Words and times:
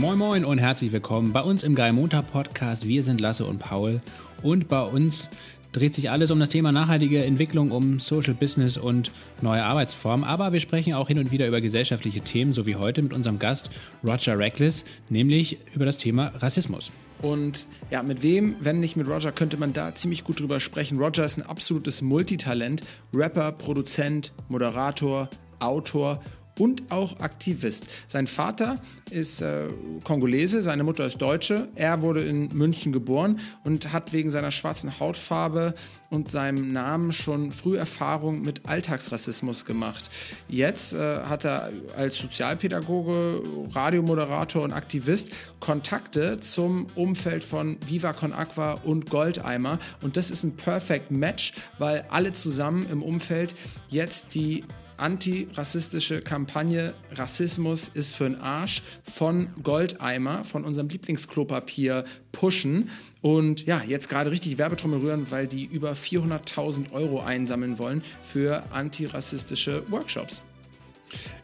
Moin 0.00 0.18
Moin 0.18 0.44
und 0.44 0.58
herzlich 0.58 0.92
willkommen 0.92 1.32
bei 1.32 1.40
uns 1.40 1.62
im 1.62 1.76
Geil 1.76 1.92
Montag 1.92 2.30
Podcast. 2.30 2.86
Wir 2.86 3.04
sind 3.04 3.20
Lasse 3.20 3.46
und 3.46 3.60
Paul 3.60 4.00
und 4.42 4.68
bei 4.68 4.82
uns 4.82 5.30
dreht 5.70 5.94
sich 5.94 6.10
alles 6.10 6.32
um 6.32 6.40
das 6.40 6.48
Thema 6.48 6.72
nachhaltige 6.72 7.24
Entwicklung, 7.24 7.70
um 7.70 8.00
Social 8.00 8.34
Business 8.34 8.76
und 8.76 9.12
neue 9.40 9.62
Arbeitsformen. 9.62 10.24
Aber 10.24 10.52
wir 10.52 10.58
sprechen 10.58 10.94
auch 10.94 11.08
hin 11.08 11.18
und 11.18 11.30
wieder 11.30 11.46
über 11.46 11.60
gesellschaftliche 11.60 12.20
Themen, 12.20 12.52
so 12.52 12.66
wie 12.66 12.74
heute 12.74 13.02
mit 13.02 13.12
unserem 13.12 13.38
Gast 13.38 13.70
Roger 14.02 14.36
Reckless, 14.36 14.84
nämlich 15.08 15.58
über 15.74 15.84
das 15.84 15.96
Thema 15.96 16.32
Rassismus. 16.38 16.90
Und 17.22 17.66
ja, 17.90 18.02
mit 18.02 18.22
wem, 18.22 18.56
wenn 18.60 18.80
nicht 18.80 18.96
mit 18.96 19.06
Roger, 19.06 19.30
könnte 19.30 19.56
man 19.56 19.72
da 19.72 19.94
ziemlich 19.94 20.24
gut 20.24 20.40
drüber 20.40 20.58
sprechen. 20.58 20.98
Roger 20.98 21.24
ist 21.24 21.38
ein 21.38 21.46
absolutes 21.46 22.02
Multitalent, 22.02 22.82
Rapper, 23.14 23.52
Produzent, 23.52 24.32
Moderator, 24.48 25.30
Autor 25.60 26.20
und 26.58 26.90
auch 26.90 27.20
Aktivist. 27.20 27.86
Sein 28.06 28.26
Vater 28.26 28.76
ist 29.10 29.40
äh, 29.40 29.68
Kongolese, 30.04 30.62
seine 30.62 30.84
Mutter 30.84 31.04
ist 31.04 31.18
Deutsche. 31.18 31.68
Er 31.74 32.02
wurde 32.02 32.22
in 32.24 32.48
München 32.54 32.92
geboren 32.92 33.40
und 33.64 33.92
hat 33.92 34.12
wegen 34.12 34.30
seiner 34.30 34.50
schwarzen 34.50 35.00
Hautfarbe 35.00 35.74
und 36.10 36.30
seinem 36.30 36.72
Namen 36.72 37.12
schon 37.12 37.50
früh 37.50 37.76
Erfahrung 37.76 38.42
mit 38.42 38.66
Alltagsrassismus 38.66 39.64
gemacht. 39.64 40.10
Jetzt 40.48 40.94
äh, 40.94 41.24
hat 41.24 41.44
er 41.44 41.72
als 41.96 42.18
Sozialpädagoge, 42.18 43.42
Radiomoderator 43.72 44.62
und 44.62 44.72
Aktivist 44.72 45.30
Kontakte 45.60 46.40
zum 46.40 46.86
Umfeld 46.94 47.42
von 47.42 47.78
Viva 47.86 48.12
Con 48.12 48.32
Aqua 48.32 48.74
und 48.84 49.10
Goldeimer 49.10 49.78
und 50.02 50.16
das 50.16 50.30
ist 50.30 50.44
ein 50.44 50.56
Perfect 50.56 51.10
Match, 51.10 51.54
weil 51.78 52.04
alle 52.10 52.32
zusammen 52.32 52.86
im 52.90 53.02
Umfeld 53.02 53.54
jetzt 53.88 54.34
die 54.34 54.64
antirassistische 54.96 56.20
Kampagne 56.20 56.94
Rassismus 57.12 57.88
ist 57.92 58.14
für 58.14 58.24
den 58.24 58.40
Arsch 58.40 58.82
von 59.02 59.48
Goldeimer, 59.62 60.44
von 60.44 60.64
unserem 60.64 60.88
Lieblingsklopapier 60.88 62.04
pushen 62.32 62.90
und 63.20 63.66
ja, 63.66 63.82
jetzt 63.86 64.08
gerade 64.08 64.30
richtig 64.30 64.58
Werbetrommel 64.58 65.00
rühren, 65.00 65.30
weil 65.30 65.46
die 65.46 65.64
über 65.64 65.92
400.000 65.92 66.92
Euro 66.92 67.20
einsammeln 67.20 67.78
wollen 67.78 68.02
für 68.22 68.64
antirassistische 68.72 69.82
Workshops. 69.90 70.42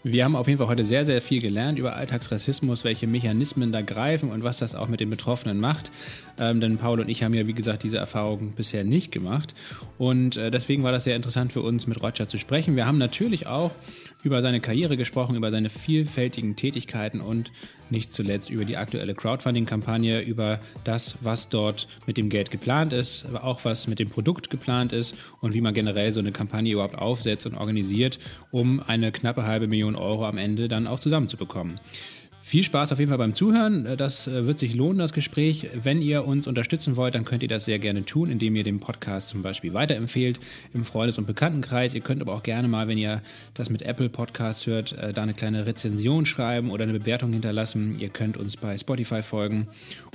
Wir 0.02 0.24
haben 0.24 0.34
auf 0.34 0.48
jeden 0.48 0.58
Fall 0.58 0.68
heute 0.68 0.84
sehr, 0.84 1.04
sehr 1.04 1.20
viel 1.20 1.40
gelernt 1.40 1.78
über 1.78 1.94
Alltagsrassismus, 1.94 2.84
welche 2.84 3.06
Mechanismen 3.06 3.70
da 3.70 3.82
greifen 3.82 4.30
und 4.30 4.42
was 4.42 4.58
das 4.58 4.74
auch 4.74 4.88
mit 4.88 5.00
den 5.00 5.10
Betroffenen 5.10 5.60
macht. 5.60 5.90
Ähm, 6.38 6.60
denn 6.60 6.78
Paul 6.78 7.00
und 7.00 7.08
ich 7.08 7.22
haben 7.22 7.34
ja, 7.34 7.46
wie 7.46 7.52
gesagt, 7.52 7.82
diese 7.82 7.98
Erfahrung 7.98 8.52
bisher 8.52 8.84
nicht 8.84 9.12
gemacht. 9.12 9.54
Und 9.98 10.36
äh, 10.36 10.50
deswegen 10.50 10.82
war 10.82 10.92
das 10.92 11.04
sehr 11.04 11.16
interessant 11.16 11.52
für 11.52 11.60
uns, 11.60 11.86
mit 11.86 12.02
Roger 12.02 12.26
zu 12.26 12.38
sprechen. 12.38 12.76
Wir 12.76 12.86
haben 12.86 12.98
natürlich 12.98 13.46
auch 13.46 13.72
über 14.22 14.42
seine 14.42 14.60
Karriere 14.60 14.96
gesprochen, 14.96 15.36
über 15.36 15.50
seine 15.50 15.68
vielfältigen 15.68 16.56
Tätigkeiten 16.56 17.20
und 17.20 17.50
nicht 17.90 18.12
zuletzt 18.12 18.50
über 18.50 18.64
die 18.64 18.76
aktuelle 18.76 19.14
Crowdfunding-Kampagne, 19.14 20.20
über 20.20 20.60
das, 20.84 21.16
was 21.20 21.48
dort 21.48 21.88
mit 22.06 22.16
dem 22.16 22.28
Geld 22.28 22.50
geplant 22.50 22.92
ist, 22.92 23.24
aber 23.26 23.44
auch 23.44 23.64
was 23.64 23.86
mit 23.86 23.98
dem 23.98 24.10
Produkt 24.10 24.50
geplant 24.50 24.92
ist 24.92 25.14
und 25.40 25.54
wie 25.54 25.60
man 25.60 25.74
generell 25.74 26.12
so 26.12 26.20
eine 26.20 26.32
Kampagne 26.32 26.72
überhaupt 26.72 26.96
aufsetzt 26.96 27.46
und 27.46 27.56
organisiert, 27.56 28.18
um 28.50 28.80
eine 28.86 29.12
knappe 29.12 29.46
halbe 29.46 29.66
Million 29.66 29.96
Euro 29.96 30.26
am 30.26 30.38
Ende 30.38 30.68
dann 30.68 30.86
auch 30.86 31.00
zusammenzubekommen. 31.00 31.80
Viel 32.42 32.64
Spaß 32.64 32.90
auf 32.92 32.98
jeden 32.98 33.10
Fall 33.10 33.18
beim 33.18 33.34
Zuhören. 33.34 33.96
Das 33.98 34.26
äh, 34.26 34.46
wird 34.46 34.58
sich 34.58 34.74
lohnen, 34.74 34.98
das 34.98 35.12
Gespräch. 35.12 35.68
Wenn 35.74 36.00
ihr 36.00 36.24
uns 36.24 36.46
unterstützen 36.46 36.96
wollt, 36.96 37.14
dann 37.14 37.26
könnt 37.26 37.42
ihr 37.42 37.48
das 37.48 37.66
sehr 37.66 37.78
gerne 37.78 38.04
tun, 38.04 38.30
indem 38.30 38.56
ihr 38.56 38.64
den 38.64 38.80
Podcast 38.80 39.28
zum 39.28 39.42
Beispiel 39.42 39.74
weiterempfehlt 39.74 40.40
im 40.72 40.86
Freundes- 40.86 41.18
und 41.18 41.26
Bekanntenkreis. 41.26 41.94
Ihr 41.94 42.00
könnt 42.00 42.22
aber 42.22 42.32
auch 42.32 42.42
gerne 42.42 42.66
mal, 42.66 42.88
wenn 42.88 42.96
ihr 42.96 43.20
das 43.52 43.68
mit 43.68 43.82
Apple 43.82 44.08
Podcasts 44.08 44.66
hört, 44.66 44.92
äh, 44.92 45.12
da 45.12 45.22
eine 45.22 45.34
kleine 45.34 45.66
Rezension 45.66 46.24
schreiben 46.24 46.70
oder 46.70 46.84
eine 46.84 46.98
Bewertung 46.98 47.32
hinterlassen. 47.32 47.96
Ihr 47.98 48.08
könnt 48.08 48.38
uns 48.38 48.56
bei 48.56 48.76
Spotify 48.78 49.22
folgen 49.22 49.68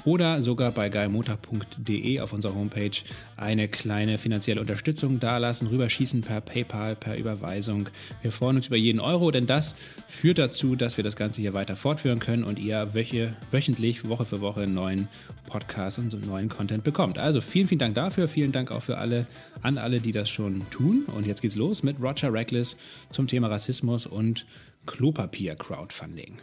oder 0.04 0.42
sogar 0.42 0.72
bei 0.72 0.89
geilmontag.de 0.89 2.20
auf 2.20 2.33
unserer 2.33 2.55
Homepage 2.55 2.98
eine 3.38 3.67
kleine 3.67 4.17
finanzielle 4.17 4.61
Unterstützung 4.61 5.20
dalassen, 5.20 5.67
rüberschießen 5.67 6.22
per 6.22 6.42
PayPal, 6.42 6.95
per 6.95 7.17
Überweisung. 7.17 7.88
Wir 8.23 8.32
freuen 8.32 8.58
uns 8.58 8.67
über 8.67 8.78
jeden 8.78 8.99
Euro, 8.99 9.30
denn 9.30 9.45
das 9.45 9.76
führt 10.08 10.39
dazu, 10.39 10.76
dass 10.76 10.98
wir 10.98 11.04
das 11.04 11.16
Ganze 11.16 11.42
hier 11.42 11.54
weiter 11.54 11.76
fortführen 11.76 12.16
hören 12.16 12.20
können 12.25 12.43
und 12.43 12.58
ihr 12.58 12.95
wöche, 12.95 13.36
wöchentlich, 13.52 14.09
Woche 14.09 14.25
für 14.25 14.41
Woche 14.41 14.65
neuen 14.65 15.08
Podcast 15.45 15.99
und 15.99 16.25
neuen 16.25 16.49
Content 16.49 16.83
bekommt. 16.83 17.19
Also 17.19 17.39
vielen, 17.39 17.67
vielen 17.67 17.80
Dank 17.80 17.93
dafür. 17.93 18.27
Vielen 18.27 18.52
Dank 18.52 18.71
auch 18.71 18.81
für 18.81 18.97
alle, 18.97 19.27
an 19.61 19.77
alle, 19.77 19.99
die 19.99 20.11
das 20.11 20.30
schon 20.30 20.67
tun. 20.71 21.05
Und 21.15 21.27
jetzt 21.27 21.41
geht's 21.41 21.55
los 21.55 21.83
mit 21.83 22.02
Roger 22.02 22.33
Reckless 22.33 22.77
zum 23.11 23.27
Thema 23.27 23.47
Rassismus 23.47 24.08
und 24.08 24.47
Klopapier-Crowdfunding. 24.87 26.39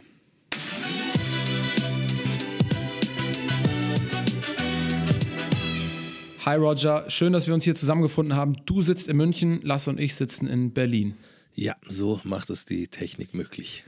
Hi 6.45 6.55
Roger, 6.57 7.09
schön, 7.09 7.33
dass 7.33 7.47
wir 7.47 7.53
uns 7.53 7.65
hier 7.65 7.75
zusammengefunden 7.75 8.35
haben. 8.37 8.55
Du 8.65 8.81
sitzt 8.81 9.09
in 9.09 9.17
München, 9.17 9.61
Lasse 9.63 9.89
und 9.89 9.99
ich 9.99 10.15
sitzen 10.15 10.47
in 10.47 10.71
Berlin. 10.71 11.15
Ja, 11.55 11.75
so 11.87 12.21
macht 12.23 12.49
es 12.49 12.65
die 12.65 12.87
Technik 12.87 13.33
möglich. 13.33 13.83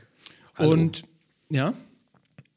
Hallo. 0.56 0.72
Und 0.72 1.04
ja? 1.50 1.74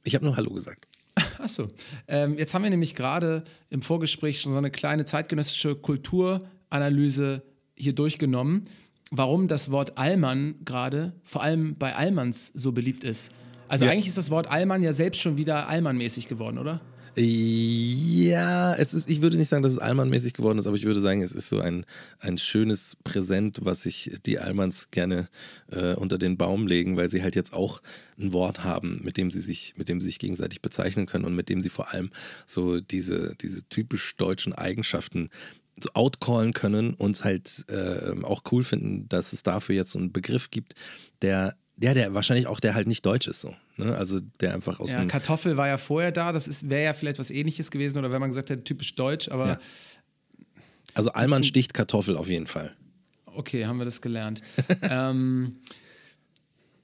Ich 0.04 0.14
habe 0.14 0.24
nur 0.24 0.36
Hallo 0.36 0.52
gesagt. 0.52 0.86
Achso. 1.38 1.70
Ähm, 2.06 2.38
jetzt 2.38 2.54
haben 2.54 2.62
wir 2.62 2.70
nämlich 2.70 2.94
gerade 2.94 3.44
im 3.70 3.82
Vorgespräch 3.82 4.40
schon 4.40 4.52
so 4.52 4.58
eine 4.58 4.70
kleine 4.70 5.04
zeitgenössische 5.04 5.74
Kulturanalyse 5.74 7.42
hier 7.74 7.94
durchgenommen, 7.94 8.64
warum 9.10 9.48
das 9.48 9.70
Wort 9.70 9.98
Allmann 9.98 10.56
gerade 10.64 11.12
vor 11.24 11.42
allem 11.42 11.76
bei 11.76 11.94
Allmanns 11.94 12.52
so 12.54 12.72
beliebt 12.72 13.04
ist. 13.04 13.30
Also 13.68 13.84
ja. 13.84 13.92
eigentlich 13.92 14.08
ist 14.08 14.18
das 14.18 14.30
Wort 14.30 14.46
Allmann 14.48 14.82
ja 14.82 14.92
selbst 14.92 15.20
schon 15.20 15.36
wieder 15.36 15.68
Allmann-mäßig 15.68 16.26
geworden, 16.26 16.58
oder? 16.58 16.80
Ja, 17.16 18.74
es 18.74 18.94
ist, 18.94 19.08
ich 19.08 19.22
würde 19.22 19.36
nicht 19.36 19.48
sagen, 19.48 19.62
dass 19.62 19.72
es 19.72 19.78
Allmann-mäßig 19.78 20.34
geworden 20.34 20.58
ist, 20.58 20.66
aber 20.66 20.76
ich 20.76 20.84
würde 20.84 21.00
sagen, 21.00 21.22
es 21.22 21.32
ist 21.32 21.48
so 21.48 21.60
ein, 21.60 21.84
ein 22.20 22.38
schönes 22.38 22.96
Präsent, 23.04 23.60
was 23.62 23.82
sich 23.82 24.18
die 24.26 24.38
Allmanns 24.38 24.90
gerne 24.90 25.28
äh, 25.70 25.94
unter 25.94 26.18
den 26.18 26.36
Baum 26.36 26.66
legen, 26.66 26.96
weil 26.96 27.08
sie 27.08 27.22
halt 27.22 27.36
jetzt 27.36 27.52
auch 27.52 27.82
ein 28.18 28.32
Wort 28.32 28.64
haben, 28.64 29.00
mit 29.02 29.16
dem 29.16 29.30
sie 29.30 29.40
sich, 29.40 29.74
mit 29.76 29.88
dem 29.88 30.00
sie 30.00 30.08
sich 30.08 30.18
gegenseitig 30.18 30.62
bezeichnen 30.62 31.06
können 31.06 31.24
und 31.24 31.34
mit 31.34 31.48
dem 31.48 31.60
sie 31.60 31.70
vor 31.70 31.92
allem 31.92 32.10
so 32.46 32.80
diese, 32.80 33.34
diese 33.40 33.68
typisch 33.68 34.16
deutschen 34.16 34.52
Eigenschaften 34.52 35.30
so 35.82 35.90
outcallen 35.94 36.52
können 36.52 36.94
und 36.94 37.22
halt 37.24 37.64
äh, 37.68 38.12
auch 38.22 38.42
cool 38.50 38.64
finden, 38.64 39.08
dass 39.08 39.32
es 39.32 39.42
dafür 39.42 39.74
jetzt 39.74 39.92
so 39.92 39.98
einen 39.98 40.12
Begriff 40.12 40.50
gibt, 40.50 40.74
der 41.22 41.56
ja, 41.80 41.94
der 41.94 42.14
wahrscheinlich 42.14 42.46
auch 42.46 42.60
der 42.60 42.74
halt 42.74 42.88
nicht 42.88 43.06
deutsch 43.06 43.28
ist 43.28 43.40
so. 43.40 43.54
Ne? 43.76 43.96
Also 43.96 44.20
der 44.40 44.54
einfach 44.54 44.80
aus 44.80 44.92
Ja, 44.92 45.04
Kartoffel 45.04 45.56
war 45.56 45.68
ja 45.68 45.76
vorher 45.76 46.10
da, 46.10 46.32
das 46.32 46.68
wäre 46.68 46.84
ja 46.84 46.92
vielleicht 46.92 47.18
was 47.18 47.30
ähnliches 47.30 47.70
gewesen 47.70 47.98
oder 47.98 48.10
wenn 48.10 48.20
man 48.20 48.30
gesagt 48.30 48.50
hätte, 48.50 48.64
typisch 48.64 48.94
deutsch, 48.94 49.28
aber. 49.28 49.46
Ja. 49.46 49.58
Also 50.94 51.12
Allmann 51.12 51.44
sticht 51.44 51.74
Kartoffel 51.74 52.16
auf 52.16 52.28
jeden 52.28 52.46
Fall. 52.46 52.74
Okay, 53.26 53.66
haben 53.66 53.78
wir 53.78 53.84
das 53.84 54.00
gelernt. 54.00 54.42
ähm, 54.82 55.58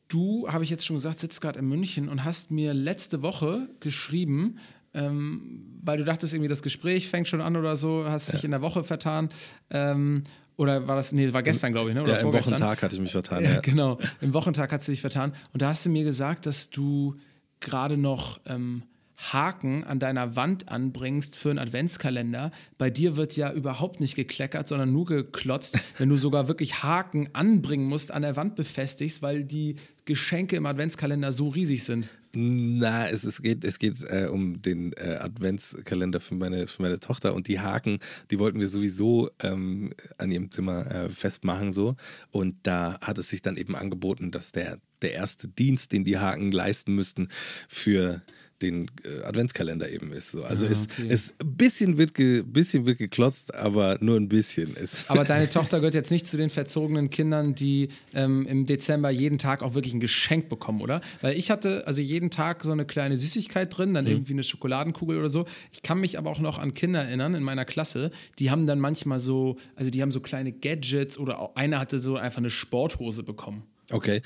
du, 0.09 0.47
habe 0.49 0.63
ich 0.63 0.71
jetzt 0.71 0.87
schon 0.87 0.95
gesagt, 0.95 1.19
sitzt 1.19 1.41
gerade 1.41 1.59
in 1.59 1.67
München 1.67 2.09
und 2.09 2.25
hast 2.25 2.53
mir 2.53 2.75
letzte 2.75 3.23
Woche 3.23 3.69
geschrieben, 3.81 4.59
ähm, 4.93 5.81
weil 5.83 5.99
du 5.99 6.05
dachtest, 6.05 6.33
irgendwie 6.33 6.49
das 6.49 6.63
Gespräch 6.63 7.09
fängt 7.09 7.27
schon 7.27 7.41
an 7.41 7.57
oder 7.57 7.77
so, 7.77 8.05
hast 8.07 8.33
dich 8.33 8.45
in 8.45 8.53
der 8.53 8.63
Woche 8.63 8.85
vertan. 8.85 9.29
Ähm, 9.71 10.23
oder 10.57 10.87
war 10.87 10.97
das, 10.97 11.13
nee, 11.13 11.33
war 11.33 11.43
gestern, 11.43 11.73
glaube 11.73 11.91
ich, 11.91 11.95
ne? 11.95 12.03
Oder 12.03 12.15
ja, 12.15 12.21
im 12.21 12.33
Wochentag 12.33 12.83
hatte 12.83 12.95
ich 12.95 13.01
mich 13.01 13.13
vertan. 13.13 13.43
Ja, 13.43 13.55
ja, 13.55 13.61
genau. 13.61 13.99
Im 14.21 14.35
Wochentag 14.35 14.73
hat 14.73 14.83
sie 14.83 14.93
dich 14.93 15.01
vertan. 15.01 15.33
Und 15.53 15.63
da 15.63 15.69
hast 15.69 15.85
du 15.85 15.91
mir 15.91 16.05
gesagt, 16.05 16.47
dass 16.47 16.71
du 16.71 17.17
gerade 17.61 17.97
noch 17.97 18.41
ähm, 18.47 18.85
Haken 19.17 19.85
an 19.85 19.99
deiner 19.99 20.37
Wand 20.37 20.69
anbringst 20.69 21.37
für 21.37 21.51
einen 21.51 21.59
Adventskalender. 21.59 22.51
Bei 22.79 22.91
dir 22.91 23.17
wird 23.17 23.37
ja 23.37 23.53
überhaupt 23.53 24.01
nicht 24.01 24.17
gekleckert, 24.17 24.69
sondern 24.69 24.93
nur 24.93 25.07
geklotzt, 25.07 25.79
wenn 25.99 26.09
du 26.09 26.17
sogar 26.17 26.49
wirklich 26.49 26.83
Haken 26.83 27.31
anbringen 27.33 27.87
musst, 27.87 28.11
an 28.11 28.23
der 28.23 28.37
Wand 28.37 28.55
befestigst, 28.55 29.23
weil 29.23 29.45
die 29.45 29.77
Geschenke 30.05 30.57
im 30.57 30.67
Adventskalender 30.67 31.33
so 31.33 31.49
riesig 31.49 31.85
sind. 31.85 32.11
Na, 32.37 33.09
es, 33.09 33.25
es 33.25 33.41
geht, 33.41 33.65
es 33.65 33.79
geht 33.79 34.03
äh, 34.03 34.29
um 34.31 34.61
den 34.61 34.93
äh, 34.95 35.19
Adventskalender 35.21 36.21
für 36.21 36.35
meine, 36.35 36.67
für 36.67 36.83
meine 36.83 37.01
Tochter 37.01 37.35
und 37.35 37.49
die 37.49 37.61
Haken, 37.61 38.01
die 38.31 38.39
wollten 38.39 38.61
wir 38.61 38.69
sowieso 38.69 39.31
ähm, 39.43 39.93
an 40.19 40.31
ihrem 40.31 40.51
Zimmer 40.51 40.87
äh, 40.91 41.09
festmachen 41.09 41.73
so. 41.73 41.97
Und 42.31 42.57
da 42.65 42.99
hat 43.01 43.19
es 43.19 43.29
sich 43.29 43.43
dann 43.43 43.57
eben 43.57 43.77
angeboten, 43.77 44.31
dass 44.31 44.53
der, 44.53 44.79
der 45.03 45.13
erste 45.13 45.49
Dienst, 45.49 45.93
den 45.93 46.05
die 46.05 46.19
Haken 46.19 46.53
leisten 46.53 46.95
müssten 46.95 47.29
für 47.69 48.23
den 48.65 48.91
äh, 49.05 49.23
Adventskalender 49.23 49.91
eben 49.91 50.13
ist. 50.13 50.33
So. 50.33 50.43
Also 50.43 50.67
ah, 50.67 50.71
es, 50.71 50.85
okay. 50.85 51.09
es 51.09 51.33
ein 51.41 51.57
bisschen 51.57 51.99
wird, 51.99 52.15
ge, 52.15 52.43
bisschen 52.43 52.87
wird 52.87 52.99
geklotzt, 52.99 53.55
aber 53.55 53.99
nur 54.01 54.17
ein 54.17 54.29
bisschen. 54.29 54.77
Es 54.77 55.05
aber 55.09 55.25
deine 55.25 55.49
Tochter 55.49 55.79
gehört 55.81 55.95
jetzt 55.95 56.11
nicht 56.11 56.27
zu 56.27 56.37
den 56.37 56.51
verzogenen 56.51 57.11
Kindern, 57.11 57.55
die 57.55 57.89
ähm, 58.15 58.47
im 58.47 58.67
Dezember 58.67 59.11
jeden 59.11 59.39
Tag 59.39 59.63
auch 59.63 59.75
wirklich 59.75 59.95
ein 59.95 60.01
Geschenk 60.01 60.49
bekommen, 60.49 60.81
oder? 60.81 61.01
Weil 61.21 61.37
ich 61.37 61.51
hatte 61.51 61.87
also 61.87 62.01
jeden 62.01 62.31
Tag 62.31 62.65
so 62.65 62.73
eine 62.73 62.85
kleine 62.85 63.19
Süßigkeit 63.19 63.77
drin, 63.77 63.95
dann 63.95 64.05
mhm. 64.05 64.11
irgendwie 64.11 64.33
eine 64.33 64.43
Schokoladenkugel 64.43 65.19
oder 65.19 65.31
so. 65.31 65.45
Ich 65.73 65.83
kann 65.83 66.01
mich 66.01 66.19
aber 66.19 66.31
auch 66.31 66.41
noch 66.41 66.59
an 66.59 66.73
Kinder 66.73 67.03
erinnern 67.03 67.35
in 67.35 67.43
meiner 67.43 67.65
Klasse, 67.65 68.11
die 68.39 68.51
haben 68.51 68.67
dann 68.67 68.81
manchmal 68.81 69.21
so, 69.21 69.57
also 69.77 69.91
die 69.91 70.03
haben 70.03 70.13
so 70.13 70.21
kleine 70.21 70.53
Gadgets 70.53 71.19
oder 71.19 71.57
einer 71.57 71.79
hatte 71.79 71.99
so 71.99 72.17
einfach 72.17 72.39
eine 72.39 72.51
Sporthose 72.51 73.23
bekommen. 73.23 73.63
Okay. 73.91 74.23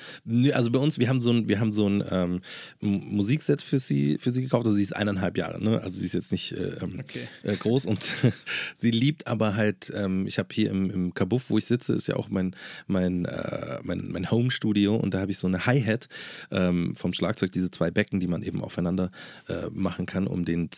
Also 0.53 0.71
bei 0.71 0.79
uns, 0.79 0.99
wir 0.99 1.09
haben 1.09 1.21
so 1.21 1.33
ein, 1.33 1.49
wir 1.49 1.59
haben 1.59 1.73
so 1.73 1.89
ein 1.89 2.05
ähm, 2.11 2.41
Musikset 2.81 3.61
für 3.61 3.79
sie, 3.79 4.19
für 4.19 4.31
sie 4.31 4.43
gekauft. 4.43 4.67
Also 4.67 4.77
sie 4.77 4.83
ist 4.83 4.95
eineinhalb 4.95 5.37
Jahre, 5.37 5.63
ne? 5.63 5.81
Also 5.83 5.99
sie 5.99 6.07
ist 6.07 6.15
jetzt 6.15 6.33
nicht 6.33 6.53
äh, 6.53 6.77
ähm, 6.81 7.01
okay. 7.01 7.29
äh, 7.43 7.57
groß 7.57 7.87
und 7.87 8.13
sie 8.77 8.91
liebt 8.91 9.27
aber 9.27 9.57
halt, 9.57 9.93
ähm, 9.95 10.27
ich 10.27 10.39
habe 10.39 10.49
hier 10.53 10.71
im, 10.71 10.91
im 10.91 11.15
Kabuff, 11.15 11.51
wo 11.51 11.59
ich 11.59 11.67
sitze, 11.67 11.93
ist 11.93 12.07
ja 12.07 12.17
auch 12.17 12.29
mein, 12.29 12.55
mein, 12.87 13.25
äh, 13.25 13.79
mein, 13.83 14.11
mein 14.11 14.31
Home-Studio 14.31 14.95
und 14.95 15.15
da 15.15 15.21
habe 15.21 15.33
ich 15.33 15.39
so 15.39 15.47
eine 15.47 15.67
Hi-Hat 15.67 16.09
ähm, 16.51 16.95
vom 16.95 17.13
Schlagzeug, 17.13 17.51
diese 17.53 17.71
zwei 17.71 17.91
Becken, 17.91 18.21
die 18.21 18.29
man 18.29 18.43
eben 18.43 18.63
aufeinander 18.63 19.11
äh, 19.49 19.69
machen 19.73 20.07
kann, 20.07 20.27
um 20.27 20.45
den 20.45 20.71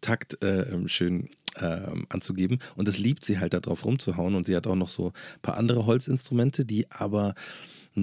Takt 0.00 0.42
äh, 0.42 0.62
ähm, 0.62 0.88
schön 0.88 1.30
ähm, 1.60 2.06
anzugeben. 2.08 2.58
Und 2.76 2.88
das 2.88 2.98
liebt 2.98 3.24
sie 3.24 3.38
halt, 3.38 3.54
da 3.54 3.60
drauf 3.60 3.84
rumzuhauen. 3.84 4.34
Und 4.34 4.46
sie 4.46 4.56
hat 4.56 4.66
auch 4.66 4.74
noch 4.74 4.88
so 4.88 5.08
ein 5.08 5.42
paar 5.42 5.56
andere 5.56 5.86
Holzinstrumente, 5.86 6.64
die 6.64 6.90
aber 6.90 7.34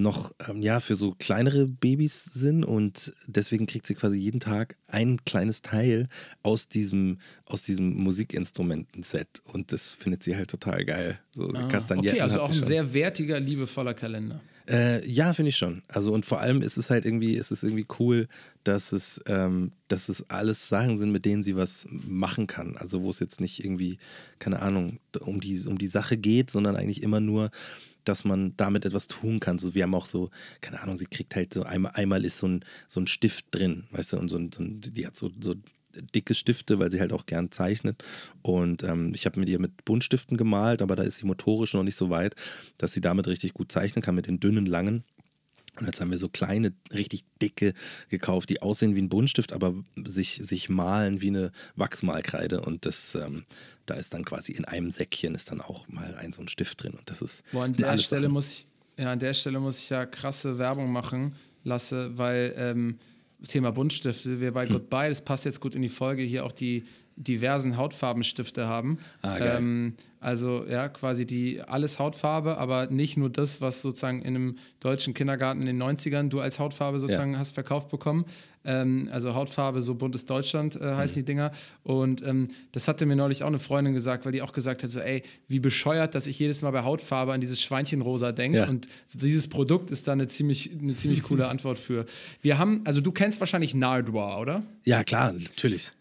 noch 0.02 0.34
ähm, 0.48 0.62
ja 0.62 0.80
für 0.80 0.96
so 0.96 1.12
kleinere 1.18 1.68
Babys 1.68 2.24
sind 2.26 2.64
und 2.64 3.14
deswegen 3.28 3.68
kriegt 3.68 3.88
sie 3.88 3.96
quasi 3.96 4.18
jeden 4.18 4.40
Tag 4.40 4.76
ein 4.88 5.24
kleines 5.26 5.62
Teil 5.62 6.08
aus 6.44 6.68
diesem 6.68 7.20
aus 7.46 7.64
diesem 7.64 7.96
Musikinstrumentenset 7.96 9.42
und 9.46 9.72
das 9.72 9.94
findet 9.94 10.24
sie 10.24 10.36
halt 10.36 10.50
total 10.50 10.86
geil. 10.86 11.20
So 11.32 11.50
ah, 11.50 11.68
okay, 11.68 12.22
also 12.22 12.42
auch 12.42 12.52
ein 12.52 12.62
sehr 12.62 12.94
wertiger, 12.94 13.40
liebevoller 13.40 13.94
Kalender. 13.94 14.42
Äh, 14.68 15.08
ja, 15.08 15.34
finde 15.34 15.50
ich 15.50 15.58
schon. 15.58 15.84
Also 15.88 16.12
und 16.12 16.26
vor 16.26 16.40
allem 16.40 16.62
ist 16.62 16.78
es 16.78 16.90
halt 16.90 17.06
irgendwie, 17.06 17.36
ist 17.36 17.52
es 17.52 17.64
irgendwie 17.64 17.86
cool, 18.00 18.28
dass 18.64 18.94
es, 18.94 19.22
ähm, 19.28 19.70
dass 19.88 20.10
es 20.10 20.28
alles 20.30 20.70
Sachen 20.70 20.98
sind, 20.98 21.12
mit 21.12 21.26
denen 21.26 21.44
sie 21.44 21.56
was 21.56 21.86
machen 21.90 22.48
kann. 22.48 22.76
Also 22.78 23.04
wo 23.04 23.10
es 23.12 23.20
jetzt 23.20 23.40
nicht 23.40 23.64
irgendwie, 23.64 24.00
keine 24.40 24.62
Ahnung, 24.62 25.00
um 25.20 25.40
die, 25.40 25.60
um 25.68 25.78
die 25.78 25.88
Sache 25.88 26.18
geht, 26.18 26.50
sondern 26.50 26.76
eigentlich 26.76 27.04
immer 27.04 27.20
nur 27.20 27.52
dass 28.07 28.25
man 28.25 28.56
damit 28.57 28.86
etwas 28.86 29.07
tun 29.07 29.40
kann. 29.40 29.60
So, 29.60 29.75
wir 29.75 29.84
haben 29.84 29.96
auch 29.96 30.06
so, 30.06 30.30
keine 30.62 30.81
Ahnung, 30.81 30.96
sie 30.96 31.06
kriegt 31.06 31.36
halt 31.36 31.54
so 31.54 31.63
einmal, 31.63 31.94
einmal 31.96 32.25
ist 32.25 32.38
so 32.38 32.48
ein, 32.48 32.66
so 32.88 33.00
ein 33.00 33.07
Stift 33.07 33.48
drin, 33.52 33.86
weißt 33.92 34.13
du, 34.13 34.18
und 34.18 34.30
so 34.30 34.40
so 34.40 34.63
die 34.63 35.06
hat 35.06 35.18
so, 35.18 35.31
so 35.40 35.56
dicke 36.02 36.34
Stifte, 36.34 36.80
weil 36.80 36.92
sie 36.92 37.00
halt 37.00 37.13
auch 37.13 37.25
gern 37.25 37.52
zeichnet. 37.52 38.04
Und 38.42 38.84
ähm, 38.84 39.13
ich 39.13 39.25
habe 39.25 39.40
mit 39.40 39.50
ihr 39.50 39.60
mit 39.60 39.86
Buntstiften 39.86 40.38
gemalt, 40.38 40.81
aber 40.81 40.96
da 40.96 41.04
ist 41.04 41.18
sie 41.18 41.25
motorisch 41.25 41.74
noch 41.74 41.84
nicht 41.84 41.96
so 41.96 42.10
weit, 42.10 42.36
dass 42.78 42.94
sie 42.94 43.02
damit 43.02 43.28
richtig 43.28 43.54
gut 43.54 43.72
zeichnen 43.72 44.02
kann, 44.02 44.16
mit 44.16 44.28
den 44.28 44.40
dünnen, 44.40 44.66
langen. 44.66 45.04
Und 45.80 45.86
jetzt 45.86 46.00
haben 46.00 46.12
wir 46.12 46.18
so 46.18 46.30
kleine, 46.30 46.74
richtig 46.94 47.24
dicke 47.42 47.74
gekauft, 48.10 48.50
die 48.50 48.62
aussehen 48.62 48.95
wie 48.95 49.01
ein 49.01 49.10
Buntstift, 49.10 49.51
aber 49.51 49.74
sich, 50.06 50.39
sich 50.42 50.69
malen 50.69 51.22
wie 51.22 51.27
eine 51.27 51.51
Wachsmalkreide. 51.75 52.62
Und 52.62 52.86
das, 52.86 53.16
ähm, 53.16 53.44
da 53.86 53.95
ist 53.95 54.13
dann 54.13 54.24
quasi 54.24 54.54
in 54.54 54.66
einem 54.66 54.89
Säckchen 54.89 55.36
ist 55.36 55.51
dann 55.51 55.62
auch 55.62 55.88
mal 55.88 56.16
ein 56.16 56.33
so 56.33 56.42
ein 56.42 56.48
Stift 56.48 56.81
drin. 56.83 56.94
Und 56.94 57.10
das 57.10 57.22
ist. 57.22 57.44
Boah, 57.51 57.66
an 57.66 57.74
der 57.74 57.98
Stelle 57.98 58.30
muss 58.30 58.51
ich, 58.51 58.68
ja, 58.98 59.12
an 59.12 59.19
der 59.19 59.33
Stelle 59.33 59.60
muss 59.60 59.80
ich 59.80 59.89
ja 59.89 60.06
krasse 60.06 60.57
Werbung 60.57 60.92
machen 60.92 61.36
lasse, 61.63 62.18
weil 62.18 62.54
ähm, 62.57 63.00
Thema 63.48 63.72
Buntstifte, 63.72 64.39
wir 64.39 64.54
bei 64.54 64.66
hm. 64.66 64.74
Goodbye, 64.74 65.10
das 65.10 65.22
passt 65.22 65.45
jetzt 65.45 65.60
gut 65.60 65.75
in 65.75 65.81
die 65.81 65.89
Folge, 65.89 66.24
hier 66.24 66.45
auch 66.45 66.51
die 66.51 66.83
diversen 67.18 67.78
Hautfarbenstifte 67.78 68.68
haben. 68.68 69.00
Ah, 69.22 69.38
ähm, 69.40 69.94
also 70.20 70.66
ja, 70.68 70.90
quasi 70.90 71.26
die 71.26 71.62
alles 71.62 72.00
Hautfarbe, 72.00 72.58
aber 72.58 72.88
nicht 72.88 73.16
nur 73.16 73.30
das, 73.30 73.62
was 73.62 73.82
sozusagen 73.82 74.22
in 74.22 74.36
einem 74.36 74.56
deutschen 74.80 75.14
Kindergarten 75.14 75.62
in 75.62 75.68
den 75.68 75.82
90ern 75.82 76.30
du 76.30 76.40
als 76.40 76.60
Hautfarbe 76.60 77.00
sozusagen 77.00 77.34
ja. 77.34 77.40
hast 77.40 77.54
verkauft 77.54 77.90
bekommen. 77.90 78.26
Ähm, 78.66 79.08
also 79.12 79.36
Hautfarbe, 79.36 79.82
so 79.82 79.94
buntes 79.96 80.26
Deutschland 80.26 80.76
äh, 80.76 80.96
heißen 80.96 81.16
mhm. 81.16 81.20
die 81.22 81.26
Dinger. 81.26 81.52
Und 81.84 82.26
ähm, 82.26 82.50
das 82.72 82.88
hatte 82.88 83.06
mir 83.06 83.16
neulich 83.16 83.44
auch 83.44 83.48
eine 83.48 83.60
Freundin 83.60 83.94
gesagt, 83.94 84.26
weil 84.26 84.32
die 84.32 84.42
auch 84.42 84.52
gesagt 84.52 84.84
hat, 84.84 84.90
so 84.90 85.00
ey, 85.00 85.22
wie 85.48 85.60
bescheuert, 85.60 86.16
dass 86.16 86.26
ich 86.28 86.40
jedes 86.40 86.64
Mal 86.64 86.72
bei 86.72 86.84
Hautfarbe 86.84 87.32
an 87.32 87.40
dieses 87.40 87.62
Schweinchenrosa 87.62 88.32
denke. 88.32 88.58
Ja. 88.58 88.68
Und 88.68 88.88
dieses 89.14 89.48
Produkt 89.48 89.92
ist 89.92 90.08
da 90.08 90.14
eine 90.14 90.28
ziemlich, 90.28 90.72
eine 90.82 90.96
ziemlich 90.96 91.22
coole 91.22 91.48
Antwort 91.50 91.78
für. 91.78 92.06
Wir 92.42 92.58
haben, 92.58 92.82
also 92.86 93.00
du 93.00 93.12
kennst 93.12 93.40
wahrscheinlich 93.40 93.76
Nardwar, 93.76 94.40
oder? 94.40 94.64
Ja, 94.84 95.04
klar, 95.04 95.34
natürlich. 95.34 95.92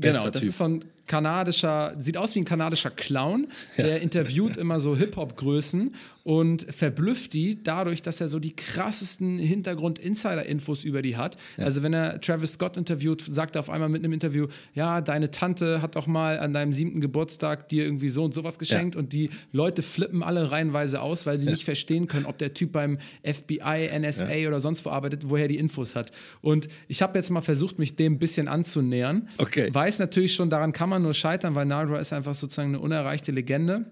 Genau, 0.00 0.30
das 0.30 0.40
typ. 0.40 0.48
ist 0.50 0.58
so 0.58 0.64
ein 0.64 0.84
kanadischer, 1.06 1.94
sieht 1.98 2.16
aus 2.16 2.34
wie 2.34 2.40
ein 2.40 2.44
kanadischer 2.44 2.90
Clown, 2.90 3.48
der 3.76 3.96
ja. 3.96 3.96
interviewt 3.96 4.56
immer 4.56 4.80
so 4.80 4.96
Hip-Hop-Größen 4.96 5.94
und 6.24 6.66
verblüfft 6.74 7.34
die 7.34 7.62
dadurch, 7.62 8.02
dass 8.02 8.20
er 8.20 8.28
so 8.28 8.38
die 8.38 8.56
krassesten 8.56 9.38
Hintergrund-Insider-Infos 9.38 10.82
über 10.84 11.02
die 11.02 11.16
hat. 11.16 11.36
Ja. 11.56 11.66
Also 11.66 11.82
wenn 11.82 11.92
er 11.92 12.20
Travis 12.20 12.54
Scott 12.54 12.76
interviewt, 12.76 13.22
sagt 13.22 13.56
er 13.56 13.60
auf 13.60 13.70
einmal 13.70 13.90
mit 13.90 14.02
einem 14.02 14.12
Interview, 14.12 14.48
ja, 14.72 15.00
deine 15.02 15.30
Tante 15.30 15.82
hat 15.82 15.96
doch 15.96 16.06
mal 16.06 16.38
an 16.38 16.52
deinem 16.52 16.72
siebten 16.72 17.00
Geburtstag 17.00 17.68
dir 17.68 17.84
irgendwie 17.84 18.08
so 18.08 18.24
und 18.24 18.34
sowas 18.34 18.58
geschenkt 18.58 18.94
ja. 18.94 19.00
und 19.00 19.12
die 19.12 19.30
Leute 19.52 19.82
flippen 19.82 20.22
alle 20.22 20.50
reihenweise 20.50 21.00
aus, 21.00 21.26
weil 21.26 21.38
sie 21.38 21.46
nicht 21.46 21.64
verstehen 21.64 22.08
können, 22.08 22.26
ob 22.26 22.38
der 22.38 22.54
Typ 22.54 22.72
beim 22.72 22.98
FBI, 23.22 23.90
NSA 23.98 24.48
oder 24.48 24.60
sonst 24.60 24.84
wo 24.86 24.90
arbeitet, 24.90 25.28
woher 25.28 25.46
die 25.46 25.58
Infos 25.58 25.94
hat. 25.94 26.10
Und 26.40 26.68
ich 26.88 27.02
habe 27.02 27.18
jetzt 27.18 27.30
mal 27.30 27.42
versucht, 27.42 27.78
mich 27.78 27.96
dem 27.96 28.14
ein 28.14 28.18
bisschen 28.18 28.48
anzunähern. 28.48 29.28
Okay. 29.36 29.68
Weiß 29.72 29.98
natürlich 29.98 30.34
schon, 30.34 30.48
daran 30.48 30.72
kann 30.72 30.88
man 30.88 31.02
nur 31.02 31.12
scheitern, 31.12 31.54
weil 31.54 31.66
Nardra 31.66 31.98
ist 31.98 32.12
einfach 32.14 32.34
sozusagen 32.34 32.70
eine 32.70 32.80
unerreichte 32.80 33.30
Legende. 33.30 33.86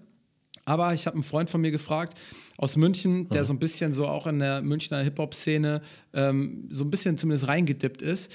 Aber 0.65 0.93
ich 0.93 1.05
habe 1.05 1.15
einen 1.15 1.23
Freund 1.23 1.49
von 1.49 1.61
mir 1.61 1.71
gefragt 1.71 2.17
aus 2.57 2.77
München, 2.77 3.27
der 3.27 3.43
so 3.43 3.53
ein 3.53 3.59
bisschen 3.59 3.93
so 3.93 4.07
auch 4.07 4.27
in 4.27 4.39
der 4.39 4.61
Münchner 4.61 5.01
Hip-Hop-Szene 5.01 5.81
ähm, 6.13 6.67
so 6.69 6.83
ein 6.83 6.91
bisschen 6.91 7.17
zumindest 7.17 7.47
reingedippt 7.47 8.01
ist. 8.01 8.31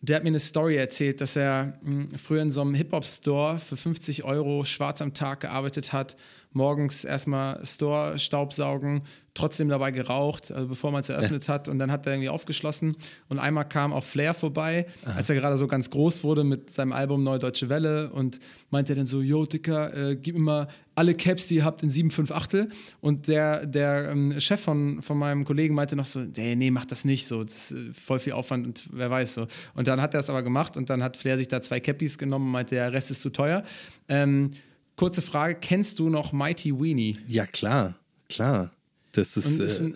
Der 0.00 0.16
hat 0.16 0.24
mir 0.24 0.30
eine 0.30 0.38
Story 0.38 0.76
erzählt, 0.76 1.20
dass 1.20 1.36
er 1.36 1.78
mh, 1.82 2.10
hm, 2.10 2.18
früher 2.18 2.42
in 2.42 2.50
so 2.50 2.62
einem 2.62 2.74
Hip-Hop-Store 2.74 3.58
für 3.58 3.76
50 3.76 4.24
Euro 4.24 4.64
schwarz 4.64 5.00
am 5.02 5.14
Tag 5.14 5.40
gearbeitet 5.40 5.92
hat, 5.92 6.16
morgens 6.56 7.04
erstmal 7.04 7.64
Store 7.64 8.18
staubsaugen, 8.18 9.02
trotzdem 9.34 9.68
dabei 9.68 9.90
geraucht, 9.90 10.50
also 10.50 10.66
bevor 10.66 10.90
man 10.90 11.02
es 11.02 11.10
eröffnet 11.10 11.46
ja. 11.46 11.54
hat. 11.54 11.68
Und 11.68 11.78
dann 11.78 11.92
hat 11.92 12.06
er 12.06 12.14
irgendwie 12.14 12.30
aufgeschlossen. 12.30 12.96
Und 13.28 13.38
einmal 13.38 13.68
kam 13.68 13.92
auch 13.92 14.02
Flair 14.02 14.32
vorbei, 14.32 14.86
Aha. 15.04 15.16
als 15.16 15.28
er 15.28 15.36
gerade 15.36 15.58
so 15.58 15.68
ganz 15.68 15.90
groß 15.90 16.24
wurde 16.24 16.42
mit 16.42 16.70
seinem 16.70 16.92
Album 16.92 17.22
Neue 17.22 17.38
Deutsche 17.38 17.68
Welle 17.68 18.10
und 18.10 18.40
meinte 18.70 18.94
dann 18.94 19.06
so, 19.06 19.20
yo, 19.20 19.44
Dicker, 19.44 19.94
äh, 19.94 20.16
gib 20.16 20.34
mir 20.34 20.40
mal 20.40 20.68
alle 20.94 21.14
Caps, 21.14 21.46
die 21.46 21.56
ihr 21.56 21.64
habt, 21.64 21.82
in 21.82 21.90
7, 21.90 22.10
5 22.10 22.32
Achtel. 22.32 22.70
Und 23.02 23.28
der, 23.28 23.66
der 23.66 24.10
ähm, 24.10 24.40
Chef 24.40 24.60
von, 24.60 25.02
von 25.02 25.18
meinem 25.18 25.44
Kollegen 25.44 25.74
meinte 25.74 25.94
noch 25.94 26.06
so, 26.06 26.20
nee, 26.20 26.56
nee, 26.56 26.70
mach 26.70 26.86
das 26.86 27.04
nicht 27.04 27.26
so, 27.26 27.44
das 27.44 27.70
ist 27.70 27.72
äh, 27.72 27.92
voll 27.92 28.18
viel 28.18 28.32
Aufwand 28.32 28.66
und 28.66 28.84
wer 28.92 29.10
weiß 29.10 29.34
so. 29.34 29.46
Und 29.74 29.88
dann 29.88 30.00
hat 30.00 30.14
er 30.14 30.20
es 30.20 30.30
aber 30.30 30.42
gemacht 30.42 30.78
und 30.78 30.88
dann 30.88 31.02
hat 31.02 31.18
Flair 31.18 31.36
sich 31.36 31.48
da 31.48 31.60
zwei 31.60 31.80
Cappies 31.80 32.16
genommen 32.16 32.46
und 32.46 32.52
meinte, 32.52 32.76
der 32.76 32.94
Rest 32.94 33.10
ist 33.10 33.20
zu 33.20 33.28
teuer. 33.28 33.62
Ähm, 34.08 34.52
Kurze 34.96 35.20
Frage, 35.20 35.58
kennst 35.60 35.98
du 35.98 36.08
noch 36.08 36.32
Mighty 36.32 36.72
Weenie? 36.80 37.18
Ja, 37.26 37.44
klar, 37.46 37.94
klar. 38.30 38.70
Das 39.12 39.36
ist, 39.36 39.46
ist 39.60 39.80
äh, 39.80 39.92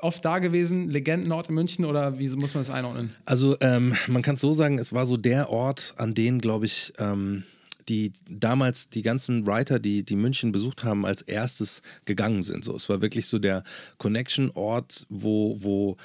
oft 0.00 0.24
da 0.24 0.38
gewesen, 0.38 0.88
Legendenort 0.88 1.48
in 1.48 1.56
München 1.56 1.84
oder 1.84 2.18
wie 2.18 2.28
muss 2.28 2.54
man 2.54 2.60
das 2.60 2.70
einordnen? 2.70 3.14
Also 3.24 3.56
ähm, 3.60 3.96
man 4.06 4.22
kann 4.22 4.36
es 4.36 4.40
so 4.40 4.52
sagen, 4.52 4.78
es 4.78 4.92
war 4.92 5.04
so 5.04 5.16
der 5.16 5.50
Ort, 5.50 5.94
an 5.96 6.14
den, 6.14 6.40
glaube 6.40 6.66
ich, 6.66 6.92
ähm, 6.98 7.42
die 7.88 8.12
damals 8.28 8.88
die 8.88 9.02
ganzen 9.02 9.46
Writer, 9.46 9.78
die, 9.78 10.04
die 10.04 10.16
München 10.16 10.52
besucht 10.52 10.84
haben, 10.84 11.04
als 11.04 11.22
erstes 11.22 11.82
gegangen 12.04 12.42
sind. 12.42 12.64
So, 12.64 12.76
es 12.76 12.88
war 12.88 13.02
wirklich 13.02 13.26
so 13.26 13.38
der 13.38 13.64
Connection-Ort, 13.98 15.06
wo, 15.08 15.56
wo 15.60 15.96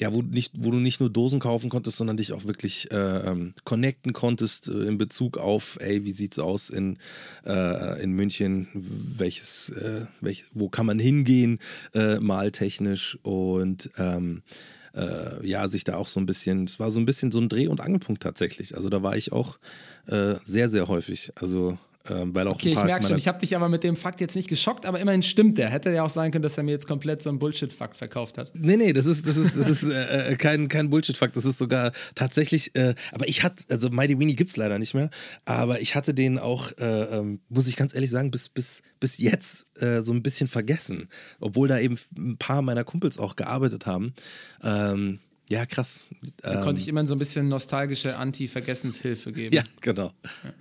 ja, 0.00 0.14
wo, 0.14 0.22
nicht, 0.22 0.52
wo 0.56 0.70
du 0.70 0.78
nicht 0.78 0.98
nur 0.98 1.10
Dosen 1.10 1.40
kaufen 1.40 1.68
konntest, 1.68 1.98
sondern 1.98 2.16
dich 2.16 2.32
auch 2.32 2.46
wirklich 2.46 2.90
äh, 2.90 2.96
ähm, 2.96 3.52
connecten 3.64 4.14
konntest 4.14 4.66
äh, 4.66 4.72
in 4.72 4.96
Bezug 4.96 5.36
auf, 5.36 5.76
ey, 5.78 6.04
wie 6.04 6.12
sieht's 6.12 6.38
aus 6.38 6.70
in, 6.70 6.98
äh, 7.44 8.02
in 8.02 8.12
München, 8.12 8.68
welches, 8.72 9.68
äh, 9.68 10.06
welch, 10.22 10.46
wo 10.54 10.70
kann 10.70 10.86
man 10.86 10.98
hingehen, 10.98 11.58
äh, 11.92 12.18
maltechnisch 12.18 13.18
und 13.22 13.90
ähm, 13.98 14.42
äh, 14.94 15.46
ja, 15.46 15.68
sich 15.68 15.84
da 15.84 15.96
auch 15.96 16.08
so 16.08 16.18
ein 16.18 16.26
bisschen, 16.26 16.64
es 16.64 16.80
war 16.80 16.90
so 16.90 16.98
ein 16.98 17.06
bisschen 17.06 17.30
so 17.30 17.38
ein 17.38 17.50
Dreh- 17.50 17.68
und 17.68 17.82
Angelpunkt 17.82 18.22
tatsächlich. 18.22 18.76
Also 18.76 18.88
da 18.88 19.02
war 19.02 19.16
ich 19.16 19.32
auch 19.32 19.58
sehr, 20.06 20.68
sehr 20.68 20.88
häufig. 20.88 21.30
Also 21.36 21.78
ähm, 22.10 22.34
weil 22.34 22.48
auch 22.48 22.54
okay, 22.54 22.72
ich 22.72 22.82
merke 22.82 23.06
schon, 23.06 23.16
ich 23.16 23.28
habe 23.28 23.38
dich 23.38 23.54
aber 23.56 23.68
mit 23.68 23.84
dem 23.84 23.96
Fakt 23.96 24.20
jetzt 24.20 24.34
nicht 24.36 24.48
geschockt, 24.48 24.86
aber 24.86 24.98
immerhin 25.00 25.22
stimmt 25.22 25.58
der. 25.58 25.70
Hätte 25.70 25.90
ja 25.90 26.02
auch 26.02 26.10
sein 26.10 26.32
können, 26.32 26.42
dass 26.42 26.58
er 26.58 26.64
mir 26.64 26.72
jetzt 26.72 26.86
komplett 26.86 27.22
so 27.22 27.30
einen 27.30 27.38
Bullshit-Fakt 27.38 27.96
verkauft 27.96 28.38
hat. 28.38 28.52
Nee, 28.54 28.76
nee, 28.76 28.92
das 28.92 29.06
ist, 29.06 29.26
das 29.26 29.36
ist, 29.36 29.56
das 29.56 29.68
ist 29.68 29.82
äh, 29.84 30.32
äh 30.32 30.36
kein, 30.36 30.68
kein 30.68 30.90
Bullshit-Fakt. 30.90 31.36
Das 31.36 31.44
ist 31.44 31.58
sogar 31.58 31.92
tatsächlich, 32.14 32.74
äh, 32.74 32.94
aber 33.12 33.28
ich 33.28 33.42
hatte, 33.42 33.64
also 33.68 33.90
Mighty 33.90 34.18
Weenie 34.18 34.34
gibt 34.34 34.50
es 34.50 34.56
leider 34.56 34.78
nicht 34.78 34.94
mehr, 34.94 35.10
aber 35.44 35.80
ich 35.80 35.94
hatte 35.94 36.14
den 36.14 36.38
auch, 36.38 36.72
äh, 36.78 36.84
ähm, 36.84 37.40
muss 37.48 37.68
ich 37.68 37.76
ganz 37.76 37.94
ehrlich 37.94 38.10
sagen, 38.10 38.30
bis, 38.30 38.48
bis, 38.48 38.82
bis 38.98 39.18
jetzt 39.18 39.66
äh, 39.80 40.02
so 40.02 40.12
ein 40.12 40.22
bisschen 40.22 40.48
vergessen. 40.48 41.08
Obwohl 41.38 41.68
da 41.68 41.78
eben 41.78 41.96
ein 42.16 42.36
paar 42.38 42.62
meiner 42.62 42.84
Kumpels 42.84 43.18
auch 43.18 43.36
gearbeitet 43.36 43.86
haben. 43.86 44.14
Ähm, 44.62 45.20
ja, 45.48 45.66
krass. 45.66 46.02
Da 46.42 46.54
ähm, 46.54 46.60
konnte 46.62 46.80
ich 46.80 46.88
immer 46.88 47.06
so 47.06 47.14
ein 47.14 47.18
bisschen 47.18 47.48
nostalgische 47.48 48.16
Anti-Vergessenshilfe 48.16 49.32
geben. 49.32 49.54
Ja, 49.54 49.62
genau. 49.80 50.12
Ja. 50.44 50.52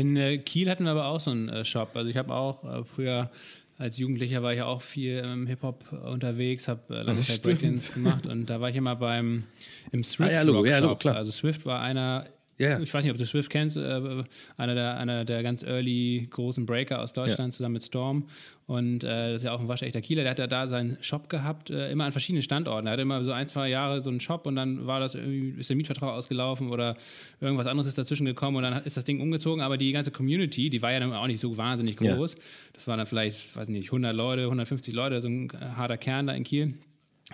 In 0.00 0.16
äh, 0.16 0.38
Kiel 0.38 0.70
hatten 0.70 0.84
wir 0.84 0.92
aber 0.92 1.06
auch 1.06 1.20
so 1.20 1.30
einen 1.30 1.50
äh, 1.50 1.64
Shop. 1.64 1.90
Also 1.94 2.08
ich 2.08 2.16
habe 2.16 2.34
auch 2.34 2.64
äh, 2.64 2.84
früher 2.84 3.30
als 3.76 3.96
Jugendlicher 3.96 4.42
war 4.42 4.52
ich 4.52 4.58
ja 4.58 4.66
auch 4.66 4.82
viel 4.82 5.18
im 5.18 5.46
Hip-Hop 5.46 5.84
unterwegs, 6.04 6.68
habe 6.68 6.94
äh, 6.94 7.02
lange 7.02 7.20
Zeit 7.20 7.42
Breakdance 7.42 7.92
gemacht 7.92 8.26
und 8.26 8.50
da 8.50 8.60
war 8.60 8.68
ich 8.68 8.76
immer 8.76 8.94
beim 8.94 9.44
im 9.90 10.04
Swift 10.04 10.30
ah, 10.30 10.34
ja, 10.34 10.42
Logo, 10.42 10.66
ja, 10.66 10.78
Logo, 10.80 10.96
klar. 10.96 11.16
Also 11.16 11.30
Swift 11.30 11.64
war 11.64 11.80
einer 11.80 12.26
Ja. 12.60 12.78
Ich 12.78 12.92
weiß 12.92 13.04
nicht, 13.04 13.10
ob 13.10 13.16
du 13.16 13.24
Swift 13.24 13.48
kennst, 13.48 13.78
äh, 13.78 14.22
einer, 14.58 14.74
der, 14.74 14.98
einer 14.98 15.24
der 15.24 15.42
ganz 15.42 15.62
early 15.62 16.28
großen 16.30 16.66
Breaker 16.66 17.00
aus 17.00 17.14
Deutschland 17.14 17.54
zusammen 17.54 17.72
mit 17.72 17.84
Storm. 17.84 18.26
Und 18.66 19.02
äh, 19.02 19.32
das 19.32 19.36
ist 19.36 19.44
ja 19.44 19.52
auch 19.52 19.60
ein 19.60 19.68
waschechter 19.68 20.02
Kieler. 20.02 20.22
Der 20.22 20.32
hat 20.32 20.38
ja 20.38 20.46
da 20.46 20.68
seinen 20.68 20.98
Shop 21.00 21.30
gehabt, 21.30 21.70
äh, 21.70 21.90
immer 21.90 22.04
an 22.04 22.12
verschiedenen 22.12 22.42
Standorten. 22.42 22.86
Er 22.86 22.92
hatte 22.92 23.02
immer 23.02 23.24
so 23.24 23.32
ein, 23.32 23.48
zwei 23.48 23.70
Jahre 23.70 24.02
so 24.02 24.10
einen 24.10 24.20
Shop 24.20 24.46
und 24.46 24.56
dann 24.56 24.86
war 24.86 25.00
das 25.00 25.14
irgendwie, 25.14 25.58
ist 25.58 25.70
der 25.70 25.76
Mietvertrag 25.76 26.12
ausgelaufen 26.12 26.68
oder 26.68 26.96
irgendwas 27.40 27.66
anderes 27.66 27.86
ist 27.86 27.96
dazwischen 27.96 28.26
gekommen 28.26 28.58
und 28.58 28.62
dann 28.62 28.84
ist 28.84 28.96
das 28.96 29.04
Ding 29.04 29.22
umgezogen. 29.22 29.62
Aber 29.62 29.78
die 29.78 29.90
ganze 29.92 30.10
Community, 30.10 30.68
die 30.68 30.82
war 30.82 30.92
ja 30.92 31.00
dann 31.00 31.14
auch 31.14 31.26
nicht 31.26 31.40
so 31.40 31.56
wahnsinnig 31.56 31.96
groß. 31.96 32.36
Das 32.74 32.86
waren 32.86 32.98
dann 32.98 33.06
vielleicht, 33.06 33.56
weiß 33.56 33.68
nicht, 33.68 33.88
100 33.88 34.14
Leute, 34.14 34.44
150 34.44 34.92
Leute, 34.92 35.22
so 35.22 35.28
ein 35.28 35.48
harter 35.76 35.96
Kern 35.96 36.26
da 36.26 36.34
in 36.34 36.44
Kiel 36.44 36.74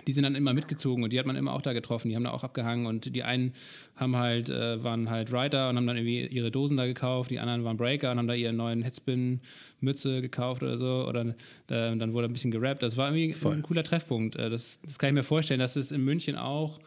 die 0.05 0.11
sind 0.11 0.23
dann 0.23 0.35
immer 0.35 0.53
mitgezogen 0.53 1.03
und 1.03 1.11
die 1.11 1.19
hat 1.19 1.25
man 1.25 1.35
immer 1.35 1.53
auch 1.53 1.61
da 1.61 1.73
getroffen. 1.73 2.09
Die 2.09 2.15
haben 2.15 2.23
da 2.23 2.31
auch 2.31 2.43
abgehangen 2.43 2.85
und 2.85 3.15
die 3.15 3.23
einen 3.23 3.53
haben 3.95 4.15
halt, 4.15 4.49
äh, 4.49 4.83
waren 4.83 5.09
halt 5.09 5.31
Writer 5.31 5.69
und 5.69 5.77
haben 5.77 5.87
dann 5.87 5.97
irgendwie 5.97 6.27
ihre 6.27 6.51
Dosen 6.51 6.77
da 6.77 6.85
gekauft, 6.85 7.31
die 7.31 7.39
anderen 7.39 7.63
waren 7.63 7.77
Breaker 7.77 8.11
und 8.11 8.19
haben 8.19 8.27
da 8.27 8.33
ihren 8.33 8.55
neuen 8.55 8.83
Headspin-Mütze 8.83 10.21
gekauft 10.21 10.63
oder 10.63 10.77
so. 10.77 11.07
Oder 11.07 11.21
äh, 11.21 11.33
dann 11.67 12.13
wurde 12.13 12.27
ein 12.27 12.33
bisschen 12.33 12.51
gerappt. 12.51 12.83
Das 12.83 12.97
war 12.97 13.13
irgendwie 13.13 13.35
ein 13.47 13.63
cooler 13.63 13.83
Treffpunkt. 13.83 14.35
Äh, 14.35 14.49
das, 14.49 14.79
das 14.81 14.99
kann 14.99 15.09
ich 15.09 15.15
mir 15.15 15.23
vorstellen, 15.23 15.59
dass 15.59 15.75
es 15.75 15.91
in 15.91 16.03
München 16.03 16.35
auch 16.35 16.79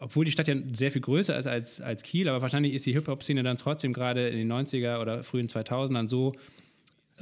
obwohl 0.00 0.26
die 0.26 0.30
Stadt 0.30 0.48
ja 0.48 0.56
sehr 0.72 0.90
viel 0.90 1.00
größer 1.00 1.38
ist 1.38 1.46
als, 1.46 1.80
als 1.80 2.02
Kiel, 2.02 2.28
aber 2.28 2.42
wahrscheinlich 2.42 2.74
ist 2.74 2.84
die 2.84 2.92
Hip-Hop-Szene 2.92 3.42
dann 3.42 3.56
trotzdem 3.56 3.94
gerade 3.94 4.28
in 4.28 4.36
den 4.36 4.52
90er 4.52 5.00
oder 5.00 5.22
frühen 5.22 5.48
2000ern 5.48 6.08
so 6.08 6.34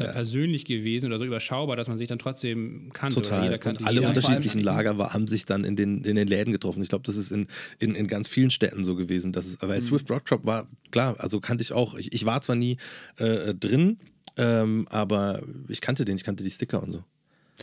äh, 0.00 0.12
persönlich 0.12 0.64
gewesen 0.64 1.06
oder 1.06 1.18
so 1.18 1.24
überschaubar, 1.24 1.76
dass 1.76 1.88
man 1.88 1.96
sich 1.96 2.08
dann 2.08 2.18
trotzdem 2.18 2.90
kannte. 2.92 3.18
Oder 3.18 3.28
Total. 3.28 3.44
jeder 3.44 3.58
kannte 3.58 3.82
Und 3.82 3.86
alle 3.88 4.02
unterschiedlichen 4.06 4.60
Lager 4.60 4.98
war, 4.98 5.12
haben 5.14 5.28
sich 5.28 5.46
dann 5.46 5.64
in 5.64 5.76
den, 5.76 6.02
in 6.04 6.16
den 6.16 6.28
Läden 6.28 6.52
getroffen. 6.52 6.82
Ich 6.82 6.88
glaube, 6.88 7.04
das 7.04 7.16
ist 7.16 7.30
in, 7.30 7.46
in, 7.78 7.94
in 7.94 8.08
ganz 8.08 8.28
vielen 8.28 8.50
Städten 8.50 8.84
so 8.84 8.94
gewesen. 8.96 9.32
Dass 9.32 9.46
es, 9.46 9.60
Mhm. 9.60 9.68
weil 9.68 9.82
Swift 9.82 10.10
Rock 10.10 10.28
Shop 10.28 10.44
war, 10.46 10.68
klar, 10.90 11.16
also 11.18 11.40
kannte 11.40 11.62
ich 11.62 11.72
auch. 11.72 11.94
Ich, 11.96 12.12
ich 12.12 12.24
war 12.26 12.40
zwar 12.42 12.56
nie 12.56 12.76
äh, 13.18 13.54
drin, 13.54 13.98
ähm, 14.36 14.86
aber 14.90 15.42
ich 15.68 15.80
kannte 15.80 16.04
den, 16.04 16.16
ich 16.16 16.24
kannte 16.24 16.44
die 16.44 16.50
Sticker 16.50 16.82
und 16.82 16.92
so. 16.92 17.04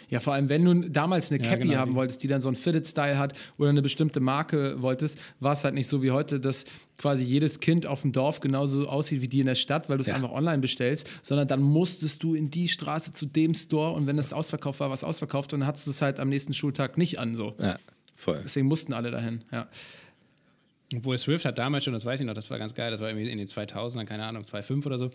Ja, 0.10 0.20
vor 0.20 0.34
allem, 0.34 0.50
wenn 0.50 0.64
du 0.66 0.90
damals 0.90 1.32
eine 1.32 1.44
Ja, 1.44 1.50
Cappy 1.50 1.68
genau. 1.68 1.80
haben 1.80 1.96
wolltest, 1.96 2.24
die 2.24 2.28
dann 2.28 2.42
so 2.42 2.50
einen 2.50 2.56
Fitted-Style 2.56 3.18
hat 3.18 3.34
oder 3.58 3.70
eine 3.70 3.82
bestimmte 3.82 4.20
Marke 4.20 4.82
wolltest, 4.82 5.18
war 5.40 5.54
es 5.54 5.64
halt 5.64 5.74
nicht 5.74 5.88
so 5.88 6.04
wie 6.04 6.12
heute, 6.12 6.40
dass 6.40 6.66
quasi 6.98 7.24
jedes 7.24 7.60
Kind 7.60 7.86
auf 7.86 8.02
dem 8.02 8.12
Dorf 8.12 8.40
genauso 8.40 8.88
aussieht 8.88 9.22
wie 9.22 9.28
die 9.28 9.40
in 9.42 9.46
der 9.46 9.56
Stadt, 9.56 9.90
weil 9.90 9.98
du 9.98 10.02
es 10.02 10.08
Ja. 10.08 10.16
einfach 10.16 10.32
online 10.32 10.60
bestellst, 10.60 11.08
sondern 11.22 11.48
dann 11.48 11.62
musstest 11.62 12.24
du 12.24 12.34
in 12.34 12.50
die 12.50 12.68
Straße 12.68 13.12
zu 13.14 13.26
dem 13.26 13.54
Store 13.54 13.92
und 13.94 14.08
wenn 14.08 14.18
es 14.18 14.34
ausverkauft 14.34 14.80
war, 14.80 14.88
war 14.90 14.96
es 14.96 15.04
ausverkauft 15.04 15.54
und 15.54 15.60
dann 15.62 15.68
hattest 15.68 15.88
du 15.88 15.92
es 15.92 16.02
halt 16.02 16.20
am 16.20 16.30
nächsten 16.30 16.54
Schultag 16.54 16.98
nicht 16.98 17.20
an. 17.20 17.36
So. 17.36 17.56
Ja, 17.60 17.78
voll. 18.16 18.40
Deswegen 18.44 18.68
mussten 18.68 18.94
alle 18.94 19.12
dahin. 19.12 19.42
Ja. 19.52 19.68
Obwohl 20.96 21.18
Swift 21.18 21.44
hat 21.44 21.58
damals 21.58 21.84
schon, 21.84 21.92
das 21.92 22.06
weiß 22.06 22.22
ich 22.22 22.26
noch, 22.26 22.34
das 22.34 22.50
war 22.50 22.60
ganz 22.60 22.74
geil, 22.74 22.92
das 22.92 23.02
war 23.02 23.10
irgendwie 23.10 23.30
in 23.30 23.38
den 23.38 23.48
2000ern, 23.48 24.06
keine 24.06 24.24
Ahnung, 24.24 24.46
2005 24.46 24.86
oder 24.86 24.98
so. 24.98 25.12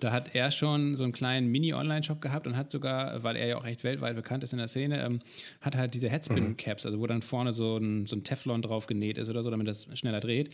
Da 0.00 0.10
hat 0.10 0.34
er 0.34 0.50
schon 0.50 0.96
so 0.96 1.04
einen 1.04 1.12
kleinen 1.12 1.48
Mini-Online-Shop 1.48 2.22
gehabt 2.22 2.46
und 2.46 2.56
hat 2.56 2.70
sogar, 2.70 3.22
weil 3.22 3.36
er 3.36 3.46
ja 3.46 3.58
auch 3.58 3.64
recht 3.64 3.84
weltweit 3.84 4.16
bekannt 4.16 4.42
ist 4.42 4.54
in 4.54 4.58
der 4.58 4.68
Szene, 4.68 5.04
ähm, 5.04 5.18
hat 5.60 5.76
halt 5.76 5.92
diese 5.92 6.08
Headspin-Caps, 6.08 6.86
also 6.86 6.98
wo 6.98 7.06
dann 7.06 7.20
vorne 7.20 7.52
so 7.52 7.76
ein, 7.76 8.06
so 8.06 8.16
ein 8.16 8.24
Teflon 8.24 8.62
drauf 8.62 8.86
genäht 8.86 9.18
ist 9.18 9.28
oder 9.28 9.42
so, 9.42 9.50
damit 9.50 9.68
das 9.68 9.86
schneller 9.92 10.20
dreht. 10.20 10.48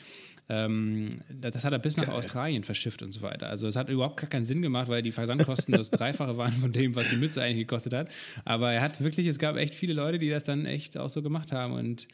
Ähm, 0.48 1.10
das, 1.40 1.54
das 1.54 1.64
hat 1.64 1.72
er 1.72 1.78
bis 1.78 1.96
nach 1.96 2.08
Australien 2.08 2.64
verschifft 2.64 3.02
und 3.02 3.12
so 3.12 3.22
weiter. 3.22 3.48
Also 3.48 3.68
es 3.68 3.76
hat 3.76 3.88
überhaupt 3.88 4.16
gar 4.16 4.28
keinen 4.28 4.44
Sinn 4.44 4.60
gemacht, 4.60 4.88
weil 4.88 5.02
die 5.02 5.12
Versandkosten 5.12 5.72
das 5.76 5.90
Dreifache 5.92 6.36
waren 6.36 6.52
von 6.52 6.72
dem, 6.72 6.96
was 6.96 7.10
die 7.10 7.16
Mütze 7.16 7.40
eigentlich 7.40 7.68
gekostet 7.68 7.92
hat. 7.92 8.10
Aber 8.44 8.72
er 8.72 8.80
hat 8.80 9.00
wirklich, 9.04 9.28
es 9.28 9.38
gab 9.38 9.56
echt 9.56 9.76
viele 9.76 9.92
Leute, 9.92 10.18
die 10.18 10.30
das 10.30 10.42
dann 10.42 10.66
echt 10.66 10.98
auch 10.98 11.10
so 11.10 11.22
gemacht 11.22 11.52
haben 11.52 11.74
und 11.74 12.08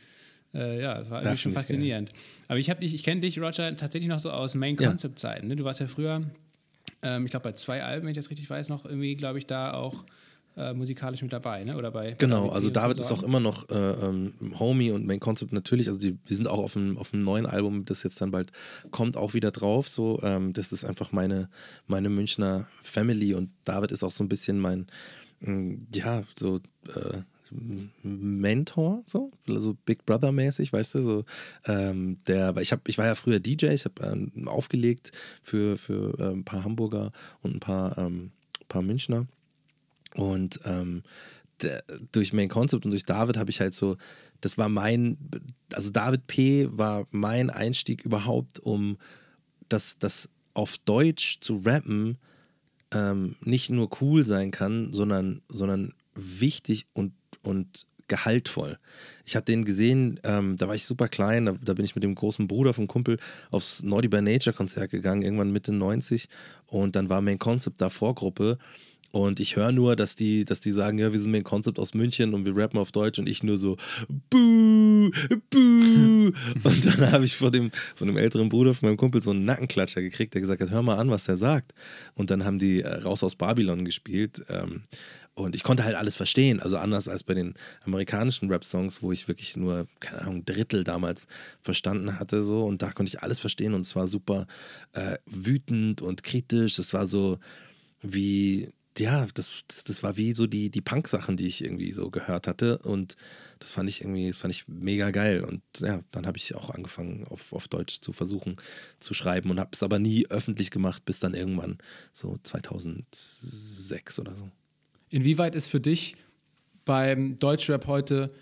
äh, 0.54 0.80
ja, 0.82 0.94
das 0.99 1.11
war 1.11 1.20
irgendwie 1.23 1.37
schon 1.38 1.52
ich 1.52 1.58
faszinierend. 1.58 2.12
Aber 2.49 2.58
ich, 2.58 2.66
dich- 2.66 2.94
ich 2.94 3.02
kenne 3.02 3.20
dich, 3.20 3.38
Roger, 3.40 3.76
tatsächlich 3.76 4.08
noch 4.08 4.20
so 4.20 4.30
aus 4.30 4.54
Main-Concept-Zeiten. 4.54 5.49
Ne? 5.49 5.56
Du 5.56 5.64
warst 5.64 5.80
ja 5.80 5.87
früher, 5.87 6.23
ähm, 7.02 7.25
ich 7.25 7.30
glaube, 7.30 7.44
bei 7.44 7.52
zwei 7.52 7.82
Alben, 7.82 8.04
wenn 8.06 8.12
ich 8.12 8.16
das 8.16 8.30
richtig 8.30 8.49
weiß, 8.49 8.68
noch 8.68 8.84
irgendwie, 8.84 9.14
glaube 9.16 9.38
ich, 9.38 9.46
da 9.46 9.73
auch 9.75 10.04
äh, 10.56 10.73
musikalisch 10.73 11.20
mit 11.20 11.32
dabei, 11.32 11.64
ne? 11.64 11.76
Oder 11.76 11.90
bei 11.90 12.12
Genau, 12.12 12.49
also 12.50 12.70
David 12.70 12.99
ist 12.99 13.11
auch 13.11 13.25
immer 13.25 13.40
noch 13.40 13.68
äh, 13.70 13.75
ähm, 13.75 14.34
Homie 14.61 14.92
und 14.92 15.04
Main 15.04 15.18
Concept 15.18 15.52
natürlich. 15.52 15.88
Also 15.88 15.99
die, 15.99 16.16
wir 16.25 16.37
sind 16.37 16.46
auch 16.46 16.61
auf 16.61 16.76
einem, 16.76 16.96
auf 16.96 17.12
einem 17.12 17.25
neuen 17.25 17.44
Album, 17.44 17.84
das 17.87 18.04
jetzt 18.04 18.20
dann 18.20 18.30
bald 18.30 18.52
kommt, 18.92 19.16
auch 19.16 19.34
wieder 19.34 19.50
drauf. 19.50 19.88
So, 19.88 20.20
ähm, 20.23 20.52
das 20.52 20.70
ist 20.70 20.84
einfach 20.84 21.11
meine, 21.11 21.49
meine 21.88 22.08
Münchner 22.08 22.68
Family 22.82 23.34
und 23.34 23.50
David 23.64 23.90
ist 23.90 24.04
auch 24.04 24.12
so 24.12 24.23
ein 24.23 24.28
bisschen 24.28 24.61
mein, 24.61 24.87
mh, 25.40 25.78
ja, 25.92 26.23
so 26.38 26.61
äh, 26.94 27.18
Mentor, 28.02 29.02
so, 29.06 29.30
also 29.49 29.75
Big 29.84 30.04
Brother 30.04 30.32
mäßig, 30.32 30.73
weißt 30.73 30.96
du, 30.96 31.02
so 31.02 31.25
ähm, 31.66 32.18
der, 32.26 32.56
ich 32.58 32.73
habe, 32.73 32.82
ich 32.87 32.99
war 32.99 33.06
ja 33.06 33.14
früher 33.14 33.40
DJ, 33.40 33.66
ich 33.66 33.84
habe 33.84 34.02
ähm, 34.04 34.49
aufgelegt 34.49 35.12
für, 35.42 35.76
für 35.78 36.18
äh, 36.18 36.32
ein 36.32 36.44
paar 36.44 36.64
Hamburger 36.64 37.12
und 37.42 37.56
ein 37.56 37.61
paar, 37.61 37.96
ähm, 37.99 38.32
paar 38.68 38.82
Münchner 38.82 39.26
und 40.14 40.61
ähm, 40.64 41.02
der, 41.62 41.84
durch 42.12 42.32
Main 42.32 42.49
Concept 42.49 42.84
und 42.84 42.90
durch 42.90 43.04
David 43.04 43.37
habe 43.37 43.50
ich 43.50 43.61
halt 43.61 43.75
so, 43.75 43.96
das 44.40 44.58
war 44.58 44.68
mein, 44.68 45.16
also 45.73 45.90
David 45.90 46.26
P. 46.26 46.68
war 46.70 47.06
mein 47.11 47.50
Einstieg 47.50 48.04
überhaupt, 48.04 48.61
um 48.61 48.99
das, 49.68 49.99
das 49.99 50.28
auf 50.52 50.78
Deutsch 50.78 51.38
zu 51.40 51.62
rappen 51.64 52.18
ähm, 52.92 53.37
nicht 53.40 53.70
nur 53.70 53.88
cool 54.00 54.25
sein 54.25 54.50
kann, 54.50 54.92
sondern, 54.92 55.42
sondern 55.49 55.94
wichtig 56.14 56.87
und, 56.92 57.12
und 57.45 57.87
gehaltvoll. 58.09 58.79
Ich 59.25 59.35
hatte 59.35 59.53
den 59.53 59.65
gesehen, 59.65 60.21
ähm, 60.25 60.57
da 60.57 60.69
war 60.69 60.75
ich 60.75 60.85
super 60.85 61.09
klein, 61.09 61.47
da, 61.47 61.57
da 61.65 61.73
bin 61.73 61.85
ich 61.85 61.95
mit 61.95 62.05
dem 62.05 62.15
großen 62.15 62.47
Bruder 62.47 62.75
vom 62.75 62.87
Kumpel 62.87 63.19
aufs 63.51 63.83
Naughty 63.83 64.09
by 64.09 64.21
Nature 64.21 64.55
Konzert 64.55 64.91
gegangen, 64.91 65.23
irgendwann 65.23 65.53
Mitte 65.53 65.73
90 65.73 66.29
und 66.67 66.97
dann 66.97 67.09
war 67.09 67.23
Main 67.23 67.39
Concept 67.39 67.81
da 67.81 67.89
Vorgruppe 67.89 68.59
und 69.15 69.39
ich 69.39 69.55
höre 69.55 69.71
nur, 69.71 69.95
dass 69.95 70.17
die, 70.17 70.45
dass 70.45 70.61
die 70.61 70.73
sagen, 70.73 70.99
ja, 70.99 71.13
wir 71.13 71.21
sind 71.21 71.31
Main 71.31 71.45
Concept 71.45 71.79
aus 71.79 71.95
München 71.95 72.35
und 72.35 72.47
wir 72.47 72.57
rappen 72.57 72.81
auf 72.81 72.91
Deutsch 72.91 73.21
und 73.21 73.29
ich 73.29 73.45
nur 73.45 73.59
so, 73.59 73.77
buh, 74.29 75.09
buh. 75.51 76.33
Und 76.65 76.87
dann 76.87 77.13
habe 77.13 77.25
ich 77.25 77.37
von 77.37 77.53
dem, 77.53 77.71
von 77.95 78.09
dem 78.09 78.17
älteren 78.17 78.49
Bruder 78.49 78.75
von 78.75 78.89
meinem 78.89 78.97
Kumpel 78.97 79.23
so 79.23 79.31
einen 79.31 79.45
Nackenklatscher 79.45 80.01
gekriegt, 80.01 80.35
der 80.35 80.41
gesagt 80.41 80.63
hat, 80.63 80.71
hör 80.71 80.83
mal 80.83 80.97
an, 80.97 81.11
was 81.11 81.25
der 81.25 81.37
sagt. 81.37 81.75
Und 82.15 82.31
dann 82.31 82.45
haben 82.45 82.59
die 82.59 82.81
äh, 82.81 82.89
Raus 82.89 83.23
aus 83.23 83.37
Babylon 83.37 83.85
gespielt. 83.85 84.45
Ähm, 84.49 84.83
und 85.35 85.57
ich 85.57 85.64
konnte 85.64 85.85
halt 85.85 85.97
alles 85.97 86.14
verstehen. 86.14 86.61
Also 86.61 86.79
anders 86.79 87.09
als 87.09 87.25
bei 87.25 87.35
den 87.35 87.55
amerikanischen 87.85 88.49
Rap-Songs, 88.50 89.03
wo 89.03 89.11
ich 89.11 89.26
wirklich 89.26 89.57
nur, 89.57 89.87
keine 89.99 90.23
Ahnung, 90.23 90.45
Drittel 90.45 90.85
damals 90.85 91.26
verstanden 91.61 92.21
hatte. 92.21 92.43
So. 92.43 92.64
Und 92.64 92.83
da 92.83 92.93
konnte 92.93 93.11
ich 93.11 93.23
alles 93.23 93.41
verstehen 93.41 93.75
und 93.75 93.81
es 93.81 93.97
war 93.97 94.07
super 94.07 94.47
äh, 94.93 95.19
wütend 95.26 96.03
und 96.03 96.23
kritisch. 96.23 96.79
Es 96.79 96.95
war 96.95 97.09
so 97.09 97.38
wie, 98.00 98.71
ja, 98.97 99.26
das, 99.35 99.64
das, 99.67 99.83
das 99.83 100.03
war 100.05 100.17
wie 100.17 100.35
so 100.35 100.47
die, 100.47 100.71
die 100.71 100.81
Punk-Sachen, 100.81 101.37
die 101.37 101.47
ich 101.47 101.64
irgendwie 101.64 101.91
so 101.91 102.11
gehört 102.11 102.47
hatte. 102.47 102.79
Und 102.79 103.17
das 103.59 103.71
fand 103.71 103.88
ich 103.88 104.03
irgendwie, 104.03 104.29
das 104.29 104.38
fand 104.38 104.55
ich 104.55 104.69
mega 104.69 105.11
geil. 105.11 105.43
Und 105.43 105.62
ja, 105.81 106.00
dann 106.12 106.29
habe 106.29 106.38
ich 106.38 106.55
auch 106.55 106.71
angefangen, 106.71 107.26
auf, 107.26 107.53
auf 107.53 107.67
Deutsch 107.67 108.00
zu 108.00 108.12
versuchen 108.12 108.55
zu 109.00 109.14
schreiben 109.14 109.50
und 109.50 109.59
habe 109.59 109.71
es 109.73 109.83
aber 109.83 109.99
nie 109.99 110.26
öffentlich 110.29 110.71
gemacht, 110.71 111.05
bis 111.05 111.19
dann 111.19 111.35
irgendwann 111.35 111.79
so 112.12 112.37
2006 112.41 114.21
oder 114.21 114.37
so. 114.37 114.49
Inwieweit 115.14 115.54
ist 115.54 115.68
für 115.68 115.78
dich 115.78 116.16
beim 116.85 117.37
Deutschrap 117.37 117.87
heute 117.87 118.33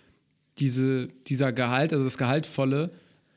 diese, 0.56 1.08
dieser 1.26 1.52
Gehalt, 1.52 1.92
also 1.92 2.02
das 2.02 2.16
Gehaltvolle, 2.16 2.90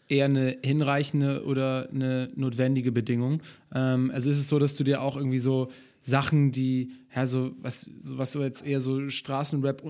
eher 0.08 0.24
eine 0.24 0.58
hinreichende 0.64 1.44
oder 1.44 1.90
eine 1.90 2.30
notwendige 2.38 2.94
Bedingung? 2.94 3.42
Ähm, 3.74 4.10
also 4.14 4.30
ist 4.30 4.40
es 4.40 4.48
so, 4.48 4.58
dass 4.58 4.78
du 4.78 4.86
dir 4.86 5.02
auch 5.02 5.18
irgendwie 5.18 5.40
so 5.40 5.70
Sachen, 6.08 6.52
die, 6.52 6.92
ja, 7.16 7.26
so 7.26 7.54
was, 7.62 7.88
so 7.98 8.20
was 8.20 8.32
so 8.32 8.44
jetzt 8.44 8.64
eher 8.64 8.80
so 8.80 9.10
Straßenrap 9.10 9.82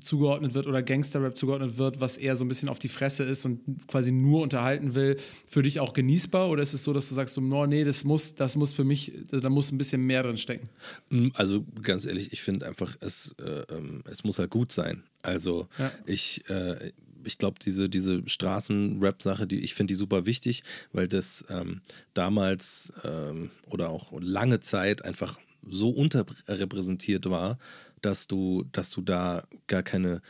zugeordnet 0.00 0.54
wird 0.54 0.68
oder 0.68 0.80
Gangsterrap 0.80 1.36
zugeordnet 1.36 1.76
wird, 1.76 2.00
was 2.00 2.16
eher 2.16 2.36
so 2.36 2.44
ein 2.44 2.48
bisschen 2.48 2.68
auf 2.68 2.78
die 2.78 2.86
Fresse 2.88 3.24
ist 3.24 3.44
und 3.44 3.60
quasi 3.88 4.12
nur 4.12 4.42
unterhalten 4.42 4.94
will, 4.94 5.16
für 5.48 5.62
dich 5.62 5.80
auch 5.80 5.92
genießbar? 5.92 6.48
Oder 6.50 6.62
ist 6.62 6.72
es 6.72 6.84
so, 6.84 6.92
dass 6.92 7.08
du 7.08 7.16
sagst, 7.16 7.34
so, 7.34 7.40
no, 7.40 7.66
nee, 7.66 7.82
das 7.82 8.04
muss, 8.04 8.36
das 8.36 8.54
muss 8.54 8.70
für 8.72 8.84
mich, 8.84 9.10
da 9.32 9.48
muss 9.50 9.72
ein 9.72 9.78
bisschen 9.78 10.02
mehr 10.02 10.22
drin 10.22 10.36
stecken? 10.36 10.68
Mm, 11.10 11.28
Also 11.34 11.64
ganz 11.82 12.04
ehrlich, 12.04 12.32
ich 12.32 12.42
finde 12.42 12.64
einfach, 12.66 12.96
es, 13.00 13.34
äh, 13.42 13.62
ähm, 13.74 14.04
es 14.08 14.22
muss 14.22 14.38
halt 14.38 14.50
gut 14.50 14.70
sein. 14.70 15.02
Also 15.22 15.66
Ja. 15.78 15.90
ich, 16.06 16.48
äh, 16.48 16.92
ich 17.24 17.38
glaube, 17.38 17.58
diese, 17.60 17.88
diese 17.88 18.22
Straßen-Rap-Sache, 18.28 19.48
die, 19.48 19.58
ich 19.58 19.74
finde 19.74 19.90
die 19.92 19.96
super 19.96 20.26
wichtig, 20.26 20.62
weil 20.92 21.08
das 21.08 21.44
ähm, 21.48 21.80
damals 22.14 22.92
ähm, 23.02 23.50
oder 23.66 23.90
auch 23.90 24.12
lange 24.20 24.60
Zeit 24.60 25.04
einfach 25.04 25.36
so 25.68 25.90
unterrepräsentiert 25.90 27.28
war, 27.30 27.58
dass 28.02 28.26
du, 28.26 28.64
dass 28.72 28.90
du 28.90 29.00
da 29.02 29.44
gar 29.66 29.82
keine 29.82 30.22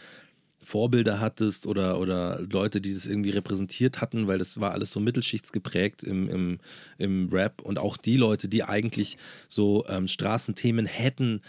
Vorbilder 0.66 1.20
hattest 1.20 1.68
oder, 1.68 2.00
oder 2.00 2.40
Leute, 2.40 2.80
die 2.80 2.92
das 2.92 3.06
irgendwie 3.06 3.30
repräsentiert 3.30 4.00
hatten, 4.00 4.26
weil 4.26 4.38
das 4.38 4.60
war 4.60 4.72
alles 4.72 4.90
so 4.90 4.98
mittelschichtsgeprägt 4.98 6.02
im, 6.02 6.28
im, 6.28 6.58
im 6.98 7.28
Rap 7.28 7.62
und 7.62 7.78
auch 7.78 7.96
die 7.96 8.16
Leute, 8.16 8.48
die 8.48 8.64
eigentlich 8.64 9.16
so 9.46 9.84
ähm, 9.88 10.08
Straßenthemen 10.08 10.86
hätten 10.86 11.40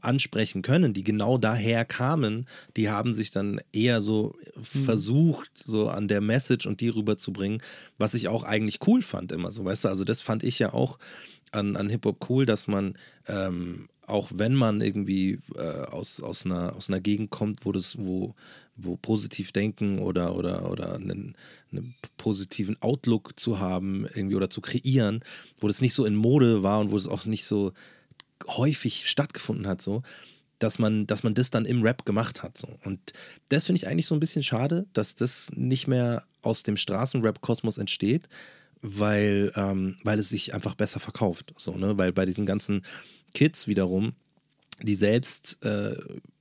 ansprechen 0.00 0.62
können, 0.62 0.94
die 0.94 1.04
genau 1.04 1.36
daher 1.36 1.84
kamen, 1.84 2.46
die 2.76 2.88
haben 2.88 3.12
sich 3.12 3.30
dann 3.30 3.60
eher 3.72 4.00
so 4.00 4.34
mhm. 4.56 4.62
versucht, 4.62 5.50
so 5.62 5.88
an 5.88 6.08
der 6.08 6.20
Message 6.20 6.66
und 6.66 6.80
die 6.80 6.88
rüberzubringen, 6.88 7.62
was 7.98 8.14
ich 8.14 8.28
auch 8.28 8.44
eigentlich 8.44 8.78
cool 8.86 9.02
fand 9.02 9.32
immer 9.32 9.50
so, 9.50 9.64
weißt 9.64 9.84
du, 9.84 9.88
also 9.88 10.04
das 10.04 10.20
fand 10.20 10.42
ich 10.42 10.58
ja 10.58 10.72
auch 10.72 10.98
an, 11.54 11.76
an 11.76 11.88
Hip-Hop 11.88 12.28
cool, 12.28 12.46
dass 12.46 12.66
man 12.66 12.98
ähm, 13.28 13.88
auch 14.06 14.30
wenn 14.34 14.54
man 14.54 14.80
irgendwie 14.80 15.38
äh, 15.56 15.60
aus, 15.60 16.20
aus, 16.20 16.44
einer, 16.44 16.76
aus 16.76 16.88
einer 16.88 17.00
Gegend 17.00 17.30
kommt, 17.30 17.64
wo 17.64 17.72
das, 17.72 17.96
wo, 17.98 18.34
wo 18.76 18.96
positiv 18.96 19.52
denken 19.52 19.98
oder, 19.98 20.36
oder, 20.36 20.70
oder 20.70 20.94
einen, 20.94 21.36
einen 21.72 21.94
positiven 22.16 22.80
Outlook 22.82 23.38
zu 23.38 23.58
haben, 23.58 24.06
irgendwie 24.14 24.36
oder 24.36 24.50
zu 24.50 24.60
kreieren, 24.60 25.24
wo 25.58 25.68
das 25.68 25.80
nicht 25.80 25.94
so 25.94 26.04
in 26.04 26.14
Mode 26.14 26.62
war 26.62 26.80
und 26.80 26.90
wo 26.90 26.96
es 26.96 27.08
auch 27.08 27.24
nicht 27.24 27.46
so 27.46 27.72
häufig 28.46 29.08
stattgefunden 29.08 29.66
hat, 29.66 29.80
so, 29.80 30.02
dass 30.58 30.78
man, 30.78 31.06
dass 31.06 31.22
man 31.22 31.34
das 31.34 31.50
dann 31.50 31.64
im 31.64 31.82
Rap 31.82 32.04
gemacht 32.04 32.42
hat. 32.42 32.58
So. 32.58 32.68
Und 32.84 33.12
das 33.48 33.64
finde 33.64 33.78
ich 33.78 33.88
eigentlich 33.88 34.06
so 34.06 34.14
ein 34.14 34.20
bisschen 34.20 34.42
schade, 34.42 34.86
dass 34.92 35.14
das 35.14 35.50
nicht 35.54 35.88
mehr 35.88 36.24
aus 36.42 36.62
dem 36.62 36.76
Straßenrap-Kosmos 36.76 37.78
entsteht, 37.78 38.28
weil, 38.84 39.50
ähm, 39.56 39.96
weil 40.04 40.18
es 40.18 40.28
sich 40.28 40.52
einfach 40.52 40.74
besser 40.74 41.00
verkauft. 41.00 41.54
So, 41.56 41.76
ne? 41.76 41.96
Weil 41.96 42.12
bei 42.12 42.26
diesen 42.26 42.44
ganzen 42.44 42.84
Kids 43.32 43.66
wiederum, 43.66 44.12
die 44.82 44.94
selbst 44.94 45.56
äh, 45.64 45.96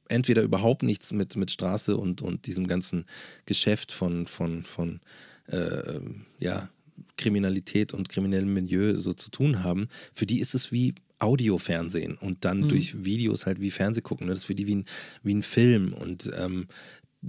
entweder 0.10 0.42
überhaupt 0.42 0.84
nichts 0.84 1.14
mit, 1.14 1.38
mit 1.38 1.52
Straße 1.52 1.96
und, 1.96 2.22
und 2.22 2.46
diesem 2.46 2.68
ganzen 2.68 3.06
Geschäft 3.46 3.94
von, 3.94 4.28
von, 4.28 4.64
von 4.64 5.00
äh, 5.48 6.02
ja, 6.40 6.70
Kriminalität 7.16 7.94
und 7.94 8.10
kriminellem 8.10 8.54
Milieu 8.54 8.96
so 8.98 9.14
zu 9.14 9.32
tun 9.32 9.64
haben, 9.64 9.88
für 10.14 10.26
die 10.26 10.40
ist 10.40 10.54
es 10.54 10.72
wie 10.72 10.96
Audiofernsehen 11.20 12.18
und 12.18 12.44
dann 12.44 12.62
mhm. 12.62 12.70
durch 12.70 13.06
Videos 13.06 13.46
halt 13.46 13.62
wie 13.62 13.72
Fernseh 13.72 14.02
gucken. 14.02 14.28
Ne? 14.28 14.34
Das 14.34 14.40
ist 14.40 14.46
für 14.46 14.56
die 14.56 14.68
wie 14.68 14.76
ein, 14.76 14.86
wie 15.24 15.34
ein 15.34 15.44
Film. 15.44 15.94
Und 15.94 16.30
ähm, 16.38 16.68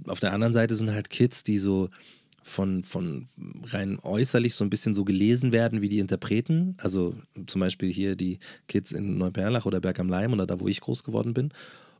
auf 0.09 0.18
der 0.18 0.33
anderen 0.33 0.52
Seite 0.52 0.75
sind 0.75 0.90
halt 0.90 1.09
Kids, 1.09 1.44
die 1.44 1.59
so 1.59 1.88
von, 2.44 2.84
von 2.84 3.26
rein 3.64 3.98
äußerlich 4.00 4.54
so 4.54 4.64
ein 4.64 4.70
bisschen 4.70 4.94
so 4.94 5.04
gelesen 5.04 5.50
werden 5.50 5.80
wie 5.80 5.88
die 5.88 5.98
Interpreten. 5.98 6.76
Also 6.78 7.16
zum 7.46 7.60
Beispiel 7.60 7.90
hier 7.90 8.16
die 8.16 8.38
Kids 8.68 8.92
in 8.92 9.18
Neuperlach 9.18 9.66
oder 9.66 9.80
Berg 9.80 9.98
am 9.98 10.08
Leim 10.08 10.32
oder 10.32 10.46
da, 10.46 10.60
wo 10.60 10.68
ich 10.68 10.80
groß 10.80 11.04
geworden 11.04 11.34
bin. 11.34 11.52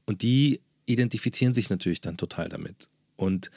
Und 0.05 0.23
die 0.23 0.61
identifizieren 0.87 1.55
sich 1.55 1.71
natürlich 1.71 2.03
dann 2.03 2.19
total 2.19 2.51
damit. 2.51 2.89
Und 3.17 3.51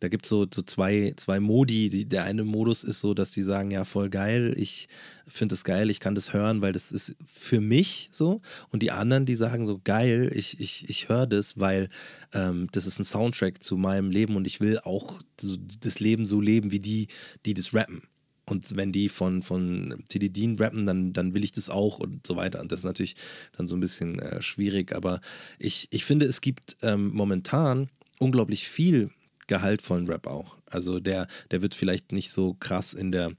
da 0.00 0.08
gibt 0.08 0.26
es 0.26 0.28
so, 0.28 0.46
so 0.52 0.62
zwei, 0.62 1.12
zwei 1.16 1.40
Modi. 1.40 1.90
Die, 1.90 2.04
der 2.04 2.24
eine 2.24 2.44
Modus 2.44 2.84
ist 2.84 3.00
so, 3.00 3.14
dass 3.14 3.30
die 3.30 3.42
sagen, 3.42 3.70
ja, 3.70 3.84
voll 3.84 4.10
geil, 4.10 4.54
ich 4.56 4.88
finde 5.26 5.54
es 5.54 5.64
geil, 5.64 5.90
ich 5.90 6.00
kann 6.00 6.14
das 6.14 6.32
hören, 6.32 6.62
weil 6.62 6.72
das 6.72 6.92
ist 6.92 7.16
für 7.24 7.60
mich 7.60 8.08
so. 8.12 8.40
Und 8.70 8.82
die 8.82 8.92
anderen, 8.92 9.26
die 9.26 9.34
sagen 9.34 9.66
so, 9.66 9.80
geil, 9.82 10.30
ich, 10.34 10.60
ich, 10.60 10.88
ich 10.88 11.08
höre 11.08 11.26
das, 11.26 11.58
weil 11.58 11.88
ähm, 12.32 12.68
das 12.72 12.86
ist 12.86 12.98
ein 12.98 13.04
Soundtrack 13.04 13.62
zu 13.62 13.76
meinem 13.76 14.10
Leben 14.10 14.36
und 14.36 14.46
ich 14.46 14.60
will 14.60 14.78
auch 14.78 15.20
so, 15.40 15.56
das 15.80 15.98
Leben 15.98 16.26
so 16.26 16.40
leben 16.40 16.70
wie 16.70 16.80
die, 16.80 17.08
die 17.44 17.54
das 17.54 17.74
rappen. 17.74 18.02
Und 18.46 18.76
wenn 18.76 18.92
die 18.92 19.10
von, 19.10 19.42
von 19.42 20.02
Teddy 20.08 20.30
Dean 20.30 20.56
rappen, 20.58 20.86
dann, 20.86 21.12
dann 21.12 21.34
will 21.34 21.44
ich 21.44 21.52
das 21.52 21.68
auch 21.68 21.98
und 21.98 22.26
so 22.26 22.36
weiter. 22.36 22.60
Und 22.60 22.72
das 22.72 22.80
ist 22.80 22.84
natürlich 22.84 23.14
dann 23.56 23.68
so 23.68 23.76
ein 23.76 23.80
bisschen 23.80 24.18
äh, 24.20 24.40
schwierig. 24.40 24.94
Aber 24.94 25.20
ich, 25.58 25.88
ich 25.90 26.06
finde, 26.06 26.24
es 26.24 26.40
gibt 26.40 26.76
ähm, 26.80 27.10
momentan 27.12 27.90
unglaublich 28.18 28.66
viel 28.66 29.10
gehaltvollen 29.48 30.06
Rap 30.06 30.26
auch. 30.26 30.56
Also 30.66 31.00
der, 31.00 31.26
der 31.50 31.62
wird 31.62 31.74
vielleicht 31.74 32.12
nicht 32.12 32.30
so 32.30 32.54
krass 32.54 32.94
in 32.94 33.12
der 33.12 33.32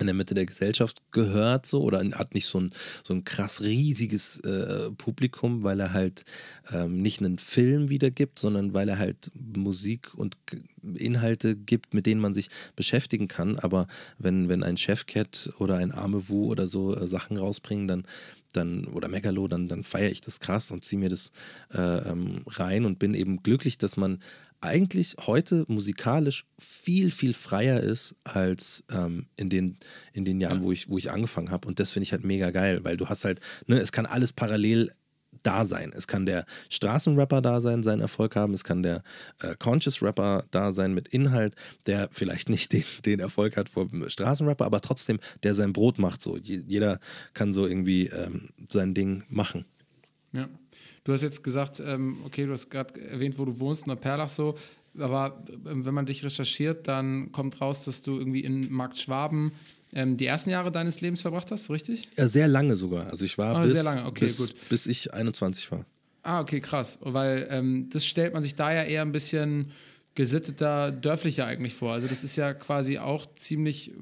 in 0.00 0.06
der 0.06 0.14
Mitte 0.14 0.34
der 0.34 0.46
Gesellschaft 0.46 1.02
gehört 1.10 1.66
so 1.66 1.82
oder 1.82 1.98
hat 2.12 2.34
nicht 2.34 2.46
so 2.46 2.60
ein, 2.60 2.72
so 3.02 3.14
ein 3.14 3.24
krass 3.24 3.62
riesiges 3.62 4.38
äh, 4.40 4.90
Publikum, 4.92 5.62
weil 5.62 5.80
er 5.80 5.92
halt 5.92 6.24
ähm, 6.72 7.02
nicht 7.02 7.20
einen 7.20 7.38
Film 7.38 7.88
wiedergibt, 7.88 8.38
sondern 8.38 8.74
weil 8.74 8.88
er 8.88 8.98
halt 8.98 9.30
Musik 9.34 10.14
und 10.14 10.36
Inhalte 10.94 11.56
gibt, 11.56 11.94
mit 11.94 12.06
denen 12.06 12.20
man 12.20 12.34
sich 12.34 12.48
beschäftigen 12.76 13.28
kann. 13.28 13.58
Aber 13.58 13.86
wenn, 14.18 14.48
wenn 14.48 14.62
ein 14.62 14.76
Chefcat 14.76 15.52
oder 15.58 15.76
ein 15.76 15.92
Arme 15.92 16.28
Wu 16.28 16.46
oder 16.46 16.66
so 16.66 16.94
äh, 16.96 17.06
Sachen 17.06 17.36
rausbringen, 17.36 17.88
dann 17.88 18.04
dann 18.54 18.86
oder 18.86 19.08
Megalo, 19.08 19.46
dann, 19.46 19.68
dann 19.68 19.84
feiere 19.84 20.10
ich 20.10 20.22
das 20.22 20.40
krass 20.40 20.70
und 20.70 20.82
ziehe 20.82 20.98
mir 20.98 21.10
das 21.10 21.32
äh, 21.74 21.80
ähm, 21.80 22.42
rein 22.46 22.86
und 22.86 22.98
bin 22.98 23.12
eben 23.12 23.42
glücklich, 23.42 23.76
dass 23.76 23.98
man 23.98 24.20
eigentlich 24.60 25.16
heute 25.26 25.64
musikalisch 25.68 26.44
viel, 26.58 27.10
viel 27.10 27.34
freier 27.34 27.80
ist 27.80 28.16
als 28.24 28.84
ähm, 28.90 29.26
in, 29.36 29.50
den, 29.50 29.78
in 30.12 30.24
den 30.24 30.40
Jahren, 30.40 30.58
ja. 30.58 30.64
wo, 30.64 30.72
ich, 30.72 30.88
wo 30.88 30.98
ich 30.98 31.10
angefangen 31.10 31.50
habe. 31.50 31.68
Und 31.68 31.78
das 31.80 31.90
finde 31.90 32.04
ich 32.04 32.12
halt 32.12 32.24
mega 32.24 32.50
geil, 32.50 32.84
weil 32.84 32.96
du 32.96 33.08
hast 33.08 33.24
halt, 33.24 33.40
ne, 33.66 33.78
es 33.78 33.92
kann 33.92 34.06
alles 34.06 34.32
parallel 34.32 34.90
da 35.42 35.64
sein. 35.64 35.92
Es 35.94 36.06
kann 36.08 36.26
der 36.26 36.44
Straßenrapper 36.68 37.40
da 37.40 37.60
sein, 37.60 37.82
seinen 37.82 38.00
Erfolg 38.00 38.36
haben. 38.36 38.54
Es 38.54 38.64
kann 38.64 38.82
der 38.82 39.02
äh, 39.40 39.54
Conscious 39.56 40.02
Rapper 40.02 40.44
da 40.50 40.72
sein 40.72 40.94
mit 40.94 41.08
Inhalt, 41.08 41.54
der 41.86 42.08
vielleicht 42.10 42.48
nicht 42.48 42.72
den, 42.72 42.84
den 43.04 43.20
Erfolg 43.20 43.56
hat 43.56 43.68
vom 43.68 44.08
Straßenrapper, 44.08 44.64
aber 44.64 44.80
trotzdem, 44.80 45.18
der 45.42 45.54
sein 45.54 45.72
Brot 45.72 45.98
macht. 45.98 46.20
So. 46.20 46.36
Jeder 46.36 47.00
kann 47.34 47.52
so 47.52 47.66
irgendwie 47.66 48.06
ähm, 48.06 48.50
sein 48.68 48.94
Ding 48.94 49.24
machen. 49.28 49.64
Ja. 50.32 50.48
Du 51.08 51.14
hast 51.14 51.22
jetzt 51.22 51.42
gesagt, 51.42 51.80
ähm, 51.80 52.18
okay, 52.26 52.44
du 52.44 52.52
hast 52.52 52.68
gerade 52.68 53.00
erwähnt, 53.00 53.38
wo 53.38 53.46
du 53.46 53.58
wohnst, 53.60 53.84
in 53.84 53.88
der 53.88 53.96
Perlach 53.96 54.28
so. 54.28 54.56
Aber 54.98 55.42
ähm, 55.66 55.86
wenn 55.86 55.94
man 55.94 56.04
dich 56.04 56.22
recherchiert, 56.22 56.86
dann 56.86 57.32
kommt 57.32 57.62
raus, 57.62 57.86
dass 57.86 58.02
du 58.02 58.18
irgendwie 58.18 58.40
in 58.40 58.70
Markt 58.70 58.98
Schwaben 58.98 59.52
ähm, 59.94 60.18
die 60.18 60.26
ersten 60.26 60.50
Jahre 60.50 60.70
deines 60.70 61.00
Lebens 61.00 61.22
verbracht 61.22 61.50
hast, 61.50 61.70
richtig? 61.70 62.10
Ja, 62.18 62.28
sehr 62.28 62.46
lange 62.46 62.76
sogar. 62.76 63.06
Also 63.06 63.24
ich 63.24 63.38
war 63.38 63.56
oh, 63.56 63.62
bis, 63.62 63.70
sehr 63.70 63.84
lange. 63.84 64.04
Okay, 64.04 64.26
bis, 64.26 64.36
gut. 64.36 64.54
bis 64.68 64.84
ich 64.84 65.14
21 65.14 65.72
war. 65.72 65.86
Ah, 66.24 66.42
okay, 66.42 66.60
krass. 66.60 66.98
Weil 67.00 67.48
ähm, 67.48 67.88
das 67.90 68.04
stellt 68.04 68.34
man 68.34 68.42
sich 68.42 68.54
da 68.54 68.70
ja 68.70 68.82
eher 68.82 69.00
ein 69.00 69.12
bisschen 69.12 69.70
gesitteter, 70.14 70.92
dörflicher 70.92 71.46
eigentlich 71.46 71.72
vor. 71.72 71.94
Also 71.94 72.06
das 72.06 72.22
ist 72.22 72.36
ja 72.36 72.52
quasi 72.52 72.98
auch 72.98 73.24
ziemlich 73.34 73.92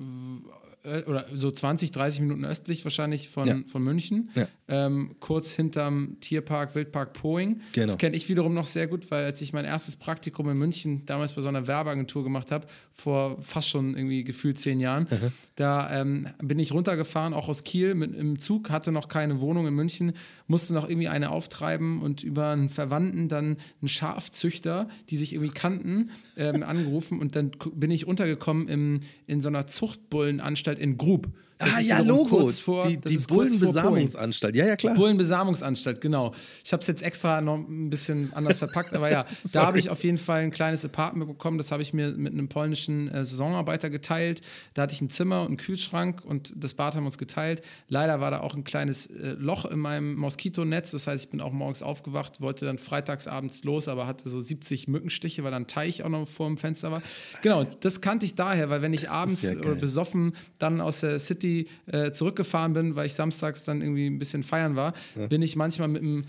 oder 1.06 1.26
so 1.32 1.50
20, 1.50 1.90
30 1.90 2.20
Minuten 2.20 2.44
östlich 2.44 2.84
wahrscheinlich 2.84 3.28
von, 3.28 3.46
ja. 3.46 3.56
von 3.66 3.82
München, 3.82 4.30
ja. 4.34 4.46
ähm, 4.68 5.16
kurz 5.20 5.50
hinterm 5.50 6.16
Tierpark, 6.20 6.74
Wildpark 6.74 7.12
Poing. 7.12 7.60
Genau. 7.72 7.86
Das 7.86 7.98
kenne 7.98 8.16
ich 8.16 8.28
wiederum 8.28 8.54
noch 8.54 8.66
sehr 8.66 8.86
gut, 8.86 9.10
weil 9.10 9.24
als 9.24 9.40
ich 9.40 9.52
mein 9.52 9.64
erstes 9.64 9.96
Praktikum 9.96 10.48
in 10.48 10.56
München 10.56 11.04
damals 11.06 11.32
bei 11.32 11.42
so 11.42 11.48
einer 11.48 11.66
Werbeagentur 11.66 12.24
gemacht 12.24 12.50
habe, 12.52 12.66
vor 12.92 13.40
fast 13.42 13.68
schon 13.68 13.96
irgendwie 13.96 14.24
gefühlt 14.24 14.58
zehn 14.58 14.80
Jahren, 14.80 15.08
mhm. 15.10 15.32
da 15.56 16.00
ähm, 16.00 16.28
bin 16.42 16.58
ich 16.58 16.72
runtergefahren, 16.72 17.34
auch 17.34 17.48
aus 17.48 17.64
Kiel 17.64 17.94
mit, 17.94 18.14
im 18.14 18.38
Zug, 18.38 18.70
hatte 18.70 18.92
noch 18.92 19.08
keine 19.08 19.40
Wohnung 19.40 19.66
in 19.66 19.74
München, 19.74 20.12
musste 20.46 20.74
noch 20.74 20.88
irgendwie 20.88 21.08
eine 21.08 21.30
auftreiben 21.30 22.00
und 22.00 22.22
über 22.22 22.50
einen 22.50 22.68
Verwandten 22.68 23.28
dann 23.28 23.56
einen 23.80 23.88
Schafzüchter, 23.88 24.88
die 25.10 25.16
sich 25.16 25.32
irgendwie 25.32 25.52
kannten, 25.52 26.10
ähm, 26.36 26.62
angerufen 26.62 27.20
und 27.20 27.36
dann 27.36 27.52
bin 27.72 27.90
ich 27.90 28.06
untergekommen 28.06 28.68
im, 28.68 29.00
in 29.26 29.40
so 29.40 29.48
einer 29.48 29.66
Zuchtbullenanstalt 29.66 30.78
in 30.78 30.96
Grub. 30.96 31.28
Das 31.58 31.74
ah, 31.74 31.80
ja, 31.80 32.00
Logo. 32.00 32.46
Vor, 32.48 32.86
die, 32.86 32.98
die 32.98 33.16
Bullenbesamungsanstalt. 33.16 34.54
Ja, 34.54 34.66
ja, 34.66 34.76
klar. 34.76 34.94
Bullenbesamungsanstalt, 34.94 36.02
genau. 36.02 36.34
Ich 36.62 36.72
habe 36.72 36.82
es 36.82 36.86
jetzt 36.86 37.02
extra 37.02 37.40
noch 37.40 37.56
ein 37.56 37.88
bisschen 37.88 38.30
anders 38.34 38.58
verpackt, 38.58 38.92
aber 38.92 39.10
ja, 39.10 39.24
da 39.52 39.64
habe 39.64 39.78
ich 39.78 39.88
auf 39.88 40.04
jeden 40.04 40.18
Fall 40.18 40.42
ein 40.42 40.50
kleines 40.50 40.84
Apartment 40.84 41.28
bekommen. 41.28 41.56
Das 41.56 41.72
habe 41.72 41.80
ich 41.80 41.94
mir 41.94 42.12
mit 42.12 42.34
einem 42.34 42.48
polnischen 42.50 43.08
äh, 43.08 43.24
Saisonarbeiter 43.24 43.88
geteilt. 43.88 44.42
Da 44.74 44.82
hatte 44.82 44.92
ich 44.92 45.00
ein 45.00 45.08
Zimmer 45.08 45.42
und 45.42 45.46
einen 45.46 45.56
Kühlschrank 45.56 46.22
und 46.24 46.52
das 46.54 46.74
Bad 46.74 46.94
haben 46.94 47.04
wir 47.04 47.06
uns 47.06 47.16
geteilt. 47.16 47.62
Leider 47.88 48.20
war 48.20 48.30
da 48.30 48.40
auch 48.40 48.54
ein 48.54 48.64
kleines 48.64 49.06
äh, 49.06 49.34
Loch 49.38 49.64
in 49.64 49.78
meinem 49.78 50.14
Moskitonetz. 50.16 50.90
Das 50.90 51.06
heißt, 51.06 51.24
ich 51.24 51.30
bin 51.30 51.40
auch 51.40 51.52
morgens 51.52 51.82
aufgewacht, 51.82 52.42
wollte 52.42 52.66
dann 52.66 52.76
freitagsabends 52.76 53.64
los, 53.64 53.88
aber 53.88 54.06
hatte 54.06 54.28
so 54.28 54.42
70 54.42 54.88
Mückenstiche, 54.88 55.42
weil 55.42 55.52
dann 55.52 55.66
Teich 55.66 56.02
auch 56.02 56.10
noch 56.10 56.28
vor 56.28 56.48
dem 56.48 56.58
Fenster 56.58 56.92
war. 56.92 57.00
Genau, 57.40 57.64
das 57.64 58.02
kannte 58.02 58.26
ich 58.26 58.34
daher, 58.34 58.68
weil 58.68 58.82
wenn 58.82 58.92
ich 58.92 59.08
abends 59.08 59.40
ja 59.40 59.52
oder 59.52 59.74
besoffen 59.74 60.34
dann 60.58 60.82
aus 60.82 61.00
der 61.00 61.18
City 61.18 61.45
City 61.46 61.66
äh, 61.86 62.12
zurückgefahren 62.12 62.72
bin, 62.72 62.96
weil 62.96 63.06
ich 63.06 63.14
samstags 63.14 63.64
dann 63.64 63.80
irgendwie 63.80 64.06
ein 64.06 64.18
bisschen 64.18 64.42
feiern 64.42 64.76
war, 64.76 64.92
ja. 65.14 65.26
bin 65.26 65.42
ich 65.42 65.56
manchmal 65.56 65.88
mit 65.88 66.02
einem 66.02 66.22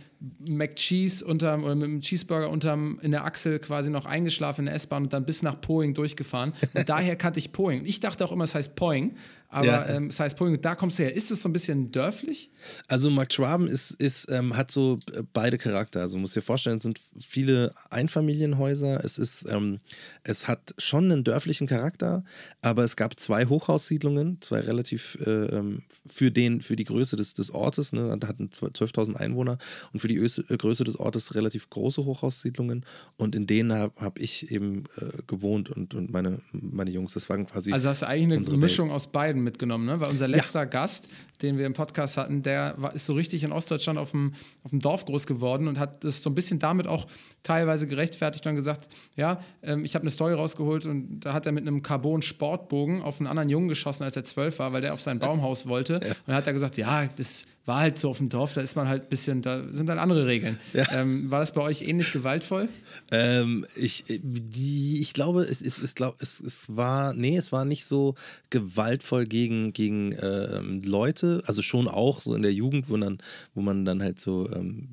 McCheese 0.48 1.26
unterm, 1.26 1.64
oder 1.64 1.76
mit 1.76 1.86
einem 1.86 2.02
Cheeseburger 2.02 2.50
unterm, 2.50 3.00
in 3.02 3.12
der 3.12 3.26
Achsel 3.26 3.60
quasi 3.60 3.90
noch 3.90 4.06
eingeschlafen 4.06 4.62
in 4.62 4.66
der 4.68 4.76
S-Bahn 4.76 5.04
und 5.04 5.14
dann 5.14 5.26
bis 5.26 5.44
nach 5.44 5.60
Poing 5.60 5.94
durchgefahren. 5.94 6.54
Und 6.74 6.90
daher 6.90 7.16
kannte 7.16 7.40
ich 7.40 7.52
Poing. 7.52 7.86
Ich 7.86 8.00
dachte 8.00 8.24
auch 8.26 8.32
immer, 8.32 8.44
es 8.44 8.56
heißt 8.56 8.76
Poing, 8.76 9.16
aber 9.50 9.68
ja. 9.68 9.90
ähm, 9.90 10.08
es 10.08 10.20
heißt. 10.20 10.38
Da 10.62 10.76
kommst 10.76 11.00
du 11.00 11.04
her. 11.04 11.16
Ist 11.16 11.32
es 11.32 11.42
so 11.42 11.50
ein 11.50 11.54
bisschen 11.54 11.92
dörflich? 11.92 12.52
Also 12.88 13.10
Mark 13.10 13.32
Schwaben 13.32 13.68
ist, 13.68 13.92
ist, 13.92 14.30
ähm, 14.30 14.56
hat 14.56 14.72
so 14.72 15.00
äh, 15.14 15.24
beide 15.34 15.58
Charakter. 15.58 16.02
Also 16.02 16.18
muss 16.18 16.34
dir 16.34 16.42
vorstellen, 16.42 16.78
es 16.78 16.84
sind 16.84 17.00
viele 17.20 17.74
Einfamilienhäuser. 17.90 19.04
Es 19.04 19.18
ist, 19.18 19.46
ähm, 19.48 19.80
es 20.24 20.48
hat 20.48 20.74
schon 20.78 21.12
einen 21.12 21.24
dörflichen 21.24 21.68
Charakter, 21.68 22.24
aber 22.62 22.84
es 22.84 22.96
gab 22.96 23.20
zwei 23.20 23.46
Hochhaussiedlungen, 23.46 24.42
zwei 24.42 24.60
relativ 24.60 24.88
relativ 24.88 25.18
äh, 25.26 25.58
ähm, 25.58 25.84
für, 26.06 26.32
den, 26.32 26.62
für 26.62 26.76
die 26.76 26.84
Größe 26.84 27.16
des, 27.16 27.34
des 27.34 27.54
Ortes, 27.54 27.94
ne, 27.94 28.16
da 28.20 28.28
hatten 28.28 28.50
12.000 28.50 29.16
Einwohner 29.16 29.58
und 29.94 30.00
für 30.00 30.08
die 30.08 30.18
Öse, 30.18 30.44
äh, 30.50 30.58
Größe 30.58 30.84
des 30.84 31.00
Ortes 31.00 31.36
relativ 31.36 31.70
große 31.70 32.06
Hochhaussiedlungen 32.06 32.86
und 33.18 33.36
in 33.36 33.48
denen 33.48 33.74
habe 33.74 33.94
hab 33.98 34.20
ich 34.20 34.52
eben 34.52 34.84
äh, 34.98 35.22
gewohnt 35.28 35.70
und, 35.70 35.94
und 35.94 36.12
meine, 36.12 36.42
meine 36.52 36.92
Jungs, 36.92 37.14
das 37.14 37.30
waren 37.30 37.46
quasi. 37.46 37.72
Also 37.72 37.90
hast 37.90 38.02
du 38.02 38.08
eigentlich 38.08 38.48
eine 38.48 38.58
Mischung 38.58 38.88
Welt. 38.88 38.96
aus 38.96 39.12
beiden 39.12 39.37
mitgenommen, 39.44 39.86
ne? 39.86 40.00
Weil 40.00 40.10
unser 40.10 40.28
letzter 40.28 40.62
ja. 40.62 40.66
Gast, 40.66 41.10
den 41.42 41.58
wir 41.58 41.66
im 41.66 41.74
Podcast 41.74 42.18
hatten, 42.18 42.44
der 42.44 42.74
war, 42.78 42.94
ist 42.94 43.06
so 43.06 43.14
richtig 43.14 43.44
in 43.44 43.52
Ostdeutschland 43.52 44.00
auf 44.00 44.12
dem, 44.12 44.34
auf 44.64 44.72
dem 44.72 44.80
Dorf 44.80 45.06
groß 45.06 45.28
geworden 45.28 45.68
und 45.68 45.78
hat 45.80 46.04
das 46.04 46.22
so 46.22 46.30
ein 46.30 46.36
bisschen 46.36 46.60
damit 46.60 46.88
auch 46.88 47.08
teilweise 47.44 47.88
gerechtfertigt 47.88 48.46
und 48.48 48.56
gesagt, 48.56 48.90
ja, 49.16 49.40
ähm, 49.62 49.86
ich 49.86 49.96
habe 49.96 50.04
eine 50.04 50.12
Story 50.12 50.34
rausgeholt 50.34 50.86
und 50.86 51.20
da 51.22 51.34
hat 51.34 51.46
er 51.46 51.52
mit 51.52 51.68
einem 51.68 51.82
Carbon-Sportbogen 51.82 53.02
auf 53.02 53.20
einen 53.20 53.28
anderen 53.28 53.50
Jungen 53.50 53.68
geschossen, 53.68 54.04
als 54.04 54.16
er 54.16 54.24
zwölf 54.24 54.60
war, 54.60 54.74
weil 54.74 54.82
der 54.82 54.94
auf 54.94 55.02
sein 55.02 55.20
Baumhaus 55.20 55.68
wollte. 55.68 56.02
Ja. 56.04 56.16
Und 56.26 56.34
hat 56.34 56.48
er 56.48 56.54
gesagt, 56.54 56.78
ja, 56.78 57.08
das 57.16 57.46
war 57.68 57.82
halt 57.82 58.00
so 58.00 58.10
auf 58.10 58.18
dem 58.18 58.30
Dorf, 58.30 58.54
da 58.54 58.62
ist 58.62 58.76
man 58.76 58.88
halt 58.88 59.04
ein 59.04 59.10
bisschen, 59.10 59.42
da 59.42 59.68
sind 59.72 59.88
dann 59.88 60.00
andere 60.00 60.26
Regeln. 60.26 60.58
Ja. 60.74 60.86
Ähm, 60.94 61.30
war 61.30 61.40
das 61.40 61.54
bei 61.54 61.62
euch 61.62 61.82
ähnlich 61.82 62.12
gewaltvoll? 62.14 62.70
Ähm, 63.12 63.66
ich, 63.76 64.06
die, 64.08 65.02
ich 65.02 65.12
glaube, 65.12 65.44
es, 65.44 65.62
es, 65.62 65.78
es, 65.78 65.94
glaub, 65.94 66.16
es, 66.22 66.40
es 66.40 66.66
war, 66.70 67.14
nee, 67.14 67.36
es 67.36 67.52
war 67.52 67.66
nicht 67.66 67.86
so 67.86 68.16
gewaltvoll 68.50 69.26
gegen, 69.26 69.74
gegen 69.74 70.16
ähm, 70.22 70.82
Leute, 70.82 71.44
also 71.46 71.62
schon 71.62 71.90
auch 71.90 72.22
so 72.22 72.34
in 72.36 72.42
der 72.42 72.54
Jugend, 72.54 72.90
wo, 72.90 72.96
dann, 72.96 73.18
wo 73.54 73.62
man 73.62 73.84
dann 73.84 74.02
halt 74.02 74.20
so 74.22 74.50
ähm, 74.50 74.88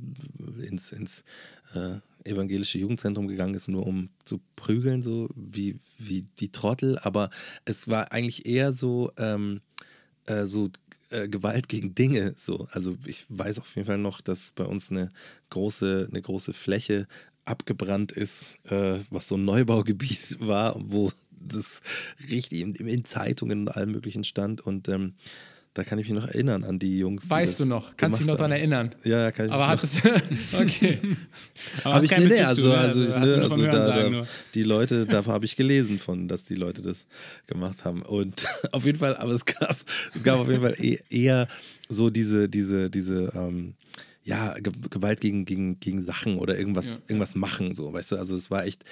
ins, 0.60 0.90
ins 0.90 1.22
äh, 1.74 1.98
evangelische 2.24 2.78
Jugendzentrum 2.78 3.28
gegangen 3.28 3.54
ist, 3.54 3.68
nur 3.68 3.86
um 3.86 4.08
zu 4.24 4.40
prügeln, 4.56 5.00
so 5.00 5.28
wie, 5.36 5.78
wie 5.98 6.26
die 6.40 6.50
Trottel. 6.50 6.98
Aber 6.98 7.30
es 7.66 7.86
war 7.86 8.10
eigentlich 8.10 8.46
eher 8.46 8.72
so, 8.72 9.12
ähm, 9.16 9.60
äh, 10.26 10.44
so 10.46 10.70
äh, 11.14 11.28
Gewalt 11.28 11.68
gegen 11.68 11.94
Dinge. 11.94 12.34
So. 12.36 12.68
Also 12.72 12.96
ich 13.06 13.24
weiß 13.28 13.58
auf 13.58 13.74
jeden 13.76 13.86
Fall 13.86 13.98
noch, 13.98 14.20
dass 14.20 14.52
bei 14.52 14.64
uns 14.64 14.90
eine 14.90 15.10
große, 15.50 16.08
eine 16.10 16.20
große 16.20 16.52
Fläche 16.52 17.06
abgebrannt 17.44 18.12
ist, 18.12 18.46
äh, 18.64 18.98
was 19.10 19.28
so 19.28 19.36
ein 19.36 19.44
Neubaugebiet 19.44 20.40
war, 20.40 20.76
wo 20.78 21.12
das 21.30 21.82
richtig 22.30 22.60
in, 22.60 22.74
in 22.74 23.04
Zeitungen 23.04 23.60
und 23.60 23.68
allem 23.68 23.92
möglichen 23.92 24.24
stand. 24.24 24.60
Und 24.60 24.88
ähm, 24.88 25.14
da 25.74 25.82
kann 25.82 25.98
ich 25.98 26.08
mich 26.08 26.14
noch 26.14 26.28
erinnern 26.28 26.62
an 26.62 26.78
die 26.78 26.98
Jungs. 26.98 27.28
Weißt 27.28 27.58
du 27.58 27.64
noch? 27.64 27.96
Kannst 27.96 28.18
du 28.18 28.22
dich 28.22 28.28
noch 28.28 28.36
daran 28.36 28.52
erinnern? 28.52 28.94
Ja, 29.02 29.22
ja, 29.22 29.32
kann 29.32 29.46
ich 29.46 29.52
Aber 29.52 29.66
hat 29.66 29.82
es. 29.82 30.00
okay. 30.52 31.00
Aber 31.82 31.94
habe 31.96 32.04
ich 32.04 32.16
nee, 32.16 32.26
nee, 32.26 32.40
also, 32.40 32.68
ne? 32.68 32.78
also, 32.78 33.02
also, 33.02 33.18
ne, 33.18 33.42
also 33.42 33.66
da, 33.66 34.08
da, 34.08 34.26
die 34.54 34.62
Leute, 34.62 35.04
da 35.04 35.26
habe 35.26 35.44
ich 35.44 35.56
gelesen 35.56 35.98
von, 35.98 36.28
dass 36.28 36.44
die 36.44 36.54
Leute 36.54 36.80
das 36.80 37.06
gemacht 37.48 37.84
haben. 37.84 38.02
Und 38.02 38.46
auf 38.72 38.84
jeden 38.84 39.00
Fall, 39.00 39.16
aber 39.16 39.32
es 39.32 39.44
gab, 39.44 39.76
es 40.14 40.22
gab 40.22 40.38
auf 40.38 40.48
jeden 40.48 40.62
Fall 40.62 40.76
e-, 40.78 41.00
eher 41.10 41.48
so 41.88 42.08
diese, 42.08 42.48
diese, 42.48 42.88
diese, 42.88 43.32
ähm, 43.34 43.74
ja, 44.24 44.54
Gewalt 44.58 45.20
gegen, 45.20 45.44
gegen, 45.44 45.78
gegen 45.80 46.00
Sachen 46.00 46.38
oder 46.38 46.58
irgendwas, 46.58 46.86
ja. 46.86 47.02
irgendwas 47.08 47.34
machen, 47.34 47.74
so, 47.74 47.92
weißt 47.92 48.12
du? 48.12 48.16
Also 48.16 48.34
es 48.34 48.50
war 48.50 48.64
echt, 48.64 48.82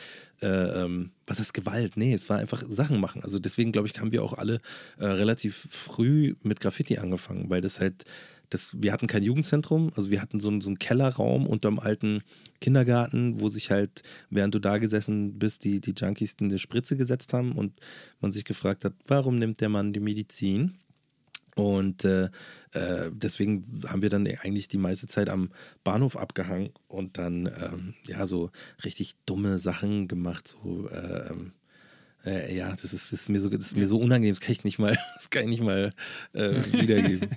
äh, 0.42 0.46
ähm, 0.46 1.10
was 1.26 1.40
ist 1.40 1.54
Gewalt? 1.54 1.96
Nee, 1.96 2.12
es 2.12 2.28
war 2.28 2.38
einfach 2.38 2.62
Sachen 2.68 3.00
machen. 3.00 3.22
Also 3.24 3.38
deswegen, 3.38 3.72
glaube 3.72 3.88
ich, 3.88 3.98
haben 3.98 4.12
wir 4.12 4.22
auch 4.22 4.34
alle 4.34 4.60
äh, 4.98 5.06
relativ 5.06 5.56
früh 5.56 6.34
mit 6.42 6.60
Graffiti 6.60 6.98
angefangen, 6.98 7.48
weil 7.48 7.62
das 7.62 7.80
halt, 7.80 8.04
das, 8.50 8.82
wir 8.82 8.92
hatten 8.92 9.06
kein 9.06 9.22
Jugendzentrum, 9.22 9.90
also 9.96 10.10
wir 10.10 10.20
hatten 10.20 10.38
so, 10.38 10.50
einen, 10.50 10.60
so 10.60 10.68
einen 10.68 10.78
Kellerraum 10.78 11.46
unterm 11.46 11.78
alten 11.78 12.22
Kindergarten, 12.60 13.40
wo 13.40 13.48
sich 13.48 13.70
halt, 13.70 14.02
während 14.28 14.54
du 14.54 14.58
da 14.58 14.76
gesessen 14.76 15.38
bist, 15.38 15.64
die, 15.64 15.80
die 15.80 15.94
Junkies 15.96 16.36
eine 16.38 16.58
Spritze 16.58 16.98
gesetzt 16.98 17.32
haben 17.32 17.52
und 17.52 17.72
man 18.20 18.32
sich 18.32 18.44
gefragt 18.44 18.84
hat, 18.84 18.92
warum 19.06 19.36
nimmt 19.36 19.62
der 19.62 19.70
Mann 19.70 19.94
die 19.94 20.00
Medizin? 20.00 20.74
Und 21.54 22.04
äh, 22.04 22.30
äh, 22.72 23.10
deswegen 23.12 23.82
haben 23.86 24.00
wir 24.00 24.08
dann 24.08 24.26
eigentlich 24.26 24.68
die 24.68 24.78
meiste 24.78 25.06
Zeit 25.06 25.28
am 25.28 25.50
Bahnhof 25.84 26.16
abgehangen 26.16 26.70
und 26.88 27.18
dann 27.18 27.46
ähm, 27.46 27.94
ja 28.06 28.24
so 28.24 28.50
richtig 28.84 29.16
dumme 29.26 29.58
Sachen 29.58 30.08
gemacht. 30.08 30.48
So, 30.48 30.88
äh, 30.88 31.28
ähm, 31.28 31.52
äh, 32.24 32.54
ja, 32.56 32.70
das 32.70 32.84
ist, 32.84 33.12
das 33.12 33.22
ist, 33.22 33.28
mir 33.28 33.40
so, 33.40 33.50
das 33.50 33.66
ist 33.66 33.76
mir 33.76 33.88
so 33.88 33.98
unangenehm, 33.98 34.34
das 34.34 34.40
kann 34.40 34.52
ich 34.52 34.64
nicht 34.64 34.78
mal, 34.78 34.96
das 35.16 35.28
kann 35.30 35.42
ich 35.44 35.50
nicht 35.50 35.62
mal 35.62 35.90
äh, 36.32 36.54
wiedergeben. 36.72 37.28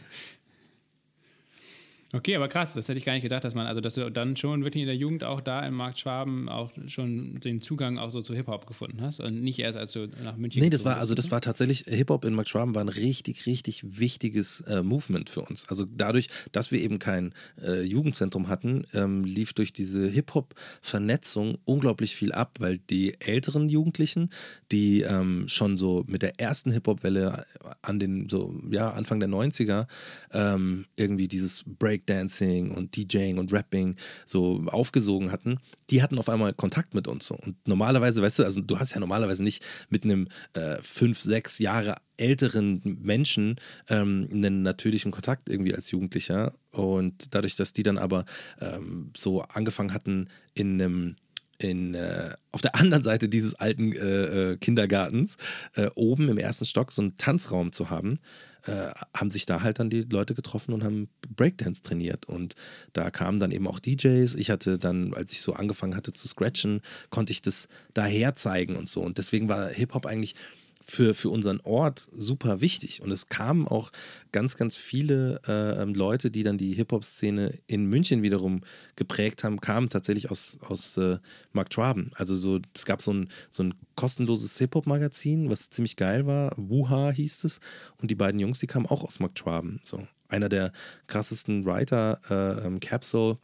Okay, 2.15 2.36
aber 2.36 2.47
krass, 2.47 2.73
das 2.73 2.88
hätte 2.88 2.97
ich 2.97 3.04
gar 3.04 3.12
nicht 3.12 3.23
gedacht, 3.23 3.43
dass 3.43 3.56
man, 3.56 3.67
also 3.67 3.82
dass 3.82 3.95
du 3.95 4.10
dann 4.10 4.38
schon 4.38 4.63
wirklich 4.63 4.82
in 4.82 4.88
der 4.88 4.95
Jugend 4.95 5.25
auch 5.25 5.41
da 5.41 5.65
im 5.65 5.73
Markt 5.73 5.99
Schwaben 5.99 6.47
auch 6.47 6.71
schon 6.88 7.41
den 7.41 7.60
Zugang 7.60 7.97
auch 7.97 8.10
so 8.10 8.21
zu 8.21 8.34
Hip-Hop 8.34 8.67
gefunden 8.67 9.01
hast 9.01 9.19
und 9.19 9.43
nicht 9.43 9.60
erst 9.60 9.78
als 9.78 9.91
du 9.91 10.08
nach 10.23 10.38
München 10.38 10.63
Nee, 10.63 10.69
das 10.69 10.86
war, 10.86 10.97
also 10.97 11.13
das 11.13 11.30
war 11.30 11.41
tatsächlich, 11.41 11.84
Hip-Hop 11.88 12.23
in 12.23 12.34
Markt 12.34 12.49
Schwaben 12.49 12.73
war 12.73 12.84
ein 12.84 12.89
richtig, 12.89 13.45
richtig 13.45 13.99
wichtiges 13.99 14.62
äh, 14.62 14.82
Movement 14.82 15.30
für 15.30 15.41
uns. 15.41 15.67
Also 15.67 15.86
dadurch, 15.86 16.30
dass 16.54 16.71
wir 16.71 16.80
eben 16.80 16.99
kein 16.99 17.34
äh, 17.62 17.82
Jugendzentrum 17.82 18.47
hatten, 18.47 18.86
ähm, 18.93 19.25
lief 19.25 19.51
durch 19.51 19.73
diese 19.73 20.08
Hip-Hop-Vernetzung 20.08 21.58
unglaublich 21.65 22.15
viel 22.15 22.32
ab, 22.32 22.58
weil 22.60 22.78
die 22.78 23.19
älteren 23.19 23.67
Jugendlichen, 23.67 24.30
die 24.71 25.01
ähm, 25.01 25.49
schon 25.49 25.75
so 25.75 26.06
mit 26.08 26.21
der 26.21 26.39
ersten 26.39 26.71
Hip-Hop-Welle 26.71 27.45
an 27.82 27.99
den, 27.99 28.30
so, 28.30 28.56
ja, 28.69 28.91
Anfang 28.91 29.19
der 29.19 29.28
90er 29.28 29.88
ähm, 30.32 30.86
irgendwie 30.95 31.28
dieses 31.28 31.65
Break 31.65 32.05
Breakdancing 32.06 32.72
und 32.72 32.96
DJing 32.96 33.38
und 33.38 33.52
Rapping 33.54 33.96
so 34.26 34.63
aufgesogen 34.68 35.32
hatten, 35.32 35.60
die 35.89 36.02
hatten 36.02 36.18
auf 36.18 36.30
einmal 36.30 36.54
Kontakt 36.54 36.94
mit 36.94 37.08
uns. 37.08 37.26
So. 37.26 37.36
Und 37.36 37.56
normalerweise, 37.68 38.22
weißt 38.22 38.39
du, 38.39 38.44
also 38.44 38.62
du 38.62 38.80
hast 38.80 38.94
ja 38.94 39.00
normalerweise 39.00 39.44
nicht 39.44 39.63
mit 39.89 40.04
einem 40.04 40.28
äh, 40.54 40.78
fünf, 40.82 41.20
sechs 41.20 41.60
Jahre 41.60 41.96
älteren 42.18 42.82
Menschen 43.02 43.60
ähm, 43.89 44.28
einen 44.32 44.62
natürlichen 44.62 45.12
Kontakt 45.12 45.50
irgendwie 45.50 45.74
als 45.74 45.91
Jugendlicher. 45.91 46.54
Und 46.72 47.34
dadurch, 47.34 47.56
dass 47.56 47.74
die 47.74 47.84
dann 47.84 47.98
aber 47.98 48.26
ähm, 48.60 49.12
so 49.15 49.41
angefangen 49.41 49.94
hatten, 49.94 50.30
in 50.54 50.82
einem 50.82 51.15
in, 51.58 51.94
äh, 51.94 52.34
auf 52.52 52.62
der 52.62 52.76
anderen 52.76 53.02
Seite 53.02 53.30
dieses 53.30 53.56
alten 53.56 53.94
äh, 53.94 54.52
äh 54.52 54.58
Kindergartens 54.58 55.38
äh, 55.76 55.88
oben 55.96 56.28
im 56.28 56.38
ersten 56.38 56.65
Stock 56.65 56.91
so 56.91 57.02
einen 57.02 57.15
Tanzraum 57.15 57.72
zu 57.72 57.89
haben, 57.89 58.20
äh, 58.65 58.91
haben 59.15 59.32
sich 59.32 59.45
da 59.45 59.62
halt 59.62 59.80
dann 59.80 59.89
die 59.89 60.04
Leute 60.04 60.34
getroffen 60.34 60.73
und 60.73 60.84
haben 60.84 61.10
Breakdance 61.36 61.84
trainiert. 61.84 62.25
Und 62.25 62.56
da 62.93 63.12
kamen 63.12 63.39
dann 63.39 63.51
eben 63.51 63.67
auch 63.67 63.80
DJs. 63.80 64.36
Ich 64.36 64.49
hatte 64.49 64.78
dann, 64.78 65.13
als 65.13 65.32
ich 65.32 65.41
so 65.41 65.54
angefangen 65.54 65.95
hatte 65.95 66.13
zu 66.13 66.28
scratchen, 66.28 66.82
konnte 67.10 67.32
ich 67.32 67.41
das 67.41 67.67
daher 67.93 68.36
zeigen 68.36 68.75
und 68.75 68.89
so. 68.89 69.01
Und 69.01 69.17
deswegen 69.17 69.47
war 69.49 69.69
Hip-Hop 69.69 70.06
eigentlich 70.06 70.36
für, 70.86 71.15
für 71.15 71.30
unseren 71.30 71.60
Ort 71.62 72.08
super 72.12 72.62
wichtig. 72.62 73.02
Und 73.02 73.12
es 73.12 73.28
kamen 73.28 73.67
auch 73.67 73.91
ganz, 74.32 74.56
ganz 74.56 74.76
viele 74.76 75.41
äh, 75.48 75.84
Leute, 75.86 76.30
die 76.30 76.43
dann 76.43 76.60
die 76.60 76.74
Hip-Hop-Szene 76.74 77.58
in 77.65 77.86
München 77.86 78.21
wiederum 78.21 78.62
geprägt 78.95 79.43
haben, 79.43 79.60
kamen 79.60 79.89
tatsächlich 79.89 80.30
aus, 80.30 80.60
aus 80.62 80.95
äh, 80.98 81.17
Mark 81.54 81.74
Schwaben. 81.74 82.12
Also 82.15 82.36
so, 82.36 82.60
es 82.76 82.86
gab 82.86 83.02
so 83.02 83.12
ein, 83.12 83.30
so 83.50 83.63
ein 83.63 83.74
kostenloses 83.95 84.58
Hip-Hop-Magazin, 84.60 85.50
was 85.50 85.71
ziemlich 85.71 85.95
geil 85.95 86.28
war. 86.28 86.54
Wuha 86.56 87.10
hieß 87.10 87.43
es. 87.45 87.60
Und 88.00 88.12
die 88.12 88.15
beiden 88.15 88.39
Jungs, 88.39 88.60
die 88.60 88.67
kamen 88.67 88.86
auch 88.86 89.04
aus 89.04 89.19
Mark 89.19 89.38
Schwaben. 89.39 89.82
So. 89.84 90.08
Einer 90.28 90.50
der 90.50 90.71
krassesten 91.08 91.65
Writer, 91.65 92.19
äh, 92.30 92.80
Capsule, 92.80 93.38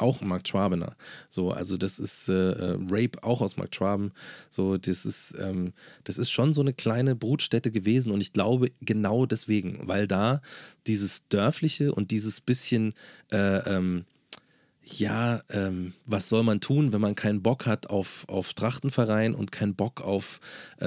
auch 0.00 0.20
Mark 0.20 0.48
Schwabener. 0.48 0.96
So, 1.28 1.50
also 1.50 1.76
das 1.76 1.98
ist 1.98 2.28
äh, 2.28 2.52
äh, 2.52 2.78
Rape 2.88 3.22
auch 3.22 3.40
aus 3.40 3.56
Mark 3.56 3.74
Schwaben. 3.74 4.12
So, 4.50 4.76
das 4.76 5.04
ist, 5.04 5.34
ähm, 5.38 5.72
das 6.04 6.18
ist 6.18 6.30
schon 6.30 6.52
so 6.52 6.60
eine 6.60 6.72
kleine 6.72 7.14
Brutstätte 7.14 7.70
gewesen 7.70 8.12
und 8.12 8.20
ich 8.20 8.32
glaube 8.32 8.70
genau 8.80 9.26
deswegen, 9.26 9.86
weil 9.86 10.06
da 10.06 10.42
dieses 10.86 11.26
dörfliche 11.28 11.92
und 11.92 12.10
dieses 12.10 12.40
bisschen 12.40 12.94
äh, 13.32 13.58
ähm, 13.76 14.04
ja, 14.82 15.42
ähm, 15.50 15.92
was 16.06 16.28
soll 16.28 16.42
man 16.42 16.60
tun, 16.60 16.92
wenn 16.92 17.00
man 17.00 17.14
keinen 17.14 17.42
Bock 17.42 17.66
hat 17.66 17.88
auf, 17.88 18.24
auf 18.28 18.54
Trachtenverein 18.54 19.34
und 19.34 19.52
keinen 19.52 19.74
Bock 19.74 20.00
auf 20.00 20.40
äh, 20.80 20.86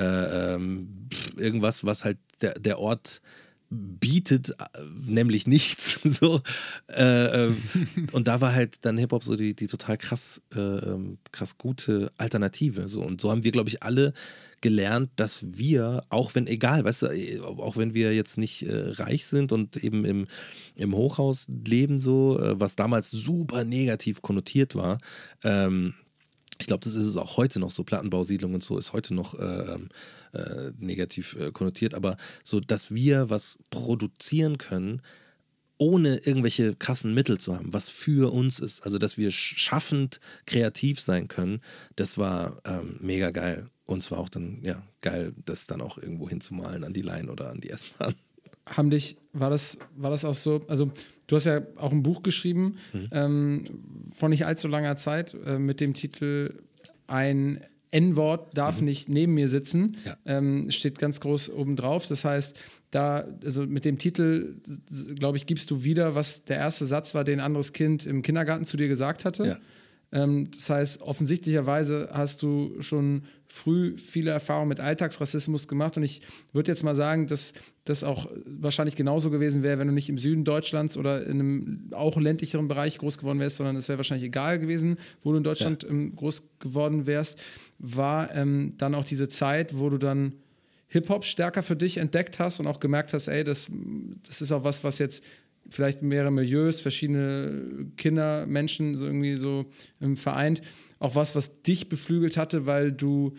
ähm, 0.56 1.08
irgendwas, 1.38 1.86
was 1.86 2.04
halt 2.04 2.18
der, 2.42 2.54
der 2.56 2.80
Ort 2.80 3.22
bietet 3.74 4.52
äh, 4.52 4.80
nämlich 5.06 5.48
nichts. 5.48 6.00
so. 6.04 6.42
Äh, 6.88 7.48
äh, 7.48 7.54
und 8.12 8.28
da 8.28 8.42
war 8.42 8.54
halt 8.54 8.86
dann 8.86 8.98
Hip-Hop 8.98 9.24
so 9.24 9.36
die, 9.36 9.56
die 9.56 9.68
total 9.68 9.98
krass, 9.98 10.42
äh, 10.56 10.60
ähm, 10.60 11.18
krass 11.32 11.58
gute 11.58 12.12
Alternative. 12.18 12.88
So. 12.88 13.02
Und 13.02 13.20
so 13.20 13.32
haben 13.32 13.44
wir, 13.44 13.52
glaube 13.52 13.70
ich, 13.70 13.84
alle 13.84 14.14
gelernt, 14.62 15.10
dass 15.18 15.40
wir, 15.42 16.06
auch 16.10 16.36
wenn, 16.36 16.48
egal, 16.48 16.86
weißt 16.86 17.02
du, 17.04 17.06
äh, 17.08 17.40
auch 17.40 17.78
wenn 17.78 17.94
wir 17.94 18.14
jetzt 18.14 18.38
nicht 18.38 18.64
äh, 18.64 18.92
reich 18.92 19.26
sind 19.26 19.52
und 19.52 19.78
eben 19.78 20.06
im, 20.06 20.28
im 20.76 20.96
Hochhaus 20.96 21.48
leben, 21.50 22.00
so, 22.00 22.40
was 22.42 22.76
damals 22.76 23.10
super 23.10 23.64
negativ 23.64 24.22
konnotiert 24.22 24.76
war, 24.76 25.00
ähm, 25.44 25.94
ich 26.64 26.68
glaube, 26.68 26.86
das 26.86 26.96
ist 26.96 27.04
es 27.04 27.18
auch 27.18 27.36
heute 27.36 27.60
noch 27.60 27.72
so. 27.72 27.84
Plattenbausiedlung 27.84 28.54
und 28.54 28.64
so 28.64 28.78
ist 28.78 28.94
heute 28.94 29.14
noch 29.14 29.38
äh, 29.38 29.74
ähm, 29.74 29.90
äh, 30.32 30.72
negativ 30.78 31.36
äh, 31.38 31.52
konnotiert. 31.52 31.94
Aber 31.94 32.16
so, 32.42 32.62
dass 32.62 32.96
wir 32.96 33.30
was 33.30 33.60
produzieren 33.70 34.58
können, 34.58 35.02
ohne 35.78 36.20
irgendwelche 36.20 36.74
krassen 36.74 37.14
Mittel 37.14 37.38
zu 37.38 37.54
haben, 37.54 37.74
was 37.74 37.90
für 37.90 38.32
uns 38.32 38.60
ist. 38.60 38.82
Also, 38.84 38.98
dass 38.98 39.18
wir 39.18 39.30
schaffend 39.30 40.22
kreativ 40.46 41.02
sein 41.02 41.28
können, 41.28 41.60
das 41.98 42.18
war 42.18 42.62
ähm, 42.64 42.96
mega 43.02 43.32
geil. 43.32 43.70
Und 43.84 44.02
es 44.02 44.10
war 44.10 44.20
auch 44.20 44.30
dann, 44.30 44.64
ja, 44.64 44.82
geil, 45.02 45.34
das 45.46 45.68
dann 45.68 45.82
auch 45.82 45.98
irgendwo 45.98 46.30
hinzumalen 46.30 46.86
an 46.86 46.94
die 46.94 47.02
Line 47.02 47.30
oder 47.30 47.50
an 47.50 47.60
die 47.60 47.72
S-Bahn. 47.72 48.16
Haben 48.66 48.90
dich, 48.90 49.18
war 49.34 49.50
das, 49.50 49.78
war 49.96 50.12
das 50.12 50.26
auch 50.26 50.34
so, 50.34 50.62
also 50.68 50.92
du 51.28 51.36
hast 51.36 51.46
ja 51.46 51.62
auch 51.76 51.92
ein 51.92 52.04
Buch 52.04 52.24
geschrieben 52.24 52.78
mhm. 52.94 53.10
ähm, 53.12 53.66
vor 54.14 54.30
nicht 54.30 54.46
allzu 54.46 54.68
langer 54.68 54.96
Zeit 54.98 55.36
äh, 55.46 55.58
mit 55.58 55.80
dem 55.80 55.94
Titel 55.94 56.54
Ein 57.08 57.60
N-Wort 57.92 58.58
darf 58.58 58.80
mhm. 58.80 58.86
nicht 58.86 59.10
neben 59.10 59.36
mir 59.36 59.48
sitzen, 59.48 59.98
ja. 60.06 60.18
ähm, 60.26 60.72
steht 60.72 60.98
ganz 60.98 61.20
groß 61.20 61.52
oben 61.52 61.76
drauf. 61.76 62.08
Das 62.08 62.26
heißt, 62.26 62.56
da, 62.90 63.28
also 63.44 63.66
mit 63.66 63.86
dem 63.86 63.98
Titel, 63.98 64.56
glaube 65.16 65.38
ich, 65.38 65.46
gibst 65.46 65.70
du 65.72 65.84
wieder, 65.84 66.16
was 66.16 66.46
der 66.46 66.58
erste 66.58 66.86
Satz 66.86 67.14
war, 67.16 67.24
den 67.24 67.40
ein 67.40 67.46
anderes 67.46 67.74
Kind 67.74 68.06
im 68.06 68.22
Kindergarten 68.22 68.66
zu 68.66 68.78
dir 68.78 68.88
gesagt 68.88 69.26
hatte. 69.26 69.46
Ja. 69.46 69.58
Ähm, 70.14 70.50
das 70.52 70.70
heißt, 70.70 71.02
offensichtlicherweise 71.02 72.10
hast 72.14 72.44
du 72.44 72.80
schon 72.82 73.24
früh 73.48 73.98
viele 73.98 74.32
Erfahrungen 74.32 74.70
mit 74.70 74.80
Alltagsrassismus 74.80 75.68
gemacht. 75.68 75.98
Und 75.98 76.04
ich 76.04 76.22
würde 76.54 76.72
jetzt 76.72 76.84
mal 76.84 76.96
sagen, 76.96 77.28
dass 77.28 77.54
das 77.86 78.04
auch 78.04 78.30
wahrscheinlich 78.46 78.96
genauso 78.96 79.30
gewesen 79.30 79.64
wäre, 79.64 79.80
wenn 79.80 79.88
du 79.88 79.94
nicht 79.94 80.10
im 80.10 80.18
Süden 80.18 80.46
Deutschlands 80.46 80.98
oder 80.98 81.26
in 81.26 81.40
einem 81.40 81.90
auch 81.92 82.18
ländlicheren 82.20 82.68
Bereich 82.68 82.98
groß 83.00 83.18
geworden 83.18 83.40
wärst, 83.40 83.58
sondern 83.58 83.76
es 83.76 83.90
wäre 83.90 83.98
wahrscheinlich 83.98 84.28
egal 84.28 84.60
gewesen, 84.60 84.98
wo 85.22 85.32
du 85.32 85.38
in 85.40 85.44
Deutschland 85.44 85.84
ja. 85.84 85.90
Ähm, 85.90 86.16
groß 86.16 86.44
geworden 86.60 87.06
wärst, 87.06 87.42
war 87.80 88.34
ähm, 88.36 88.76
dann 88.78 88.96
auch 88.96 89.04
diese 89.04 89.28
Zeit, 89.28 89.78
wo 89.78 89.90
du 89.90 89.98
dann 89.98 90.34
Hip-Hop 90.88 91.26
stärker 91.26 91.64
für 91.64 91.76
dich 91.76 91.98
entdeckt 91.98 92.38
hast 92.40 92.60
und 92.60 92.68
auch 92.68 92.80
gemerkt 92.80 93.14
hast, 93.14 93.28
ey, 93.28 93.44
das, 93.44 93.68
das 94.28 94.42
ist 94.42 94.52
auch 94.52 94.64
was, 94.64 94.84
was 94.84 95.00
jetzt 95.00 95.24
vielleicht 95.70 96.02
mehrere 96.02 96.32
Milieus, 96.32 96.82
verschiedene 96.82 97.88
Kinder, 97.98 98.46
Menschen 98.46 98.96
so 98.96 99.06
irgendwie 99.06 99.36
so 99.36 99.66
ähm, 100.02 100.18
vereint. 100.18 100.62
Auch 101.00 101.16
was, 101.16 101.36
was 101.36 101.62
dich 101.64 101.90
beflügelt 101.90 102.38
hatte, 102.38 102.66
weil 102.66 102.92
du 102.92 103.34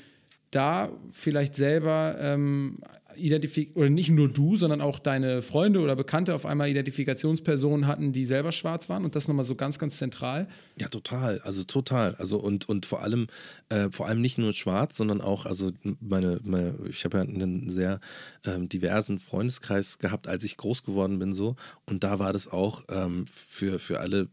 da 0.51 0.91
vielleicht 1.09 1.55
selber 1.55 2.17
ähm, 2.21 2.79
identifiziert, 3.17 3.77
oder 3.77 3.91
nicht 3.91 4.11
nur 4.11 4.29
du, 4.29 4.57
sondern 4.57 4.81
auch 4.81 4.99
deine 4.99 5.43
Freunde 5.43 5.81
oder 5.81 5.97
Bekannte 5.97 6.35
auf 6.35 6.47
einmal 6.47 6.69
Identifikationspersonen 6.69 7.87
hatten, 7.87 8.13
die 8.13 8.25
selber 8.25 8.53
schwarz 8.53 8.89
waren 8.89 9.05
und 9.05 9.15
das 9.15 9.29
nochmal 9.29 9.45
so 9.45 9.55
ganz, 9.55 9.79
ganz 9.79 9.99
zentral. 9.99 10.49
Ja, 10.77 10.89
total, 10.89 11.41
also 11.41 11.65
total. 11.65 12.15
Also 12.17 12.39
und, 12.39 12.69
und 12.69 12.87
vor 12.87 13.03
allem, 13.03 13.27
äh, 13.69 13.89
vor 13.91 14.07
allem 14.07 14.21
nicht 14.21 14.39
nur 14.39 14.53
schwarz, 14.53 14.97
sondern 14.97 15.21
auch, 15.21 15.47
also 15.47 15.71
meine, 16.01 16.41
meine 16.45 16.75
ich 16.89 17.05
habe 17.05 17.19
ja 17.19 17.25
einen 17.25 17.69
sehr 17.71 17.99
ähm, 18.45 18.69
diversen 18.69 19.19
Freundeskreis 19.19 19.99
gehabt, 19.99 20.29
als 20.29 20.45
ich 20.45 20.57
groß 20.57 20.83
geworden 20.83 21.19
bin, 21.19 21.33
so. 21.33 21.57
Und 21.87 22.05
da 22.05 22.19
war 22.19 22.33
das 22.33 22.49
auch 22.49 22.85
ähm, 22.89 23.27
für, 23.31 23.79
für 23.79 24.01
alle 24.01 24.29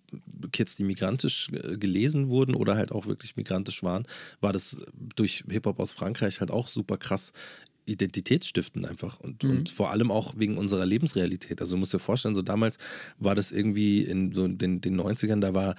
Kids, 0.52 0.76
die 0.76 0.84
migrantisch 0.84 1.50
äh, 1.52 1.78
gelesen 1.78 2.30
wurden 2.30 2.56
oder 2.56 2.76
halt 2.76 2.91
auch 2.91 3.08
wirklich 3.08 3.36
migrantisch 3.36 3.84
waren, 3.84 4.06
war 4.39 4.54
das 4.54 4.82
durch 5.15 5.44
Hip-Hop 5.50 5.80
aus 5.80 5.91
Frankreich 5.91 6.39
halt 6.39 6.52
auch 6.52 6.67
super 6.67 6.98
krass 6.98 7.34
identitätsstiftend 7.86 8.86
einfach 8.86 9.20
und, 9.20 9.44
mhm. 9.44 9.50
und 9.52 9.70
vor 9.70 9.91
allem 9.91 10.12
auch 10.12 10.34
wegen 10.38 10.58
unserer 10.58 10.86
Lebensrealität. 10.86 11.62
Also 11.62 11.76
du 11.76 11.80
musst 11.80 11.94
dir 11.94 12.00
vorstellen, 12.00 12.36
so 12.36 12.41
damals 12.41 12.78
war 13.17 13.36
das 13.36 13.52
irgendwie 13.52 14.02
in 14.04 14.32
so 14.32 14.48
den, 14.48 14.82
den 14.82 15.00
90ern, 15.00 15.39
da 15.39 15.54
war 15.54 15.76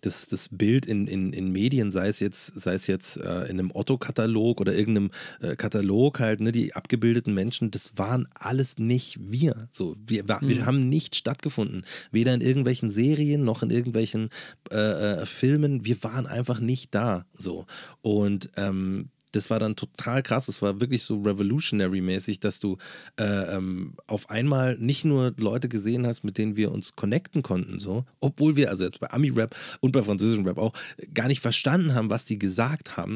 das, 0.00 0.28
das 0.28 0.48
Bild 0.50 0.86
in, 0.86 1.06
in, 1.06 1.32
in 1.32 1.50
Medien, 1.50 1.90
sei 1.90 2.08
es 2.08 2.20
jetzt, 2.20 2.60
sei 2.60 2.74
es 2.74 2.86
jetzt 2.86 3.16
äh, 3.16 3.44
in 3.44 3.58
einem 3.58 3.70
Otto-Katalog 3.72 4.60
oder 4.60 4.74
irgendeinem 4.74 5.10
äh, 5.40 5.56
Katalog 5.56 6.20
halt, 6.20 6.40
ne, 6.40 6.52
die 6.52 6.74
abgebildeten 6.74 7.34
Menschen, 7.34 7.70
das 7.70 7.98
waren 7.98 8.28
alles 8.34 8.78
nicht 8.78 9.18
wir. 9.20 9.68
So, 9.70 9.96
wir, 10.06 10.28
wir, 10.28 10.38
mhm. 10.40 10.48
wir 10.48 10.66
haben 10.66 10.88
nicht 10.88 11.16
stattgefunden. 11.16 11.84
Weder 12.10 12.34
in 12.34 12.40
irgendwelchen 12.40 12.90
Serien 12.90 13.44
noch 13.44 13.62
in 13.62 13.70
irgendwelchen 13.70 14.30
äh, 14.70 14.76
äh 14.76 15.26
Filmen. 15.26 15.84
Wir 15.84 16.02
waren 16.04 16.26
einfach 16.26 16.60
nicht 16.60 16.94
da. 16.94 17.26
So. 17.34 17.66
Und 18.02 18.50
ähm, 18.56 19.08
das 19.36 19.50
war 19.50 19.58
dann 19.58 19.76
total 19.76 20.22
krass. 20.22 20.48
Es 20.48 20.62
war 20.62 20.80
wirklich 20.80 21.02
so 21.02 21.20
revolutionary-mäßig, 21.20 22.40
dass 22.40 22.58
du 22.58 22.78
äh, 23.18 23.24
ähm, 23.56 23.94
auf 24.06 24.30
einmal 24.30 24.76
nicht 24.78 25.04
nur 25.04 25.34
Leute 25.36 25.68
gesehen 25.68 26.06
hast, 26.06 26.24
mit 26.24 26.38
denen 26.38 26.56
wir 26.56 26.72
uns 26.72 26.96
connecten 26.96 27.42
konnten, 27.42 27.78
so, 27.78 28.04
obwohl 28.20 28.56
wir, 28.56 28.70
also 28.70 28.84
jetzt 28.84 29.00
bei 29.00 29.10
Ami-Rap 29.10 29.54
und 29.80 29.92
bei 29.92 30.02
französischem 30.02 30.46
Rap 30.46 30.58
auch, 30.58 30.72
gar 31.14 31.28
nicht 31.28 31.40
verstanden 31.40 31.94
haben, 31.94 32.10
was 32.10 32.24
die 32.24 32.38
gesagt 32.38 32.96
haben. 32.96 33.14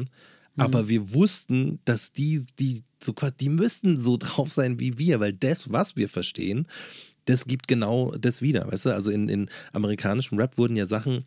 Mhm. 0.55 0.63
Aber 0.63 0.87
wir 0.87 1.13
wussten, 1.13 1.79
dass 1.85 2.11
die, 2.11 2.45
die 2.59 2.83
so 3.03 3.13
die 3.39 3.49
müssten 3.49 3.99
so 3.99 4.17
drauf 4.17 4.51
sein 4.51 4.79
wie 4.79 4.97
wir, 4.97 5.19
weil 5.19 5.33
das, 5.33 5.71
was 5.71 5.95
wir 5.95 6.07
verstehen, 6.07 6.67
das 7.25 7.45
gibt 7.45 7.67
genau 7.67 8.13
das 8.19 8.41
wieder. 8.41 8.71
Weißt 8.71 8.85
du, 8.85 8.93
also 8.93 9.11
in, 9.11 9.29
in 9.29 9.49
amerikanischem 9.73 10.37
Rap 10.37 10.57
wurden 10.57 10.75
ja 10.75 10.85
Sachen 10.85 11.25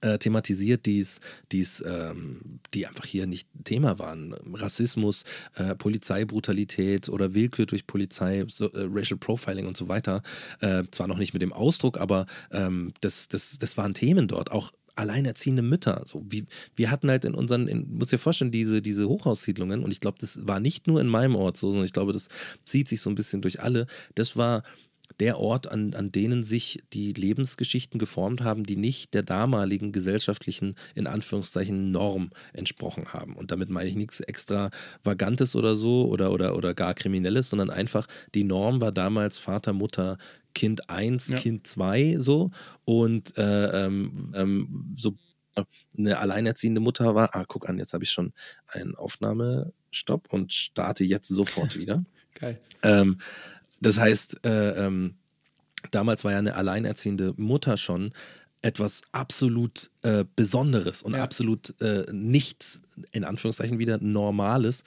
äh, 0.00 0.18
thematisiert, 0.18 0.86
die's, 0.86 1.20
die's, 1.52 1.82
ähm, 1.86 2.60
die 2.74 2.86
einfach 2.86 3.04
hier 3.04 3.26
nicht 3.26 3.48
Thema 3.64 3.98
waren. 3.98 4.34
Rassismus, 4.54 5.24
äh, 5.56 5.74
Polizeibrutalität 5.74 7.08
oder 7.08 7.34
Willkür 7.34 7.66
durch 7.66 7.86
Polizei, 7.86 8.44
so, 8.48 8.66
äh, 8.66 8.88
Racial 8.90 9.18
Profiling 9.18 9.66
und 9.66 9.76
so 9.76 9.88
weiter. 9.88 10.22
Äh, 10.60 10.84
zwar 10.90 11.06
noch 11.06 11.18
nicht 11.18 11.32
mit 11.32 11.42
dem 11.42 11.52
Ausdruck, 11.52 11.98
aber 11.98 12.26
ähm, 12.52 12.92
das, 13.00 13.28
das, 13.28 13.58
das 13.58 13.76
waren 13.76 13.94
Themen 13.94 14.28
dort. 14.28 14.50
Auch 14.50 14.72
alleinerziehende 14.96 15.62
Mütter. 15.62 16.02
So 16.04 16.24
wie, 16.28 16.46
wir 16.74 16.90
hatten 16.90 17.08
halt 17.10 17.24
in 17.24 17.34
unseren, 17.34 17.68
in, 17.68 17.96
muss 17.96 18.08
dir 18.08 18.18
vorstellen, 18.18 18.50
diese, 18.50 18.82
diese 18.82 19.08
Hochhaussiedlungen, 19.08 19.82
und 19.82 19.90
ich 19.90 20.00
glaube, 20.00 20.18
das 20.20 20.46
war 20.46 20.60
nicht 20.60 20.86
nur 20.86 21.00
in 21.00 21.06
meinem 21.06 21.36
Ort 21.36 21.56
so, 21.56 21.68
sondern 21.68 21.86
ich 21.86 21.92
glaube, 21.92 22.12
das 22.12 22.28
zieht 22.64 22.88
sich 22.88 23.00
so 23.00 23.10
ein 23.10 23.14
bisschen 23.14 23.40
durch 23.40 23.60
alle. 23.60 23.86
Das 24.14 24.36
war 24.36 24.62
der 25.20 25.38
Ort, 25.38 25.70
an, 25.70 25.94
an 25.94 26.10
denen 26.10 26.42
sich 26.42 26.82
die 26.92 27.12
Lebensgeschichten 27.12 27.98
geformt 27.98 28.40
haben, 28.40 28.64
die 28.64 28.76
nicht 28.76 29.14
der 29.14 29.22
damaligen 29.22 29.92
gesellschaftlichen, 29.92 30.74
in 30.94 31.06
Anführungszeichen, 31.06 31.90
Norm 31.90 32.30
entsprochen 32.52 33.12
haben. 33.12 33.36
Und 33.36 33.50
damit 33.50 33.68
meine 33.68 33.88
ich 33.88 33.96
nichts 33.96 34.20
extravagantes 34.20 35.54
oder 35.54 35.76
so 35.76 36.08
oder, 36.08 36.32
oder, 36.32 36.56
oder 36.56 36.74
gar 36.74 36.94
kriminelles, 36.94 37.50
sondern 37.50 37.70
einfach 37.70 38.06
die 38.34 38.44
Norm 38.44 38.80
war 38.80 38.92
damals 38.92 39.36
Vater, 39.38 39.72
Mutter, 39.72 40.16
Kind 40.54 40.88
1, 40.90 41.28
ja. 41.28 41.36
Kind 41.36 41.66
2 41.66 42.16
so 42.18 42.50
und 42.84 43.36
äh, 43.36 43.86
ähm, 43.86 44.32
ähm, 44.34 44.92
so 44.96 45.14
eine 45.98 46.18
alleinerziehende 46.18 46.80
Mutter 46.80 47.14
war, 47.14 47.34
ah, 47.34 47.44
guck 47.46 47.68
an, 47.68 47.78
jetzt 47.78 47.92
habe 47.92 48.04
ich 48.04 48.10
schon 48.10 48.32
einen 48.68 48.94
Aufnahmestopp 48.94 50.32
und 50.32 50.52
starte 50.52 51.04
jetzt 51.04 51.28
sofort 51.28 51.76
wieder. 51.76 52.04
Geil. 52.34 52.60
Ähm, 52.82 53.18
das 53.80 53.98
heißt, 53.98 54.44
äh, 54.44 54.86
ähm, 54.86 55.14
damals 55.90 56.24
war 56.24 56.32
ja 56.32 56.38
eine 56.38 56.54
alleinerziehende 56.54 57.34
Mutter 57.36 57.76
schon 57.76 58.12
etwas 58.62 59.02
absolut 59.12 59.90
äh, 60.02 60.24
Besonderes 60.36 61.02
und 61.02 61.14
ja. 61.14 61.22
absolut 61.22 61.74
äh, 61.80 62.04
nichts, 62.12 62.82
in 63.12 63.24
Anführungszeichen 63.24 63.78
wieder 63.78 63.98
Normales. 63.98 64.84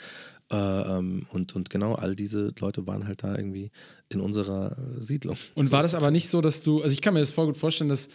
Äh, 0.51 0.55
ähm, 0.55 1.25
und, 1.31 1.55
und 1.55 1.69
genau, 1.69 1.95
all 1.95 2.15
diese 2.15 2.53
Leute 2.59 2.85
waren 2.85 3.07
halt 3.07 3.23
da 3.23 3.35
irgendwie 3.35 3.71
in 4.09 4.19
unserer 4.19 4.77
äh, 4.77 5.01
Siedlung. 5.01 5.37
Und 5.55 5.71
war 5.71 5.81
das 5.81 5.95
aber 5.95 6.11
nicht 6.11 6.29
so, 6.29 6.41
dass 6.41 6.61
du, 6.61 6.81
also 6.81 6.93
ich 6.93 7.01
kann 7.01 7.15
mir 7.15 7.21
das 7.21 7.31
voll 7.31 7.47
gut 7.47 7.57
vorstellen, 7.57 7.89
dass 7.89 8.09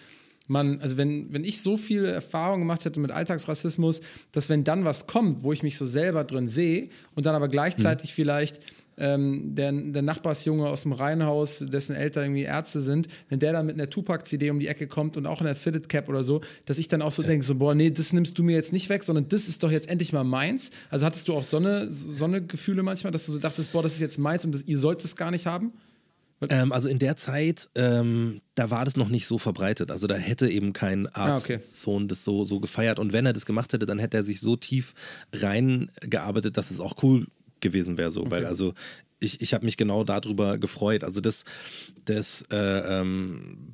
man, 0.46 0.80
also 0.80 0.96
wenn, 0.96 1.32
wenn 1.32 1.44
ich 1.44 1.60
so 1.60 1.76
viel 1.76 2.04
Erfahrung 2.04 2.60
gemacht 2.60 2.84
hätte 2.84 3.00
mit 3.00 3.10
Alltagsrassismus, 3.10 4.00
dass 4.32 4.48
wenn 4.48 4.64
dann 4.64 4.84
was 4.84 5.06
kommt, 5.06 5.42
wo 5.42 5.52
ich 5.52 5.62
mich 5.62 5.76
so 5.76 5.84
selber 5.84 6.24
drin 6.24 6.48
sehe 6.48 6.88
und 7.14 7.26
dann 7.26 7.34
aber 7.34 7.48
gleichzeitig 7.48 8.10
hm. 8.10 8.14
vielleicht 8.14 8.60
ähm, 8.98 9.54
der, 9.54 9.72
der 9.72 10.02
Nachbarsjunge 10.02 10.66
aus 10.68 10.82
dem 10.82 10.92
Reihenhaus, 10.92 11.58
dessen 11.58 11.94
Eltern 11.96 12.24
irgendwie 12.24 12.42
Ärzte 12.42 12.80
sind, 12.80 13.08
wenn 13.28 13.38
der 13.38 13.52
dann 13.52 13.66
mit 13.66 13.76
einer 13.76 13.88
Tupac-CD 13.90 14.50
um 14.50 14.60
die 14.60 14.68
Ecke 14.68 14.86
kommt 14.86 15.16
und 15.16 15.26
auch 15.26 15.40
in 15.40 15.46
der 15.46 15.54
Fitted 15.54 15.88
Cap 15.88 16.08
oder 16.08 16.22
so, 16.22 16.40
dass 16.66 16.78
ich 16.78 16.88
dann 16.88 17.02
auch 17.02 17.12
so 17.12 17.22
ja. 17.22 17.28
denke, 17.28 17.44
so, 17.44 17.54
boah, 17.54 17.74
nee, 17.74 17.90
das 17.90 18.12
nimmst 18.12 18.38
du 18.38 18.42
mir 18.42 18.54
jetzt 18.54 18.72
nicht 18.72 18.88
weg, 18.88 19.02
sondern 19.02 19.28
das 19.28 19.48
ist 19.48 19.62
doch 19.62 19.70
jetzt 19.70 19.88
endlich 19.88 20.12
mal 20.12 20.24
meins. 20.24 20.70
Also 20.90 21.06
hattest 21.06 21.28
du 21.28 21.34
auch 21.34 21.44
so 21.44 21.56
eine, 21.56 21.90
so 21.90 22.24
eine 22.24 22.42
Gefühle 22.44 22.82
manchmal, 22.82 23.12
dass 23.12 23.26
du 23.26 23.32
so 23.32 23.38
dachtest, 23.38 23.72
boah, 23.72 23.82
das 23.82 23.94
ist 23.94 24.00
jetzt 24.00 24.18
meins 24.18 24.44
und 24.44 24.54
das, 24.54 24.62
ihr 24.62 24.78
sollt 24.78 25.04
es 25.04 25.16
gar 25.16 25.30
nicht 25.30 25.46
haben? 25.46 25.72
Ähm, 26.48 26.72
also 26.72 26.88
in 26.88 26.98
der 26.98 27.16
Zeit, 27.16 27.68
ähm, 27.74 28.40
da 28.54 28.70
war 28.70 28.84
das 28.84 28.96
noch 28.96 29.08
nicht 29.08 29.26
so 29.26 29.38
verbreitet. 29.38 29.90
Also 29.90 30.06
da 30.06 30.14
hätte 30.14 30.48
eben 30.48 30.72
kein 30.72 31.06
Arztsohn 31.08 31.54
ah, 31.54 31.96
okay. 31.96 32.06
das 32.08 32.24
so, 32.24 32.44
so 32.44 32.60
gefeiert. 32.60 32.98
Und 32.98 33.12
wenn 33.12 33.26
er 33.26 33.32
das 33.32 33.46
gemacht 33.46 33.72
hätte, 33.72 33.86
dann 33.86 33.98
hätte 33.98 34.18
er 34.18 34.22
sich 34.22 34.40
so 34.40 34.56
tief 34.56 34.94
reingearbeitet, 35.32 36.56
dass 36.56 36.70
es 36.70 36.80
auch 36.80 37.02
cool 37.02 37.26
gewesen 37.60 37.98
wäre 37.98 38.10
so, 38.10 38.20
okay. 38.22 38.30
weil 38.30 38.46
also 38.46 38.74
ich, 39.20 39.40
ich 39.40 39.54
habe 39.54 39.64
mich 39.64 39.76
genau 39.76 40.04
darüber 40.04 40.58
gefreut. 40.58 41.04
Also 41.04 41.20
das, 41.20 41.44
das, 42.04 42.44
äh, 42.50 42.56
ähm, 42.56 43.72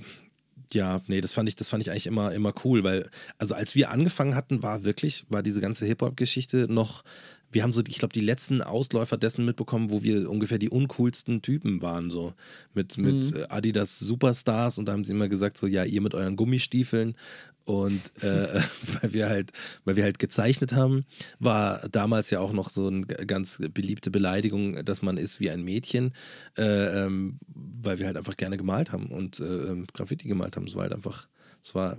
ja, 0.73 1.01
nee, 1.07 1.21
das 1.21 1.33
fand 1.33 1.49
ich, 1.49 1.57
das 1.57 1.69
fand 1.69 1.83
ich 1.83 1.91
eigentlich 1.91 2.07
immer, 2.07 2.33
immer 2.33 2.53
cool, 2.65 2.83
weil, 2.83 3.09
also 3.39 3.55
als 3.55 3.75
wir 3.75 3.91
angefangen 3.91 4.35
hatten, 4.35 4.63
war 4.63 4.85
wirklich, 4.85 5.25
war 5.29 5.43
diese 5.43 5.61
ganze 5.61 5.87
Hip-Hop-Geschichte 5.87 6.67
noch, 6.69 7.05
wir 7.55 7.63
haben 7.63 7.73
so, 7.73 7.83
ich 7.87 7.99
glaube, 7.99 8.13
die 8.13 8.21
letzten 8.21 8.61
Ausläufer 8.63 9.17
dessen 9.17 9.45
mitbekommen, 9.45 9.91
wo 9.91 10.03
wir 10.03 10.29
ungefähr 10.29 10.59
die 10.59 10.69
uncoolsten 10.69 11.41
Typen 11.41 11.81
waren, 11.81 12.11
so 12.11 12.35
mit, 12.75 12.99
mit 12.99 13.33
mhm. 13.33 13.47
Adidas 13.49 13.99
Superstars 13.99 14.79
und 14.79 14.87
da 14.87 14.93
haben 14.93 15.05
sie 15.05 15.13
immer 15.13 15.29
gesagt, 15.29 15.57
so, 15.57 15.67
ja, 15.67 15.85
ihr 15.85 16.01
mit 16.01 16.15
euren 16.15 16.37
Gummistiefeln 16.37 17.17
und 17.65 18.01
äh, 18.23 18.61
weil 19.01 19.13
wir 19.13 19.29
halt, 19.29 19.53
weil 19.85 19.97
wir 19.97 20.05
halt 20.05 20.19
gezeichnet 20.19 20.73
haben, 20.73 21.05
war 21.39 21.89
damals 21.89 22.31
ja 22.31 22.41
auch 22.41 22.53
noch 22.53 22.71
so 22.71 22.89
eine 22.89 23.07
ganz 23.07 23.63
beliebte 23.73 24.11
Beleidigung, 24.11 24.85
dass 24.85 25.03
man 25.03 25.17
ist 25.17 25.41
wie 25.41 25.51
ein 25.51 25.63
Mädchen, 25.63 26.13
äh, 26.59 27.05
ähm, 27.05 27.39
weil 27.47 27.99
wir 27.99 28.07
halt 28.07 28.17
einfach 28.17 28.37
gerne 28.37 28.57
gemalt 28.57 28.93
haben 28.93 29.07
und 29.07 29.41
äh, 29.41 29.45
ähm, 29.45 29.87
Graffiti 29.93 30.29
gemalt 30.29 30.57
haben. 30.57 30.67
Es 30.67 30.75
war 30.75 30.83
halt 30.83 30.93
einfach, 30.93 31.29
es 31.63 31.75
war 31.75 31.99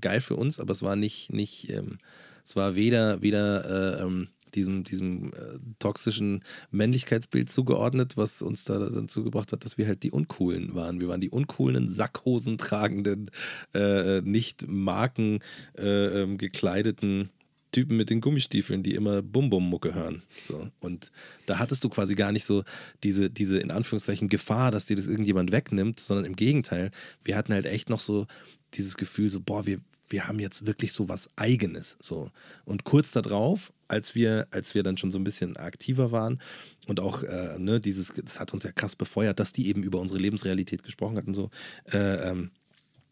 geil 0.00 0.20
für 0.20 0.36
uns, 0.36 0.58
aber 0.58 0.72
es 0.72 0.82
war 0.82 0.96
nicht, 0.96 1.32
nicht, 1.32 1.70
ähm, 1.70 1.98
es 2.44 2.56
war 2.56 2.74
weder, 2.74 3.22
weder 3.22 3.98
äh, 3.98 4.02
ähm, 4.02 4.28
diesem, 4.54 4.84
diesem 4.84 5.32
äh, 5.32 5.58
toxischen 5.78 6.44
Männlichkeitsbild 6.70 7.50
zugeordnet, 7.50 8.16
was 8.16 8.42
uns 8.42 8.64
da 8.64 8.78
dazu 8.78 9.24
gebracht 9.24 9.52
hat, 9.52 9.64
dass 9.64 9.78
wir 9.78 9.86
halt 9.86 10.02
die 10.02 10.10
Uncoolen 10.10 10.74
waren. 10.74 11.00
Wir 11.00 11.08
waren 11.08 11.20
die 11.20 11.30
uncoolen, 11.30 11.88
Sackhosen 11.88 12.58
tragenden, 12.58 13.30
äh, 13.74 14.20
nicht 14.20 14.66
Marken 14.68 15.40
äh, 15.76 16.22
ähm, 16.22 16.38
gekleideten 16.38 17.30
Typen 17.74 17.96
mit 17.96 18.08
den 18.08 18.20
Gummistiefeln, 18.20 18.84
die 18.84 18.94
immer 18.94 19.20
Bum-Bum-Mucke 19.20 19.94
hören. 19.94 20.22
So. 20.46 20.68
Und 20.78 21.10
da 21.46 21.58
hattest 21.58 21.82
du 21.82 21.88
quasi 21.88 22.14
gar 22.14 22.30
nicht 22.30 22.44
so 22.44 22.62
diese, 23.02 23.30
diese, 23.30 23.58
in 23.58 23.72
Anführungszeichen, 23.72 24.28
Gefahr, 24.28 24.70
dass 24.70 24.86
dir 24.86 24.94
das 24.94 25.08
irgendjemand 25.08 25.50
wegnimmt, 25.50 25.98
sondern 25.98 26.24
im 26.24 26.36
Gegenteil, 26.36 26.92
wir 27.24 27.36
hatten 27.36 27.52
halt 27.52 27.66
echt 27.66 27.90
noch 27.90 27.98
so 27.98 28.28
dieses 28.74 28.96
Gefühl, 28.96 29.28
so, 29.28 29.40
boah, 29.40 29.66
wir, 29.66 29.80
wir 30.08 30.28
haben 30.28 30.38
jetzt 30.38 30.66
wirklich 30.66 30.92
so 30.92 31.08
was 31.08 31.28
Eigenes. 31.34 31.96
So. 32.00 32.30
Und 32.64 32.84
kurz 32.84 33.10
darauf, 33.10 33.72
als 33.94 34.14
wir, 34.14 34.48
als 34.50 34.74
wir 34.74 34.82
dann 34.82 34.96
schon 34.96 35.10
so 35.10 35.18
ein 35.18 35.24
bisschen 35.24 35.56
aktiver 35.56 36.10
waren 36.12 36.40
und 36.86 37.00
auch, 37.00 37.22
äh, 37.22 37.58
ne, 37.58 37.80
dieses, 37.80 38.12
das 38.12 38.40
hat 38.40 38.52
uns 38.52 38.64
ja 38.64 38.72
krass 38.72 38.96
befeuert, 38.96 39.38
dass 39.40 39.52
die 39.52 39.68
eben 39.68 39.82
über 39.82 40.00
unsere 40.00 40.18
Lebensrealität 40.18 40.82
gesprochen 40.82 41.16
hatten, 41.16 41.32
so, 41.32 41.50
äh, 41.92 42.30
ähm, 42.30 42.50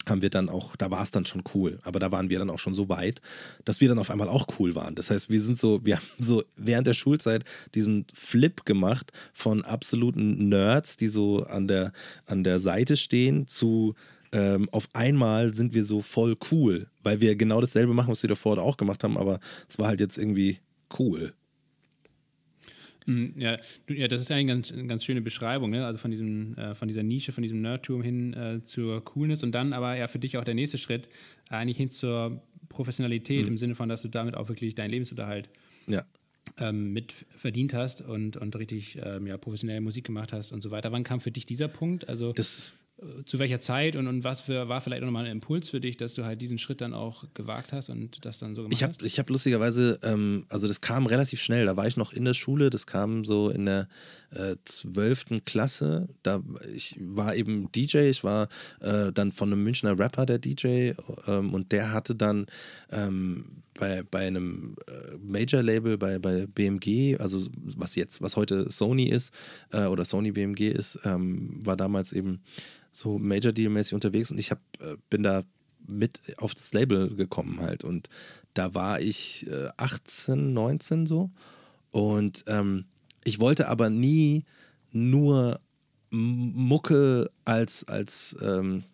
haben 0.09 0.21
wir 0.21 0.31
dann 0.31 0.49
auch, 0.49 0.75
da 0.75 0.91
war 0.91 1.05
es 1.05 1.13
dann 1.13 1.25
schon 1.25 1.45
cool, 1.55 1.79
aber 1.85 2.01
da 2.01 2.11
waren 2.11 2.29
wir 2.29 2.41
dann 2.41 2.51
auch 2.51 2.59
schon 2.59 2.75
so 2.75 2.89
weit, 2.89 3.21
dass 3.65 3.81
wir 3.81 3.89
dann 3.89 4.01
auf 4.01 4.11
einmal 4.11 4.29
auch 4.29 4.47
cool 4.59 4.75
waren. 4.75 4.97
Das 4.97 5.11
heißt, 5.11 5.31
wir 5.31 5.41
sind 5.41 5.59
so, 5.59 5.85
wir 5.85 5.97
haben 5.97 6.07
so 6.19 6.43
während 6.57 6.89
der 6.89 6.95
Schulzeit 6.95 7.45
diesen 7.77 8.07
Flip 8.13 8.65
gemacht 8.65 9.13
von 9.33 9.65
absoluten 9.65 10.49
Nerds, 10.49 10.97
die 10.97 11.07
so 11.07 11.45
an 11.45 11.69
der, 11.69 11.93
an 12.27 12.43
der 12.43 12.59
Seite 12.59 12.97
stehen, 12.97 13.47
zu 13.47 13.95
ähm, 14.33 14.69
auf 14.73 14.89
einmal 14.95 15.55
sind 15.55 15.75
wir 15.75 15.85
so 15.85 16.01
voll 16.01 16.37
cool, 16.51 16.89
weil 17.03 17.21
wir 17.21 17.37
genau 17.37 17.61
dasselbe 17.61 17.95
machen, 17.95 18.11
was 18.11 18.23
wir 18.23 18.29
davor 18.29 18.59
auch 18.59 18.77
gemacht 18.77 19.05
haben, 19.05 19.19
aber 19.19 19.41
es 19.69 19.79
war 19.79 19.89
halt 19.89 20.01
jetzt 20.01 20.19
irgendwie 20.19 20.59
cool. 20.99 21.35
Mm, 23.07 23.39
ja, 23.39 23.59
ja, 23.89 24.09
das 24.09 24.21
ist 24.21 24.31
eine 24.31 24.47
ganz, 24.47 24.73
ganz 24.87 25.05
schöne 25.05 25.23
Beschreibung, 25.23 25.71
ne? 25.71 25.85
also 25.85 25.99
von, 25.99 26.11
diesem, 26.11 26.57
äh, 26.57 26.75
von 26.75 26.89
dieser 26.89 27.03
Nische, 27.03 27.33
von 27.33 27.43
diesem 27.43 27.61
Nerdtum 27.61 28.03
hin 28.03 28.35
äh, 28.35 28.65
zur 28.65 29.05
Coolness 29.05 29.43
und 29.43 29.53
dann 29.53 29.73
aber 29.73 29.97
ja 29.97 30.09
für 30.09 30.19
dich 30.19 30.37
auch 30.39 30.45
der 30.45 30.55
nächste 30.55 30.79
Schritt, 30.79 31.09
eigentlich 31.49 31.77
hin 31.77 31.91
zur 31.91 32.43
Professionalität 32.69 33.43
mhm. 33.43 33.49
im 33.49 33.57
Sinne 33.57 33.75
von, 33.75 33.89
dass 33.89 34.03
du 34.03 34.09
damit 34.09 34.37
auch 34.37 34.49
wirklich 34.49 34.75
deinen 34.75 34.91
Lebensunterhalt 34.91 35.51
ja. 35.87 36.05
ähm, 36.59 36.93
mit 36.93 37.13
verdient 37.13 37.75
hast 37.75 38.03
und, 38.03 38.37
und 38.37 38.57
richtig 38.57 38.99
ähm, 39.03 39.27
ja, 39.27 39.37
professionelle 39.37 39.81
Musik 39.81 40.05
gemacht 40.05 40.33
hast 40.33 40.53
und 40.53 40.63
so 40.63 40.71
weiter. 40.71 40.93
Wann 40.93 41.05
kam 41.05 41.21
für 41.21 41.33
dich 41.33 41.47
dieser 41.47 41.69
Punkt? 41.69 42.09
Also 42.09 42.33
das 42.33 42.73
zu 43.27 43.39
welcher 43.39 43.61
Zeit 43.61 43.97
und, 43.97 44.07
und 44.07 44.25
was 44.25 44.41
für, 44.41 44.69
war 44.69 44.81
vielleicht 44.81 45.03
auch 45.03 45.07
nochmal 45.07 45.25
ein 45.25 45.33
Impuls 45.33 45.69
für 45.69 45.81
dich, 45.81 45.97
dass 45.97 46.15
du 46.15 46.25
halt 46.25 46.41
diesen 46.41 46.59
Schritt 46.59 46.81
dann 46.81 46.95
auch 46.95 47.25
gewagt 47.35 47.73
hast 47.73 47.89
und 47.91 48.25
das 48.25 48.39
dann 48.39 48.55
so 48.55 48.63
gemacht 48.63 48.75
ich 48.75 48.83
hab, 48.83 48.91
hast? 48.91 49.03
Ich 49.03 49.19
habe 49.19 49.33
lustigerweise, 49.33 49.99
ähm, 50.03 50.47
also 50.49 50.69
das 50.69 50.81
kam 50.81 51.07
relativ 51.07 51.41
schnell, 51.41 51.67
da 51.67 51.77
war 51.77 51.87
ich 51.87 51.97
noch 51.97 52.13
in 52.13 52.25
der 52.25 52.35
Schule, 52.35 52.71
das 52.71 52.87
kam 52.87 53.25
so 53.25 53.51
in 53.51 53.67
der 53.67 53.89
äh, 54.31 54.57
zwölften 54.65 55.39
äh, 55.39 55.41
Klasse, 55.41 56.09
da 56.23 56.43
ich 56.73 56.97
war 57.01 57.35
eben 57.35 57.71
DJ, 57.73 58.11
ich 58.11 58.25
war 58.25 58.49
äh, 58.81 59.13
dann 59.13 59.33
von 59.33 59.53
einem 59.53 59.63
Münchner 59.63 59.99
Rapper 59.99 60.27
der 60.27 60.39
DJ 60.39 60.93
ähm, 61.27 61.53
und 61.55 61.73
der 61.73 61.93
hatte 61.93 62.15
dann 62.15 62.47
ähm, 62.91 63.63
bei, 63.75 64.03
bei 64.03 64.27
einem 64.27 64.77
äh, 64.87 65.17
Major-Label, 65.19 65.99
bei, 65.99 66.19
bei 66.19 66.47
BMG, 66.47 67.19
also 67.19 67.47
was 67.55 67.95
jetzt, 67.95 68.21
was 68.21 68.37
heute 68.37 68.71
Sony 68.71 69.05
ist 69.05 69.33
äh, 69.73 69.87
oder 69.87 70.05
Sony 70.05 70.33
BMG 70.33 70.69
ist, 70.69 70.99
ähm, 71.05 71.59
war 71.65 71.77
damals 71.77 72.13
eben 72.13 72.43
so 72.91 73.19
Major 73.19 73.53
Deal-mäßig 73.53 73.95
unterwegs 73.95 74.31
und 74.31 74.39
ich 74.39 74.51
hab, 74.51 74.61
äh, 74.81 74.97
bin 75.09 75.23
da 75.23 75.45
mit 75.87 76.21
auf 76.37 76.55
das 76.55 76.73
Label 76.73 77.15
gekommen 77.17 77.61
halt. 77.61 77.85
Und 77.85 78.09
da 78.55 78.75
war 78.75 79.01
ich 79.01 79.47
äh, 79.51 79.69
18, 79.77 80.53
19 80.53 81.07
so. 81.07 81.31
Und 81.91 82.45
ähm, 82.47 82.85
ich 83.25 83.41
wollte 83.41 83.69
aber 83.69 83.91
nie 83.91 84.45
nur 84.93 85.61
Mucke 86.11 87.31
als, 87.45 87.85
als 87.89 88.37
ähm, 88.43 88.85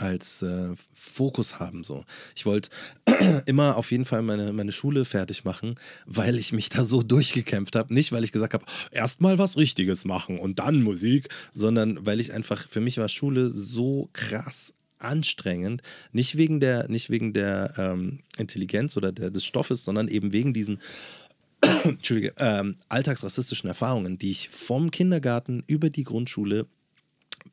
als 0.00 0.42
äh, 0.42 0.70
Fokus 0.92 1.58
haben. 1.58 1.84
So. 1.84 2.04
Ich 2.34 2.46
wollte 2.46 2.70
immer 3.46 3.76
auf 3.76 3.90
jeden 3.90 4.04
Fall 4.04 4.22
meine, 4.22 4.52
meine 4.52 4.72
Schule 4.72 5.04
fertig 5.04 5.44
machen, 5.44 5.76
weil 6.06 6.38
ich 6.38 6.52
mich 6.52 6.68
da 6.68 6.84
so 6.84 7.02
durchgekämpft 7.02 7.76
habe. 7.76 7.92
Nicht, 7.92 8.12
weil 8.12 8.24
ich 8.24 8.32
gesagt 8.32 8.54
habe, 8.54 8.64
erstmal 8.90 9.38
was 9.38 9.56
Richtiges 9.56 10.04
machen 10.04 10.38
und 10.38 10.58
dann 10.58 10.82
Musik, 10.82 11.28
sondern 11.52 12.04
weil 12.06 12.20
ich 12.20 12.32
einfach, 12.32 12.68
für 12.68 12.80
mich 12.80 12.98
war 12.98 13.08
Schule 13.08 13.50
so 13.50 14.08
krass 14.12 14.72
anstrengend, 14.98 15.82
nicht 16.12 16.36
wegen 16.36 16.60
der, 16.60 16.88
nicht 16.88 17.10
wegen 17.10 17.32
der 17.32 17.74
ähm, 17.78 18.20
Intelligenz 18.36 18.96
oder 18.96 19.12
der, 19.12 19.30
des 19.30 19.44
Stoffes, 19.44 19.84
sondern 19.84 20.08
eben 20.08 20.32
wegen 20.32 20.52
diesen 20.52 20.80
ähm, 22.38 22.76
alltagsrassistischen 22.88 23.68
Erfahrungen, 23.68 24.18
die 24.18 24.30
ich 24.30 24.48
vom 24.50 24.90
Kindergarten 24.90 25.62
über 25.66 25.90
die 25.90 26.04
Grundschule 26.04 26.66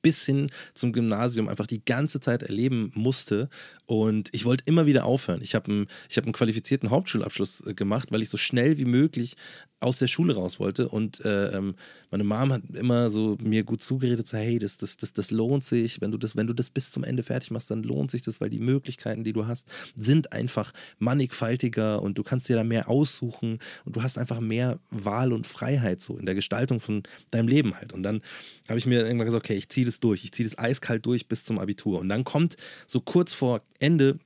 bis 0.02 0.26
hin 0.26 0.50
zum 0.73 0.93
Gymnasium 0.93 1.47
einfach 1.47 1.67
die 1.67 1.84
ganze 1.84 2.19
Zeit 2.19 2.43
erleben 2.43 2.91
musste. 2.95 3.50
Und 3.86 4.30
ich 4.34 4.45
wollte 4.45 4.63
immer 4.67 4.86
wieder 4.86 5.06
aufhören. 5.06 5.41
Ich 5.41 5.56
habe 5.56 5.71
einen, 5.71 5.88
hab 6.15 6.23
einen 6.23 6.34
qualifizierten 6.34 6.89
Hauptschulabschluss 6.89 7.65
äh, 7.65 7.73
gemacht, 7.73 8.12
weil 8.12 8.21
ich 8.21 8.30
so 8.30 8.38
schnell 8.38 8.78
wie 8.78 8.86
möglich 8.86 9.36
aus 9.80 10.00
der 10.00 10.08
Schule 10.08 10.36
raus 10.36 10.60
wollte. 10.60 10.89
Und 10.89 11.23
äh, 11.23 11.56
ähm, 11.56 11.76
meine 12.10 12.23
Mom 12.23 12.52
hat 12.52 12.63
immer 12.73 13.10
so 13.10 13.38
mir 13.41 13.63
gut 13.63 13.84
zugeredet, 13.84 14.26
so, 14.28 14.38
hey, 14.38 14.58
das, 14.60 14.78
das, 14.78 14.97
das, 14.97 15.13
das 15.13 15.30
lohnt 15.32 15.63
sich. 15.63 16.02
Wenn 16.02 16.12
du 16.12 16.17
das, 16.17 16.36
wenn 16.36 16.47
du 16.47 16.54
das 16.54 16.71
bis 16.71 16.91
zum 16.91 17.04
Ende 17.04 17.23
fertig 17.23 17.52
machst, 17.52 17.69
dann 17.69 17.84
lohnt 17.84 18.10
sich 18.10 18.21
das, 18.23 18.41
weil 18.41 18.50
die 18.50 18.60
Möglichkeiten, 18.60 19.23
die 19.23 19.34
du 19.34 19.45
hast, 19.45 19.67
sind 19.95 20.34
einfach 20.34 20.73
mannigfaltiger 20.97 22.02
und 22.02 22.17
du 22.17 22.23
kannst 22.23 22.50
dir 22.50 22.56
da 22.56 22.63
mehr 22.63 22.89
aussuchen 22.89 23.60
und 23.86 23.95
du 23.95 24.02
hast 24.02 24.17
einfach 24.17 24.39
mehr 24.39 24.80
Wahl 24.89 25.32
und 25.32 25.45
Freiheit 25.45 26.02
so 26.02 26.17
in 26.17 26.26
der 26.26 26.36
Gestaltung 26.36 26.80
von 26.80 27.04
deinem 27.30 27.47
Leben 27.47 27.76
halt. 27.76 27.93
Und 27.93 28.04
dann 28.04 28.21
habe 28.67 28.80
ich 28.80 28.88
mir 28.88 29.06
irgendwann 29.06 29.26
gesagt, 29.26 29.45
okay, 29.45 29.58
ich 29.58 29.69
ziehe 29.69 29.77
das 29.86 30.00
durch, 30.00 30.24
ich 30.24 30.32
ziehe 30.32 30.48
das 30.48 30.58
eiskalt 30.58 31.06
durch 31.06 31.28
bis 31.28 31.44
zum 31.44 31.60
Abitur. 31.60 32.00
Und 32.00 32.10
dann 32.10 32.24
kommt 32.24 32.58
so 32.86 33.02
kurz 33.02 33.34
vor 33.34 33.62
Ende 33.80 34.18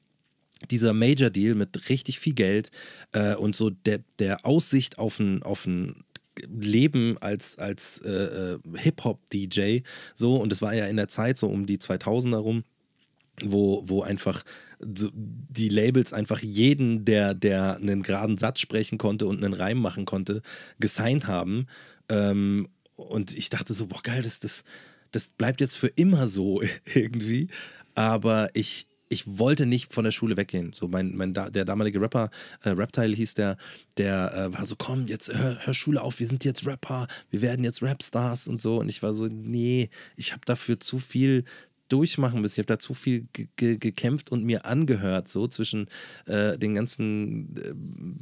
dieser 0.70 0.94
Major 0.94 1.30
Deal 1.30 1.56
mit 1.56 1.90
richtig 1.90 2.20
viel 2.20 2.34
Geld 2.34 2.72
äh, 3.14 3.36
und 3.36 3.56
so 3.56 3.70
der, 3.70 4.02
der 4.20 4.46
Aussicht 4.46 5.00
auf 5.00 5.20
ein, 5.20 5.42
auf 5.44 5.66
ein 5.66 6.04
Leben 6.48 7.18
als, 7.20 7.58
als 7.58 8.00
äh, 8.00 8.10
äh 8.56 8.60
Hip-Hop-DJ, 8.76 9.80
so, 10.16 10.38
und 10.38 10.52
das 10.52 10.62
war 10.62 10.74
ja 10.74 10.86
in 10.86 10.96
der 10.96 11.08
Zeit 11.08 11.38
so 11.38 11.48
um 11.48 11.66
die 11.66 11.78
2000er 11.78 12.38
rum, 12.38 12.64
wo, 13.42 13.84
wo 13.86 14.02
einfach 14.02 14.44
die 14.80 15.70
Labels 15.70 16.14
einfach 16.14 16.42
jeden, 16.42 17.06
der, 17.06 17.34
der 17.34 17.76
einen 17.76 18.04
geraden 18.04 18.38
Satz 18.38 18.60
sprechen 18.60 18.98
konnte 18.98 19.28
und 19.28 19.44
einen 19.44 19.54
Reim 19.54 19.78
machen 19.78 20.06
konnte, 20.06 20.42
gesigned 20.80 21.28
haben. 21.28 21.68
Ähm, 22.10 22.68
und 22.96 23.36
ich 23.36 23.50
dachte 23.50 23.74
so, 23.74 23.88
boah, 23.88 24.02
geil, 24.02 24.22
das, 24.22 24.40
das, 24.40 24.64
das 25.12 25.28
bleibt 25.28 25.62
jetzt 25.62 25.78
für 25.78 25.88
immer 25.88 26.28
so 26.28 26.62
irgendwie. 26.94 27.50
Aber 27.96 28.50
ich, 28.54 28.88
ich 29.10 29.38
wollte 29.38 29.66
nicht 29.66 29.94
von 29.94 30.06
der 30.06 30.12
Schule 30.12 30.38
weggehen. 30.38 30.72
So 30.74 30.88
mein, 30.88 31.16
mein 31.16 31.34
der 31.34 31.66
damalige 31.66 32.00
Rapper, 32.02 32.30
äh, 32.64 32.70
Raptile 32.70 33.16
hieß 33.16 33.34
der, 33.34 33.58
der 33.98 34.34
äh, 34.34 34.58
war 34.58 34.66
so, 34.66 34.76
komm, 34.78 35.08
jetzt 35.08 35.34
hör, 35.34 35.58
hör, 35.66 35.74
Schule 35.74 36.02
auf, 36.02 36.20
wir 36.20 36.28
sind 36.28 36.46
jetzt 36.46 36.66
Rapper, 36.66 37.08
wir 37.30 37.42
werden 37.42 37.66
jetzt 37.66 37.84
Rapstars 37.84 38.48
und 38.48 38.62
so. 38.62 38.80
Und 38.80 38.90
ich 38.90 39.04
war 39.04 39.14
so, 39.14 39.28
nee, 39.28 39.90
ich 40.16 40.32
habe 40.32 40.42
dafür 40.46 40.80
zu 40.80 41.00
viel 41.00 41.44
durchmachen 41.92 42.42
müssen. 42.42 42.56
Ich 42.56 42.60
habe 42.60 42.74
da 42.74 42.80
zu 42.80 42.94
viel 42.94 43.28
gekämpft 43.56 44.32
und 44.32 44.44
mir 44.44 44.66
angehört, 44.66 45.28
so 45.28 45.48
zwischen 45.48 45.88
äh, 46.26 46.58
den 46.58 46.76
ganzen, 46.76 47.56
äh, 47.58 47.74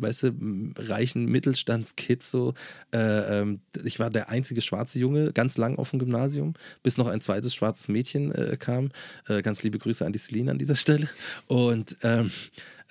weißt 0.01 0.23
du, 0.23 0.73
reichen 0.77 1.25
Mittelstandskids. 1.25 2.31
So. 2.31 2.53
Äh, 2.93 3.41
ähm, 3.41 3.59
ich 3.83 3.99
war 3.99 4.09
der 4.09 4.29
einzige 4.29 4.61
schwarze 4.61 4.99
Junge, 4.99 5.33
ganz 5.33 5.57
lang 5.57 5.77
auf 5.77 5.91
dem 5.91 5.99
Gymnasium, 5.99 6.53
bis 6.83 6.97
noch 6.97 7.07
ein 7.07 7.21
zweites 7.21 7.53
schwarzes 7.53 7.87
Mädchen 7.87 8.31
äh, 8.31 8.57
kam. 8.57 8.91
Äh, 9.27 9.41
ganz 9.41 9.63
liebe 9.63 9.79
Grüße 9.79 10.05
an 10.05 10.13
die 10.13 10.19
Celine 10.19 10.51
an 10.51 10.57
dieser 10.57 10.75
Stelle. 10.75 11.09
Und 11.47 11.97
ähm, 12.03 12.31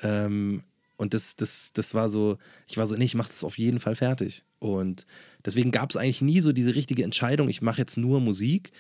ähm, 0.03 0.63
und 0.99 1.15
das, 1.15 1.37
das, 1.37 1.71
das 1.73 1.95
war 1.95 2.11
so, 2.11 2.39
ich 2.67 2.77
war 2.77 2.87
so, 2.89 2.97
nee, 2.97 3.05
ich 3.05 3.15
mache 3.15 3.31
das 3.31 3.45
auf 3.45 3.57
jeden 3.57 3.79
Fall 3.79 3.95
fertig. 3.95 4.45
Und 4.59 5.07
deswegen 5.47 5.71
gab 5.71 5.91
es 5.91 5.97
eigentlich 5.97 6.23
nie 6.23 6.41
so 6.41 6.53
diese 6.53 6.75
richtige 6.75 7.05
Entscheidung, 7.05 7.49
ich 7.49 7.63
mache 7.63 7.79
jetzt 7.79 7.97
nur 7.97 8.21
Musik 8.21 8.73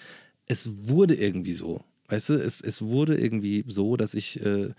es 0.48 0.88
wurde 0.88 1.14
irgendwie 1.14 1.52
so. 1.52 1.84
Weißt 2.08 2.30
du, 2.30 2.34
es, 2.34 2.60
es 2.60 2.82
wurde 2.82 3.16
irgendwie 3.18 3.64
so, 3.66 3.96
dass 3.96 4.14
ich 4.14 4.40
äh, 4.40 4.70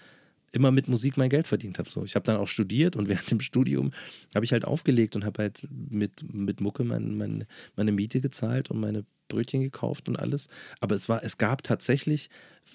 immer 0.52 0.72
mit 0.72 0.88
Musik 0.88 1.16
mein 1.16 1.30
Geld 1.30 1.48
verdient 1.48 1.78
habe. 1.78 1.90
So. 1.90 2.04
Ich 2.04 2.16
habe 2.16 2.26
dann 2.26 2.38
auch 2.38 2.48
studiert 2.48 2.96
und 2.96 3.08
während 3.10 3.30
dem 3.32 3.40
Studium 3.40 3.92
habe 4.36 4.46
ich 4.46 4.52
halt 4.52 4.66
aufgelegt 4.66 5.16
und 5.16 5.26
habe 5.26 5.44
halt 5.44 5.68
mit, 5.72 6.24
mit 6.34 6.60
Mucke 6.60 6.84
mein, 6.84 7.16
mein, 7.18 7.46
meine 7.76 7.92
Miete 7.92 8.20
gezahlt 8.20 8.72
und 8.72 8.80
meine 8.80 9.06
Brötchen 9.28 9.62
gekauft 9.62 10.10
und 10.10 10.18
alles. 10.18 10.48
Aber 10.80 10.96
es 10.96 11.08
war, 11.08 11.24
es 11.24 11.38
gab 11.38 11.64
tatsächlich 11.64 12.30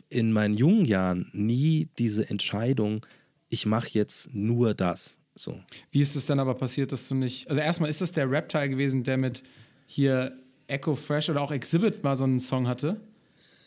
in 0.08 0.32
meinen 0.32 0.54
jungen 0.54 0.84
Jahren 0.84 1.28
nie 1.32 1.88
diese 1.98 2.30
Entscheidung, 2.30 3.04
ich 3.48 3.66
mache 3.66 3.88
jetzt 3.92 4.32
nur 4.32 4.74
das. 4.74 5.16
So. 5.34 5.60
Wie 5.90 6.00
ist 6.00 6.14
es 6.14 6.26
dann 6.26 6.38
aber 6.38 6.54
passiert, 6.54 6.92
dass 6.92 7.08
du 7.08 7.16
nicht. 7.16 7.48
Also 7.48 7.60
erstmal 7.60 7.90
ist 7.90 8.00
das 8.00 8.12
der 8.12 8.30
Rap-Teil 8.30 8.68
gewesen, 8.68 9.02
der 9.02 9.16
mit 9.16 9.42
hier 9.86 10.38
Echo 10.66 10.94
Fresh 10.94 11.30
oder 11.30 11.40
auch 11.42 11.52
Exhibit 11.52 12.02
mal 12.02 12.16
so 12.16 12.24
einen 12.24 12.40
Song 12.40 12.68
hatte. 12.68 13.00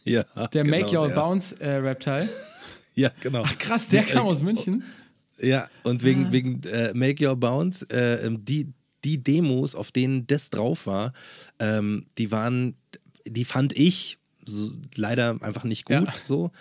Ja. 0.03 0.23
Der 0.53 0.63
genau, 0.63 0.77
Make 0.77 0.97
Your 0.97 1.07
der. 1.07 1.15
Bounce 1.15 1.53
äh, 1.59 1.75
Reptile. 1.75 2.29
ja, 2.95 3.11
genau. 3.21 3.43
Ach 3.45 3.57
krass, 3.57 3.87
der 3.87 4.03
kam 4.03 4.25
aus 4.25 4.41
München. 4.41 4.83
Ja, 5.39 5.69
und 5.83 6.03
wegen, 6.03 6.27
ah. 6.27 6.31
wegen 6.31 6.63
äh, 6.63 6.93
Make 6.93 7.27
Your 7.27 7.35
Bounce, 7.35 7.85
äh, 7.91 8.25
ähm, 8.25 8.43
die, 8.43 8.73
die 9.03 9.21
Demos, 9.23 9.75
auf 9.75 9.91
denen 9.91 10.25
das 10.27 10.49
drauf 10.49 10.87
war, 10.87 11.13
ähm, 11.59 12.07
die 12.17 12.31
waren, 12.31 12.75
die 13.25 13.45
fand 13.45 13.77
ich 13.77 14.17
so, 14.45 14.71
leider 14.95 15.37
einfach 15.41 15.65
nicht 15.65 15.85
gut 15.85 15.95
ja. 15.95 16.13
so. 16.25 16.51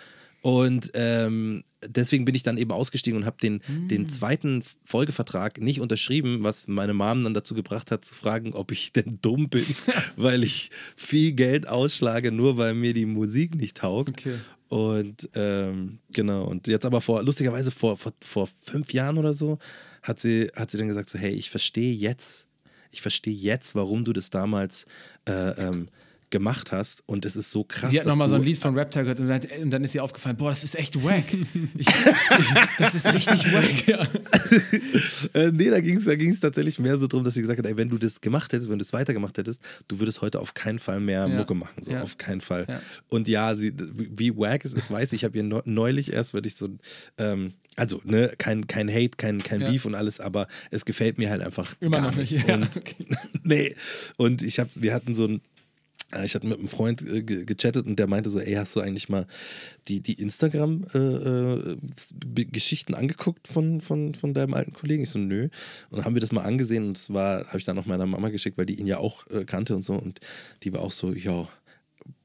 Und 0.47 0.91
ähm, 0.93 1.65
deswegen 1.85 2.23
bin 2.23 2.33
ich 2.33 2.41
dann 2.41 2.55
eben 2.55 2.71
ausgestiegen 2.71 3.19
und 3.19 3.25
habe 3.25 3.35
den, 3.41 3.55
mm. 3.55 3.89
den 3.89 4.07
zweiten 4.07 4.63
Folgevertrag 4.85 5.59
nicht 5.59 5.81
unterschrieben, 5.81 6.41
was 6.41 6.69
meine 6.69 6.93
Mom 6.93 7.25
dann 7.25 7.33
dazu 7.33 7.53
gebracht 7.53 7.91
hat, 7.91 8.05
zu 8.05 8.15
fragen, 8.15 8.53
ob 8.53 8.71
ich 8.71 8.93
denn 8.93 9.19
dumm 9.21 9.49
bin, 9.49 9.65
weil 10.15 10.45
ich 10.45 10.71
viel 10.95 11.33
Geld 11.33 11.67
ausschlage, 11.67 12.31
nur 12.31 12.55
weil 12.55 12.75
mir 12.75 12.93
die 12.93 13.05
Musik 13.05 13.55
nicht 13.55 13.75
taugt. 13.75 14.11
Okay. 14.11 14.35
Und 14.69 15.29
ähm, 15.33 15.99
genau, 16.13 16.45
und 16.45 16.67
jetzt 16.69 16.85
aber 16.85 17.01
vor, 17.01 17.23
lustigerweise 17.23 17.69
vor, 17.69 17.97
vor, 17.97 18.13
vor 18.21 18.47
fünf 18.47 18.93
Jahren 18.93 19.17
oder 19.17 19.33
so, 19.33 19.59
hat 20.01 20.21
sie, 20.21 20.49
hat 20.55 20.71
sie 20.71 20.77
dann 20.77 20.87
gesagt: 20.87 21.09
so, 21.09 21.19
hey, 21.19 21.33
ich 21.33 21.49
verstehe 21.49 21.93
jetzt, 21.93 22.47
ich 22.91 23.01
verstehe 23.01 23.35
jetzt, 23.35 23.75
warum 23.75 24.05
du 24.05 24.13
das 24.13 24.29
damals 24.29 24.85
äh, 25.27 25.67
ähm, 25.67 25.89
gemacht 26.29 26.71
hast 26.71 27.03
und 27.05 27.25
es 27.25 27.35
ist 27.35 27.51
so 27.51 27.63
krass. 27.63 27.89
Sie 27.89 27.99
hat 27.99 28.05
nochmal 28.05 28.27
so 28.27 28.35
ein 28.35 28.43
Lied 28.43 28.57
von 28.57 28.77
Raptor 28.77 29.03
gehört 29.03 29.19
und 29.19 29.27
dann, 29.27 29.41
und 29.61 29.69
dann, 29.71 29.83
ist 29.83 29.95
ihr 29.95 30.03
aufgefallen, 30.03 30.35
boah, 30.35 30.49
das 30.49 30.63
ist 30.63 30.75
echt 30.75 31.01
wack. 31.03 31.25
Ich, 31.77 31.87
ich, 31.87 31.87
das 32.77 32.95
ist 32.95 33.13
richtig 33.13 33.53
wack, 33.53 33.87
ja. 33.87 34.07
äh, 35.41 35.51
nee, 35.51 35.69
da 35.69 35.79
ging 35.79 35.97
es 35.97 36.05
da 36.05 36.15
ging's 36.15 36.39
tatsächlich 36.39 36.79
mehr 36.79 36.97
so 36.97 37.07
darum, 37.07 37.23
dass 37.23 37.35
sie 37.35 37.41
gesagt 37.41 37.59
hat, 37.59 37.65
ey, 37.65 37.77
wenn 37.77 37.89
du 37.89 37.97
das 37.97 38.19
gemacht 38.19 38.51
hättest, 38.51 38.69
wenn 38.69 38.79
du 38.79 38.83
es 38.83 38.93
weitergemacht 38.93 39.37
hättest, 39.37 39.61
du 39.87 39.99
würdest 39.99 40.21
heute 40.21 40.39
auf 40.39 40.53
keinen 40.53 40.79
Fall 40.79 40.99
mehr 40.99 41.27
ja. 41.27 41.37
Mucke 41.37 41.53
machen, 41.53 41.81
so 41.81 41.91
ja. 41.91 42.01
auf 42.01 42.17
keinen 42.17 42.41
Fall. 42.41 42.65
Ja. 42.67 42.81
Und 43.09 43.27
ja, 43.27 43.55
sie, 43.55 43.73
wie 43.77 44.35
wack 44.35 44.65
es 44.65 44.73
ist, 44.73 44.91
weiß 44.91 45.13
ich, 45.13 45.17
ich 45.17 45.23
habe 45.23 45.37
ihr 45.37 45.61
neulich 45.65 46.11
erst, 46.11 46.33
weil 46.33 46.45
ich 46.45 46.55
so 46.55 46.69
ähm, 47.17 47.53
also, 47.77 48.01
ne, 48.03 48.33
kein, 48.39 48.65
kein 48.65 48.89
Hate, 48.89 49.11
kein, 49.17 49.43
kein 49.43 49.61
ja. 49.61 49.69
Beef 49.69 49.85
und 49.85 49.93
alles, 49.93 50.19
aber 50.19 50.47
es 50.71 50.83
gefällt 50.83 51.19
mir 51.19 51.29
halt 51.29 51.43
einfach. 51.43 51.75
Immer 51.79 52.01
noch 52.01 52.15
nicht. 52.15 52.31
nicht. 52.31 52.47
Ja, 52.47 52.59
okay. 52.75 53.05
nee. 53.43 53.75
Und 54.17 54.41
ich 54.41 54.57
habe, 54.59 54.71
wir 54.73 54.95
hatten 54.95 55.13
so 55.13 55.25
ein 55.25 55.41
ich 56.23 56.35
hatte 56.35 56.47
mit 56.47 56.57
einem 56.57 56.69
Freund 56.69 57.01
äh, 57.01 57.21
gechattet 57.21 57.85
und 57.85 57.99
der 57.99 58.07
meinte 58.07 58.29
so, 58.29 58.39
ey, 58.39 58.53
hast 58.53 58.73
du 58.75 58.79
eigentlich 58.79 59.09
mal 59.09 59.27
die, 59.87 59.99
die 59.99 60.13
Instagram-Geschichten 60.13 62.93
äh, 62.93 62.97
angeguckt 62.97 63.45
von, 63.47 63.81
von, 63.81 64.15
von 64.15 64.33
deinem 64.33 64.53
alten 64.53 64.71
Kollegen? 64.73 65.03
Ich 65.03 65.09
so, 65.09 65.19
nö. 65.19 65.49
Und 65.89 65.97
dann 65.97 66.05
haben 66.05 66.15
wir 66.15 66.21
das 66.21 66.31
mal 66.31 66.43
angesehen 66.43 66.87
und 66.87 66.97
das 66.97 67.13
war, 67.13 67.47
habe 67.47 67.57
ich 67.57 67.65
dann 67.65 67.75
noch 67.75 67.85
meiner 67.85 68.05
Mama 68.05 68.29
geschickt, 68.29 68.57
weil 68.57 68.65
die 68.65 68.79
ihn 68.79 68.87
ja 68.87 68.99
auch 68.99 69.27
äh, 69.27 69.43
kannte 69.43 69.75
und 69.75 69.83
so 69.83 69.95
und 69.95 70.21
die 70.63 70.71
war 70.73 70.81
auch 70.81 70.91
so, 70.91 71.11
ja, 71.11 71.49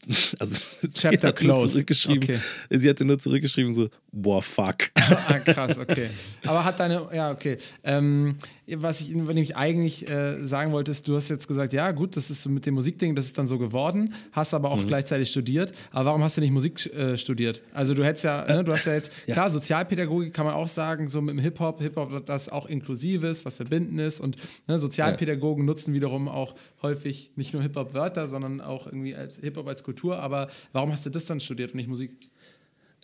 also 0.39 0.57
Chapter 0.93 1.29
sie 1.29 1.35
closed. 1.35 1.71
Zurückgeschrieben, 1.71 2.23
okay. 2.23 2.39
Sie 2.71 2.89
hatte 2.89 3.05
nur 3.05 3.19
zurückgeschrieben 3.19 3.75
so, 3.75 3.89
boah, 4.11 4.43
fuck. 4.43 4.91
ah, 4.95 5.39
krass, 5.39 5.79
okay. 5.79 6.09
Aber 6.45 6.65
hat 6.65 6.81
deine, 6.81 7.09
ja, 7.13 7.31
okay. 7.31 7.57
Ähm, 7.85 8.37
was 8.67 9.01
ich 9.01 9.11
nämlich 9.11 9.57
eigentlich 9.57 10.09
äh, 10.09 10.43
sagen 10.43 10.73
wollte, 10.73 10.91
ist, 10.91 11.07
du 11.07 11.17
hast 11.17 11.29
jetzt 11.29 11.49
gesagt, 11.49 11.73
ja 11.73 11.91
gut, 11.91 12.17
das 12.17 12.31
ist 12.31 12.47
mit 12.47 12.65
dem 12.65 12.75
Musikding, 12.75 13.15
das 13.15 13.27
ist 13.27 13.39
dann 13.39 13.47
so 13.47 13.59
geworden, 13.59 14.15
hast 14.33 14.55
aber 14.55 14.71
auch 14.71 14.83
mhm. 14.83 14.87
gleichzeitig 14.87 15.29
studiert. 15.29 15.73
Aber 15.91 16.07
warum 16.07 16.23
hast 16.23 16.37
du 16.37 16.41
nicht 16.41 16.53
Musik 16.53 16.87
äh, 16.95 17.17
studiert? 17.17 17.63
Also 17.73 17.95
du 17.95 18.05
hättest 18.05 18.25
ja, 18.25 18.45
ne, 18.47 18.65
du 18.65 18.73
hast 18.73 18.87
ja 18.87 18.95
jetzt, 18.95 19.13
ja. 19.27 19.35
klar, 19.35 19.51
Sozialpädagogik 19.51 20.33
kann 20.33 20.47
man 20.47 20.55
auch 20.55 20.69
sagen, 20.69 21.09
so 21.09 21.21
mit 21.21 21.35
dem 21.35 21.41
Hip-Hop, 21.41 21.81
Hip-Hop, 21.81 22.25
das 22.27 22.49
auch 22.49 22.67
inklusives, 22.67 23.45
was 23.45 23.57
Verbindendes 23.57 24.21
und 24.21 24.37
ne, 24.69 24.79
Sozialpädagogen 24.79 25.65
ja. 25.65 25.67
nutzen 25.67 25.93
wiederum 25.93 26.29
auch 26.29 26.55
häufig 26.83 27.33
nicht 27.37 27.53
nur 27.53 27.63
Hip-Hop-Wörter, 27.63 28.27
sondern 28.27 28.61
auch 28.61 28.87
irgendwie 28.87 29.15
als 29.15 29.39
Hip-Hop 29.39 29.67
als 29.67 29.83
Kultur. 29.83 29.92
Aber 30.19 30.49
warum 30.73 30.93
hast 30.93 31.07
du 31.07 31.11
das 31.11 31.27
dann 31.27 31.41
studiert 31.41 31.71
und 31.71 31.77
nicht 31.77 31.89
Musik? 31.89 32.13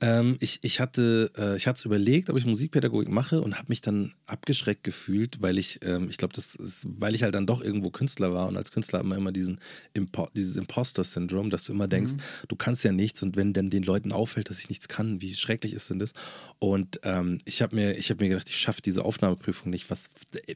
Ähm, 0.00 0.36
ich, 0.40 0.60
ich 0.62 0.78
hatte 0.78 1.32
äh, 1.36 1.56
ich 1.56 1.66
hatte 1.66 1.84
überlegt, 1.84 2.30
ob 2.30 2.36
ich 2.36 2.46
Musikpädagogik 2.46 3.08
mache 3.08 3.40
und 3.40 3.58
habe 3.58 3.66
mich 3.68 3.80
dann 3.80 4.12
abgeschreckt 4.26 4.84
gefühlt, 4.84 5.42
weil 5.42 5.58
ich, 5.58 5.80
ähm, 5.82 6.08
ich 6.08 6.18
glaube, 6.18 6.34
das 6.34 6.54
ist, 6.54 6.86
weil 6.86 7.16
ich 7.16 7.24
halt 7.24 7.34
dann 7.34 7.46
doch 7.46 7.60
irgendwo 7.60 7.90
Künstler 7.90 8.32
war 8.32 8.46
und 8.46 8.56
als 8.56 8.70
Künstler 8.70 9.00
hat 9.00 9.06
man 9.06 9.18
immer 9.18 9.32
diesen 9.32 9.60
Impo 9.94 10.28
dieses 10.36 10.54
Imposter-Syndrom, 10.56 11.50
dass 11.50 11.64
du 11.64 11.72
immer 11.72 11.88
denkst, 11.88 12.12
mhm. 12.12 12.20
du 12.46 12.54
kannst 12.54 12.84
ja 12.84 12.92
nichts 12.92 13.22
und 13.24 13.36
wenn 13.36 13.52
dann 13.52 13.70
den 13.70 13.82
Leuten 13.82 14.12
auffällt, 14.12 14.50
dass 14.50 14.60
ich 14.60 14.68
nichts 14.68 14.86
kann, 14.86 15.20
wie 15.20 15.34
schrecklich 15.34 15.72
ist 15.72 15.90
denn 15.90 15.98
das? 15.98 16.12
Und 16.60 17.00
ähm, 17.02 17.38
ich 17.44 17.60
habe 17.60 17.74
mir, 17.74 17.94
hab 17.94 18.20
mir 18.20 18.28
gedacht, 18.28 18.48
ich 18.48 18.56
schaffe 18.56 18.82
diese 18.82 19.04
Aufnahmeprüfung 19.04 19.70
nicht, 19.70 19.90
was 19.90 20.10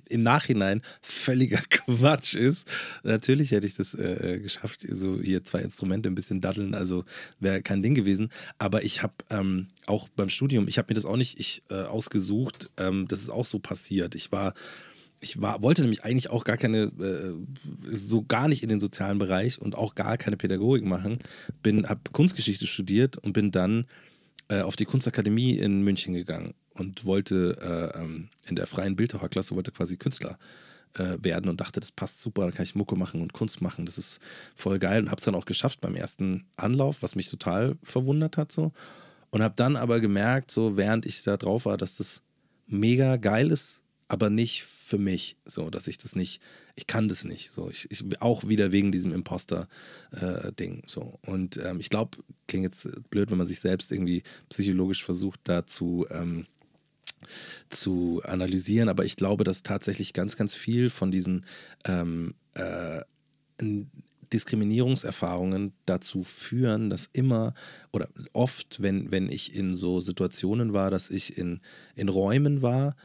im 0.09 0.23
Nachhinein 0.23 0.83
völliger 1.01 1.61
Quatsch 1.69 2.35
ist. 2.35 2.69
Natürlich 3.03 3.51
hätte 3.51 3.67
ich 3.67 3.75
das 3.75 3.95
äh, 3.95 4.35
äh, 4.35 4.39
geschafft, 4.39 4.87
so 4.89 5.21
hier 5.21 5.43
zwei 5.43 5.63
Instrumente 5.63 6.09
ein 6.09 6.15
bisschen 6.15 6.41
daddeln, 6.41 6.75
also 6.75 7.05
wäre 7.41 7.61
kein 7.61 7.83
Ding 7.83 7.95
gewesen, 7.95 8.31
aber 8.59 8.85
ich 8.85 9.03
habe 9.03 9.15
ähm, 9.33 9.69
auch 9.87 10.09
beim 10.11 10.29
Studium, 10.29 10.69
ich 10.69 10.79
habe 10.79 10.87
mir 10.91 10.95
das 10.95 11.07
auch 11.07 11.17
nicht 11.17 11.41
ich, 11.41 11.63
äh, 11.71 11.83
ausgesucht, 11.83 12.71
ähm, 12.77 13.09
das 13.09 13.23
ist 13.23 13.31
auch 13.31 13.47
so 13.47 13.59
passiert. 13.59 14.15
Ich 14.15 14.31
war, 14.31 14.55
ich 15.21 15.41
war, 15.41 15.63
wollte 15.63 15.83
nämlich 15.83 16.05
eigentlich 16.05 16.31
auch 16.31 16.45
gar 16.45 16.57
keine, 16.57 16.85
äh, 16.85 17.33
so 17.93 18.23
gar 18.23 18.49
nicht 18.49 18.63
in 18.63 18.69
den 18.69 18.81
sozialen 18.81 19.19
Bereich 19.19 19.61
und 19.61 19.75
auch 19.75 19.95
gar 19.95 20.19
keine 20.19 20.37
Pädagogik 20.37 20.85
machen. 20.85 21.19
Bin, 21.63 21.89
habe 21.89 22.01
Kunstgeschichte 22.13 22.67
studiert 22.67 23.17
und 23.19 23.33
bin 23.33 23.51
dann 23.51 23.87
äh, 24.49 24.61
auf 24.61 24.77
die 24.77 24.85
Kunstakademie 24.85 25.53
in 25.57 25.83
München 25.83 26.13
gegangen 26.13 26.55
und 26.75 27.05
wollte 27.05 27.57
äh, 27.63 27.99
ähm, 27.99 28.29
in 28.47 28.57
der 28.57 28.67
freien 28.67 28.97
Bildhauerklasse, 28.97 29.55
wollte 29.55 29.73
quasi 29.73 29.97
Künstler 29.97 30.39
äh, 30.95 31.17
werden 31.21 31.49
und 31.49 31.61
dachte, 31.61 31.81
das 31.81 31.93
passt 31.93 32.21
super, 32.21 32.47
da 32.47 32.51
kann 32.51 32.65
ich 32.65 32.75
Mucke 32.75 32.97
machen 32.97 33.23
und 33.23 33.33
Kunst 33.33 33.63
machen, 33.63 33.87
das 33.87 33.97
ist 33.97 34.21
voll 34.55 34.79
geil 34.79 35.03
und 35.03 35.11
habe 35.11 35.21
es 35.21 35.25
dann 35.25 35.35
auch 35.35 35.47
geschafft 35.47 35.81
beim 35.81 35.95
ersten 35.95 36.45
Anlauf, 36.57 37.03
was 37.03 37.15
mich 37.15 37.31
total 37.31 37.77
verwundert 37.83 38.37
hat 38.37 38.53
so 38.53 38.73
und 39.33 39.43
habe 39.43 39.55
dann 39.57 39.77
aber 39.77 39.99
gemerkt, 39.99 40.51
so 40.51 40.77
während 40.77 41.07
ich 41.07 41.23
da 41.25 41.37
drauf 41.37 41.65
war, 41.65 41.77
dass 41.77 41.97
das 41.97 42.23
mega 42.67 43.17
geil 43.17 43.51
ist, 43.51 43.81
aber 44.07 44.29
nicht 44.29 44.63
für 44.63 44.99
mich. 44.99 45.37
So, 45.47 45.71
dass 45.71 45.89
ich 45.89 45.97
das 45.97 46.15
nicht, 46.15 46.43
ich 46.77 46.87
kann 46.87 47.09
das 47.09 47.25
nicht. 47.25 47.51
So, 47.51 47.71
ich, 47.71 47.91
ich 47.91 48.21
auch 48.21 48.47
wieder 48.47 48.73
wegen 48.73 48.93
diesem 48.93 49.11
Imposter-Ding. 49.13 50.79
Äh, 50.81 50.87
so. 50.87 51.19
Und 51.25 51.57
ähm, 51.57 51.81
ich 51.81 51.89
glaube, 51.89 52.19
klingt 52.47 52.65
jetzt 52.65 52.89
blöd, 53.11 53.31
wenn 53.31 53.39
man 53.39 53.47
sich 53.47 53.61
selbst 53.61 53.91
irgendwie 53.91 54.23
psychologisch 54.51 55.03
versucht, 55.03 55.41
dazu 55.45 56.07
ähm, 56.11 56.47
zu 57.71 58.21
analysieren, 58.25 58.91
aber 58.91 59.07
ich 59.07 59.17
glaube, 59.17 59.45
dass 59.45 59.63
tatsächlich 59.63 60.13
ganz, 60.13 60.37
ganz 60.37 60.53
viel 60.53 60.91
von 60.91 61.11
diesen 61.11 61.47
ähm, 61.87 62.35
äh, 62.55 63.01
Diskriminierungserfahrungen 64.33 65.73
dazu 65.87 66.23
führen, 66.23 66.91
dass 66.91 67.09
immer 67.13 67.55
oder 67.93 68.09
oft, 68.33 68.83
wenn, 68.83 69.11
wenn 69.11 69.29
ich 69.29 69.55
in 69.55 69.75
so 69.75 70.01
Situationen 70.01 70.73
war, 70.73 70.91
dass 70.91 71.11
ich 71.11 71.37
in, 71.37 71.61
in 71.95 72.09
Räumen 72.09 72.63
war, 72.63 72.97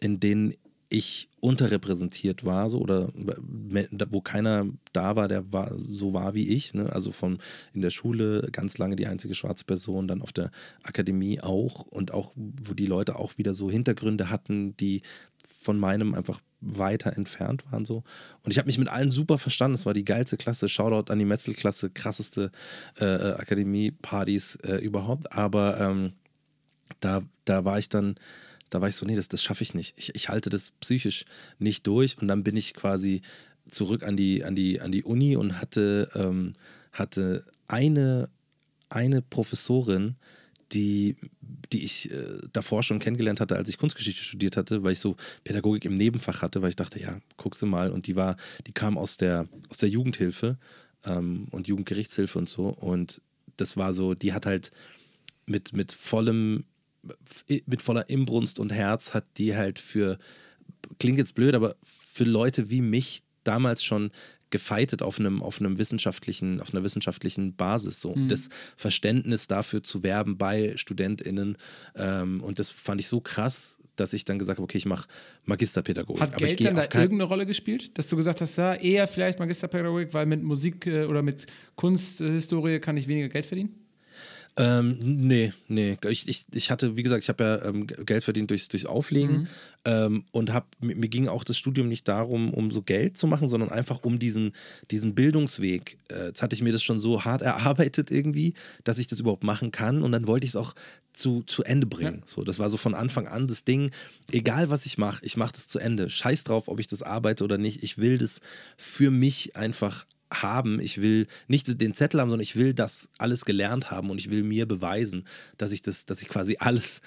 in 0.00 0.20
denen 0.20 0.54
ich 0.88 1.28
unterrepräsentiert 1.40 2.44
war, 2.44 2.70
so 2.70 2.78
oder 2.78 3.08
wo 3.12 4.20
keiner 4.20 4.66
da 4.92 5.16
war, 5.16 5.28
der 5.28 5.52
war 5.52 5.76
so 5.76 6.12
war 6.12 6.34
wie 6.34 6.48
ich. 6.48 6.72
Ne? 6.72 6.92
Also 6.92 7.10
von 7.10 7.38
in 7.72 7.80
der 7.80 7.90
Schule 7.90 8.48
ganz 8.52 8.78
lange 8.78 8.96
die 8.96 9.06
einzige 9.06 9.34
schwarze 9.34 9.64
Person, 9.64 10.06
dann 10.06 10.22
auf 10.22 10.32
der 10.32 10.50
Akademie 10.82 11.40
auch 11.40 11.80
und 11.86 12.12
auch, 12.14 12.32
wo 12.36 12.74
die 12.74 12.86
Leute 12.86 13.16
auch 13.16 13.38
wieder 13.38 13.54
so 13.54 13.70
Hintergründe 13.70 14.30
hatten, 14.30 14.76
die 14.76 15.02
von 15.44 15.78
meinem 15.78 16.14
einfach 16.14 16.40
weiter 16.64 17.16
entfernt 17.16 17.64
waren 17.70 17.84
so. 17.84 18.02
Und 18.42 18.52
ich 18.52 18.58
habe 18.58 18.66
mich 18.66 18.78
mit 18.78 18.88
allen 18.88 19.10
super 19.10 19.38
verstanden. 19.38 19.74
Es 19.74 19.86
war 19.86 19.94
die 19.94 20.04
geilste 20.04 20.36
Klasse. 20.36 20.68
Shoutout 20.68 21.12
an 21.12 21.18
die 21.18 21.24
Metzelklasse, 21.24 21.90
krasseste 21.90 22.50
äh, 23.00 23.04
äh, 23.04 23.32
Akademie-Partys 23.34 24.56
äh, 24.56 24.76
überhaupt. 24.76 25.32
Aber 25.32 25.80
ähm, 25.80 26.12
da, 27.00 27.22
da 27.44 27.64
war 27.64 27.78
ich 27.78 27.88
dann, 27.88 28.16
da 28.70 28.80
war 28.80 28.88
ich 28.88 28.96
so, 28.96 29.06
nee, 29.06 29.16
das, 29.16 29.28
das 29.28 29.42
schaffe 29.42 29.62
ich 29.62 29.74
nicht. 29.74 29.94
Ich, 29.96 30.14
ich 30.14 30.28
halte 30.28 30.50
das 30.50 30.70
psychisch 30.70 31.24
nicht 31.58 31.86
durch. 31.86 32.20
Und 32.20 32.28
dann 32.28 32.42
bin 32.42 32.56
ich 32.56 32.74
quasi 32.74 33.22
zurück 33.68 34.02
an 34.02 34.16
die, 34.16 34.44
an 34.44 34.54
die, 34.54 34.80
an 34.80 34.92
die 34.92 35.04
Uni 35.04 35.36
und 35.36 35.60
hatte, 35.60 36.10
ähm, 36.14 36.52
hatte 36.92 37.44
eine, 37.66 38.28
eine 38.88 39.22
Professorin, 39.22 40.16
die, 40.72 41.16
die 41.72 41.84
ich 41.84 42.10
äh, 42.10 42.38
davor 42.52 42.82
schon 42.82 42.98
kennengelernt 42.98 43.40
hatte, 43.40 43.56
als 43.56 43.68
ich 43.68 43.78
Kunstgeschichte 43.78 44.22
studiert 44.22 44.56
hatte, 44.56 44.82
weil 44.82 44.92
ich 44.92 45.00
so 45.00 45.16
Pädagogik 45.44 45.84
im 45.84 45.94
Nebenfach 45.94 46.42
hatte, 46.42 46.62
weil 46.62 46.70
ich 46.70 46.76
dachte, 46.76 47.00
ja, 47.00 47.18
guckst 47.36 47.62
du 47.62 47.66
mal. 47.66 47.90
Und 47.90 48.06
die 48.06 48.16
war, 48.16 48.36
die 48.66 48.72
kam 48.72 48.98
aus 48.98 49.16
der, 49.16 49.44
aus 49.68 49.78
der 49.78 49.88
Jugendhilfe 49.88 50.58
ähm, 51.04 51.48
und 51.50 51.68
Jugendgerichtshilfe 51.68 52.38
und 52.38 52.48
so. 52.48 52.68
Und 52.68 53.20
das 53.56 53.76
war 53.76 53.92
so, 53.92 54.14
die 54.14 54.32
hat 54.32 54.46
halt 54.46 54.72
mit, 55.46 55.72
mit 55.72 55.92
vollem, 55.92 56.64
mit 57.66 57.82
voller 57.82 58.08
Imbrunst 58.08 58.58
und 58.58 58.72
Herz 58.72 59.12
hat 59.12 59.26
die 59.36 59.54
halt 59.54 59.78
für, 59.78 60.18
klingt 60.98 61.18
jetzt 61.18 61.34
blöd, 61.34 61.54
aber 61.54 61.76
für 61.84 62.24
Leute 62.24 62.70
wie 62.70 62.80
mich 62.80 63.22
damals 63.44 63.84
schon 63.84 64.10
gefeitet 64.54 65.02
auf 65.02 65.18
einem, 65.18 65.42
auf 65.42 65.58
einem 65.58 65.78
wissenschaftlichen, 65.78 66.60
auf 66.60 66.72
einer 66.72 66.84
wissenschaftlichen 66.84 67.56
Basis. 67.56 68.00
So. 68.00 68.14
Mhm. 68.14 68.28
Das 68.28 68.50
Verständnis 68.76 69.48
dafür 69.48 69.82
zu 69.82 70.04
werben 70.04 70.38
bei 70.38 70.76
StudentInnen. 70.76 71.58
Ähm, 71.96 72.40
und 72.40 72.60
das 72.60 72.68
fand 72.68 73.00
ich 73.00 73.08
so 73.08 73.20
krass, 73.20 73.78
dass 73.96 74.12
ich 74.12 74.24
dann 74.24 74.38
gesagt 74.38 74.58
habe, 74.58 74.64
okay, 74.64 74.78
ich 74.78 74.86
mache 74.86 75.08
Magisterpädagogik. 75.44 76.22
Hat 76.22 76.34
Aber 76.34 76.46
Geld 76.46 76.64
dann 76.64 76.76
da 76.76 76.82
irgendeine 76.82 77.24
Rolle 77.24 77.46
gespielt? 77.46 77.98
Dass 77.98 78.06
du 78.06 78.14
gesagt 78.14 78.40
hast, 78.40 78.54
ja, 78.54 78.74
eher 78.74 79.08
vielleicht 79.08 79.40
Magisterpädagogik, 79.40 80.14
weil 80.14 80.26
mit 80.26 80.44
Musik 80.44 80.86
äh, 80.86 81.06
oder 81.06 81.22
mit 81.22 81.46
Kunsthistorie 81.74 82.78
kann 82.78 82.96
ich 82.96 83.08
weniger 83.08 83.28
Geld 83.30 83.46
verdienen? 83.46 83.74
Ähm, 84.56 84.98
nee, 85.00 85.52
nee. 85.66 85.96
Ich, 86.08 86.28
ich, 86.28 86.46
ich 86.52 86.70
hatte, 86.70 86.96
wie 86.96 87.02
gesagt, 87.02 87.24
ich 87.24 87.28
habe 87.28 87.42
ja 87.42 87.64
ähm, 87.64 87.88
Geld 87.88 88.22
verdient 88.22 88.50
durchs, 88.50 88.68
durchs 88.68 88.86
Auflegen 88.86 89.36
mhm. 89.36 89.48
ähm, 89.84 90.24
und 90.30 90.52
hab, 90.52 90.68
mir, 90.80 90.94
mir, 90.94 91.08
ging 91.08 91.26
auch 91.26 91.42
das 91.42 91.58
Studium 91.58 91.88
nicht 91.88 92.06
darum, 92.06 92.54
um 92.54 92.70
so 92.70 92.80
Geld 92.80 93.16
zu 93.16 93.26
machen, 93.26 93.48
sondern 93.48 93.70
einfach 93.70 94.04
um 94.04 94.20
diesen, 94.20 94.52
diesen 94.92 95.16
Bildungsweg. 95.16 95.98
Äh, 96.08 96.26
jetzt 96.26 96.40
hatte 96.40 96.54
ich 96.54 96.62
mir 96.62 96.72
das 96.72 96.84
schon 96.84 97.00
so 97.00 97.24
hart 97.24 97.42
erarbeitet 97.42 98.12
irgendwie, 98.12 98.54
dass 98.84 98.98
ich 98.98 99.08
das 99.08 99.18
überhaupt 99.18 99.42
machen 99.42 99.72
kann 99.72 100.02
und 100.02 100.12
dann 100.12 100.28
wollte 100.28 100.44
ich 100.44 100.50
es 100.50 100.56
auch 100.56 100.74
zu, 101.12 101.42
zu 101.42 101.64
Ende 101.64 101.86
bringen. 101.86 102.18
Ja. 102.20 102.26
So, 102.26 102.44
das 102.44 102.60
war 102.60 102.70
so 102.70 102.76
von 102.76 102.94
Anfang 102.94 103.26
an 103.26 103.48
das 103.48 103.64
Ding, 103.64 103.90
egal 104.30 104.70
was 104.70 104.86
ich 104.86 104.98
mache, 104.98 105.24
ich 105.24 105.36
mache 105.36 105.52
das 105.52 105.66
zu 105.66 105.80
Ende. 105.80 106.10
Scheiß 106.10 106.44
drauf, 106.44 106.68
ob 106.68 106.78
ich 106.78 106.86
das 106.86 107.02
arbeite 107.02 107.42
oder 107.42 107.58
nicht. 107.58 107.82
Ich 107.82 107.98
will 107.98 108.18
das 108.18 108.40
für 108.76 109.10
mich 109.10 109.56
einfach 109.56 110.06
haben. 110.42 110.80
Ich 110.80 111.00
will 111.00 111.26
nicht 111.48 111.80
den 111.80 111.94
Zettel 111.94 112.20
haben, 112.20 112.30
sondern 112.30 112.42
ich 112.42 112.56
will 112.56 112.74
das 112.74 113.08
alles 113.18 113.44
gelernt 113.44 113.90
haben 113.90 114.10
und 114.10 114.18
ich 114.18 114.30
will 114.30 114.42
mir 114.42 114.66
beweisen, 114.66 115.26
dass 115.58 115.72
ich 115.72 115.82
das, 115.82 116.06
dass 116.06 116.22
ich 116.22 116.28
quasi 116.28 116.56
alles 116.60 117.00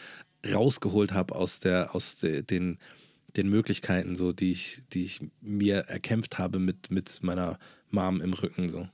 rausgeholt 0.52 1.12
habe 1.12 1.36
aus 1.36 1.60
der, 1.60 1.96
aus 1.96 2.18
de, 2.18 2.44
den, 2.44 2.78
den 3.36 3.50
Möglichkeiten, 3.50 4.16
so, 4.16 4.32
die 4.32 4.52
ich, 4.52 4.84
die 4.94 5.04
ich 5.04 5.22
mir 5.42 5.78
erkämpft 5.80 6.38
habe 6.38 6.60
mit, 6.60 6.92
mit 6.92 7.20
meiner 7.22 7.60
Mom 7.90 8.22
im 8.22 8.34
Rücken. 8.34 8.70
So. 8.70 8.88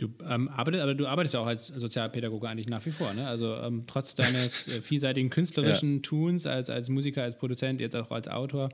Du 0.00 0.08
ähm, 0.26 0.48
arbeitest, 0.48 0.82
aber 0.82 0.94
du 0.94 1.06
arbeitest 1.06 1.34
ja 1.34 1.40
auch 1.40 1.46
als 1.46 1.66
Sozialpädagoge 1.66 2.48
eigentlich 2.48 2.70
nach 2.70 2.84
wie 2.86 2.90
vor, 2.90 3.12
ne? 3.12 3.26
Also 3.26 3.54
ähm, 3.56 3.84
trotz 3.86 4.14
deines 4.14 4.66
äh, 4.66 4.80
vielseitigen 4.80 5.28
künstlerischen 5.28 5.96
ja. 5.96 6.00
Tuns 6.00 6.46
als, 6.46 6.70
als 6.70 6.88
Musiker, 6.88 7.22
als 7.22 7.36
Produzent, 7.36 7.82
jetzt 7.82 7.94
auch 7.94 8.10
als 8.10 8.26
Autor 8.26 8.70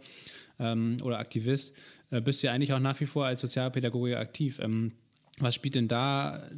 ähm, 0.61 0.99
oder 1.03 1.19
Aktivist, 1.19 1.73
äh, 2.13 2.21
bist 2.21 2.43
du 2.43 2.47
ja 2.47 2.53
eigentlich 2.53 2.73
auch 2.73 2.79
nach 2.79 3.01
wie 3.01 3.07
vor 3.07 3.27
als 3.27 3.41
Sozialpädagoge 3.41 4.17
aktiv. 4.17 4.61
Ähm, 4.63 4.93
was 5.41 5.57
spielt 5.57 5.75
denn 5.75 5.89
da 5.89 6.49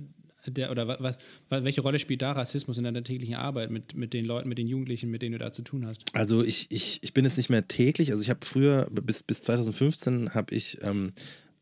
der, 0.46 0.70
oder 0.70 0.86
was, 0.86 1.16
was, 1.48 1.64
welche 1.64 1.80
Rolle 1.80 1.98
spielt 1.98 2.20
da 2.20 2.32
Rassismus 2.32 2.76
in 2.76 2.84
deiner 2.84 3.02
täglichen 3.02 3.36
Arbeit 3.36 3.70
mit, 3.70 3.94
mit 3.94 4.12
den 4.12 4.26
Leuten, 4.26 4.50
mit 4.50 4.58
den 4.58 4.68
Jugendlichen, 4.68 5.10
mit 5.10 5.22
denen 5.22 5.32
du 5.32 5.38
da 5.38 5.50
zu 5.50 5.62
tun 5.62 5.86
hast? 5.86 6.04
Also 6.14 6.42
ich, 6.42 6.66
ich, 6.68 6.98
ich 7.02 7.14
bin 7.14 7.24
jetzt 7.24 7.38
nicht 7.38 7.48
mehr 7.48 7.66
täglich, 7.66 8.10
also 8.10 8.22
ich 8.22 8.28
habe 8.28 8.40
früher, 8.44 8.86
bis, 8.90 9.22
bis 9.22 9.40
2015 9.40 10.34
habe 10.34 10.54
ich 10.54 10.78
ähm, 10.82 11.12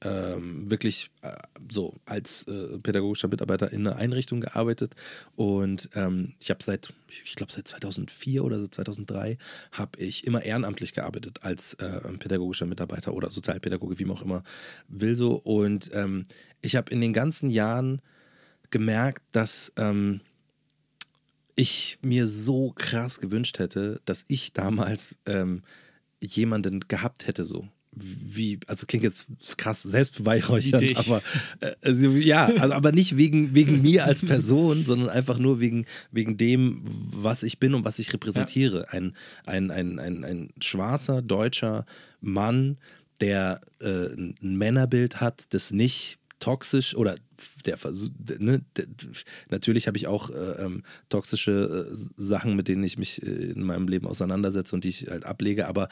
ähm, 0.02 0.70
wirklich 0.70 1.10
äh, 1.22 1.36
so 1.70 1.94
als 2.04 2.44
äh, 2.44 2.78
pädagogischer 2.78 3.28
Mitarbeiter 3.28 3.72
in 3.72 3.86
einer 3.86 3.96
Einrichtung 3.96 4.40
gearbeitet. 4.40 4.94
Und 5.36 5.88
ähm, 5.94 6.34
ich 6.40 6.50
habe 6.50 6.62
seit, 6.62 6.92
ich 7.08 7.34
glaube 7.34 7.52
seit 7.52 7.68
2004 7.68 8.44
oder 8.44 8.58
so 8.58 8.66
2003 8.66 9.38
habe 9.72 9.98
ich 9.98 10.26
immer 10.26 10.42
ehrenamtlich 10.42 10.92
gearbeitet 10.92 11.42
als 11.42 11.74
äh, 11.74 12.00
pädagogischer 12.18 12.66
Mitarbeiter 12.66 13.14
oder 13.14 13.30
Sozialpädagoge, 13.30 13.98
wie 13.98 14.04
man 14.04 14.16
auch 14.16 14.22
immer 14.22 14.42
will 14.88 15.16
so. 15.16 15.34
Und 15.34 15.90
ähm, 15.94 16.24
ich 16.60 16.76
habe 16.76 16.90
in 16.90 17.00
den 17.00 17.12
ganzen 17.12 17.48
Jahren 17.48 18.02
gemerkt, 18.70 19.22
dass 19.32 19.72
ähm, 19.76 20.20
ich 21.54 21.98
mir 22.02 22.26
so 22.26 22.72
krass 22.72 23.18
gewünscht 23.18 23.58
hätte, 23.58 24.00
dass 24.04 24.24
ich 24.28 24.52
damals 24.52 25.16
ähm, 25.24 25.62
jemanden 26.20 26.80
gehabt 26.80 27.26
hätte 27.26 27.44
so 27.44 27.68
wie, 27.96 28.60
also 28.66 28.86
klingt 28.86 29.04
jetzt 29.04 29.26
krass 29.56 29.82
selbstbeweihräuchernd, 29.82 30.96
aber 30.98 31.22
äh, 31.60 31.72
also, 31.82 32.10
ja, 32.10 32.46
also, 32.46 32.74
aber 32.74 32.92
nicht 32.92 33.16
wegen, 33.16 33.54
wegen 33.54 33.80
mir 33.82 34.04
als 34.04 34.24
Person, 34.24 34.84
sondern 34.84 35.08
einfach 35.08 35.38
nur 35.38 35.60
wegen, 35.60 35.86
wegen 36.12 36.36
dem, 36.36 36.82
was 36.84 37.42
ich 37.42 37.58
bin 37.58 37.74
und 37.74 37.84
was 37.84 37.98
ich 37.98 38.12
repräsentiere. 38.12 38.80
Ja. 38.80 38.88
Ein, 38.88 39.16
ein, 39.46 39.70
ein, 39.70 39.98
ein, 39.98 40.24
ein 40.24 40.48
schwarzer, 40.60 41.22
deutscher 41.22 41.86
Mann, 42.20 42.76
der 43.20 43.62
äh, 43.80 44.08
ein 44.14 44.36
Männerbild 44.40 45.20
hat, 45.20 45.54
das 45.54 45.70
nicht 45.70 46.18
toxisch 46.38 46.94
oder 46.94 47.16
der 47.64 47.78
Versuch, 47.78 48.10
ne, 48.38 48.62
der, 48.76 48.86
natürlich 49.50 49.86
habe 49.86 49.96
ich 49.96 50.06
auch 50.06 50.30
äh, 50.30 50.64
ähm, 50.64 50.82
toxische 51.08 51.88
äh, 51.90 51.96
Sachen, 52.16 52.56
mit 52.56 52.68
denen 52.68 52.84
ich 52.84 52.98
mich 52.98 53.22
äh, 53.22 53.26
in 53.26 53.62
meinem 53.62 53.88
Leben 53.88 54.06
auseinandersetze 54.06 54.74
und 54.74 54.84
die 54.84 54.88
ich 54.88 55.08
halt 55.08 55.24
ablege, 55.24 55.66
aber 55.66 55.88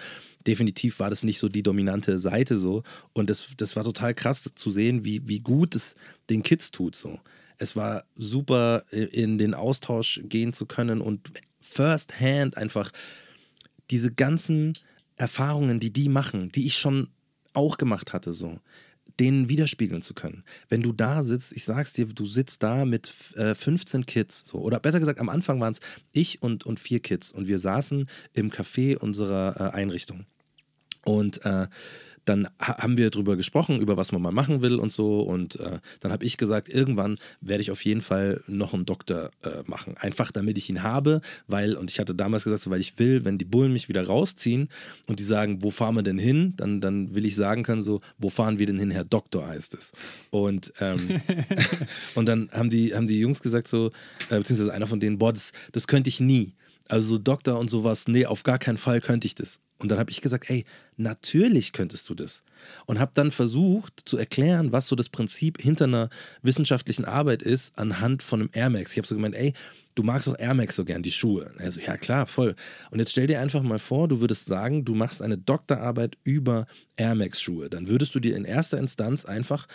definitiv 0.47 1.01
war 1.01 1.11
das 1.11 1.25
nicht 1.25 1.39
so 1.39 1.49
die 1.49 1.63
dominante 1.63 2.19
Seite 2.19 2.59
so 2.59 2.83
und 3.13 3.31
das, 3.31 3.49
das 3.57 3.77
war 3.77 3.85
total 3.85 4.15
krass 4.15 4.51
zu 4.55 4.71
sehen, 4.71 5.05
wie, 5.05 5.27
wie 5.29 5.41
gut 5.41 5.75
es 5.75 5.95
den 6.31 6.43
Kids 6.43 6.71
tut 6.71 6.97
so. 6.97 7.19
Es 7.57 7.77
war 7.77 8.05
super, 8.17 8.83
in 8.91 9.39
den 9.39 9.55
Austausch 9.55 10.21
gehen 10.25 10.53
zu 10.53 10.67
können 10.67 11.01
und 11.01 11.31
first 11.61 12.19
hand 12.21 12.57
einfach 12.57 12.91
diese 13.91 14.13
ganzen 14.13 14.73
Erfahrungen, 15.17 15.79
die 15.79 15.93
die 15.93 16.09
machen, 16.09 16.51
die 16.51 16.67
ich 16.67 16.77
schon 16.77 17.09
auch 17.53 17.79
gemacht 17.79 18.13
hatte 18.13 18.33
so 18.33 18.59
denen 19.21 19.49
widerspiegeln 19.49 20.03
zu 20.03 20.15
können. 20.15 20.45
Wenn 20.69 20.83
du 20.83 20.93
da 20.93 21.23
sitzt, 21.23 21.53
ich 21.53 21.65
sag's 21.65 21.93
dir, 21.93 22.07
du 22.07 22.27
sitzt 22.27 22.63
da 22.63 22.85
mit 22.85 23.13
äh, 23.37 23.55
15 23.55 24.07
Kids, 24.07 24.45
so, 24.47 24.59
oder 24.59 24.81
besser 24.81 25.01
gesagt, 25.01 25.21
am 25.21 25.29
Anfang 25.29 25.61
waren 25.61 25.73
es 25.73 25.81
ich 26.13 26.43
und, 26.43 26.65
und 26.67 26.81
vier 26.81 27.01
Kids 27.01 27.31
und 27.31 27.47
wir 27.47 27.59
saßen 27.59 28.09
im 28.35 28.51
Café 28.51 28.97
unserer 28.97 29.57
äh, 29.59 29.77
Einrichtung. 29.77 30.27
Und 31.05 31.45
äh, 31.45 31.69
dann 32.25 32.49
haben 32.61 32.97
wir 32.97 33.11
darüber 33.11 33.37
gesprochen, 33.37 33.81
über 33.81 33.97
was 33.97 34.13
man 34.13 34.23
mal 34.23 34.33
machen 34.33 34.63
will 34.63 34.77
und 34.77 34.93
so. 34.93 35.21
Und 35.21 35.61
äh, 35.61 35.79
dann 36.01 36.13
habe 36.13 36.25
ich 36.25 36.37
gesagt, 36.37 36.69
irgendwann 36.69 37.19
werde 37.41 37.63
ich 37.63 37.71
auf 37.71 37.85
jeden 37.85 38.01
Fall 38.01 38.43
noch 38.47 38.75
einen 38.75 38.87
Doktor 38.87 39.31
äh, 39.43 39.63
machen. 39.67 39.97
Einfach 39.99 40.31
damit 40.31 40.59
ich 40.59 40.71
ihn 40.71 40.83
habe, 40.83 41.21
weil, 41.47 41.75
und 41.75 41.91
ich 41.91 41.99
hatte 41.99 42.15
damals 42.15 42.45
gesagt, 42.45 42.69
weil 42.71 42.81
ich 42.81 42.99
will, 42.99 43.25
wenn 43.25 43.39
die 43.39 43.45
Bullen 43.45 43.73
mich 43.73 43.89
wieder 43.89 44.07
rausziehen 44.07 44.69
und 45.07 45.21
die 45.21 45.25
sagen, 45.25 45.63
wo 45.63 45.71
fahren 45.71 45.97
wir 45.97 46.03
denn 46.03 46.19
hin, 46.19 46.55
dann, 46.57 46.81
dann 46.81 47.15
will 47.15 47.25
ich 47.25 47.37
sagen 47.37 47.63
können, 47.63 47.83
so, 47.83 48.01
wo 48.19 48.29
fahren 48.29 48.59
wir 48.59 48.67
denn 48.67 48.79
hin, 48.79 48.91
Herr 48.91 49.05
Doktor 49.05 49.47
heißt 49.47 49.75
es. 49.75 49.93
Und, 50.31 50.73
ähm, 50.81 51.21
und 52.15 52.27
dann 52.27 52.51
haben 52.53 52.71
die, 52.71 52.95
haben 52.95 53.07
die 53.07 53.21
Jungs 53.21 53.41
gesagt, 53.41 53.69
so, 53.69 53.91
äh, 54.31 54.39
beziehungsweise 54.39 54.73
einer 54.73 54.87
von 54.87 55.01
denen, 55.01 55.19
boah, 55.19 55.33
das, 55.33 55.53
das 55.73 55.87
könnte 55.87 56.09
ich 56.09 56.21
nie. 56.21 56.55
Also 56.89 57.15
so 57.15 57.19
Doktor 57.19 57.59
und 57.59 57.71
sowas, 57.71 58.09
nee, 58.09 58.27
auf 58.27 58.43
gar 58.43 58.59
keinen 58.59 58.77
Fall 58.77 59.01
könnte 59.01 59.27
ich 59.27 59.35
das. 59.35 59.61
Und 59.79 59.91
dann 59.91 59.99
habe 59.99 60.11
ich 60.11 60.21
gesagt, 60.21 60.49
ey, 60.49 60.65
natürlich 60.97 61.73
könntest 61.73 62.09
du 62.09 62.15
das. 62.15 62.43
Und 62.87 63.01
habe 63.01 63.11
dann 63.15 63.31
versucht 63.31 64.03
zu 64.05 64.17
erklären, 64.17 64.73
was 64.73 64.87
so 64.87 64.97
das 64.97 65.09
Prinzip 65.09 65.61
hinter 65.61 65.85
einer 65.85 66.11
wissenschaftlichen 66.43 67.05
Arbeit 67.05 67.43
ist, 67.43 67.77
anhand 67.79 68.23
von 68.23 68.41
einem 68.41 68.51
Air 68.53 68.71
Max. 68.71 68.93
Ich 68.93 68.99
habe 68.99 69.07
so 69.07 69.17
gemeint, 69.17 69.35
ey, 69.35 69.53
du 69.95 70.03
magst 70.03 70.29
auch 70.29 70.39
Air 70.39 70.55
Max 70.55 70.77
so 70.77 70.85
gern, 70.85 71.03
die 71.03 71.13
Schuhe. 71.13 71.53
Also 71.59 71.81
ja, 71.81 71.97
klar, 71.97 72.27
voll. 72.27 72.55
Und 72.91 73.01
jetzt 73.01 73.11
stell 73.11 73.27
dir 73.27 73.41
einfach 73.41 73.63
mal 73.63 73.79
vor, 73.79 74.09
du 74.09 74.21
würdest 74.21 74.47
sagen, 74.47 74.85
du 74.85 74.95
machst 74.95 75.21
eine 75.21 75.39
Doktorarbeit 75.39 76.17
über 76.23 76.67
Air 76.97 77.15
Max 77.15 77.41
Schuhe. 77.41 77.69
Dann 77.69 77.89
würdest 77.89 78.15
du 78.15 78.21
dir 78.21 78.37
in 78.37 78.45
erster 78.45 78.79
Instanz 78.79 79.25
einfach 79.25 79.67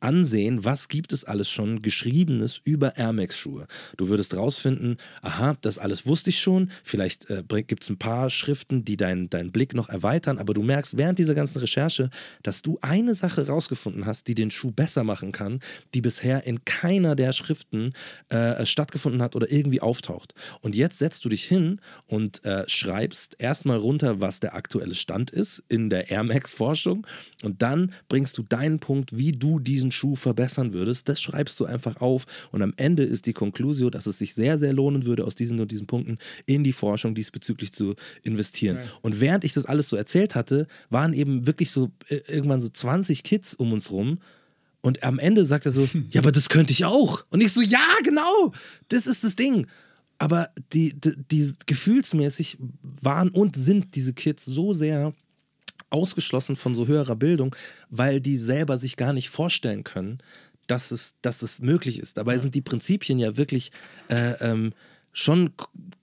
ansehen, 0.00 0.64
was 0.64 0.88
gibt 0.88 1.12
es 1.12 1.24
alles 1.24 1.50
schon 1.50 1.82
geschriebenes 1.82 2.60
über 2.64 2.96
Air 2.96 3.12
Max 3.12 3.38
Schuhe. 3.38 3.66
Du 3.96 4.08
würdest 4.08 4.36
rausfinden, 4.36 4.96
aha, 5.22 5.56
das 5.60 5.78
alles 5.78 6.06
wusste 6.06 6.30
ich 6.30 6.40
schon, 6.40 6.70
vielleicht 6.84 7.28
äh, 7.30 7.42
gibt 7.62 7.82
es 7.82 7.90
ein 7.90 7.98
paar 7.98 8.30
Schriften, 8.30 8.84
die 8.84 8.96
deinen 8.96 9.30
dein 9.30 9.52
Blick 9.52 9.74
noch 9.74 9.88
erweitern, 9.88 10.38
aber 10.38 10.54
du 10.54 10.62
merkst 10.62 10.96
während 10.96 11.18
dieser 11.18 11.34
ganzen 11.34 11.58
Recherche, 11.58 12.10
dass 12.42 12.62
du 12.62 12.78
eine 12.82 13.14
Sache 13.14 13.46
rausgefunden 13.46 14.06
hast, 14.06 14.28
die 14.28 14.34
den 14.34 14.50
Schuh 14.50 14.70
besser 14.70 15.04
machen 15.04 15.32
kann, 15.32 15.60
die 15.94 16.00
bisher 16.00 16.46
in 16.46 16.64
keiner 16.64 17.16
der 17.16 17.32
Schriften 17.32 17.92
äh, 18.28 18.64
stattgefunden 18.66 19.22
hat 19.22 19.36
oder 19.36 19.50
irgendwie 19.50 19.80
auftaucht. 19.80 20.34
Und 20.60 20.76
jetzt 20.76 20.98
setzt 20.98 21.24
du 21.24 21.28
dich 21.28 21.44
hin 21.44 21.80
und 22.06 22.44
äh, 22.44 22.68
schreibst 22.68 23.36
erstmal 23.38 23.78
runter, 23.78 24.20
was 24.20 24.40
der 24.40 24.54
aktuelle 24.54 24.94
Stand 24.94 25.30
ist 25.30 25.62
in 25.68 25.90
der 25.90 26.10
Air 26.10 26.24
Max 26.24 26.50
Forschung 26.50 27.06
und 27.42 27.62
dann 27.62 27.92
bringst 28.08 28.38
du 28.38 28.42
deinen 28.42 28.78
Punkt, 28.78 29.16
wie 29.16 29.32
du 29.32 29.58
diesen 29.58 29.85
diesen 29.86 29.92
Schuh 29.92 30.16
verbessern 30.16 30.72
würdest, 30.72 31.08
das 31.08 31.20
schreibst 31.20 31.60
du 31.60 31.64
einfach 31.64 32.00
auf 32.00 32.26
und 32.50 32.62
am 32.62 32.72
Ende 32.76 33.04
ist 33.04 33.26
die 33.26 33.32
Konklusion, 33.32 33.90
dass 33.90 34.06
es 34.06 34.18
sich 34.18 34.34
sehr, 34.34 34.58
sehr 34.58 34.72
lohnen 34.72 35.06
würde, 35.06 35.24
aus 35.24 35.34
diesen 35.34 35.60
und 35.60 35.70
diesen 35.70 35.86
Punkten 35.86 36.18
in 36.46 36.64
die 36.64 36.72
Forschung 36.72 37.14
diesbezüglich 37.14 37.72
zu 37.72 37.94
investieren. 38.24 38.78
Okay. 38.78 38.88
Und 39.02 39.20
während 39.20 39.44
ich 39.44 39.52
das 39.52 39.66
alles 39.66 39.88
so 39.88 39.96
erzählt 39.96 40.34
hatte, 40.34 40.66
waren 40.90 41.12
eben 41.12 41.46
wirklich 41.46 41.70
so 41.70 41.90
äh, 42.08 42.20
irgendwann 42.28 42.60
so 42.60 42.68
20 42.68 43.22
Kids 43.22 43.54
um 43.54 43.72
uns 43.72 43.90
rum 43.90 44.18
und 44.82 45.02
am 45.02 45.18
Ende 45.18 45.44
sagt 45.44 45.66
er 45.66 45.72
so, 45.72 45.88
ja, 46.10 46.20
aber 46.20 46.32
das 46.32 46.48
könnte 46.48 46.72
ich 46.72 46.84
auch. 46.84 47.24
Und 47.30 47.40
ich 47.40 47.52
so, 47.52 47.60
ja, 47.60 47.86
genau, 48.02 48.52
das 48.88 49.06
ist 49.06 49.24
das 49.24 49.36
Ding. 49.36 49.66
Aber 50.18 50.48
die, 50.72 50.98
die, 50.98 51.12
die 51.30 51.52
gefühlsmäßig 51.66 52.58
waren 52.82 53.28
und 53.30 53.56
sind 53.56 53.94
diese 53.94 54.14
Kids 54.14 54.44
so 54.44 54.72
sehr 54.72 55.12
ausgeschlossen 55.90 56.56
von 56.56 56.74
so 56.74 56.86
höherer 56.86 57.16
Bildung, 57.16 57.54
weil 57.90 58.20
die 58.20 58.38
selber 58.38 58.78
sich 58.78 58.96
gar 58.96 59.12
nicht 59.12 59.30
vorstellen 59.30 59.84
können, 59.84 60.18
dass 60.66 60.90
es, 60.90 61.14
dass 61.22 61.42
es 61.42 61.60
möglich 61.60 61.98
ist. 61.98 62.16
Dabei 62.16 62.34
ja. 62.34 62.38
sind 62.38 62.54
die 62.54 62.62
Prinzipien 62.62 63.18
ja 63.18 63.36
wirklich 63.36 63.70
äh, 64.08 64.32
ähm, 64.40 64.72
schon 65.12 65.52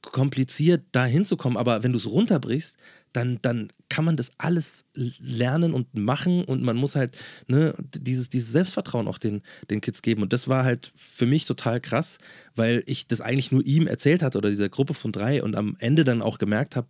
kompliziert, 0.01 0.83
da 0.91 1.05
hinzukommen. 1.05 1.57
Aber 1.57 1.83
wenn 1.83 1.91
du 1.91 1.97
es 1.97 2.09
runterbrichst, 2.09 2.77
dann, 3.13 3.37
dann 3.43 3.71
kann 3.89 4.05
man 4.05 4.17
das 4.17 4.31
alles 4.39 4.85
lernen 4.95 5.73
und 5.73 5.93
machen 5.93 6.43
und 6.43 6.63
man 6.63 6.75
muss 6.75 6.95
halt 6.95 7.15
ne, 7.47 7.75
dieses, 7.93 8.29
dieses 8.29 8.51
Selbstvertrauen 8.51 9.07
auch 9.07 9.19
den, 9.19 9.43
den 9.69 9.81
Kids 9.81 10.01
geben. 10.01 10.23
Und 10.23 10.33
das 10.33 10.47
war 10.47 10.63
halt 10.63 10.91
für 10.95 11.27
mich 11.27 11.45
total 11.45 11.79
krass, 11.79 12.17
weil 12.55 12.83
ich 12.87 13.07
das 13.07 13.21
eigentlich 13.21 13.51
nur 13.51 13.63
ihm 13.65 13.85
erzählt 13.85 14.23
hatte 14.23 14.39
oder 14.39 14.49
dieser 14.49 14.69
Gruppe 14.69 14.95
von 14.95 15.11
drei 15.11 15.43
und 15.43 15.55
am 15.55 15.77
Ende 15.79 16.03
dann 16.03 16.23
auch 16.23 16.39
gemerkt 16.39 16.75
habe, 16.75 16.87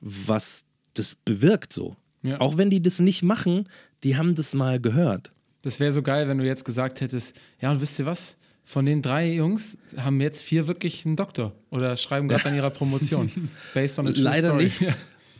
was 0.00 0.64
das 0.94 1.14
bewirkt 1.14 1.74
so. 1.74 1.94
Ja. 2.26 2.40
Auch 2.40 2.56
wenn 2.58 2.70
die 2.70 2.82
das 2.82 2.98
nicht 3.00 3.22
machen, 3.22 3.68
die 4.02 4.16
haben 4.16 4.34
das 4.34 4.54
mal 4.54 4.80
gehört. 4.80 5.32
das 5.62 5.80
wäre 5.80 5.92
so 5.92 6.02
geil, 6.02 6.28
wenn 6.28 6.38
du 6.38 6.44
jetzt 6.44 6.64
gesagt 6.64 7.00
hättest, 7.00 7.34
ja, 7.60 7.70
und 7.70 7.80
wisst 7.80 7.98
ihr 7.98 8.06
was? 8.06 8.36
Von 8.64 8.84
den 8.84 9.00
drei 9.00 9.32
Jungs 9.32 9.78
haben 9.96 10.20
jetzt 10.20 10.42
vier 10.42 10.66
wirklich 10.66 11.06
einen 11.06 11.14
Doktor 11.16 11.52
oder 11.70 11.94
schreiben 11.94 12.26
gerade 12.28 12.46
an 12.46 12.54
ihrer 12.56 12.70
Promotion. 12.70 13.30
Based 13.74 13.98
on 13.98 14.08
a 14.08 14.12
true 14.12 14.22
Leider 14.22 14.48
story. 14.48 14.64
nicht. 14.64 14.80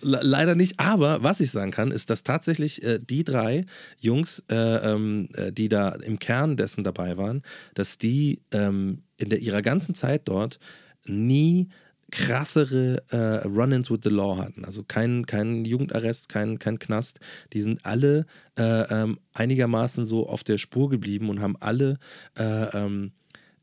Le- 0.03 0.20
Leider 0.22 0.55
nicht, 0.55 0.78
aber 0.78 1.22
was 1.24 1.41
ich 1.41 1.51
sagen 1.51 1.70
kann, 1.72 1.91
ist, 1.91 2.11
dass 2.11 2.22
tatsächlich 2.22 2.82
äh, 2.84 2.99
die 2.99 3.24
drei 3.24 3.64
Jungs, 4.01 4.45
äh, 4.51 4.55
ähm, 4.55 5.28
äh, 5.34 5.51
die 5.53 5.68
da 5.68 5.89
im 5.89 6.18
Kern 6.20 6.57
dessen 6.57 6.84
dabei 6.84 7.16
waren, 7.16 7.43
dass 7.74 7.99
die 7.99 8.43
ähm, 8.53 9.03
in 9.18 9.30
der, 9.30 9.41
ihrer 9.41 9.62
ganzen 9.62 9.95
Zeit 9.97 10.22
dort 10.28 10.61
nie 11.07 11.68
krassere 12.11 13.02
äh, 13.11 13.46
Run-ins 13.46 13.90
with 13.90 14.00
the 14.04 14.11
Law 14.11 14.38
hatten. 14.38 14.64
Also 14.64 14.84
kein, 14.84 15.26
kein 15.26 15.64
Jugendarrest, 15.64 16.28
kein, 16.28 16.59
kein 16.59 16.78
Knast. 16.78 17.18
Die 17.52 17.61
sind 17.61 17.84
alle 17.84 18.26
äh, 18.57 18.62
ähm, 18.62 19.18
einigermaßen 19.32 20.07
so 20.07 20.28
auf 20.28 20.44
der 20.44 20.59
Spur 20.59 20.88
geblieben 20.88 21.28
und 21.28 21.40
haben 21.40 21.57
alle 21.59 21.98
äh, 22.38 22.44
ähm, 22.76 23.12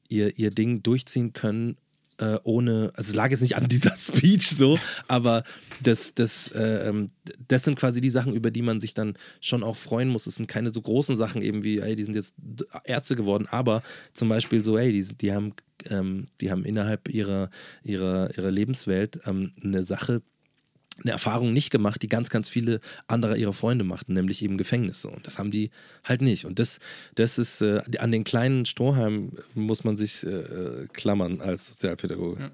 ihr, 0.09 0.37
ihr 0.37 0.51
Ding 0.51 0.83
durchziehen 0.83 1.33
können, 1.33 1.77
äh, 2.19 2.37
ohne, 2.43 2.91
also 2.95 3.09
es 3.09 3.15
lag 3.15 3.31
jetzt 3.31 3.41
nicht 3.41 3.55
an 3.55 3.67
dieser 3.67 3.95
Speech 3.97 4.49
so, 4.49 4.79
aber 5.07 5.43
das, 5.81 6.13
das, 6.13 6.49
äh, 6.51 6.89
ähm, 6.89 7.09
das 7.47 7.63
sind 7.63 7.77
quasi 7.77 8.01
die 8.01 8.09
Sachen, 8.09 8.33
über 8.33 8.51
die 8.51 8.61
man 8.61 8.79
sich 8.79 8.93
dann 8.93 9.15
schon 9.41 9.63
auch 9.63 9.75
freuen 9.75 10.09
muss. 10.09 10.27
Es 10.27 10.35
sind 10.35 10.47
keine 10.47 10.71
so 10.71 10.81
großen 10.81 11.15
Sachen 11.15 11.41
eben 11.41 11.63
wie, 11.63 11.79
ey, 11.79 11.95
die 11.95 12.03
sind 12.03 12.15
jetzt 12.15 12.35
Ärzte 12.85 13.15
geworden, 13.15 13.47
aber 13.49 13.83
zum 14.13 14.29
Beispiel 14.29 14.63
so, 14.63 14.77
ey, 14.77 14.91
die, 14.91 15.03
die 15.17 15.33
haben, 15.33 15.53
ähm, 15.89 16.27
die 16.41 16.51
haben 16.51 16.65
innerhalb 16.65 17.09
ihrer, 17.09 17.49
ihrer, 17.83 18.35
ihrer 18.37 18.51
Lebenswelt 18.51 19.19
ähm, 19.25 19.51
eine 19.63 19.83
Sache 19.83 20.21
eine 21.03 21.11
Erfahrung 21.11 21.53
nicht 21.53 21.69
gemacht, 21.69 22.01
die 22.01 22.09
ganz, 22.09 22.29
ganz 22.29 22.49
viele 22.49 22.79
andere 23.07 23.37
ihrer 23.37 23.53
Freunde 23.53 23.83
machten, 23.83 24.13
nämlich 24.13 24.41
eben 24.43 24.57
Gefängnisse. 24.57 25.09
Und 25.09 25.27
das 25.27 25.37
haben 25.39 25.51
die 25.51 25.69
halt 26.03 26.21
nicht. 26.21 26.45
Und 26.45 26.59
das, 26.59 26.79
das 27.15 27.37
ist, 27.37 27.61
äh, 27.61 27.81
an 27.99 28.11
den 28.11 28.23
kleinen 28.23 28.65
Strohhalm 28.65 29.31
muss 29.53 29.83
man 29.83 29.97
sich 29.97 30.23
äh, 30.23 30.87
klammern 30.93 31.41
als 31.41 31.67
Sozialpädagoge. 31.67 32.41
Ja. 32.41 32.51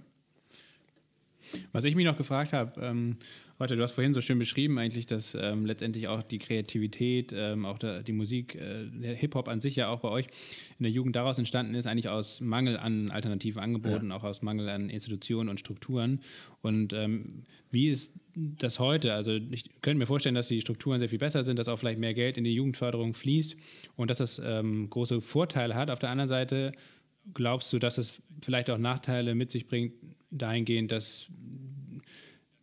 Was 1.71 1.83
ich 1.83 1.95
mich 1.95 2.05
noch 2.05 2.17
gefragt 2.17 2.53
habe, 2.53 2.79
ähm, 2.81 3.17
heute, 3.59 3.75
du 3.75 3.83
hast 3.83 3.91
vorhin 3.91 4.13
so 4.13 4.21
schön 4.21 4.39
beschrieben, 4.39 4.79
eigentlich, 4.79 5.05
dass 5.05 5.35
ähm, 5.35 5.65
letztendlich 5.65 6.07
auch 6.07 6.23
die 6.23 6.39
Kreativität, 6.39 7.33
ähm, 7.35 7.65
auch 7.65 7.77
der, 7.77 8.03
die 8.03 8.13
Musik, 8.13 8.55
äh, 8.55 8.85
der 8.85 9.15
Hip-Hop 9.15 9.49
an 9.49 9.59
sich 9.59 9.75
ja 9.75 9.89
auch 9.89 9.99
bei 9.99 10.09
euch 10.09 10.27
in 10.77 10.83
der 10.83 10.91
Jugend 10.91 11.15
daraus 11.15 11.37
entstanden 11.37 11.75
ist, 11.75 11.85
eigentlich 11.85 12.07
aus 12.07 12.39
Mangel 12.39 12.77
an 12.77 13.11
alternativen 13.11 13.61
Angeboten, 13.61 14.11
auch 14.11 14.23
aus 14.23 14.41
Mangel 14.41 14.69
an 14.69 14.89
Institutionen 14.89 15.49
und 15.49 15.59
Strukturen. 15.59 16.21
Und 16.61 16.93
ähm, 16.93 17.43
wie 17.69 17.89
ist 17.89 18.13
das 18.35 18.79
heute? 18.79 19.13
Also 19.13 19.33
ich 19.33 19.81
könnte 19.81 19.99
mir 19.99 20.07
vorstellen, 20.07 20.35
dass 20.35 20.47
die 20.47 20.61
Strukturen 20.61 20.99
sehr 20.99 21.09
viel 21.09 21.19
besser 21.19 21.43
sind, 21.43 21.59
dass 21.59 21.67
auch 21.67 21.77
vielleicht 21.77 21.99
mehr 21.99 22.13
Geld 22.13 22.37
in 22.37 22.45
die 22.45 22.53
Jugendförderung 22.53 23.13
fließt 23.13 23.57
und 23.97 24.09
dass 24.09 24.19
das 24.19 24.41
ähm, 24.43 24.89
große 24.89 25.19
Vorteile 25.19 25.75
hat. 25.75 25.91
Auf 25.91 25.99
der 25.99 26.09
anderen 26.09 26.29
Seite 26.29 26.71
glaubst 27.33 27.73
du, 27.73 27.79
dass 27.79 27.97
es 27.97 28.13
vielleicht 28.41 28.69
auch 28.69 28.77
Nachteile 28.77 29.35
mit 29.35 29.51
sich 29.51 29.67
bringt, 29.67 29.93
dahingehend, 30.31 30.91
dass, 30.91 31.27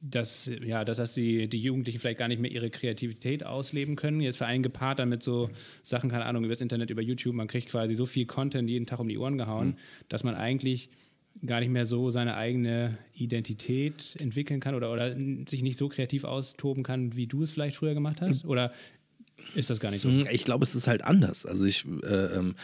dass, 0.01 0.51
ja, 0.65 0.85
dass 0.85 0.99
das 0.99 1.15
die, 1.15 1.49
die 1.49 1.61
Jugendlichen 1.61 1.99
vielleicht 1.99 2.19
gar 2.19 2.29
nicht 2.29 2.41
mehr 2.41 2.51
ihre 2.51 2.71
Kreativität 2.71 3.45
ausleben 3.45 3.97
können. 3.97 4.21
Jetzt 4.21 4.39
für 4.39 4.47
einen 4.47 4.63
gepaart 4.63 4.99
damit 4.99 5.23
so 5.23 5.51
Sachen, 5.83 6.11
keine 6.11 6.27
Ahnung, 6.27 6.45
über 6.45 6.53
das 6.53 6.61
Internet, 6.61 6.91
über 6.91 7.03
YouTube, 7.03 7.35
man 7.35 7.49
kriegt 7.49 7.69
quasi 7.69 7.95
so 7.95 8.07
viel 8.07 8.27
Content 8.27 8.69
jeden 8.69 8.87
Tag 8.87 8.99
um 8.99 9.09
die 9.09 9.19
Ohren 9.19 9.39
gehauen, 9.39 9.77
dass 10.09 10.25
man 10.25 10.35
eigentlich 10.35 10.91
gar 11.45 11.61
nicht 11.61 11.69
mehr 11.69 11.85
so 11.85 12.11
seine 12.11 12.37
eigene 12.37 12.97
Identität 13.15 14.17
entwickeln 14.19 14.61
kann 14.61 14.75
oder, 14.75 14.93
oder 14.93 15.15
sich 15.49 15.63
nicht 15.63 15.77
so 15.77 15.89
kreativ 15.89 16.25
austoben 16.25 16.83
kann, 16.83 17.17
wie 17.17 17.27
du 17.27 17.43
es 17.43 17.51
vielleicht 17.51 17.77
früher 17.77 17.95
gemacht 17.95 18.21
hast? 18.21 18.47
Oder 18.47 18.73
ist 19.55 19.71
das 19.71 19.81
gar 19.81 19.91
nicht 19.91 20.03
so? 20.03 20.09
Hm, 20.09 20.27
Ich 20.31 20.45
glaube, 20.45 20.65
es 20.65 20.75
ist 20.75 20.87
halt 20.87 21.03
anders. 21.03 21.47
Also 21.47 21.65
ich, 21.65 21.85
äh, 22.03 22.37
ähm, 22.37 22.55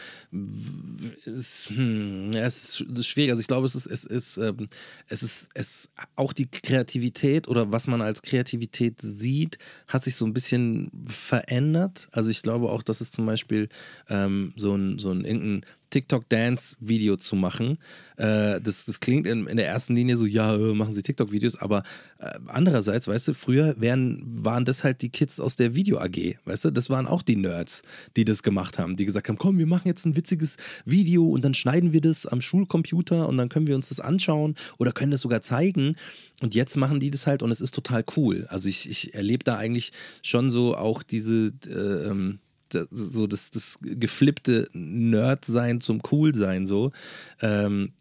es, 1.25 1.69
hm, 1.69 2.31
es 2.33 2.79
ist 2.81 3.07
schwierig. 3.07 3.31
Also 3.31 3.41
ich 3.41 3.47
glaube, 3.47 3.65
es 3.67 3.75
ist, 3.75 3.85
es 3.87 4.03
ist, 4.03 4.37
ähm, 4.37 4.67
es 5.07 5.23
ist, 5.23 5.47
es 5.53 5.89
auch 6.15 6.33
die 6.33 6.47
Kreativität 6.47 7.47
oder 7.47 7.71
was 7.71 7.87
man 7.87 8.01
als 8.01 8.21
Kreativität 8.21 9.01
sieht, 9.01 9.57
hat 9.87 10.03
sich 10.03 10.15
so 10.15 10.25
ein 10.25 10.33
bisschen 10.33 10.91
verändert. 11.07 12.09
Also 12.11 12.29
ich 12.29 12.41
glaube 12.41 12.69
auch, 12.69 12.83
dass 12.83 13.01
es 13.01 13.11
zum 13.11 13.25
Beispiel 13.25 13.69
ähm, 14.09 14.53
so 14.55 14.75
ein, 14.75 14.99
so 14.99 15.11
ein 15.11 15.25
irgendein 15.25 15.65
TikTok-Dance-Video 15.93 17.17
zu 17.17 17.35
machen. 17.35 17.77
Äh, 18.17 18.59
das, 18.61 18.85
das 18.85 18.99
klingt 18.99 19.27
in, 19.27 19.45
in 19.45 19.57
der 19.57 19.67
ersten 19.67 19.95
Linie 19.95 20.17
so, 20.17 20.25
ja, 20.25 20.55
äh, 20.55 20.73
machen 20.73 20.93
sie 20.95 21.03
TikTok-Videos, 21.03 21.55
aber 21.55 21.83
äh, 22.19 22.31
andererseits, 22.47 23.07
weißt 23.07 23.27
du, 23.27 23.33
früher 23.33 23.75
wären, 23.79 24.23
waren 24.25 24.65
das 24.65 24.83
halt 24.83 25.03
die 25.03 25.09
Kids 25.09 25.39
aus 25.39 25.55
der 25.55 25.75
Video-AG, 25.75 26.37
weißt 26.45 26.65
du, 26.65 26.71
das 26.71 26.89
waren 26.89 27.05
auch 27.05 27.21
die 27.21 27.35
Nerds, 27.35 27.83
die 28.17 28.25
das 28.25 28.41
gemacht 28.41 28.79
haben, 28.79 28.95
die 28.95 29.05
gesagt 29.05 29.29
haben, 29.29 29.37
komm, 29.37 29.59
wir 29.59 29.67
machen 29.67 29.87
jetzt 29.87 30.05
ein 30.05 30.15
witziges 30.15 30.57
Video 30.83 31.29
und 31.29 31.45
dann 31.45 31.53
schneiden 31.53 31.93
wir 31.93 32.01
das 32.01 32.25
am 32.25 32.41
Schulcomputer 32.41 33.29
und 33.29 33.37
dann 33.37 33.49
können 33.49 33.67
wir 33.67 33.75
uns 33.75 33.89
das 33.89 33.99
anschauen 33.99 34.55
oder 34.79 34.91
können 34.91 35.11
das 35.11 35.21
sogar 35.21 35.41
zeigen. 35.41 35.95
Und 36.41 36.55
jetzt 36.55 36.75
machen 36.75 36.99
die 36.99 37.11
das 37.11 37.27
halt 37.27 37.43
und 37.43 37.51
es 37.51 37.61
ist 37.61 37.73
total 37.75 38.03
cool. 38.17 38.47
Also 38.49 38.67
ich, 38.67 38.89
ich 38.89 39.13
erlebe 39.13 39.43
da 39.43 39.57
eigentlich 39.57 39.93
schon 40.23 40.49
so 40.49 40.75
auch 40.75 41.03
diese, 41.03 41.53
äh, 41.67 42.09
ähm, 42.09 42.39
das, 42.73 42.87
so 42.89 43.27
das, 43.27 43.51
das 43.51 43.79
geflippte 43.81 44.67
Nerd-Sein 44.73 45.81
zum 45.81 46.01
Cool-Sein 46.11 46.65
so. 46.67 46.91
Ähm, 47.41 47.93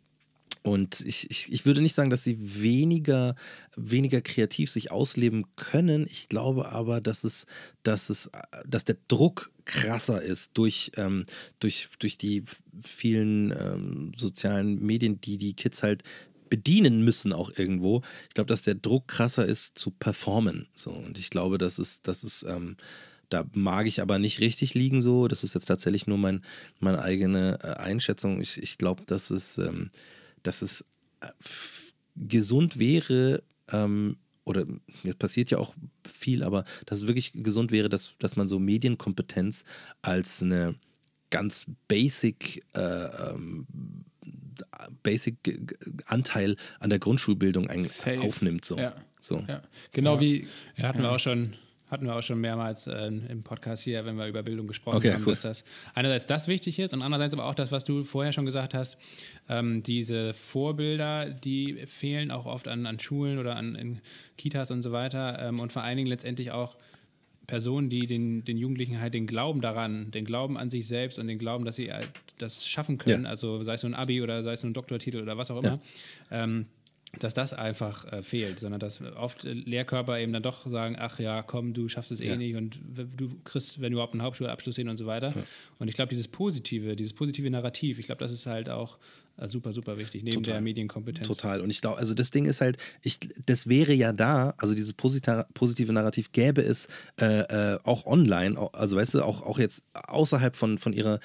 und 0.63 1.01
ich, 1.01 1.29
ich, 1.29 1.53
ich 1.53 1.67
würde 1.67 1.83
nicht 1.83 1.95
sagen, 1.95 2.11
dass 2.11 2.23
sie 2.23 2.63
weniger, 2.63 3.35
weniger 3.77 4.21
kreativ 4.21 4.71
sich 4.71 4.93
ausleben 4.93 5.47
können. 5.57 6.07
Ich 6.09 6.29
glaube 6.29 6.71
aber, 6.71 7.01
dass 7.01 7.25
es, 7.25 7.47
dass 7.83 8.11
es, 8.11 8.31
dass 8.65 8.85
der 8.85 8.97
Druck 9.09 9.51
krasser 9.65 10.23
ist 10.23 10.53
durch, 10.55 10.93
ähm, 10.97 11.25
durch, 11.59 11.89
durch 11.99 12.17
die 12.17 12.45
vielen 12.81 13.51
ähm, 13.51 14.13
sozialen 14.17 14.81
Medien, 14.81 15.21
die 15.21 15.37
die 15.37 15.55
Kids 15.55 15.83
halt 15.83 16.05
bedienen 16.49 17.03
müssen 17.03 17.33
auch 17.33 17.51
irgendwo. 17.57 18.03
Ich 18.29 18.35
glaube, 18.35 18.49
dass 18.49 18.63
der 18.63 18.75
Druck 18.75 19.09
krasser 19.09 19.47
ist 19.47 19.79
zu 19.79 19.91
performen. 19.91 20.69
So. 20.75 20.91
Und 20.91 21.19
ich 21.19 21.31
glaube, 21.31 21.59
dass 21.59 21.79
es, 21.79 22.03
dass 22.03 22.23
es 22.23 22.45
ähm, 22.45 22.77
da 23.33 23.45
mag 23.55 23.87
ich 23.87 24.03
aber 24.03 24.19
nicht 24.19 24.41
richtig 24.41 24.75
liegen 24.75 25.01
so. 25.01 25.29
Das 25.29 25.45
ist 25.45 25.55
jetzt 25.55 25.67
tatsächlich 25.67 26.07
nur 26.07 26.19
mein, 26.19 26.43
meine 26.81 27.03
eigene 27.03 27.59
äh, 27.63 27.75
Einschätzung. 27.75 28.41
Ich, 28.41 28.63
ich 28.63 28.79
glaube, 28.79 29.03
dass 29.07 29.31
es, 29.31 29.59
ähm, 29.59 29.91
dass 30.43 30.63
es 30.63 30.85
äh, 31.21 31.29
gesund 32.17 32.79
wäre, 32.79 33.43
ähm, 33.71 34.17
oder 34.45 34.67
jetzt 35.05 35.19
passiert 35.19 35.51
ja 35.51 35.59
auch 35.59 35.75
viel, 36.05 36.43
aber 36.43 36.65
dass 36.87 36.99
es 36.99 37.07
wirklich 37.07 37.33
gesund 37.33 37.71
wäre, 37.71 37.89
dass, 37.89 38.17
dass 38.19 38.37
man 38.37 38.49
so 38.49 38.59
Medienkompetenz 38.59 39.65
als 40.03 40.43
eine 40.43 40.75
ganz 41.31 41.67
basic 41.89 42.65
äh, 42.75 42.81
ähm, 42.81 43.67
Basic 45.03 45.77
Anteil 46.07 46.57
an 46.81 46.91
der 46.91 46.99
Grundschulbildung 46.99 47.69
eigentlich 47.69 47.93
Safe. 47.93 48.21
aufnimmt. 48.21 48.65
So. 48.65 48.77
Ja. 48.77 48.95
so. 49.19 49.45
Ja. 49.49 49.63
Genau 49.93 50.21
wie 50.21 50.47
Ja, 50.77 50.89
hatten 50.89 51.03
wir 51.03 51.11
auch 51.11 51.19
schon. 51.19 51.55
Hatten 51.93 52.07
wir 52.07 52.17
auch 52.17 52.23
schon 52.23 52.41
mehrmals 52.41 52.87
äh, 52.87 53.07
im 53.09 53.43
Podcast 53.43 53.83
hier, 53.83 54.05
wenn 54.07 54.17
wir 54.17 54.27
über 54.27 54.43
Bildung 54.43 54.67
gesprochen 54.67 54.97
Okay, 54.97 55.13
haben, 55.13 55.25
cool. 55.27 55.35
dass 55.35 55.43
das 55.43 55.65
einerseits 55.95 56.27
das 56.27 56.49
wichtig 56.49 56.79
ist 56.79 56.95
und 56.95 57.03
andererseits 57.03 57.35
aber 57.35 57.45
auch 57.45 57.55
das, 57.55 57.71
was 57.71 57.85
du 57.85 58.03
vorher 58.03 58.33
schon 58.33 58.47
gesagt 58.47 58.73
hast, 58.73 58.97
ähm, 59.51 59.83
diese 59.83 60.33
Vorbilder, 60.33 61.29
die 61.29 61.85
fehlen 61.87 62.31
auch 62.31 62.47
oft 62.47 62.67
an, 62.67 62.87
an 62.87 62.99
Schulen 62.99 63.39
oder 63.39 63.57
an 63.57 63.75
in 63.75 64.01
Kitas 64.39 64.71
und 64.71 64.81
so 64.81 64.91
weiter 64.91 65.39
ähm, 65.43 65.61
und 65.61 65.71
vor 65.71 65.83
allen 65.83 65.99
Dingen 65.99 66.09
letztendlich 66.09 66.51
auch 66.51 66.79
Personen, 67.47 67.91
die 67.91 68.07
den, 68.07 68.43
den 68.45 68.57
Jugendlichen 68.57 68.99
halt 68.99 69.13
den 69.13 69.27
Glauben 69.27 69.61
daran, 69.61 70.11
den 70.13 70.25
Glauben 70.25 70.57
an 70.57 70.71
sich 70.71 70.87
selbst 70.87 71.19
und 71.19 71.27
den 71.27 71.39
Glauben, 71.39 71.67
dass 71.67 71.77
sie 71.77 71.93
halt 71.93 72.09
das 72.39 72.67
schaffen 72.67 72.97
können, 72.97 73.25
Ja. 73.25 73.29
also 73.31 73.63
sei 73.65 73.75
es 73.75 73.83
nur 73.83 73.91
ein 73.93 73.95
Abi 74.01 74.23
oder 74.23 74.43
sei 74.43 74.53
es 74.53 74.63
nur 74.63 74.71
ein 74.71 74.75
Doktortitel 74.75 75.21
oder 75.21 75.37
was 75.37 75.51
auch 75.51 75.63
immer, 75.63 75.79
ähm, 76.31 76.65
dass 77.19 77.35
das 77.35 77.53
einfach 77.53 78.11
äh, 78.11 78.23
fehlt, 78.23 78.59
sondern 78.59 78.81
dass 78.81 79.01
oft 79.03 79.45
äh, 79.45 79.53
Lehrkörper 79.53 80.19
eben 80.19 80.33
dann 80.33 80.43
doch 80.43 80.67
sagen, 80.67 80.97
ach 80.99 81.19
ja, 81.19 81.43
komm, 81.43 81.75
du 81.75 81.89
schaffst 81.89 82.11
es 82.11 82.21
eh 82.21 82.29
Ja. 82.29 82.37
nicht 82.37 82.57
und 82.57 82.81
du 82.95 83.29
kriegst, 83.45 83.81
wenn 83.81 83.93
überhaupt 83.93 84.15
einen 84.15 84.23
Hauptschulabschluss 84.23 84.77
hin 84.77 84.89
und 84.89 84.97
so 84.97 85.05
weiter. 85.07 85.35
Und 85.79 85.89
ich 85.89 85.95
glaube, 85.95 86.09
dieses 86.09 86.29
positive, 86.29 86.97
dieses 86.97 87.13
positive 87.13 87.51
Narrativ, 87.51 87.99
ich 87.99 88.07
glaube, 88.07 88.21
das 88.21 88.33
ist 88.33 88.47
halt 88.47 88.71
auch 88.71 88.99
äh, 89.37 89.47
super, 89.47 89.73
super 89.73 89.99
wichtig, 89.99 90.23
neben 90.23 90.37
Total. 90.37 90.55
der 90.55 90.61
Medienkompetenz. 90.63 91.27
Total. 91.29 91.61
Und 91.61 91.69
ich 91.69 91.83
glaube, 91.83 91.99
also 91.99 92.15
das 92.15 92.31
Ding 92.31 92.47
ist 92.47 92.63
halt, 92.63 92.79
ich, 93.03 93.19
das 93.45 93.67
wäre 93.67 93.93
ja 93.93 94.15
da, 94.15 94.55
also 94.57 94.75
dieses 94.75 94.95
positive 94.95 95.93
Narrativ 95.93 96.33
gäbe 96.33 96.63
es 96.63 96.89
äh, 97.21 97.75
äh, 97.75 97.79
auch 97.85 98.07
online, 98.07 98.59
also 98.73 98.97
weißt 98.97 99.15
du, 99.15 99.23
auch, 99.23 99.43
auch 99.43 99.59
jetzt 99.59 99.85
außerhalb 99.93 100.57
von, 100.57 100.79
von 100.79 100.95
ihrer 100.95 101.21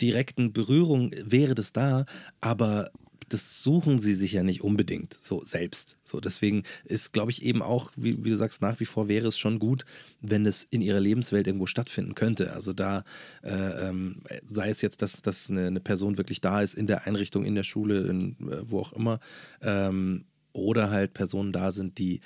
direkten 0.00 0.52
Berührung 0.52 1.10
wäre 1.24 1.54
das 1.56 1.72
da, 1.72 2.06
aber 2.40 2.90
das 3.28 3.62
suchen 3.62 3.98
sie 4.00 4.14
sich 4.14 4.32
ja 4.32 4.42
nicht 4.42 4.62
unbedingt 4.62 5.18
so 5.20 5.44
selbst. 5.44 5.96
So, 6.02 6.20
deswegen 6.20 6.62
ist, 6.84 7.12
glaube 7.12 7.30
ich, 7.30 7.42
eben 7.42 7.62
auch, 7.62 7.92
wie, 7.96 8.24
wie 8.24 8.30
du 8.30 8.36
sagst, 8.36 8.62
nach 8.62 8.80
wie 8.80 8.84
vor 8.84 9.08
wäre 9.08 9.28
es 9.28 9.38
schon 9.38 9.58
gut, 9.58 9.84
wenn 10.20 10.46
es 10.46 10.62
in 10.64 10.82
ihrer 10.82 11.00
Lebenswelt 11.00 11.46
irgendwo 11.46 11.66
stattfinden 11.66 12.14
könnte. 12.14 12.52
Also 12.52 12.72
da 12.72 13.04
äh, 13.42 13.88
ähm, 13.88 14.20
sei 14.46 14.70
es 14.70 14.82
jetzt, 14.82 15.02
dass, 15.02 15.22
dass 15.22 15.50
eine, 15.50 15.66
eine 15.66 15.80
Person 15.80 16.18
wirklich 16.18 16.40
da 16.40 16.62
ist 16.62 16.74
in 16.74 16.86
der 16.86 17.06
Einrichtung, 17.06 17.44
in 17.44 17.54
der 17.54 17.64
Schule, 17.64 18.06
in, 18.06 18.36
äh, 18.48 18.70
wo 18.70 18.80
auch 18.80 18.92
immer, 18.92 19.20
ähm, 19.60 20.24
oder 20.52 20.90
halt 20.90 21.14
Personen 21.14 21.52
da 21.52 21.72
sind, 21.72 21.98
die, 21.98 22.20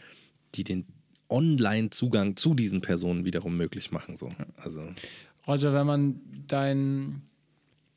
die 0.55 0.65
den 0.65 0.87
Online-Zugang 1.29 2.37
zu 2.37 2.55
diesen 2.55 2.81
Personen 2.81 3.25
wiederum 3.25 3.57
möglich 3.57 3.91
machen. 3.91 4.17
So. 4.17 4.31
Also, 4.57 4.83
Roger, 5.47 5.73
wenn 5.73 5.87
man 5.87 6.21
dein 6.47 7.23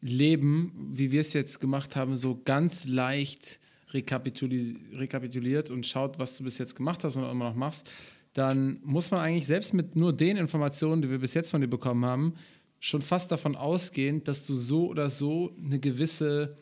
Leben, 0.02 0.92
wie 0.94 1.12
wir 1.12 1.20
es 1.20 1.34
jetzt 1.34 1.60
gemacht 1.60 1.96
haben, 1.96 2.16
so 2.16 2.40
ganz 2.44 2.86
leicht 2.86 3.60
rekapituli 3.92 4.76
rekapituliert 4.94 5.70
und 5.70 5.86
schaut, 5.86 6.20
was 6.20 6.38
du 6.38 6.44
bis 6.44 6.58
jetzt 6.58 6.76
gemacht 6.76 7.04
hast 7.04 7.16
und 7.16 7.24
immer 7.24 7.50
noch 7.50 7.56
machst, 7.56 7.90
dann 8.34 8.80
muss 8.84 9.12
man 9.12 9.22
eigentlich 9.22 9.48
selbst 9.48 9.74
mit 9.74 9.96
nur 9.96 10.14
den 10.14 10.38
Informationen, 10.38 11.02
die 11.02 11.10
wir 11.10 11.20
bis 11.20 11.34
jetzt 11.34 11.50
von 11.50 11.62
dir 11.62 11.68
bekommen 11.68 12.06
haben, 12.06 12.36
schon 12.80 13.02
fast 13.02 13.32
davon 13.32 13.56
ausgehen, 13.56 14.24
dass 14.24 14.46
du 14.46 14.54
so 14.54 14.88
oder 14.88 15.10
so 15.10 15.56
eine 15.62 15.80
gewisse 15.80 16.56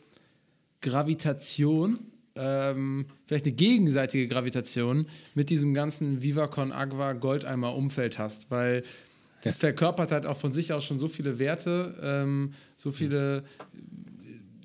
Gravitation, 0.80 1.98
ähm, 2.34 3.06
vielleicht 3.26 3.46
eine 3.46 3.54
gegenseitige 3.54 4.26
Gravitation 4.26 5.06
mit 5.34 5.50
diesem 5.50 5.74
ganzen 5.74 6.22
Viva 6.22 6.46
Con 6.46 6.72
Agua 6.72 7.12
Goldeimer 7.12 7.74
Umfeld 7.74 8.18
hast, 8.18 8.50
weil 8.50 8.82
das 9.42 9.56
verkörpert 9.56 10.12
halt 10.12 10.26
auch 10.26 10.36
von 10.36 10.52
sich 10.52 10.72
aus 10.72 10.84
schon 10.84 10.98
so 10.98 11.08
viele 11.08 11.38
Werte, 11.38 11.96
ähm, 12.02 12.52
so 12.76 12.90
viele 12.90 13.44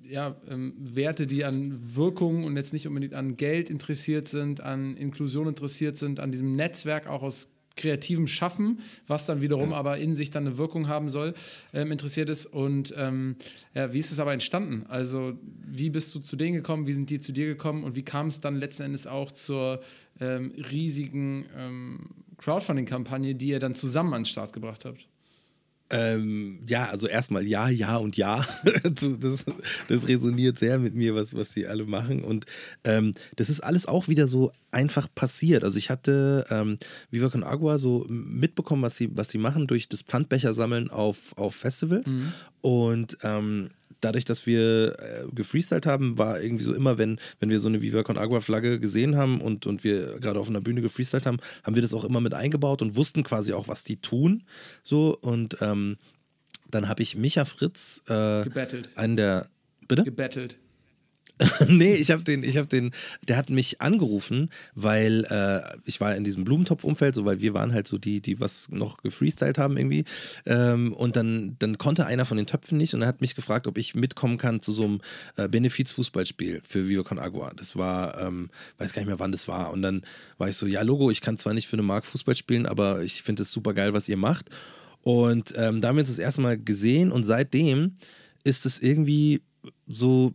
ja, 0.08 0.36
ähm, 0.50 0.76
Werte, 0.78 1.26
die 1.26 1.44
an 1.44 1.96
Wirkung 1.96 2.44
und 2.44 2.56
jetzt 2.56 2.74
nicht 2.74 2.88
unbedingt 2.88 3.14
an 3.14 3.36
Geld 3.38 3.70
interessiert 3.70 4.28
sind, 4.28 4.62
an 4.62 4.96
Inklusion 4.96 5.48
interessiert 5.48 5.98
sind, 5.98 6.20
an 6.20 6.32
diesem 6.32 6.56
Netzwerk 6.56 7.08
auch 7.08 7.24
aus 7.24 7.50
kreativem 7.76 8.28
Schaffen, 8.28 8.80
was 9.08 9.26
dann 9.26 9.42
wiederum 9.42 9.72
ja. 9.72 9.78
aber 9.78 9.98
in 9.98 10.16
sich 10.16 10.30
dann 10.30 10.46
eine 10.46 10.58
Wirkung 10.58 10.88
haben 10.88 11.10
soll, 11.10 11.34
ähm, 11.74 11.92
interessiert 11.92 12.30
ist. 12.30 12.46
Und 12.46 12.94
ähm, 12.98 13.38
ja, 13.74 13.92
wie 13.94 13.98
ist 13.98 14.12
es 14.12 14.20
aber 14.20 14.34
entstanden? 14.34 14.86
Also 14.88 15.34
wie 15.66 15.90
bist 15.90 16.14
du 16.14 16.20
zu 16.20 16.36
denen 16.36 16.54
gekommen, 16.54 16.86
wie 16.86 16.94
sind 16.94 17.10
die 17.10 17.20
zu 17.20 17.32
dir 17.32 17.48
gekommen 17.48 17.84
und 17.84 17.96
wie 17.96 18.04
kam 18.04 18.28
es 18.28 18.42
dann 18.42 18.58
letzten 18.58 18.84
Endes 18.84 19.08
auch 19.08 19.32
zur 19.32 19.80
ähm, 20.20 20.54
riesigen 20.72 21.46
ähm, 21.58 22.10
Crowdfunding-Kampagne, 22.44 23.36
die 23.36 23.48
ihr 23.48 23.60
dann 23.60 23.76
zusammen 23.76 24.14
an 24.14 24.22
den 24.22 24.26
Start 24.26 24.54
gebracht 24.54 24.86
habt? 24.86 25.08
Ähm, 25.90 26.60
ja, 26.68 26.90
also 26.90 27.08
erstmal 27.08 27.46
ja, 27.46 27.70
ja 27.70 27.98
und 27.98 28.18
ja. 28.18 28.46
das, 28.84 29.46
das, 29.88 30.08
resoniert 30.08 30.58
sehr 30.58 30.80
mit 30.80 30.96
mir, 30.96 31.14
was, 31.14 31.36
was 31.36 31.52
die 31.52 31.68
alle 31.68 31.86
machen. 31.86 32.24
Und 32.24 32.48
ähm, 32.84 33.14
das 33.36 33.52
ist 33.52 33.60
alles 33.60 33.86
auch 33.86 34.08
wieder 34.08 34.28
so 34.28 34.52
einfach 34.72 35.08
passiert. 35.14 35.64
Also 35.64 35.78
ich 35.78 35.92
hatte 35.92 36.46
ähm, 36.50 36.78
Viva 37.12 37.30
Con 37.30 37.44
Agua 37.44 37.78
so 37.78 38.06
mitbekommen, 38.10 38.82
was 38.82 38.96
sie, 38.96 39.16
was 39.16 39.30
sie 39.30 39.38
machen 39.38 39.68
durch 39.68 39.88
das 39.88 40.02
Pfandbecher 40.02 40.56
sammeln 40.56 40.90
auf, 40.90 41.38
auf 41.38 41.54
Festivals. 41.54 42.14
Mhm. 42.14 42.34
Und 42.62 43.18
ähm, 43.22 43.70
dadurch, 44.04 44.26
dass 44.26 44.46
wir 44.46 44.96
äh, 45.00 45.26
gefreestylt 45.34 45.86
haben, 45.86 46.18
war 46.18 46.42
irgendwie 46.42 46.64
so 46.64 46.74
immer, 46.74 46.98
wenn, 46.98 47.20
wenn 47.40 47.50
wir 47.50 47.60
so 47.60 47.68
eine 47.68 47.82
Viva 47.82 48.04
Con 48.04 48.18
Agua 48.18 48.42
Flagge 48.42 48.80
gesehen 48.80 49.16
haben 49.16 49.42
und, 49.42 49.66
und 49.66 49.84
wir 49.84 50.20
gerade 50.20 50.40
auf 50.40 50.50
einer 50.50 50.62
Bühne 50.62 50.82
gefreestylt 50.82 51.26
haben, 51.26 51.38
haben 51.64 51.76
wir 51.76 51.82
das 51.82 51.94
auch 51.94 52.06
immer 52.06 52.22
mit 52.22 52.34
eingebaut 52.34 52.82
und 52.82 52.96
wussten 52.96 53.24
quasi 53.24 53.54
auch, 53.54 53.68
was 53.68 53.84
die 53.84 53.98
tun. 53.98 54.44
So 54.84 55.18
und 55.22 55.58
ähm, 55.62 55.98
dann 56.70 56.88
habe 56.90 57.04
ich 57.04 57.16
Micha 57.16 57.46
Fritz, 57.46 58.02
äh, 58.08 58.44
Gebettelt. 58.44 58.90
einen 58.96 59.16
der. 59.16 59.48
Bitte? 59.88 60.04
Gebettelt. 60.04 60.58
nee, 61.68 61.96
ich 61.96 62.12
habe 62.12 62.24
den, 62.24 62.44
ich 62.44 62.58
habe 62.58 62.68
den, 62.68 62.92
der 63.28 63.38
hat 63.38 63.50
mich 63.50 63.82
angerufen, 63.82 64.50
weil 64.76 65.26
äh, 65.30 65.78
ich 65.86 66.00
war 66.00 66.16
in 66.16 66.24
diesem 66.24 66.44
Blumentopf-Umfeld, 66.44 67.16
so 67.16 67.26
weil 67.26 67.42
wir 67.42 67.54
waren 67.54 67.74
halt 67.74 67.88
so 67.88 67.98
die, 67.98 68.22
die 68.22 68.40
was 68.40 68.70
noch 68.70 68.98
gefreestylt 68.98 69.58
haben 69.58 69.76
irgendwie. 69.78 70.06
Ähm, 70.46 70.94
und 70.94 71.16
dann, 71.16 71.56
dann 71.58 71.78
konnte 71.80 72.06
einer 72.06 72.26
von 72.26 72.38
den 72.38 72.46
Töpfen 72.46 72.78
nicht 72.78 72.94
und 72.94 73.02
er 73.02 73.08
hat 73.08 73.22
mich 73.22 73.36
gefragt, 73.36 73.66
ob 73.68 73.78
ich 73.78 73.96
mitkommen 73.96 74.38
kann 74.38 74.62
zu 74.62 74.72
so 74.72 74.84
einem 74.84 75.02
äh, 75.36 75.48
Benefiz-Fußballspiel 75.48 76.62
für 76.64 76.88
Viva 76.88 77.04
Con 77.04 77.20
Agua. 77.20 77.52
Das 77.56 77.76
war, 77.76 78.20
ähm, 78.22 78.50
weiß 78.78 78.94
gar 78.94 79.02
nicht 79.02 79.10
mehr, 79.10 79.20
wann 79.20 79.32
das 79.32 79.48
war. 79.48 79.72
Und 79.72 79.82
dann 79.82 80.02
war 80.38 80.50
ich 80.50 80.56
so, 80.56 80.68
ja, 80.68 80.84
Logo, 80.84 81.10
ich 81.10 81.22
kann 81.22 81.38
zwar 81.38 81.54
nicht 81.54 81.68
für 81.68 81.76
eine 81.76 81.84
Mark 81.84 82.06
Fußball 82.06 82.36
spielen, 82.36 82.68
aber 82.68 83.02
ich 83.02 83.24
finde 83.24 83.42
es 83.42 83.52
super 83.52 83.74
geil, 83.74 83.94
was 83.94 84.08
ihr 84.08 84.18
macht. 84.18 84.50
Und 85.02 85.54
ähm, 85.58 85.82
da 85.82 85.90
haben 85.90 85.96
wir 85.96 86.02
uns 86.02 86.10
das 86.10 86.20
erste 86.20 86.42
Mal 86.42 86.58
gesehen 86.58 87.12
und 87.12 87.24
seitdem 87.24 87.96
ist 88.44 88.66
es 88.66 88.80
irgendwie 88.80 89.42
so 89.88 90.34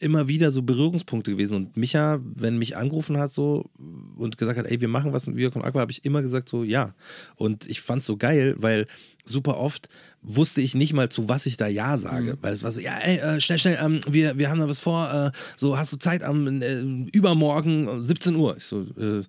immer 0.00 0.28
wieder 0.28 0.50
so 0.50 0.62
Berührungspunkte 0.62 1.30
gewesen. 1.30 1.56
Und 1.56 1.76
Micha, 1.76 2.20
wenn 2.22 2.58
mich 2.58 2.76
angerufen 2.76 3.18
hat 3.18 3.32
so 3.32 3.70
und 4.16 4.38
gesagt 4.38 4.58
hat, 4.58 4.66
ey, 4.66 4.80
wir 4.80 4.88
machen 4.88 5.12
was 5.12 5.26
mit 5.26 5.36
Viacom 5.36 5.62
Aqua, 5.62 5.80
habe 5.80 5.92
ich 5.92 6.04
immer 6.04 6.22
gesagt 6.22 6.48
so, 6.48 6.64
ja. 6.64 6.94
Und 7.36 7.66
ich 7.66 7.82
fand 7.82 8.00
es 8.00 8.06
so 8.06 8.16
geil, 8.16 8.54
weil 8.58 8.86
super 9.24 9.58
oft 9.58 9.90
wusste 10.22 10.62
ich 10.62 10.74
nicht 10.74 10.94
mal, 10.94 11.10
zu 11.10 11.28
was 11.28 11.44
ich 11.44 11.58
da 11.58 11.66
Ja 11.66 11.98
sage. 11.98 12.32
Mhm. 12.32 12.38
Weil 12.40 12.54
es 12.54 12.62
war 12.62 12.72
so, 12.72 12.80
ja, 12.80 12.96
ey, 12.98 13.18
äh, 13.18 13.40
schnell, 13.40 13.58
schnell, 13.58 13.78
ähm, 13.80 14.00
wir, 14.08 14.38
wir 14.38 14.48
haben 14.50 14.58
da 14.58 14.68
was 14.68 14.78
vor, 14.78 15.12
äh, 15.12 15.30
so 15.56 15.76
hast 15.76 15.92
du 15.92 15.98
Zeit 15.98 16.24
am 16.24 16.62
äh, 16.62 16.80
übermorgen 17.12 18.02
17 18.02 18.34
Uhr. 18.34 18.56
Ich 18.56 18.64
so, 18.64 18.86
äh, 18.98 19.22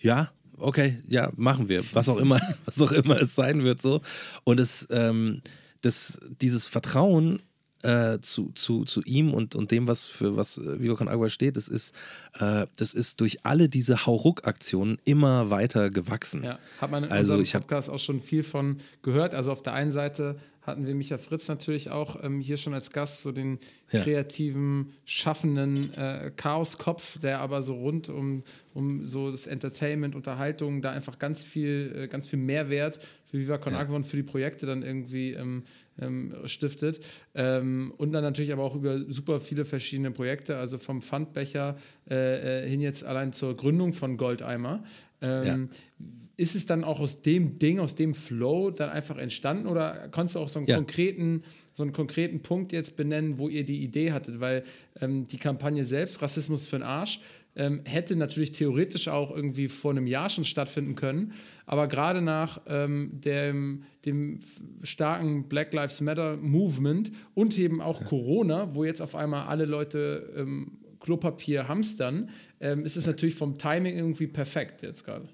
ja, 0.00 0.32
okay, 0.58 0.98
ja, 1.06 1.30
machen 1.36 1.68
wir. 1.68 1.84
Was 1.92 2.08
auch 2.08 2.18
immer, 2.18 2.40
was 2.64 2.80
auch 2.82 2.92
immer 2.92 3.20
es 3.22 3.36
sein 3.36 3.62
wird 3.62 3.80
so. 3.80 4.00
Und 4.42 4.58
es, 4.58 4.88
ähm, 4.90 5.40
das, 5.82 6.18
dieses 6.40 6.66
Vertrauen 6.66 7.40
äh, 7.86 8.20
zu, 8.20 8.50
zu, 8.54 8.84
zu 8.84 9.02
ihm 9.02 9.32
und, 9.32 9.54
und 9.54 9.70
dem, 9.70 9.86
was 9.86 10.04
für 10.04 10.36
was 10.36 10.58
äh, 10.58 10.80
Viva 10.80 10.94
Con 10.94 11.08
Agua 11.08 11.28
steht, 11.28 11.56
das 11.56 11.68
ist, 11.68 11.94
äh, 12.38 12.66
das 12.76 12.94
ist 12.94 13.20
durch 13.20 13.44
alle 13.46 13.68
diese 13.68 14.06
Hauruck-Aktionen 14.06 14.98
immer 15.04 15.50
weiter 15.50 15.90
gewachsen. 15.90 16.42
Ja, 16.42 16.58
hat 16.80 16.90
man 16.90 17.04
in 17.04 17.10
also 17.10 17.34
unserem 17.34 17.42
ich 17.42 17.52
Podcast 17.52 17.90
auch 17.90 17.98
schon 17.98 18.20
viel 18.20 18.42
von 18.42 18.78
gehört. 19.02 19.34
Also 19.34 19.52
auf 19.52 19.62
der 19.62 19.74
einen 19.74 19.92
Seite 19.92 20.36
hatten 20.62 20.86
wir 20.86 20.96
Micha 20.96 21.16
Fritz 21.16 21.46
natürlich 21.46 21.90
auch 21.90 22.22
ähm, 22.24 22.40
hier 22.40 22.56
schon 22.56 22.74
als 22.74 22.90
Gast, 22.90 23.22
so 23.22 23.30
den 23.30 23.60
ja. 23.92 24.02
kreativen, 24.02 24.92
schaffenden 25.04 25.94
äh, 25.94 26.32
Chaoskopf, 26.36 27.20
der 27.20 27.40
aber 27.40 27.62
so 27.62 27.74
rund 27.74 28.08
um, 28.08 28.42
um 28.74 29.04
so 29.04 29.30
das 29.30 29.46
Entertainment, 29.46 30.16
Unterhaltung, 30.16 30.82
da 30.82 30.90
einfach 30.90 31.20
ganz 31.20 31.44
viel, 31.44 31.94
äh, 31.96 32.08
ganz 32.08 32.26
viel 32.26 32.40
Mehrwert 32.40 32.98
für 33.30 33.38
Viva 33.38 33.58
Con 33.58 33.74
Agua 33.74 33.96
und 33.96 34.06
für 34.06 34.16
die 34.16 34.24
Projekte 34.24 34.66
dann 34.66 34.82
irgendwie 34.82 35.34
ähm, 35.34 35.62
ähm, 36.00 36.34
stiftet. 36.44 37.00
Ähm, 37.34 37.92
und 37.96 38.12
dann 38.12 38.22
natürlich 38.22 38.52
aber 38.52 38.62
auch 38.62 38.74
über 38.74 39.00
super 39.08 39.40
viele 39.40 39.64
verschiedene 39.64 40.10
Projekte, 40.10 40.56
also 40.56 40.78
vom 40.78 41.02
Pfandbecher 41.02 41.76
äh, 42.08 42.64
äh 42.64 42.68
hin 42.68 42.80
jetzt 42.80 43.04
allein 43.04 43.32
zur 43.32 43.56
Gründung 43.56 43.92
von 43.92 44.16
Goldeimer. 44.16 44.84
Ähm, 45.20 45.68
ja. 45.98 46.06
Ist 46.38 46.54
es 46.54 46.66
dann 46.66 46.84
auch 46.84 47.00
aus 47.00 47.22
dem 47.22 47.58
Ding, 47.58 47.78
aus 47.78 47.94
dem 47.94 48.12
Flow 48.12 48.70
dann 48.70 48.90
einfach 48.90 49.16
entstanden 49.16 49.66
oder 49.66 50.08
konntest 50.10 50.36
du 50.36 50.40
auch 50.40 50.48
so 50.48 50.58
einen 50.58 50.68
ja. 50.68 50.76
konkreten 50.76 51.44
so 51.72 51.82
einen 51.82 51.92
konkreten 51.92 52.40
Punkt 52.40 52.72
jetzt 52.72 52.96
benennen, 52.96 53.38
wo 53.38 53.48
ihr 53.48 53.64
die 53.64 53.82
Idee 53.82 54.12
hattet? 54.12 54.40
Weil 54.40 54.64
ähm, 55.00 55.26
die 55.26 55.38
Kampagne 55.38 55.84
selbst, 55.84 56.20
Rassismus 56.20 56.66
für 56.66 56.76
den 56.76 56.82
Arsch, 56.82 57.20
ähm, 57.56 57.80
hätte 57.84 58.16
natürlich 58.16 58.52
theoretisch 58.52 59.08
auch 59.08 59.34
irgendwie 59.34 59.68
vor 59.68 59.90
einem 59.90 60.06
Jahr 60.06 60.28
schon 60.28 60.44
stattfinden 60.44 60.94
können. 60.94 61.32
Aber 61.64 61.88
gerade 61.88 62.22
nach 62.22 62.60
ähm, 62.66 63.12
dem, 63.14 63.84
dem 64.04 64.38
starken 64.82 65.48
Black 65.48 65.72
Lives 65.72 66.00
Matter 66.00 66.36
Movement 66.36 67.10
und 67.34 67.58
eben 67.58 67.80
auch 67.80 68.00
ja. 68.00 68.06
Corona, 68.06 68.74
wo 68.74 68.84
jetzt 68.84 69.00
auf 69.00 69.16
einmal 69.16 69.46
alle 69.46 69.64
Leute 69.64 70.32
ähm, 70.36 70.78
Klopapier 71.00 71.66
hamstern, 71.66 72.30
ähm, 72.60 72.84
ist 72.84 72.96
es 72.96 73.06
natürlich 73.06 73.34
vom 73.34 73.58
Timing 73.58 73.96
irgendwie 73.96 74.26
perfekt 74.26 74.82
jetzt 74.82 75.04
gerade. 75.04 75.28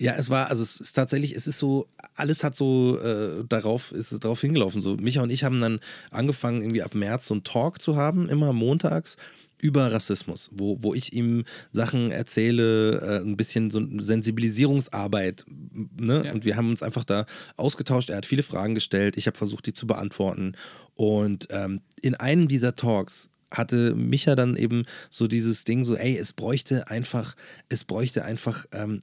Ja, 0.00 0.14
es 0.16 0.30
war, 0.30 0.50
also 0.50 0.62
es 0.62 0.80
ist 0.80 0.94
tatsächlich, 0.94 1.34
es 1.34 1.46
ist 1.46 1.58
so, 1.58 1.86
alles 2.16 2.42
hat 2.42 2.56
so 2.56 2.98
äh, 2.98 3.44
darauf, 3.48 3.92
ist 3.92 4.10
es 4.10 4.18
darauf 4.18 4.40
hingelaufen. 4.40 4.80
So, 4.80 4.96
Micha 4.96 5.22
und 5.22 5.30
ich 5.30 5.44
haben 5.44 5.60
dann 5.60 5.80
angefangen, 6.10 6.62
irgendwie 6.62 6.82
ab 6.82 6.94
März 6.94 7.28
so 7.28 7.34
einen 7.34 7.44
Talk 7.44 7.80
zu 7.80 7.94
haben, 7.94 8.28
immer 8.28 8.52
montags 8.52 9.16
über 9.62 9.92
Rassismus, 9.92 10.50
wo, 10.52 10.76
wo 10.82 10.92
ich 10.92 11.12
ihm 11.14 11.44
Sachen 11.70 12.10
erzähle, 12.10 13.00
äh, 13.00 13.24
ein 13.24 13.36
bisschen 13.36 13.70
so 13.70 13.80
Sensibilisierungsarbeit. 13.98 15.46
Ne? 15.96 16.24
Ja. 16.26 16.32
Und 16.32 16.44
wir 16.44 16.56
haben 16.56 16.68
uns 16.68 16.82
einfach 16.82 17.04
da 17.04 17.26
ausgetauscht. 17.56 18.10
Er 18.10 18.16
hat 18.16 18.26
viele 18.26 18.42
Fragen 18.42 18.74
gestellt, 18.74 19.16
ich 19.16 19.26
habe 19.26 19.38
versucht, 19.38 19.64
die 19.66 19.72
zu 19.72 19.86
beantworten. 19.86 20.56
Und 20.96 21.46
ähm, 21.50 21.80
in 22.02 22.16
einem 22.16 22.48
dieser 22.48 22.76
Talks 22.76 23.30
hatte 23.52 23.94
Micha 23.94 24.34
dann 24.34 24.56
eben 24.56 24.84
so 25.10 25.28
dieses 25.28 25.64
Ding, 25.64 25.84
so, 25.84 25.94
ey, 25.94 26.18
es 26.18 26.32
bräuchte 26.32 26.88
einfach, 26.88 27.36
es 27.68 27.84
bräuchte 27.84 28.24
einfach 28.24 28.66
ähm, 28.72 29.00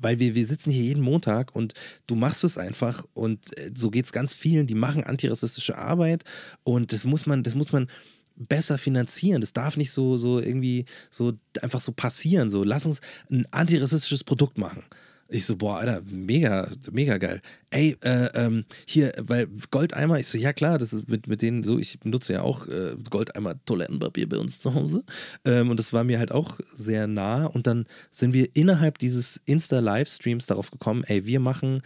weil 0.00 0.20
wir, 0.20 0.34
wir 0.34 0.46
sitzen 0.46 0.70
hier 0.70 0.84
jeden 0.84 1.02
Montag 1.02 1.56
und 1.56 1.74
du 2.06 2.14
machst 2.14 2.44
es 2.44 2.58
einfach 2.58 3.04
und 3.14 3.58
äh, 3.58 3.70
so 3.74 3.90
geht 3.90 4.04
es 4.04 4.12
ganz 4.12 4.34
vielen, 4.34 4.66
die 4.66 4.74
machen 4.74 5.02
antirassistische 5.02 5.76
Arbeit 5.76 6.24
und 6.62 6.92
das 6.92 7.04
muss 7.04 7.26
man, 7.26 7.42
das 7.42 7.54
muss 7.54 7.72
man 7.72 7.88
besser 8.36 8.78
finanzieren. 8.78 9.40
Das 9.40 9.52
darf 9.52 9.76
nicht 9.76 9.92
so, 9.92 10.16
so 10.16 10.40
irgendwie 10.40 10.84
so 11.10 11.34
einfach 11.62 11.80
so 11.80 11.92
passieren. 11.92 12.50
So, 12.50 12.64
lass 12.64 12.86
uns 12.86 13.00
ein 13.30 13.46
antirassistisches 13.50 14.24
Produkt 14.24 14.58
machen. 14.58 14.82
Ich 15.28 15.46
so, 15.46 15.56
boah, 15.56 15.78
Alter, 15.78 16.02
mega, 16.06 16.68
mega 16.92 17.16
geil. 17.16 17.40
Ey, 17.70 17.96
äh, 18.02 18.28
ähm, 18.34 18.64
hier, 18.86 19.12
weil 19.20 19.48
Goldeimer, 19.70 20.18
ich 20.18 20.28
so, 20.28 20.36
ja 20.36 20.52
klar, 20.52 20.78
das 20.78 20.92
ist 20.92 21.08
mit, 21.08 21.26
mit 21.26 21.40
denen 21.40 21.64
so, 21.64 21.78
ich 21.78 21.98
benutze 21.98 22.34
ja 22.34 22.42
auch 22.42 22.66
äh, 22.68 22.94
Goldeimer 23.08 23.54
Toilettenpapier 23.64 24.28
bei 24.28 24.36
uns 24.36 24.60
zu 24.60 24.74
Hause. 24.74 25.02
Ähm, 25.46 25.70
und 25.70 25.80
das 25.80 25.92
war 25.92 26.04
mir 26.04 26.18
halt 26.18 26.30
auch 26.30 26.60
sehr 26.64 27.06
nah. 27.06 27.46
Und 27.46 27.66
dann 27.66 27.86
sind 28.10 28.34
wir 28.34 28.48
innerhalb 28.54 28.98
dieses 28.98 29.40
Insta-Livestreams 29.46 30.46
darauf 30.46 30.70
gekommen, 30.70 31.04
ey, 31.04 31.24
wir 31.24 31.40
machen 31.40 31.82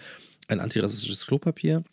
ein 0.49 0.61
antirassistisches 0.61 1.26
Klopapier 1.26 1.84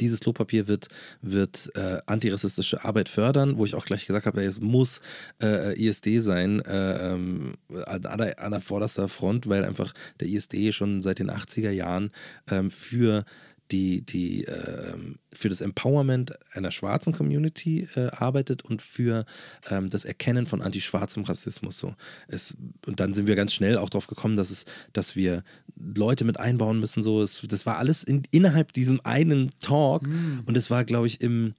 dieses 0.00 0.20
Klopapier 0.20 0.68
wird, 0.68 0.88
wird 1.22 1.70
äh, 1.74 1.98
antirassistische 2.06 2.84
Arbeit 2.84 3.08
fördern, 3.08 3.58
wo 3.58 3.64
ich 3.64 3.74
auch 3.74 3.84
gleich 3.84 4.06
gesagt 4.06 4.26
habe, 4.26 4.44
es 4.44 4.60
muss 4.60 5.00
äh, 5.42 5.78
ISD 5.78 6.20
sein 6.20 6.60
äh, 6.60 7.12
ähm, 7.12 7.54
an, 7.86 8.18
der, 8.18 8.38
an 8.40 8.52
der 8.52 8.60
vorderster 8.60 9.08
Front, 9.08 9.48
weil 9.48 9.64
einfach 9.64 9.92
der 10.20 10.28
ISD 10.28 10.72
schon 10.72 11.02
seit 11.02 11.18
den 11.18 11.30
80er 11.30 11.70
Jahren 11.70 12.10
ähm, 12.50 12.70
für 12.70 13.24
die, 13.70 14.02
die 14.02 14.44
äh, 14.44 14.94
für 15.34 15.48
das 15.48 15.60
Empowerment 15.60 16.32
einer 16.52 16.70
schwarzen 16.70 17.12
Community 17.12 17.88
äh, 17.94 18.08
arbeitet 18.08 18.64
und 18.64 18.82
für 18.82 19.26
ähm, 19.70 19.88
das 19.88 20.04
Erkennen 20.04 20.46
von 20.46 20.62
antischwarzem 20.62 21.24
Rassismus. 21.24 21.78
So. 21.78 21.94
Es, 22.28 22.54
und 22.86 23.00
dann 23.00 23.14
sind 23.14 23.26
wir 23.26 23.36
ganz 23.36 23.52
schnell 23.52 23.76
auch 23.76 23.90
darauf 23.90 24.06
gekommen, 24.06 24.36
dass, 24.36 24.50
es, 24.50 24.64
dass 24.92 25.16
wir 25.16 25.44
Leute 25.76 26.24
mit 26.24 26.40
einbauen 26.40 26.80
müssen. 26.80 27.02
So. 27.02 27.22
Es, 27.22 27.44
das 27.46 27.66
war 27.66 27.78
alles 27.78 28.02
in, 28.02 28.22
innerhalb 28.30 28.72
diesem 28.72 29.00
einen 29.04 29.50
Talk 29.60 30.06
mm. 30.06 30.40
und 30.46 30.56
es 30.56 30.70
war, 30.70 30.84
glaube 30.84 31.06
ich, 31.06 31.20
im 31.20 31.54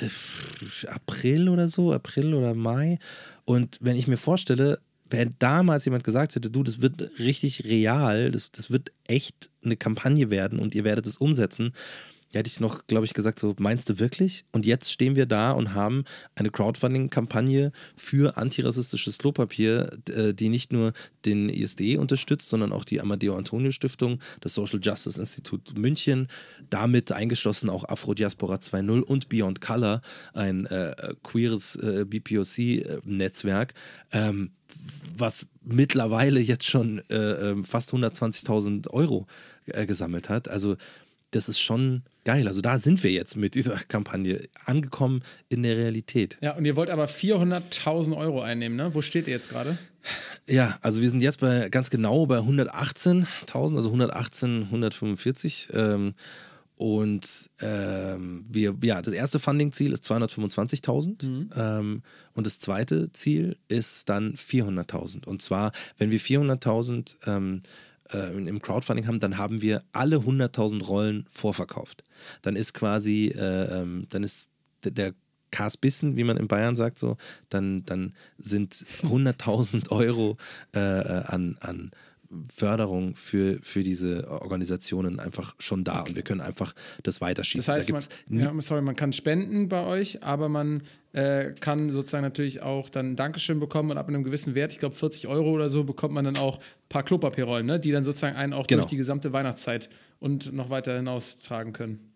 äh, 0.00 0.86
April 0.88 1.48
oder 1.48 1.68
so, 1.68 1.92
April 1.92 2.34
oder 2.34 2.54
Mai. 2.54 2.98
Und 3.44 3.78
wenn 3.80 3.96
ich 3.96 4.06
mir 4.06 4.16
vorstelle, 4.16 4.80
wenn 5.10 5.34
damals 5.38 5.84
jemand 5.84 6.04
gesagt 6.04 6.34
hätte, 6.34 6.50
du, 6.50 6.62
das 6.62 6.80
wird 6.80 7.18
richtig 7.18 7.64
real, 7.64 8.30
das, 8.30 8.50
das 8.50 8.70
wird 8.70 8.92
echt 9.08 9.50
eine 9.64 9.76
Kampagne 9.76 10.30
werden 10.30 10.58
und 10.58 10.74
ihr 10.74 10.84
werdet 10.84 11.06
es 11.06 11.16
umsetzen, 11.18 11.72
hätte 12.32 12.48
ich 12.48 12.60
noch, 12.60 12.86
glaube 12.86 13.04
ich, 13.04 13.14
gesagt, 13.14 13.38
so 13.38 13.54
meinst 13.58 13.88
du 13.88 13.98
wirklich? 13.98 14.44
Und 14.52 14.66
jetzt 14.66 14.92
stehen 14.92 15.16
wir 15.16 15.26
da 15.26 15.52
und 15.52 15.74
haben 15.74 16.04
eine 16.34 16.50
Crowdfunding-Kampagne 16.50 17.72
für 17.96 18.36
antirassistisches 18.36 19.18
Klopapier, 19.18 19.90
äh, 20.08 20.32
die 20.32 20.48
nicht 20.48 20.72
nur 20.72 20.92
den 21.24 21.48
ISD 21.48 21.96
unterstützt, 21.96 22.48
sondern 22.48 22.72
auch 22.72 22.84
die 22.84 23.00
Amadeo 23.00 23.36
Antonio 23.36 23.70
Stiftung, 23.72 24.20
das 24.40 24.54
Social 24.54 24.80
Justice 24.82 25.18
Institute 25.18 25.78
München, 25.78 26.28
damit 26.68 27.12
eingeschlossen 27.12 27.68
auch 27.68 27.84
Afro-Diaspora 27.88 28.56
2.0 28.56 29.00
und 29.00 29.28
Beyond 29.28 29.60
Color, 29.60 30.00
ein 30.32 30.66
äh, 30.66 31.14
queeres 31.22 31.76
äh, 31.76 32.04
BPOC-Netzwerk. 32.04 33.74
Ähm, 34.12 34.52
was 35.16 35.46
mittlerweile 35.62 36.40
jetzt 36.40 36.66
schon 36.66 37.02
äh, 37.10 37.16
ähm, 37.16 37.64
fast 37.64 37.92
120.000 37.92 38.88
Euro 38.90 39.26
äh, 39.66 39.86
gesammelt 39.86 40.28
hat. 40.28 40.48
Also 40.48 40.76
das 41.30 41.48
ist 41.48 41.60
schon 41.60 42.02
geil. 42.24 42.48
Also 42.48 42.60
da 42.60 42.78
sind 42.78 43.02
wir 43.02 43.10
jetzt 43.10 43.36
mit 43.36 43.54
dieser 43.54 43.76
Kampagne 43.76 44.42
angekommen 44.64 45.22
in 45.48 45.62
der 45.62 45.76
Realität. 45.76 46.38
Ja, 46.40 46.56
und 46.56 46.64
ihr 46.64 46.76
wollt 46.76 46.90
aber 46.90 47.06
400.000 47.06 48.16
Euro 48.16 48.42
einnehmen, 48.42 48.76
ne? 48.76 48.94
Wo 48.94 49.00
steht 49.00 49.26
ihr 49.26 49.34
jetzt 49.34 49.50
gerade? 49.50 49.78
Ja, 50.46 50.78
also 50.82 51.00
wir 51.00 51.10
sind 51.10 51.20
jetzt 51.22 51.40
bei 51.40 51.68
ganz 51.68 51.90
genau 51.90 52.26
bei 52.26 52.38
118.000, 52.38 53.76
also 53.76 53.88
118, 53.88 54.62
145. 54.64 55.68
Ähm, 55.72 56.14
und 56.80 57.50
ähm, 57.60 58.46
wir, 58.48 58.74
ja, 58.82 59.02
das 59.02 59.12
erste 59.12 59.38
Funding-Ziel 59.38 59.92
ist 59.92 60.10
225.000 60.10 61.26
mhm. 61.26 61.50
ähm, 61.54 62.02
und 62.32 62.46
das 62.46 62.58
zweite 62.58 63.12
Ziel 63.12 63.58
ist 63.68 64.08
dann 64.08 64.32
400.000. 64.32 65.26
Und 65.26 65.42
zwar, 65.42 65.72
wenn 65.98 66.10
wir 66.10 66.18
400.000 66.18 67.16
ähm, 67.26 67.60
äh, 68.12 68.36
im 68.36 68.62
Crowdfunding 68.62 69.06
haben, 69.06 69.20
dann 69.20 69.38
haben 69.38 69.62
wir 69.62 69.82
alle 69.92 70.16
100.000 70.16 70.84
Rollen 70.84 71.26
vorverkauft. 71.28 72.04
Dann 72.42 72.56
ist 72.56 72.74
quasi, 72.74 73.32
äh, 73.36 73.80
ähm, 73.80 74.06
dann 74.10 74.22
ist 74.22 74.46
der 74.84 75.14
Kas 75.50 75.76
Bissen, 75.76 76.16
wie 76.16 76.24
man 76.24 76.36
in 76.36 76.48
Bayern 76.48 76.76
sagt, 76.76 76.98
so, 76.98 77.16
dann, 77.48 77.84
dann 77.84 78.14
sind 78.38 78.84
100.000 79.02 79.90
Euro 79.90 80.36
äh, 80.74 80.78
äh, 80.78 81.24
an, 81.26 81.56
an 81.60 81.90
Förderung 82.54 83.16
für, 83.16 83.58
für 83.62 83.82
diese 83.82 84.30
Organisationen 84.30 85.18
einfach 85.18 85.56
schon 85.58 85.82
da 85.82 86.00
okay. 86.00 86.10
und 86.10 86.16
wir 86.16 86.22
können 86.22 86.40
einfach 86.40 86.74
das 87.02 87.20
weiterschieben. 87.20 87.58
Das 87.58 87.68
heißt, 87.68 87.88
da 87.88 87.94
man, 88.28 88.38
ja, 88.38 88.60
sorry, 88.60 88.82
man 88.82 88.94
kann 88.94 89.12
spenden 89.12 89.68
bei 89.68 89.84
euch, 89.84 90.22
aber 90.22 90.48
man 90.48 90.82
äh, 91.12 91.52
kann 91.58 91.90
sozusagen 91.90 92.22
natürlich 92.22 92.62
auch 92.62 92.88
dann 92.88 93.12
ein 93.12 93.16
Dankeschön 93.16 93.58
bekommen 93.58 93.90
und 93.90 93.98
ab 93.98 94.08
einem 94.08 94.22
gewissen 94.22 94.54
Wert, 94.54 94.72
ich 94.72 94.78
glaube 94.78 94.94
40 94.94 95.26
Euro 95.26 95.50
oder 95.50 95.68
so, 95.68 95.82
bekommt 95.82 96.14
man 96.14 96.24
dann 96.24 96.36
auch 96.36 96.58
ein 96.58 96.88
paar 96.88 97.02
Klopapierrollen, 97.02 97.66
ne? 97.66 97.80
die 97.80 97.90
dann 97.90 98.04
sozusagen 98.04 98.36
einen 98.36 98.52
auch 98.52 98.66
genau. 98.68 98.82
durch 98.82 98.90
die 98.90 98.96
gesamte 98.96 99.32
Weihnachtszeit 99.32 99.88
und 100.20 100.52
noch 100.52 100.70
weiter 100.70 100.96
hinaus 100.96 101.40
tragen 101.40 101.72
können. 101.72 102.09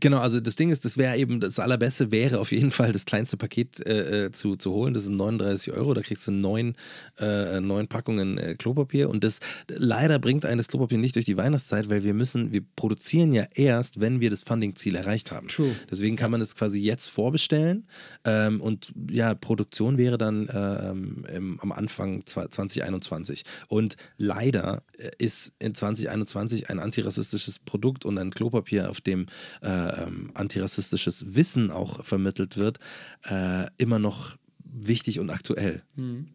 Genau, 0.00 0.18
also 0.18 0.40
das 0.40 0.56
Ding 0.56 0.70
ist, 0.70 0.86
das 0.86 0.96
wäre 0.96 1.18
eben, 1.18 1.38
das 1.38 1.58
Allerbeste 1.58 2.10
wäre 2.10 2.40
auf 2.40 2.50
jeden 2.50 2.70
Fall 2.70 2.92
das 2.92 3.04
kleinste 3.04 3.36
Paket 3.36 3.86
äh, 3.86 4.26
äh 4.26 4.32
zu, 4.32 4.56
zu 4.56 4.72
holen. 4.72 4.94
Das 4.94 5.04
sind 5.04 5.16
39 5.16 5.72
Euro, 5.74 5.92
da 5.92 6.00
kriegst 6.00 6.26
du 6.26 6.32
neun, 6.32 6.76
äh, 7.18 7.60
neun 7.60 7.88
Packungen 7.88 8.38
äh, 8.38 8.54
Klopapier. 8.54 9.10
Und 9.10 9.22
das 9.22 9.40
leider 9.68 10.18
bringt 10.18 10.46
ein 10.46 10.56
das 10.56 10.68
Klopapier 10.68 10.96
nicht 10.96 11.14
durch 11.16 11.26
die 11.26 11.36
Weihnachtszeit, 11.36 11.90
weil 11.90 12.04
wir 12.04 12.14
müssen, 12.14 12.52
wir 12.52 12.62
produzieren 12.74 13.32
ja 13.32 13.44
erst, 13.54 14.00
wenn 14.00 14.20
wir 14.20 14.30
das 14.30 14.42
Funding-Ziel 14.42 14.96
erreicht 14.96 15.30
haben. 15.30 15.48
True. 15.48 15.74
Deswegen 15.90 16.16
kann 16.16 16.30
man 16.30 16.40
das 16.40 16.54
quasi 16.56 16.80
jetzt 16.80 17.08
vorbestellen. 17.08 17.86
Ähm, 18.24 18.62
und 18.62 18.92
ja, 19.10 19.34
Produktion 19.34 19.98
wäre 19.98 20.16
dann 20.16 20.48
äh, 20.48 21.36
im, 21.36 21.60
am 21.60 21.70
Anfang 21.70 22.24
2021. 22.24 23.44
Und 23.68 23.96
leider 24.16 24.84
äh, 24.96 25.10
ist 25.18 25.52
in 25.58 25.74
2021 25.74 26.70
ein 26.70 26.78
antirassistisches 26.78 27.58
Produkt 27.58 28.06
und 28.06 28.16
ein 28.16 28.30
Klopapier, 28.30 28.88
auf 28.88 29.02
dem 29.02 29.26
äh, 29.60 29.81
ähm, 29.90 30.30
antirassistisches 30.34 31.34
Wissen 31.34 31.70
auch 31.70 32.04
vermittelt 32.04 32.56
wird, 32.56 32.78
äh, 33.24 33.66
immer 33.76 33.98
noch 33.98 34.36
wichtig 34.64 35.18
und 35.20 35.30
aktuell. 35.30 35.82
Mhm. 35.96 36.28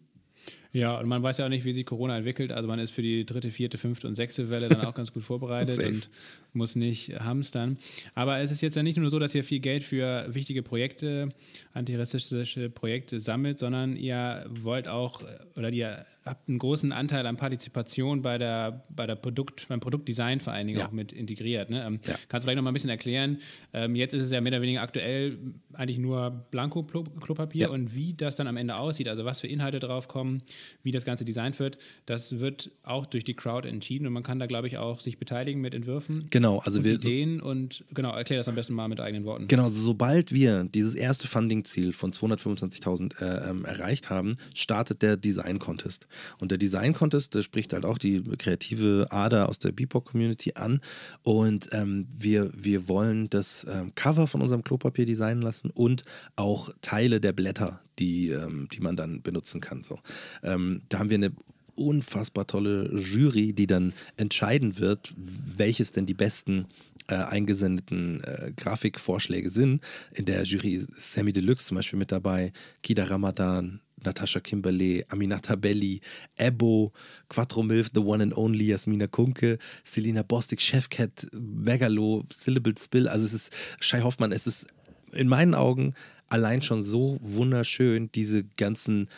Ja, 0.77 0.99
und 0.99 1.07
man 1.07 1.23
weiß 1.23 1.39
ja 1.39 1.45
auch 1.45 1.49
nicht, 1.49 1.65
wie 1.65 1.73
sich 1.73 1.87
Corona 1.87 2.17
entwickelt. 2.17 2.51
Also 2.51 2.67
man 2.67 2.77
ist 2.77 2.91
für 2.91 3.01
die 3.01 3.25
dritte, 3.25 3.49
vierte, 3.49 3.79
fünfte 3.79 4.07
und 4.07 4.13
sechste 4.13 4.51
Welle 4.51 4.69
dann 4.69 4.85
auch 4.85 4.93
ganz 4.93 5.11
gut 5.11 5.23
vorbereitet 5.23 5.79
und 5.79 6.07
muss 6.53 6.75
nicht 6.75 7.19
hamstern. 7.19 7.79
Aber 8.13 8.39
es 8.39 8.51
ist 8.51 8.61
jetzt 8.61 8.75
ja 8.75 8.83
nicht 8.83 8.97
nur 8.97 9.09
so, 9.09 9.17
dass 9.17 9.33
ihr 9.33 9.43
viel 9.43 9.59
Geld 9.59 9.81
für 9.81 10.27
wichtige 10.29 10.61
Projekte, 10.61 11.29
antirassistische 11.73 12.69
Projekte 12.69 13.19
sammelt, 13.19 13.57
sondern 13.57 13.95
ihr 13.95 14.45
wollt 14.49 14.87
auch, 14.87 15.23
oder 15.55 15.71
ihr 15.71 16.05
habt 16.23 16.47
einen 16.47 16.59
großen 16.59 16.91
Anteil 16.91 17.25
an 17.25 17.37
Partizipation 17.37 18.21
bei 18.21 18.37
der, 18.37 18.83
bei 18.95 19.07
der 19.07 19.15
Produkt, 19.15 19.67
beim 19.69 19.79
Produktdesign 19.79 20.39
vor 20.41 20.53
allen 20.53 20.67
Dingen 20.67 20.79
ja. 20.79 20.87
auch 20.87 20.91
mit 20.91 21.11
integriert. 21.11 21.71
Ne? 21.71 21.83
Ähm, 21.85 21.99
ja. 22.05 22.15
Kannst 22.27 22.43
du 22.43 22.47
vielleicht 22.47 22.57
noch 22.57 22.63
mal 22.63 22.69
ein 22.69 22.75
bisschen 22.75 22.91
erklären? 22.91 23.39
Ähm, 23.73 23.95
jetzt 23.95 24.13
ist 24.13 24.23
es 24.23 24.31
ja 24.31 24.41
mehr 24.41 24.51
oder 24.51 24.61
weniger 24.61 24.83
aktuell 24.83 25.39
eigentlich 25.73 25.97
nur 25.97 26.45
Blanko-Klopapier 26.51 27.61
ja. 27.63 27.69
und 27.69 27.95
wie 27.95 28.13
das 28.13 28.35
dann 28.35 28.45
am 28.45 28.57
Ende 28.57 28.75
aussieht, 28.75 29.07
also 29.07 29.25
was 29.25 29.41
für 29.41 29.47
Inhalte 29.47 29.79
drauf 29.79 30.07
kommen, 30.07 30.43
wie 30.83 30.91
das 30.91 31.05
ganze 31.05 31.25
designt 31.25 31.59
wird, 31.59 31.77
das 32.05 32.39
wird 32.39 32.71
auch 32.83 33.05
durch 33.05 33.23
die 33.23 33.33
Crowd 33.33 33.67
entschieden 33.67 34.07
und 34.07 34.13
man 34.13 34.23
kann 34.23 34.39
da, 34.39 34.45
glaube 34.45 34.67
ich, 34.67 34.77
auch 34.77 34.99
sich 34.99 35.17
beteiligen 35.17 35.61
mit 35.61 35.73
Entwürfen. 35.73 36.27
Genau, 36.29 36.59
also 36.59 36.83
wir. 36.83 36.95
Ideen 36.95 37.39
so 37.39 37.45
und 37.45 37.83
genau, 37.93 38.13
erklär 38.13 38.39
das 38.39 38.47
am 38.47 38.55
besten 38.55 38.73
mal 38.73 38.87
mit 38.87 38.99
eigenen 38.99 39.25
Worten. 39.25 39.47
Genau, 39.47 39.65
also 39.65 39.81
sobald 39.81 40.31
wir 40.31 40.63
dieses 40.63 40.95
erste 40.95 41.27
Funding-Ziel 41.27 41.91
von 41.91 42.11
225.000 42.11 43.21
äh, 43.21 43.67
erreicht 43.67 44.09
haben, 44.09 44.37
startet 44.53 45.01
der 45.01 45.17
Design-Contest. 45.17 46.07
Und 46.39 46.51
der 46.51 46.57
Design-Contest, 46.57 47.35
der 47.35 47.41
spricht 47.41 47.73
halt 47.73 47.85
auch 47.85 47.97
die 47.97 48.23
kreative 48.37 49.07
Ader 49.09 49.49
aus 49.49 49.59
der 49.59 49.71
BIPOC-Community 49.71 50.53
an. 50.55 50.81
Und 51.23 51.69
ähm, 51.71 52.07
wir, 52.17 52.51
wir 52.55 52.87
wollen 52.87 53.29
das 53.29 53.65
ähm, 53.69 53.93
Cover 53.95 54.27
von 54.27 54.41
unserem 54.41 54.63
Klopapier 54.63 55.05
designen 55.05 55.41
lassen 55.41 55.69
und 55.69 56.03
auch 56.35 56.69
Teile 56.81 57.21
der 57.21 57.33
Blätter, 57.33 57.81
die, 57.99 58.29
ähm, 58.29 58.67
die 58.71 58.79
man 58.79 58.95
dann 58.95 59.21
benutzen 59.21 59.61
kann. 59.61 59.83
So. 59.83 59.99
Ähm, 60.43 60.81
da 60.89 60.99
haben 60.99 61.09
wir 61.09 61.15
eine 61.15 61.31
unfassbar 61.75 62.47
tolle 62.47 62.89
Jury, 62.97 63.53
die 63.53 63.67
dann 63.67 63.93
entscheiden 64.17 64.79
wird, 64.79 65.13
welches 65.15 65.91
denn 65.91 66.05
die 66.05 66.15
besten 66.15 66.65
äh, 67.07 67.15
eingesendeten 67.15 68.23
äh, 68.23 68.51
Grafikvorschläge 68.55 69.49
sind. 69.49 69.81
In 70.13 70.25
der 70.25 70.43
Jury 70.43 70.73
ist 70.73 70.91
Sammy 70.93 71.31
Deluxe 71.31 71.67
zum 71.67 71.75
Beispiel 71.75 71.99
mit 71.99 72.11
dabei, 72.11 72.51
Kida 72.81 73.05
Ramadan, 73.05 73.79
Natascha 74.03 74.39
Kimberley, 74.39 75.05
Aminata 75.09 75.55
Belli, 75.55 76.01
Ebo, 76.37 76.91
Quattro 77.29 77.63
Milf, 77.63 77.89
The 77.93 78.01
One 78.01 78.23
and 78.23 78.37
Only, 78.37 78.67
Jasmina 78.67 79.07
Kunke, 79.07 79.57
Selina 79.83 80.23
Bostic, 80.23 80.61
Chefcat, 80.61 81.27
Megalo, 81.33 82.25
Syllable 82.33 82.75
Spill. 82.77 83.07
Also 83.07 83.25
es 83.25 83.33
ist 83.33 83.53
Shai 83.79 84.01
Hoffmann, 84.01 84.31
es 84.31 84.47
ist 84.47 84.67
in 85.13 85.27
meinen 85.27 85.55
Augen 85.55 85.93
allein 86.29 86.61
schon 86.61 86.83
so 86.83 87.17
wunderschön, 87.21 88.11
diese 88.13 88.43
ganzen 88.43 89.09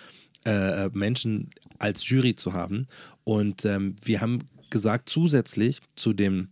äh, 0.46 0.90
Menschen 0.90 1.50
als 1.80 2.08
Jury 2.08 2.36
zu 2.36 2.54
haben. 2.54 2.88
Und 3.24 3.66
ähm, 3.66 3.96
wir 4.04 4.22
haben 4.22 4.48
gesagt, 4.70 5.10
zusätzlich 5.10 5.80
zu 5.96 6.14
dem 6.14 6.50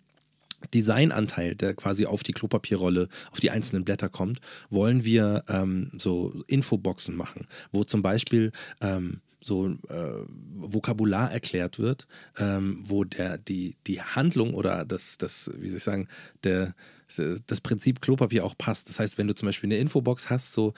Designanteil, 0.74 1.55
der 1.55 1.76
quasi 1.76 2.05
auf 2.05 2.24
die 2.24 2.32
Klopapierrolle, 2.32 3.10
auf 3.32 3.39
die 3.39 3.51
einzelnen 3.51 3.86
Blätter 3.86 4.10
kommt, 4.10 4.39
wollen 4.70 5.05
wir 5.05 5.43
ähm, 5.47 5.91
so 5.97 6.34
Infoboxen 6.47 7.16
machen, 7.16 7.47
wo 7.72 7.84
zum 7.84 8.01
Beispiel 8.01 8.51
ähm, 8.82 9.22
so 9.39 9.70
äh, 9.70 10.26
Vokabular 10.55 11.32
erklärt 11.32 11.78
wird, 11.78 12.08
ähm, 12.38 12.78
wo 12.82 13.03
der, 13.03 13.38
die, 13.38 13.78
die 13.86 14.01
Handlung 14.01 14.55
oder 14.55 14.84
das, 14.84 15.18
das, 15.18 15.51
wie 15.55 15.70
soll 15.70 15.78
ich 15.78 15.84
sagen, 15.84 16.08
der, 16.43 16.74
das 17.47 17.62
Prinzip 17.62 18.01
Klopapier 18.01 18.45
auch 18.45 18.58
passt. 18.58 18.89
Das 18.89 18.99
heißt, 18.99 19.18
wenn 19.18 19.28
du 19.28 19.36
zum 19.36 19.47
Beispiel 19.47 19.68
eine 19.68 19.78
Infobox 19.78 20.30
hast, 20.30 20.53
so 20.53 20.74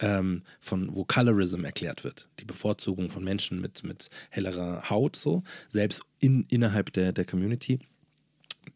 ähm, 0.00 0.42
von 0.60 0.94
wo 0.94 1.04
Colorism 1.04 1.64
erklärt 1.64 2.04
wird, 2.04 2.28
die 2.40 2.44
Bevorzugung 2.44 3.10
von 3.10 3.24
Menschen 3.24 3.60
mit, 3.60 3.84
mit 3.84 4.08
hellerer 4.30 4.88
Haut, 4.90 5.16
so, 5.16 5.42
selbst 5.68 6.02
in, 6.20 6.44
innerhalb 6.48 6.92
der, 6.92 7.12
der 7.12 7.24
Community, 7.24 7.80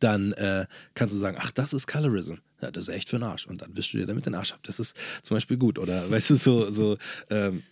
dann 0.00 0.32
äh, 0.32 0.66
kannst 0.94 1.14
du 1.14 1.18
sagen, 1.18 1.36
ach, 1.40 1.50
das 1.52 1.72
ist 1.72 1.86
Colorism. 1.86 2.34
Ja, 2.60 2.70
das 2.70 2.88
ist 2.88 2.94
echt 2.94 3.08
für 3.08 3.18
den 3.18 3.24
Arsch. 3.24 3.46
Und 3.46 3.62
dann 3.62 3.76
wischst 3.76 3.92
du 3.94 3.98
dir 3.98 4.06
damit 4.06 4.26
den 4.26 4.34
Arsch 4.34 4.52
ab. 4.52 4.60
Das 4.64 4.80
ist 4.80 4.96
zum 5.22 5.36
Beispiel 5.36 5.56
gut. 5.56 5.78
Oder 5.78 6.10
weißt 6.10 6.30
du, 6.30 6.36
so, 6.36 6.70
so 6.70 6.98
ähm, 7.30 7.62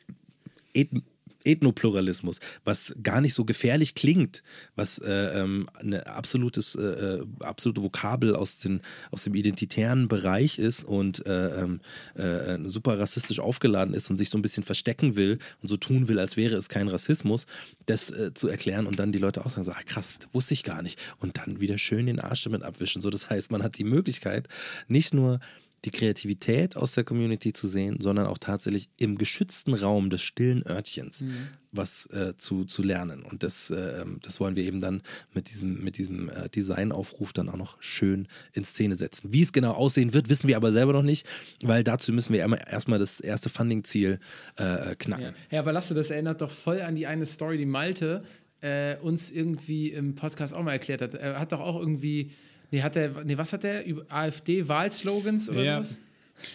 Ethnopluralismus, 1.45 2.40
was 2.64 2.95
gar 3.03 3.20
nicht 3.20 3.34
so 3.34 3.45
gefährlich 3.45 3.95
klingt, 3.95 4.42
was 4.76 4.99
äh, 4.99 5.40
ähm, 5.40 5.68
eine 5.74 6.07
absolutes, 6.07 6.74
äh, 6.74 6.82
äh, 6.82 7.26
absolute 7.40 7.82
Vokabel 7.82 8.34
aus, 8.34 8.59
den, 8.59 8.80
aus 9.11 9.24
dem 9.24 9.34
identitären 9.34 10.09
Bereich 10.09 10.59
ist 10.59 10.84
und 10.84 11.26
äh, 11.26 11.61
ähm, 11.61 11.80
äh, 12.14 12.59
super 12.68 12.99
rassistisch 12.99 13.40
aufgeladen 13.40 13.95
ist 13.95 14.11
und 14.11 14.16
sich 14.16 14.30
so 14.30 14.38
ein 14.38 14.42
bisschen 14.42 14.62
verstecken 14.62 15.16
will 15.16 15.38
und 15.62 15.68
so 15.68 15.76
tun 15.76 16.09
will, 16.09 16.18
als 16.18 16.36
wäre 16.36 16.57
es 16.57 16.68
kein 16.68 16.88
Rassismus, 16.88 17.47
das 17.86 18.11
äh, 18.11 18.32
zu 18.34 18.49
erklären 18.49 18.86
und 18.86 18.99
dann 18.99 19.12
die 19.12 19.18
Leute 19.18 19.45
auch 19.45 19.51
sagen, 19.51 19.64
so, 19.64 19.72
ah, 19.72 19.82
krass, 19.84 20.18
wusste 20.32 20.55
ich 20.55 20.64
gar 20.64 20.82
nicht. 20.82 20.99
Und 21.18 21.36
dann 21.38 21.61
wieder 21.61 21.78
schön 21.78 22.07
den 22.07 22.20
Arsch 22.20 22.45
damit 22.45 22.62
abwischen. 22.62 23.03
So, 23.03 23.11
das 23.11 23.30
heißt, 23.30 23.51
man 23.51 23.62
hat 23.62 23.78
die 23.78 23.84
Möglichkeit, 23.84 24.49
nicht 24.88 25.14
nur 25.14 25.40
die 25.85 25.91
Kreativität 25.91 26.76
aus 26.76 26.93
der 26.93 27.05
Community 27.05 27.53
zu 27.53 27.66
sehen, 27.66 27.99
sondern 28.01 28.26
auch 28.26 28.39
tatsächlich 28.39 28.89
im 28.99 29.18
geschützten 29.18 29.74
Raum 29.74 30.11
des 30.11 30.22
stillen 30.22 30.66
Örtchens 30.66 31.20
mhm. 31.20 31.49
was 31.72 32.07
äh, 32.07 32.37
zu, 32.37 32.64
zu 32.64 32.82
lernen. 32.82 33.22
Und 33.22 33.43
das, 33.43 33.70
äh, 33.70 34.05
das 34.22 34.41
wollen 34.41 34.57
wir 34.57 34.64
eben 34.64 34.80
dann 34.80 35.03
mit 35.35 35.51
diesem, 35.51 35.85
mit 35.85 35.99
diesem 35.99 36.28
äh, 36.30 36.49
Designaufruf 36.49 37.32
dann 37.32 37.49
auch 37.49 37.57
noch 37.57 37.76
schön 37.82 38.28
in 38.53 38.64
Szene 38.64 38.97
setzen. 38.97 39.32
Wie 39.32 39.43
es 39.43 39.53
genau 39.53 39.72
aussehen 39.72 40.14
wird, 40.14 40.28
wissen 40.28 40.49
wir 40.49 40.57
aber 40.57 40.72
selber 40.72 40.93
noch 40.93 41.03
nicht, 41.03 41.26
weil 41.62 41.85
dazu 41.85 42.12
müssen 42.12 42.32
wir 42.32 42.41
erstmal 42.66 42.99
das 42.99 43.20
erste 43.20 43.49
Funding-Ziel 43.51 44.20
äh, 44.57 44.95
knacken. 44.97 45.24
Ja. 45.24 45.35
ja, 45.51 45.61
aber 45.61 45.72
lass 45.72 45.89
du, 45.89 45.95
das 45.95 46.11
erinnert 46.11 46.41
doch 46.41 46.51
voll 46.51 46.80
an 46.80 46.97
die 46.97 47.07
eine 47.07 47.26
Story, 47.26 47.59
die 47.59 47.66
Malte 47.66 48.20
äh, 48.62 48.97
uns 49.03 49.30
irgendwie 49.30 49.91
im 49.91 50.14
Podcast 50.14 50.55
auch 50.55 50.62
mal 50.62 50.72
erklärt 50.72 51.03
hat. 51.03 51.14
Er 51.14 51.39
hat 51.39 51.53
doch 51.53 51.61
auch 51.61 51.78
irgendwie 51.78 52.32
Nee, 52.74 52.82
hat 52.82 52.96
der, 52.96 53.10
nee, 53.22 53.38
was 53.38 53.52
hat 53.52 53.62
der? 53.62 53.84
AfD-Wahlslogans 54.08 55.48
oder 55.48 55.62
ja. 55.62 55.80
sowas? 55.80 56.00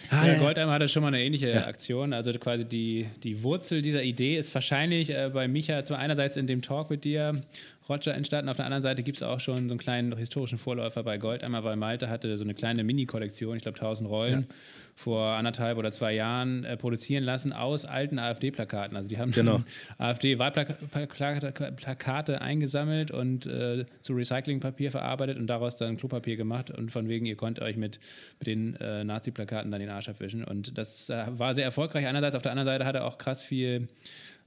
Ah, 0.09 0.27
ja, 0.27 0.37
Goldeimer 0.37 0.73
hatte 0.73 0.89
schon 0.89 1.01
mal 1.01 1.07
eine 1.07 1.23
ähnliche 1.23 1.49
ja. 1.49 1.65
Aktion. 1.65 2.11
Also 2.11 2.33
quasi 2.33 2.65
die, 2.65 3.07
die 3.23 3.41
Wurzel 3.41 3.81
dieser 3.81 4.03
Idee 4.03 4.37
ist 4.37 4.53
wahrscheinlich 4.53 5.11
äh, 5.11 5.31
bei 5.33 5.47
Micha 5.47 5.81
einerseits 5.95 6.35
in 6.35 6.45
dem 6.45 6.61
Talk 6.61 6.89
mit 6.89 7.05
dir 7.05 7.41
Roger 7.89 8.13
entstanden. 8.13 8.49
Auf 8.49 8.57
der 8.57 8.65
anderen 8.65 8.83
Seite 8.83 9.03
gibt 9.03 9.17
es 9.17 9.23
auch 9.23 9.39
schon 9.39 9.57
so 9.57 9.63
einen 9.63 9.77
kleinen 9.77 10.15
historischen 10.15 10.57
Vorläufer 10.57 11.03
bei 11.03 11.17
Goldeimer, 11.17 11.63
weil 11.63 11.75
Malte 11.75 12.09
hatte 12.09 12.37
so 12.37 12.43
eine 12.43 12.53
kleine 12.53 12.83
Mini-Kollektion, 12.83 13.57
ich 13.57 13.63
glaube 13.63 13.79
1000 13.79 14.09
Rollen, 14.09 14.41
ja. 14.41 14.55
vor 14.95 15.31
anderthalb 15.31 15.77
oder 15.77 15.91
zwei 15.91 16.13
Jahren 16.13 16.63
äh, 16.63 16.77
produzieren 16.77 17.23
lassen 17.23 17.53
aus 17.53 17.85
alten 17.85 18.19
AfD-Plakaten. 18.19 18.95
Also 18.95 19.09
die 19.09 19.17
haben 19.17 19.31
genau. 19.31 19.63
AfD-Wahlplakate 19.97 22.41
eingesammelt 22.41 23.11
und 23.11 23.45
äh, 23.45 23.85
zu 24.01 24.13
Recyclingpapier 24.13 24.91
verarbeitet 24.91 25.37
und 25.37 25.47
daraus 25.47 25.75
dann 25.75 25.97
Klopapier 25.97 26.35
gemacht 26.35 26.71
und 26.71 26.91
von 26.91 27.07
wegen, 27.07 27.25
ihr 27.25 27.37
könnt 27.37 27.59
euch 27.59 27.77
mit, 27.77 27.99
mit 28.39 28.47
den 28.47 28.75
äh, 28.75 29.03
Nazi-Plakaten 29.03 29.71
dann 29.71 29.81
den 29.81 29.89
Arsch 29.89 30.09
abwischen. 30.09 30.43
Und 30.43 30.77
das 30.77 31.09
äh, 31.09 31.25
war 31.29 31.55
sehr 31.55 31.65
erfolgreich. 31.65 32.05
Einerseits, 32.05 32.35
auf 32.35 32.41
der 32.41 32.51
anderen 32.51 32.67
Seite 32.67 32.85
hat 32.85 32.95
er 32.95 33.05
auch 33.05 33.17
krass 33.17 33.43
viel 33.43 33.87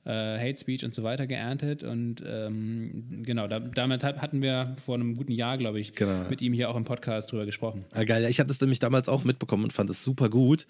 äh, 0.05 0.38
Hate 0.38 0.59
Speech 0.59 0.84
und 0.84 0.94
so 0.94 1.03
weiter 1.03 1.26
geerntet. 1.26 1.82
Und 1.82 2.22
ähm, 2.26 3.22
genau, 3.22 3.46
da, 3.46 3.61
damit 3.61 4.05
hatten 4.05 4.42
wir 4.42 4.74
vor 4.76 4.96
einem 4.96 5.14
guten 5.14 5.32
Jahr, 5.32 5.59
glaube 5.59 5.80
ich, 5.80 5.94
genau. 5.94 6.28
mit 6.28 6.42
ihm 6.42 6.53
hier 6.53 6.70
auch 6.70 6.76
im 6.76 6.84
Podcast 6.84 7.32
drüber 7.32 7.46
gesprochen. 7.46 7.84
Ah, 7.92 8.05
geil, 8.05 8.24
ich 8.28 8.40
hatte 8.40 8.50
es 8.50 8.61
nämlich 8.61 8.78
damals 8.78 9.09
auch 9.09 9.24
mitbekommen 9.24 9.64
und 9.64 9.72
fand 9.72 9.90
es 9.90 10.03
super 10.03 10.28
gut. 10.28 10.66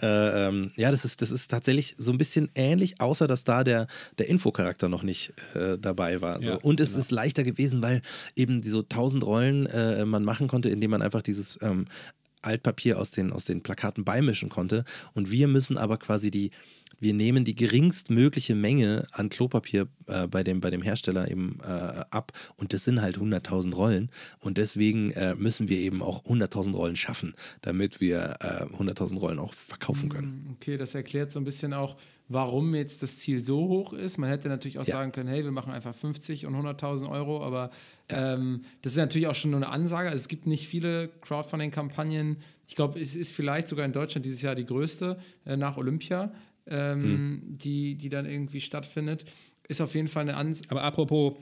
Äh, 0.00 0.06
ähm, 0.06 0.70
ja, 0.76 0.90
das 0.90 1.04
ist, 1.04 1.22
das 1.22 1.30
ist 1.30 1.50
tatsächlich 1.50 1.94
so 1.98 2.12
ein 2.12 2.18
bisschen 2.18 2.50
ähnlich, 2.54 3.00
außer 3.00 3.26
dass 3.26 3.44
da 3.44 3.64
der, 3.64 3.86
der 4.18 4.28
Infocharakter 4.28 4.88
noch 4.88 5.02
nicht 5.02 5.32
äh, 5.54 5.78
dabei 5.78 6.20
war. 6.20 6.40
So. 6.40 6.50
Ja, 6.50 6.56
und 6.56 6.80
es 6.80 6.90
genau. 6.90 7.00
ist 7.00 7.10
leichter 7.10 7.42
gewesen, 7.42 7.82
weil 7.82 8.02
eben 8.36 8.60
diese 8.60 8.78
1000 8.78 9.24
Rollen 9.24 9.66
äh, 9.66 10.04
man 10.04 10.24
machen 10.24 10.48
konnte, 10.48 10.68
indem 10.68 10.90
man 10.92 11.02
einfach 11.02 11.22
dieses 11.22 11.58
ähm, 11.62 11.86
Altpapier 12.46 12.98
aus 12.98 13.10
den, 13.10 13.32
aus 13.32 13.44
den 13.44 13.62
Plakaten 13.62 14.04
beimischen 14.04 14.48
konnte. 14.48 14.84
Und 15.14 15.30
wir 15.30 15.48
müssen 15.48 15.76
aber 15.76 15.98
quasi 15.98 16.30
die, 16.30 16.50
wir 16.98 17.14
nehmen 17.14 17.44
die 17.44 17.54
geringstmögliche 17.54 18.54
Menge 18.54 19.06
an 19.12 19.28
Klopapier 19.28 19.88
äh, 20.06 20.26
bei, 20.26 20.42
dem, 20.42 20.60
bei 20.60 20.70
dem 20.70 20.82
Hersteller 20.82 21.30
eben 21.30 21.58
äh, 21.62 22.04
ab 22.10 22.32
und 22.56 22.72
das 22.72 22.84
sind 22.84 23.02
halt 23.02 23.18
100.000 23.18 23.74
Rollen 23.74 24.10
und 24.40 24.58
deswegen 24.58 25.10
äh, 25.12 25.34
müssen 25.34 25.68
wir 25.68 25.78
eben 25.78 26.02
auch 26.02 26.24
100.000 26.24 26.72
Rollen 26.72 26.96
schaffen, 26.96 27.34
damit 27.62 28.00
wir 28.00 28.36
100.000 28.40 29.14
äh, 29.14 29.18
Rollen 29.18 29.38
auch 29.38 29.52
verkaufen 29.52 30.08
können. 30.08 30.46
Mm, 30.46 30.52
okay, 30.52 30.76
das 30.76 30.94
erklärt 30.94 31.32
so 31.32 31.40
ein 31.40 31.44
bisschen 31.44 31.72
auch, 31.72 31.96
warum 32.28 32.74
jetzt 32.74 33.02
das 33.02 33.18
Ziel 33.18 33.42
so 33.42 33.68
hoch 33.68 33.92
ist. 33.92 34.18
Man 34.18 34.30
hätte 34.30 34.48
natürlich 34.48 34.78
auch 34.78 34.86
ja. 34.86 34.94
sagen 34.94 35.12
können, 35.12 35.28
hey, 35.28 35.44
wir 35.44 35.52
machen 35.52 35.72
einfach 35.72 35.94
50 35.94 36.46
und 36.46 36.54
100.000 36.54 37.08
Euro, 37.10 37.42
aber 37.42 37.70
ja. 38.10 38.34
ähm, 38.34 38.62
das 38.82 38.92
ist 38.92 38.98
natürlich 38.98 39.28
auch 39.28 39.34
schon 39.34 39.52
nur 39.52 39.60
eine 39.60 39.68
Ansage. 39.68 40.08
Also 40.08 40.22
es 40.22 40.28
gibt 40.28 40.46
nicht 40.46 40.66
viele 40.66 41.08
Crowdfunding-Kampagnen. 41.20 42.38
Ich 42.68 42.74
glaube, 42.74 43.00
es 43.00 43.14
ist 43.14 43.32
vielleicht 43.32 43.68
sogar 43.68 43.84
in 43.84 43.92
Deutschland 43.92 44.24
dieses 44.24 44.42
Jahr 44.42 44.54
die 44.54 44.64
größte 44.64 45.18
äh, 45.44 45.56
nach 45.56 45.76
Olympia 45.76 46.32
ähm, 46.68 47.02
hm. 47.02 47.42
die, 47.44 47.96
die 47.96 48.08
dann 48.08 48.26
irgendwie 48.26 48.60
stattfindet. 48.60 49.24
Ist 49.68 49.80
auf 49.80 49.94
jeden 49.94 50.08
Fall 50.08 50.22
eine 50.22 50.36
Ansage. 50.36 50.70
Aber 50.70 50.82
apropos 50.82 51.34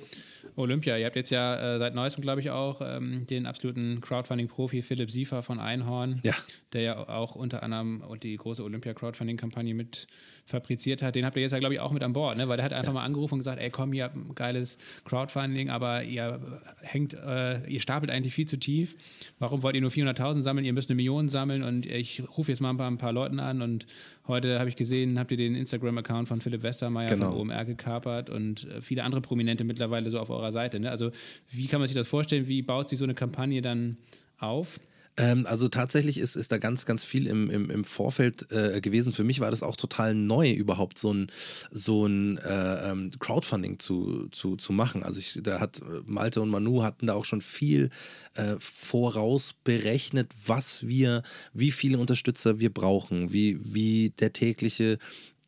Olympia, 0.56 0.96
ihr 0.96 1.06
habt 1.06 1.16
jetzt 1.16 1.30
ja 1.30 1.74
äh, 1.74 1.78
seit 1.78 1.94
neuestem, 1.94 2.22
glaube 2.22 2.40
ich, 2.40 2.50
auch 2.50 2.80
ähm, 2.84 3.26
den 3.26 3.46
absoluten 3.46 4.00
Crowdfunding-Profi 4.00 4.82
Philipp 4.82 5.10
Siefer 5.10 5.42
von 5.42 5.58
Einhorn, 5.58 6.20
ja. 6.22 6.34
der 6.72 6.82
ja 6.82 7.08
auch 7.08 7.34
unter 7.34 7.62
anderem 7.62 8.02
die 8.22 8.36
große 8.36 8.62
Olympia-Crowdfunding-Kampagne 8.62 9.74
mit 9.74 10.06
fabriziert 10.46 11.02
hat. 11.02 11.14
Den 11.14 11.24
habt 11.24 11.36
ihr 11.36 11.42
jetzt 11.42 11.52
ja, 11.52 11.58
glaube 11.58 11.74
ich, 11.74 11.80
auch 11.80 11.90
mit 11.90 12.02
an 12.02 12.12
Bord, 12.12 12.36
ne? 12.36 12.48
weil 12.48 12.56
der 12.56 12.64
hat 12.64 12.72
einfach 12.72 12.88
ja. 12.88 13.00
mal 13.00 13.04
angerufen 13.04 13.34
und 13.34 13.40
gesagt, 13.40 13.60
ey 13.60 13.70
komm, 13.70 13.94
ihr 13.94 14.04
habt 14.04 14.16
ein 14.16 14.34
geiles 14.34 14.78
Crowdfunding, 15.04 15.70
aber 15.70 16.04
ihr 16.04 16.40
hängt, 16.82 17.14
äh, 17.14 17.66
ihr 17.66 17.80
stapelt 17.80 18.10
eigentlich 18.10 18.34
viel 18.34 18.46
zu 18.46 18.58
tief. 18.58 18.96
Warum 19.38 19.62
wollt 19.62 19.74
ihr 19.74 19.80
nur 19.80 19.90
400.000 19.90 20.42
sammeln? 20.42 20.64
Ihr 20.64 20.72
müsst 20.72 20.90
eine 20.90 20.96
Million 20.96 21.28
sammeln 21.28 21.62
und 21.62 21.86
ich 21.86 22.22
rufe 22.36 22.52
jetzt 22.52 22.60
mal 22.60 22.70
ein 22.70 22.76
paar, 22.76 22.90
ein 22.90 22.98
paar 22.98 23.12
Leuten 23.12 23.40
an 23.40 23.62
und 23.62 23.86
heute 24.28 24.58
habe 24.58 24.68
ich 24.68 24.76
gesehen, 24.76 25.18
habt 25.18 25.30
ihr 25.30 25.36
den 25.36 25.54
Instagram-Account 25.54 26.28
von 26.28 26.40
Philipp 26.40 26.62
Westermeier 26.62 27.08
genau. 27.08 27.32
von 27.32 27.50
OMR 27.50 27.64
gekapert 27.64 28.13
und 28.30 28.68
äh, 28.68 28.80
viele 28.80 29.04
andere 29.04 29.20
Prominente 29.20 29.64
mittlerweile 29.64 30.10
so 30.10 30.18
auf 30.18 30.30
eurer 30.30 30.52
Seite. 30.52 30.80
Ne? 30.80 30.90
Also 30.90 31.10
wie 31.50 31.66
kann 31.66 31.80
man 31.80 31.86
sich 31.86 31.96
das 31.96 32.08
vorstellen? 32.08 32.48
Wie 32.48 32.62
baut 32.62 32.88
sich 32.88 32.98
so 32.98 33.04
eine 33.04 33.14
Kampagne 33.14 33.62
dann 33.62 33.96
auf? 34.38 34.78
Ähm, 35.16 35.46
also 35.46 35.68
tatsächlich 35.68 36.18
ist, 36.18 36.34
ist 36.34 36.50
da 36.50 36.58
ganz, 36.58 36.86
ganz 36.86 37.04
viel 37.04 37.26
im, 37.26 37.48
im, 37.48 37.70
im 37.70 37.84
Vorfeld 37.84 38.50
äh, 38.50 38.80
gewesen. 38.80 39.12
Für 39.12 39.22
mich 39.22 39.40
war 39.40 39.50
das 39.50 39.62
auch 39.62 39.76
total 39.76 40.14
neu, 40.14 40.50
überhaupt 40.50 40.98
so 40.98 41.12
ein, 41.12 41.30
so 41.70 42.06
ein 42.06 42.38
äh, 42.38 42.90
ähm, 42.90 43.10
Crowdfunding 43.20 43.78
zu, 43.78 44.28
zu, 44.32 44.56
zu 44.56 44.72
machen. 44.72 45.04
Also 45.04 45.20
ich, 45.20 45.40
da 45.42 45.60
hat 45.60 45.80
äh, 45.80 46.02
Malte 46.04 46.40
und 46.40 46.50
Manu 46.50 46.82
hatten 46.82 47.06
da 47.06 47.14
auch 47.14 47.24
schon 47.24 47.40
viel 47.40 47.90
äh, 48.34 48.56
voraus 48.58 49.54
berechnet, 49.62 50.32
was 50.46 50.86
wir, 50.86 51.22
wie 51.52 51.70
viele 51.70 51.98
Unterstützer 51.98 52.58
wir 52.58 52.72
brauchen, 52.72 53.32
wie, 53.32 53.58
wie 53.62 54.10
der 54.18 54.32
tägliche 54.32 54.98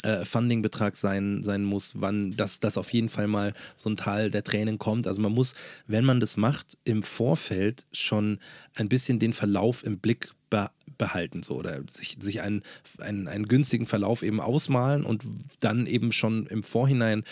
äh, 0.07 0.25
Fundingbetrag 0.25 0.97
sein, 0.97 1.43
sein 1.43 1.65
muss, 1.65 1.93
wann 1.97 2.37
das, 2.37 2.61
das 2.61 2.79
auf 2.79 2.93
jeden 2.93 3.09
Fall 3.09 3.27
mal 3.27 3.55
so 3.75 3.91
ein 3.91 3.97
Teil 3.97 4.31
der 4.31 4.45
Tränen 4.45 4.79
kommt. 4.79 5.07
Also 5.07 5.21
man 5.21 5.33
muss, 5.33 5.55
wenn 5.87 6.05
man 6.05 6.21
das 6.21 6.37
macht, 6.37 6.79
im 6.85 7.03
Vorfeld 7.03 7.87
schon 7.93 8.39
ein 8.75 8.89
bisschen 8.89 9.19
den 9.19 9.33
Verlauf 9.33 9.85
im 9.85 9.99
Blick 9.99 10.33
be 10.49 10.71
behalten 10.99 11.43
so 11.43 11.57
oder 11.57 11.83
sich, 11.91 12.17
sich 12.21 12.41
einen, 12.41 12.63
einen, 13.01 13.27
einen 13.27 13.49
günstigen 13.49 13.85
Verlauf 13.85 14.23
eben 14.23 14.41
ausmalen 14.41 15.05
und 15.05 15.25
dann 15.61 15.87
eben 15.87 16.13
schon 16.13 16.47
im 16.47 16.63
Vorhinein 16.63 17.25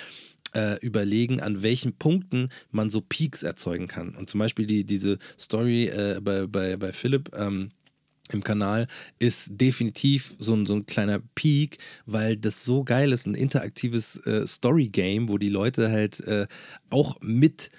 äh, 0.55 0.79
überlegen, 0.81 1.41
an 1.41 1.63
welchen 1.63 1.95
Punkten 1.95 2.51
man 2.73 2.91
so 2.91 3.01
Peaks 3.01 3.43
erzeugen 3.43 3.87
kann. 3.87 4.17
Und 4.17 4.29
zum 4.29 4.41
Beispiel 4.41 4.67
die, 4.67 4.85
diese 4.85 5.19
Story 5.39 5.87
äh, 5.87 6.21
bei, 6.21 6.47
bei, 6.47 6.77
bei 6.77 6.93
Philipp, 6.93 7.31
ähm, 7.37 7.71
im 8.35 8.45
Kanal 8.45 8.87
ist 9.19 9.49
definitiv 9.51 10.35
so 10.39 10.55
ein, 10.55 10.67
so 10.67 10.75
ein 10.75 10.85
kleiner 10.85 11.21
Peak, 11.35 11.79
weil 12.05 12.37
das 12.37 12.65
so 12.65 12.85
geil 12.85 13.13
ist, 13.13 13.27
ein 13.27 13.35
interaktives 13.35 14.17
äh, 14.27 14.47
Story-Game, 14.47 15.29
wo 15.29 15.39
die 15.39 15.49
Leute 15.49 15.91
halt 15.91 16.21
äh, 16.21 16.47
auch 16.91 17.19
mit 17.23 17.71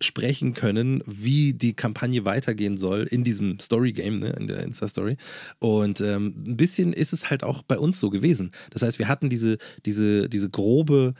sprechen 0.00 0.54
können, 0.54 1.02
wie 1.06 1.54
die 1.54 1.74
Kampagne 1.74 2.24
weitergehen 2.24 2.76
soll 2.76 3.04
in 3.04 3.24
diesem 3.24 3.58
Story-Game, 3.60 4.18
ne, 4.18 4.30
in 4.38 4.46
der 4.46 4.62
Insta-Story. 4.62 5.16
Und 5.58 6.00
ähm, 6.00 6.34
ein 6.46 6.56
bisschen 6.56 6.92
ist 6.92 7.12
es 7.12 7.30
halt 7.30 7.44
auch 7.44 7.62
bei 7.62 7.78
uns 7.78 7.98
so 7.98 8.10
gewesen. 8.10 8.50
Das 8.70 8.82
heißt, 8.82 8.98
wir 8.98 9.08
hatten 9.08 9.30
diese, 9.30 9.58
diese, 9.86 10.28
diese 10.28 10.50
grobe 10.50 11.14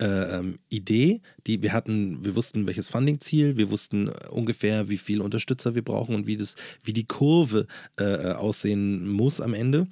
äh, 0.00 0.38
ähm, 0.38 0.58
Idee, 0.68 1.20
die 1.46 1.62
wir 1.62 1.72
hatten, 1.72 2.24
wir 2.24 2.36
wussten, 2.36 2.66
welches 2.66 2.88
Funding-Ziel, 2.88 3.56
wir 3.56 3.70
wussten 3.70 4.08
ungefähr, 4.30 4.88
wie 4.88 4.96
viele 4.96 5.22
Unterstützer 5.22 5.74
wir 5.74 5.82
brauchen 5.82 6.14
und 6.14 6.26
wie 6.26 6.36
das, 6.36 6.54
wie 6.82 6.92
die 6.92 7.06
Kurve 7.06 7.66
äh, 7.98 8.04
äh, 8.04 8.32
aussehen 8.32 9.08
muss 9.08 9.40
am 9.40 9.54
Ende. 9.54 9.88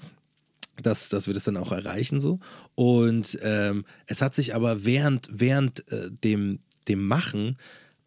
Dass, 0.83 1.09
dass 1.09 1.27
wir 1.27 1.33
das 1.33 1.45
dann 1.45 1.57
auch 1.57 1.73
erreichen 1.73 2.21
so. 2.21 2.39
Und 2.75 3.39
ähm, 3.41 3.87
es 4.05 4.21
hat 4.21 4.35
sich 4.35 4.55
aber 4.55 4.85
während, 4.85 5.27
während 5.33 5.91
äh, 5.91 6.11
dem, 6.11 6.59
dem 6.87 7.07
Machen 7.07 7.57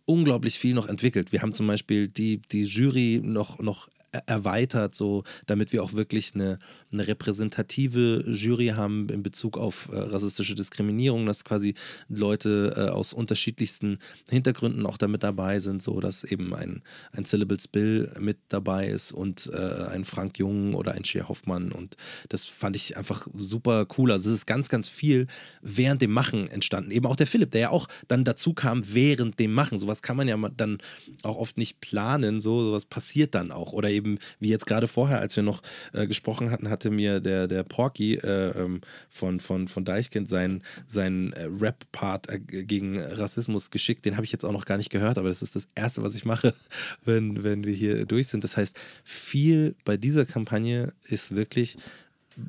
unglaublich 0.06 0.60
viel 0.60 0.76
noch 0.76 0.88
entwickelt. 0.88 1.32
Wir 1.32 1.42
haben 1.42 1.52
zum 1.52 1.66
Beispiel 1.66 2.08
die, 2.08 2.44
die 2.52 2.62
Jury 2.62 3.22
noch, 3.24 3.58
noch 3.58 3.90
erweitert, 4.12 4.96
so 4.96 5.24
damit 5.46 5.72
wir 5.72 5.84
auch 5.84 5.94
wirklich 5.94 6.36
eine, 6.36 6.60
eine 6.92 7.08
repräsentative 7.08 8.24
Jury 8.28 8.68
haben 8.68 9.08
in 9.10 9.24
Bezug 9.24 9.58
auf 9.58 9.90
äh, 9.92 9.98
rassistische 9.98 10.56
Diskriminierung, 10.56 11.26
dass 11.26 11.44
quasi 11.44 11.76
Leute 12.08 12.74
äh, 12.76 12.90
aus 12.90 13.14
unterschiedlichsten 13.14 13.98
Hintergründen 14.30 14.86
auch 14.86 14.98
damit 14.98 15.24
dabei 15.24 15.60
sind, 15.60 15.84
so 15.84 16.00
dass 16.00 16.24
eben 16.24 16.54
ein, 16.54 16.82
ein 17.12 17.26
Syllables 17.26 17.68
Bill 17.68 18.12
mit 18.20 18.38
dabei 18.50 18.88
ist 18.88 19.12
und 19.12 19.50
äh, 19.54 19.86
ein 19.92 20.04
Frank 20.04 20.40
Jung 20.40 20.74
oder 20.74 20.94
ein 20.94 21.06
Shea 21.06 21.28
Hoffmann 21.28 21.72
und 21.72 21.96
das 22.30 22.46
fand 22.46 22.76
ich 22.76 22.98
einfach 22.98 23.28
super 23.34 23.88
cool. 23.98 24.12
Also 24.12 24.30
es 24.30 24.40
ist 24.40 24.46
ganz, 24.46 24.70
ganz 24.70 24.90
viel 24.90 25.28
während 25.62 26.02
dem 26.02 26.12
Machen 26.12 26.50
entstanden. 26.50 26.92
Eben 26.92 27.06
auch 27.06 27.16
der 27.16 27.28
Philipp, 27.28 27.52
der 27.52 27.62
ja 27.62 27.70
auch 27.70 27.88
dann 28.08 28.24
dazu 28.24 28.54
kam 28.54 28.84
während 28.94 29.40
dem 29.40 29.54
Machen. 29.54 29.78
Sowas 29.78 30.02
kann 30.02 30.18
man 30.18 30.28
ja 30.28 30.38
dann 30.56 30.80
auch 31.24 31.38
oft 31.38 31.58
nicht 31.58 31.82
planen, 31.82 32.42
so 32.42 32.64
sowas 32.64 32.86
passiert 32.86 33.36
dann 33.36 33.52
auch. 33.52 33.74
Oder 33.74 33.90
eben 33.90 34.20
wie 34.40 34.50
jetzt 34.50 34.66
gerade 34.66 34.88
vorher, 34.88 35.20
als 35.20 35.36
wir 35.36 35.44
noch 35.44 35.62
äh, 35.94 36.08
gesprochen 36.08 36.52
hatten, 36.52 36.70
hatte 36.80 36.90
mir 36.90 37.20
der, 37.20 37.48
der 37.48 37.64
Porky 37.64 38.16
äh, 38.16 38.52
ähm, 38.58 38.80
von, 39.10 39.42
von, 39.42 39.68
von 39.68 39.84
Deichkind 39.84 40.30
seinen, 40.30 40.64
seinen 40.88 41.34
äh, 41.34 41.44
Rap-Part 41.44 42.30
äh, 42.30 42.40
gegen 42.40 42.98
Rassismus 43.00 43.70
geschickt. 43.70 44.06
Den 44.06 44.16
habe 44.16 44.26
ich 44.26 44.32
jetzt 44.32 44.46
auch 44.46 44.54
noch 44.54 44.66
gar 44.66 44.78
nicht 44.78 44.90
gehört, 44.90 45.18
aber 45.18 45.28
das 45.28 45.42
ist 45.42 45.58
das 45.58 45.68
Erste, 45.76 46.02
was 46.04 46.16
ich 46.16 46.24
mache, 46.24 46.54
wenn, 47.04 47.44
wenn 47.44 47.66
wir 47.66 47.74
hier 47.74 48.06
durch 48.06 48.28
sind. 48.28 48.46
Das 48.46 48.56
heißt, 48.56 48.80
viel 49.04 49.76
bei 49.84 49.98
dieser 49.98 50.26
Kampagne 50.26 50.94
ist 51.08 51.36
wirklich 51.36 51.76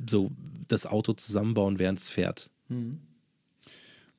so 0.08 0.30
das 0.68 0.86
Auto 0.86 1.12
zusammenbauen, 1.14 1.80
während 1.80 1.98
es 1.98 2.08
fährt. 2.08 2.50
Mhm. 2.68 3.00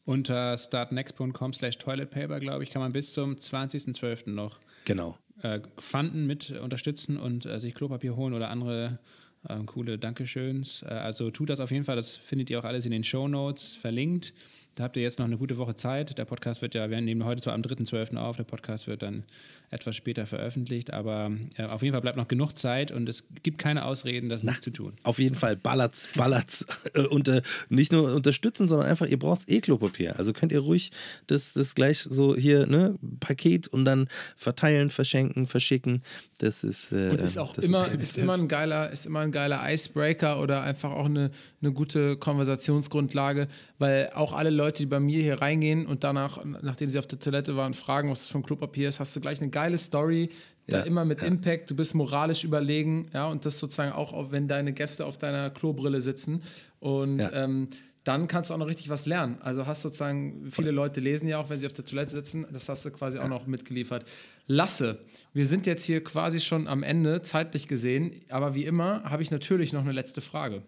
Unter 0.03 0.57
startnext.com 0.57 1.53
slash 1.53 1.77
toiletpaper, 1.77 2.41
glaube 2.41 2.63
ich, 2.63 2.69
kann 2.69 2.81
man 2.81 2.91
bis 2.91 3.13
zum 3.13 3.35
20.12. 3.35 4.31
noch 4.31 4.59
genau. 4.83 5.17
äh, 5.41 5.61
Fanden 5.77 6.27
mit 6.27 6.51
unterstützen 6.51 7.17
und 7.17 7.45
äh, 7.45 7.59
sich 7.61 7.75
Klopapier 7.75 8.17
holen 8.17 8.33
oder 8.33 8.49
andere 8.49 8.99
äh, 9.47 9.57
coole 9.65 9.97
Dankeschöns. 9.97 10.83
Äh, 10.83 10.89
also 10.89 11.31
tut 11.31 11.49
das 11.49 11.59
auf 11.59 11.71
jeden 11.71 11.83
Fall, 11.83 11.95
das 11.95 12.15
findet 12.15 12.49
ihr 12.49 12.59
auch 12.59 12.65
alles 12.65 12.85
in 12.85 12.91
den 12.91 13.03
Show 13.03 13.27
Notes 13.27 13.75
verlinkt. 13.75 14.33
Da 14.75 14.85
habt 14.85 14.95
ihr 14.95 15.03
jetzt 15.03 15.19
noch 15.19 15.25
eine 15.25 15.37
gute 15.37 15.57
Woche 15.57 15.75
Zeit. 15.75 16.17
Der 16.17 16.23
Podcast 16.23 16.61
wird 16.61 16.75
ja, 16.75 16.89
wir 16.89 17.01
nehmen 17.01 17.25
heute 17.25 17.41
zwar 17.41 17.53
am 17.53 17.61
3.12. 17.61 18.15
auf, 18.15 18.37
der 18.37 18.45
Podcast 18.45 18.87
wird 18.87 19.01
dann 19.01 19.23
etwas 19.69 19.97
später 19.97 20.25
veröffentlicht, 20.25 20.93
aber 20.93 21.31
äh, 21.57 21.65
auf 21.65 21.81
jeden 21.81 21.91
Fall 21.91 22.01
bleibt 22.01 22.15
noch 22.15 22.29
genug 22.29 22.57
Zeit 22.57 22.89
und 22.91 23.09
es 23.09 23.25
gibt 23.43 23.57
keine 23.57 23.83
Ausreden, 23.83 24.29
das 24.29 24.43
Na, 24.43 24.51
nicht 24.51 24.63
zu 24.63 24.69
tun. 24.71 24.93
Auf 25.03 25.19
jeden 25.19 25.35
Fall, 25.35 25.57
ballert's, 25.57 26.07
ballert's 26.15 26.65
und 27.09 27.27
äh, 27.27 27.41
nicht 27.67 27.91
nur 27.91 28.13
unterstützen, 28.13 28.65
sondern 28.65 28.87
einfach, 28.87 29.07
ihr 29.07 29.19
braucht 29.19 29.49
eh 29.49 29.59
Klopapier. 29.59 30.17
Also 30.17 30.31
könnt 30.31 30.53
ihr 30.53 30.59
ruhig 30.59 30.91
das, 31.27 31.51
das 31.51 31.75
gleich 31.75 31.99
so 31.99 32.35
hier, 32.35 32.65
ne, 32.65 32.95
Paket 33.19 33.67
und 33.67 33.83
dann 33.83 34.07
verteilen, 34.37 34.89
verschenken, 34.89 35.47
verschicken. 35.47 36.01
Das 36.37 36.63
ist. 36.63 36.91
Äh, 36.91 37.09
und 37.09 37.21
ist 37.21 37.37
auch 37.37 37.57
immer, 37.57 37.87
ist, 37.87 38.01
ist 38.01 38.17
immer 38.17 38.33
ein 38.33 38.47
geiler, 38.47 38.89
ist 38.89 39.05
immer 39.05 39.19
ein 39.19 39.31
geiler 39.31 39.61
Icebreaker 39.69 40.39
oder 40.39 40.63
einfach 40.63 40.91
auch 40.91 41.05
eine, 41.05 41.29
eine 41.61 41.71
gute 41.71 42.17
Konversationsgrundlage, 42.17 43.47
weil 43.77 44.09
auch 44.15 44.33
alle 44.33 44.49
Leute, 44.49 44.60
die 44.69 44.85
bei 44.85 44.99
mir 44.99 45.21
hier 45.21 45.41
reingehen 45.41 45.85
und 45.85 46.03
danach, 46.03 46.43
nachdem 46.43 46.89
sie 46.89 46.99
auf 46.99 47.07
der 47.07 47.19
Toilette 47.19 47.55
waren, 47.55 47.73
fragen, 47.73 48.09
was 48.11 48.19
das 48.19 48.27
für 48.27 48.37
ein 48.37 48.43
Klopapier 48.43 48.89
ist, 48.89 48.99
hast 48.99 49.15
du 49.15 49.21
gleich 49.21 49.41
eine 49.41 49.49
geile 49.49 49.77
Story, 49.77 50.29
da 50.67 50.79
ja, 50.79 50.83
immer 50.83 51.05
mit 51.05 51.21
ja. 51.21 51.27
Impact, 51.27 51.69
du 51.71 51.75
bist 51.75 51.95
moralisch 51.95 52.43
überlegen, 52.43 53.09
ja, 53.13 53.27
und 53.27 53.45
das 53.45 53.59
sozusagen 53.59 53.91
auch, 53.91 54.31
wenn 54.31 54.47
deine 54.47 54.73
Gäste 54.73 55.05
auf 55.05 55.17
deiner 55.17 55.49
Klobrille 55.49 56.01
sitzen. 56.01 56.43
Und 56.79 57.19
ja. 57.19 57.31
ähm, 57.33 57.69
dann 58.03 58.27
kannst 58.27 58.49
du 58.49 58.55
auch 58.55 58.57
noch 58.57 58.67
richtig 58.67 58.89
was 58.89 59.05
lernen. 59.05 59.37
Also 59.41 59.67
hast 59.67 59.83
sozusagen, 59.83 60.49
viele 60.51 60.71
Leute 60.71 60.99
lesen 60.99 61.27
ja 61.27 61.39
auch, 61.39 61.49
wenn 61.49 61.59
sie 61.59 61.67
auf 61.67 61.73
der 61.73 61.85
Toilette 61.85 62.11
sitzen, 62.11 62.47
das 62.51 62.67
hast 62.67 62.83
du 62.85 62.91
quasi 62.91 63.19
auch 63.19 63.27
noch 63.27 63.45
mitgeliefert. 63.45 64.05
Lasse, 64.47 64.99
wir 65.33 65.45
sind 65.45 65.67
jetzt 65.67 65.83
hier 65.85 66.03
quasi 66.03 66.39
schon 66.39 66.67
am 66.67 66.83
Ende, 66.83 67.21
zeitlich 67.21 67.67
gesehen, 67.67 68.15
aber 68.29 68.55
wie 68.55 68.65
immer 68.65 69.03
habe 69.03 69.21
ich 69.21 69.29
natürlich 69.29 69.71
noch 69.71 69.81
eine 69.81 69.91
letzte 69.91 70.21
Frage. 70.21 70.63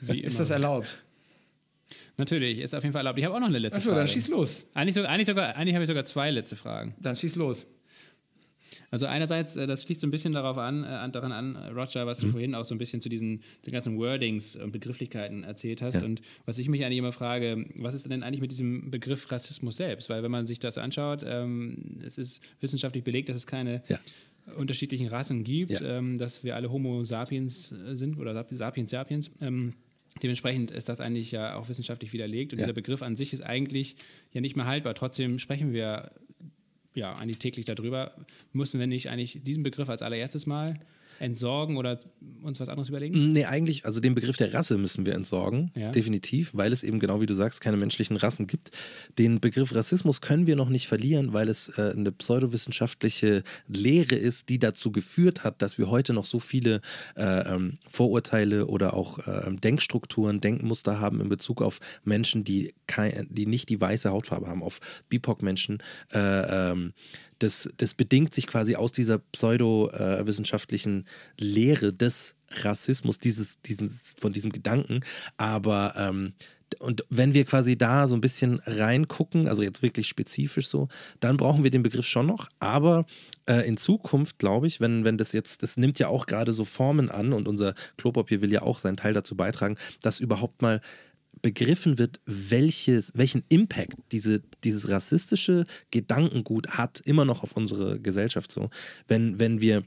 Wie 0.00 0.20
ist 0.22 0.38
das 0.38 0.50
erlaubt? 0.50 1.03
Natürlich, 2.16 2.60
ist 2.60 2.74
auf 2.74 2.82
jeden 2.82 2.92
Fall 2.92 3.00
erlaubt. 3.00 3.18
Ich 3.18 3.24
habe 3.24 3.34
auch 3.34 3.40
noch 3.40 3.48
eine 3.48 3.58
letzte 3.58 3.78
Achso, 3.78 3.90
Frage. 3.90 4.00
dann 4.00 4.08
schieß 4.08 4.28
los. 4.28 4.66
Eigentlich, 4.74 4.94
sogar, 4.94 5.10
eigentlich, 5.10 5.26
sogar, 5.26 5.56
eigentlich 5.56 5.74
habe 5.74 5.84
ich 5.84 5.88
sogar 5.88 6.04
zwei 6.04 6.30
letzte 6.30 6.56
Fragen. 6.56 6.94
Dann 7.00 7.16
schieß 7.16 7.36
los. 7.36 7.66
Also 8.90 9.06
einerseits, 9.06 9.56
äh, 9.56 9.66
das 9.66 9.82
schließt 9.82 10.00
so 10.00 10.06
ein 10.06 10.12
bisschen 10.12 10.32
darauf 10.32 10.56
an, 10.56 10.84
äh, 10.84 11.10
daran 11.10 11.32
an, 11.32 11.56
Roger, 11.74 12.06
was 12.06 12.18
du 12.18 12.26
mhm. 12.26 12.30
vorhin 12.30 12.54
auch 12.54 12.64
so 12.64 12.74
ein 12.76 12.78
bisschen 12.78 13.00
zu 13.00 13.08
diesen, 13.08 13.40
den 13.66 13.72
ganzen 13.72 13.98
Wordings 13.98 14.54
und 14.54 14.70
Begrifflichkeiten 14.70 15.42
erzählt 15.42 15.82
hast. 15.82 15.96
Ja. 15.96 16.04
Und 16.04 16.20
was 16.46 16.58
ich 16.58 16.68
mich 16.68 16.84
eigentlich 16.84 16.98
immer 16.98 17.10
frage, 17.10 17.64
was 17.74 17.94
ist 17.94 18.08
denn 18.08 18.22
eigentlich 18.22 18.40
mit 18.40 18.52
diesem 18.52 18.92
Begriff 18.92 19.30
Rassismus 19.32 19.76
selbst? 19.76 20.08
Weil 20.10 20.22
wenn 20.22 20.30
man 20.30 20.46
sich 20.46 20.60
das 20.60 20.78
anschaut, 20.78 21.24
ähm, 21.26 21.98
es 22.04 22.18
ist 22.18 22.40
wissenschaftlich 22.60 23.02
belegt, 23.02 23.28
dass 23.28 23.36
es 23.36 23.46
keine 23.46 23.82
ja. 23.88 23.98
unterschiedlichen 24.56 25.08
Rassen 25.08 25.42
gibt, 25.42 25.72
ja. 25.72 25.98
ähm, 25.98 26.16
dass 26.16 26.44
wir 26.44 26.54
alle 26.54 26.70
Homo 26.70 27.02
sapiens 27.04 27.72
äh, 27.72 27.96
sind 27.96 28.16
oder 28.16 28.32
sapiens 28.52 28.90
sapiens. 28.90 29.30
Ähm, 29.40 29.74
Dementsprechend 30.22 30.70
ist 30.70 30.88
das 30.88 31.00
eigentlich 31.00 31.32
ja 31.32 31.56
auch 31.56 31.68
wissenschaftlich 31.68 32.12
widerlegt 32.12 32.52
und 32.52 32.58
ja. 32.58 32.64
dieser 32.64 32.74
Begriff 32.74 33.02
an 33.02 33.16
sich 33.16 33.32
ist 33.32 33.42
eigentlich 33.42 33.96
ja 34.32 34.40
nicht 34.40 34.56
mehr 34.56 34.66
haltbar. 34.66 34.94
Trotzdem 34.94 35.38
sprechen 35.38 35.72
wir 35.72 36.12
ja 36.94 37.14
eigentlich 37.16 37.38
täglich 37.38 37.64
darüber. 37.64 38.14
Müssen 38.52 38.78
wir 38.78 38.86
nicht 38.86 39.10
eigentlich 39.10 39.40
diesen 39.42 39.62
Begriff 39.62 39.88
als 39.88 40.02
allererstes 40.02 40.46
mal 40.46 40.78
entsorgen 41.18 41.76
oder 41.76 42.00
uns 42.42 42.60
was 42.60 42.68
anderes 42.68 42.88
überlegen? 42.88 43.32
Nee, 43.32 43.44
eigentlich, 43.44 43.84
also 43.84 44.00
den 44.00 44.14
Begriff 44.14 44.36
der 44.36 44.52
Rasse 44.52 44.78
müssen 44.78 45.06
wir 45.06 45.14
entsorgen, 45.14 45.70
ja. 45.74 45.90
definitiv, 45.90 46.54
weil 46.54 46.72
es 46.72 46.82
eben 46.82 47.00
genau 47.00 47.20
wie 47.20 47.26
du 47.26 47.34
sagst, 47.34 47.60
keine 47.60 47.76
menschlichen 47.76 48.16
Rassen 48.16 48.46
gibt. 48.46 48.70
Den 49.18 49.40
Begriff 49.40 49.74
Rassismus 49.74 50.20
können 50.20 50.46
wir 50.46 50.56
noch 50.56 50.68
nicht 50.68 50.88
verlieren, 50.88 51.32
weil 51.32 51.48
es 51.48 51.68
äh, 51.78 51.92
eine 51.96 52.12
pseudowissenschaftliche 52.12 53.42
Lehre 53.66 54.14
ist, 54.14 54.48
die 54.48 54.58
dazu 54.58 54.92
geführt 54.92 55.44
hat, 55.44 55.62
dass 55.62 55.78
wir 55.78 55.90
heute 55.90 56.12
noch 56.12 56.26
so 56.26 56.38
viele 56.38 56.80
äh, 57.16 57.22
ähm, 57.22 57.78
Vorurteile 57.88 58.66
oder 58.66 58.94
auch 58.94 59.18
äh, 59.26 59.54
Denkstrukturen, 59.56 60.40
Denkmuster 60.40 61.00
haben 61.00 61.20
in 61.20 61.28
Bezug 61.28 61.62
auf 61.62 61.80
Menschen, 62.04 62.44
die, 62.44 62.74
kein, 62.86 63.26
die 63.30 63.46
nicht 63.46 63.68
die 63.68 63.80
weiße 63.80 64.10
Hautfarbe 64.10 64.48
haben, 64.48 64.62
auf 64.62 64.80
BIPOC-Menschen. 65.08 65.82
Äh, 66.12 66.18
ähm, 66.18 66.92
das, 67.38 67.68
das 67.76 67.94
bedingt 67.94 68.34
sich 68.34 68.46
quasi 68.46 68.76
aus 68.76 68.92
dieser 68.92 69.18
pseudowissenschaftlichen 69.18 71.06
Lehre 71.38 71.92
des 71.92 72.34
Rassismus, 72.50 73.18
dieses, 73.18 73.60
dieses, 73.62 74.12
von 74.16 74.32
diesem 74.32 74.52
Gedanken. 74.52 75.00
Aber 75.36 75.94
ähm, 75.96 76.34
und 76.78 77.04
wenn 77.08 77.34
wir 77.34 77.44
quasi 77.44 77.76
da 77.76 78.08
so 78.08 78.14
ein 78.14 78.20
bisschen 78.20 78.60
reingucken, 78.64 79.48
also 79.48 79.62
jetzt 79.62 79.82
wirklich 79.82 80.08
spezifisch 80.08 80.68
so, 80.68 80.88
dann 81.20 81.36
brauchen 81.36 81.62
wir 81.62 81.70
den 81.70 81.82
Begriff 81.82 82.06
schon 82.06 82.26
noch. 82.26 82.48
Aber 82.58 83.06
äh, 83.46 83.66
in 83.66 83.76
Zukunft, 83.76 84.38
glaube 84.38 84.66
ich, 84.66 84.80
wenn, 84.80 85.04
wenn 85.04 85.18
das 85.18 85.32
jetzt, 85.32 85.62
das 85.62 85.76
nimmt 85.76 85.98
ja 85.98 86.08
auch 86.08 86.26
gerade 86.26 86.52
so 86.52 86.64
Formen 86.64 87.10
an 87.10 87.32
und 87.32 87.48
unser 87.48 87.74
Klopapier 87.96 88.40
will 88.40 88.52
ja 88.52 88.62
auch 88.62 88.78
seinen 88.78 88.96
Teil 88.96 89.12
dazu 89.12 89.36
beitragen, 89.36 89.76
dass 90.02 90.20
überhaupt 90.20 90.62
mal 90.62 90.80
begriffen 91.42 91.98
wird, 91.98 92.20
welches, 92.26 93.12
welchen 93.14 93.42
Impact 93.48 93.96
diese, 94.12 94.42
dieses 94.62 94.88
rassistische 94.88 95.66
Gedankengut 95.90 96.70
hat, 96.70 97.00
immer 97.04 97.24
noch 97.24 97.42
auf 97.42 97.56
unsere 97.56 98.00
Gesellschaft 98.00 98.50
so. 98.50 98.70
Wenn, 99.08 99.38
wenn 99.38 99.60
wir 99.60 99.84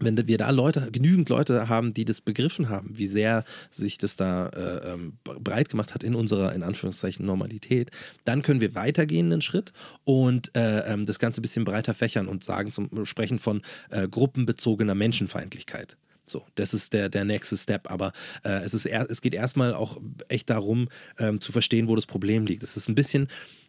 wenn 0.00 0.28
wir 0.28 0.38
da 0.38 0.50
Leute, 0.50 0.90
genügend 0.92 1.28
Leute 1.28 1.68
haben, 1.68 1.92
die 1.92 2.04
das 2.04 2.20
begriffen 2.20 2.68
haben, 2.68 2.96
wie 2.96 3.06
sehr 3.06 3.44
sich 3.70 3.98
das 3.98 4.16
da 4.16 4.48
äh, 4.48 4.92
ähm, 4.92 5.14
breit 5.24 5.68
gemacht 5.68 5.94
hat 5.94 6.04
in 6.04 6.14
unserer, 6.14 6.54
in 6.54 6.62
Anführungszeichen, 6.62 7.26
Normalität, 7.26 7.90
dann 8.24 8.42
können 8.42 8.60
wir 8.60 8.74
weitergehen 8.74 9.32
einen 9.32 9.42
Schritt 9.42 9.72
und 10.04 10.56
äh, 10.56 10.92
ähm, 10.92 11.04
das 11.04 11.18
Ganze 11.18 11.40
ein 11.40 11.42
bisschen 11.42 11.64
breiter 11.64 11.94
fächern 11.94 12.28
und 12.28 12.44
sagen, 12.44 12.72
zum 12.72 13.04
Sprechen 13.06 13.38
von 13.38 13.62
äh, 13.90 14.08
gruppenbezogener 14.08 14.94
Menschenfeindlichkeit. 14.94 15.96
So, 16.28 16.44
das 16.54 16.74
ist 16.74 16.92
der, 16.92 17.08
der 17.08 17.24
nächste 17.24 17.56
Step. 17.56 17.90
Aber 17.90 18.12
äh, 18.44 18.62
es, 18.64 18.74
ist 18.74 18.86
er, 18.86 19.10
es 19.10 19.20
geht 19.20 19.34
erstmal 19.34 19.74
auch 19.74 20.00
echt 20.28 20.50
darum, 20.50 20.88
ähm, 21.18 21.40
zu 21.40 21.52
verstehen, 21.52 21.88
wo 21.88 21.96
das 21.96 22.06
Problem 22.06 22.46
liegt. 22.46 22.62
Es 22.62 22.76
ist 22.76 22.88
ein 22.88 22.94
bisschen 22.94 23.28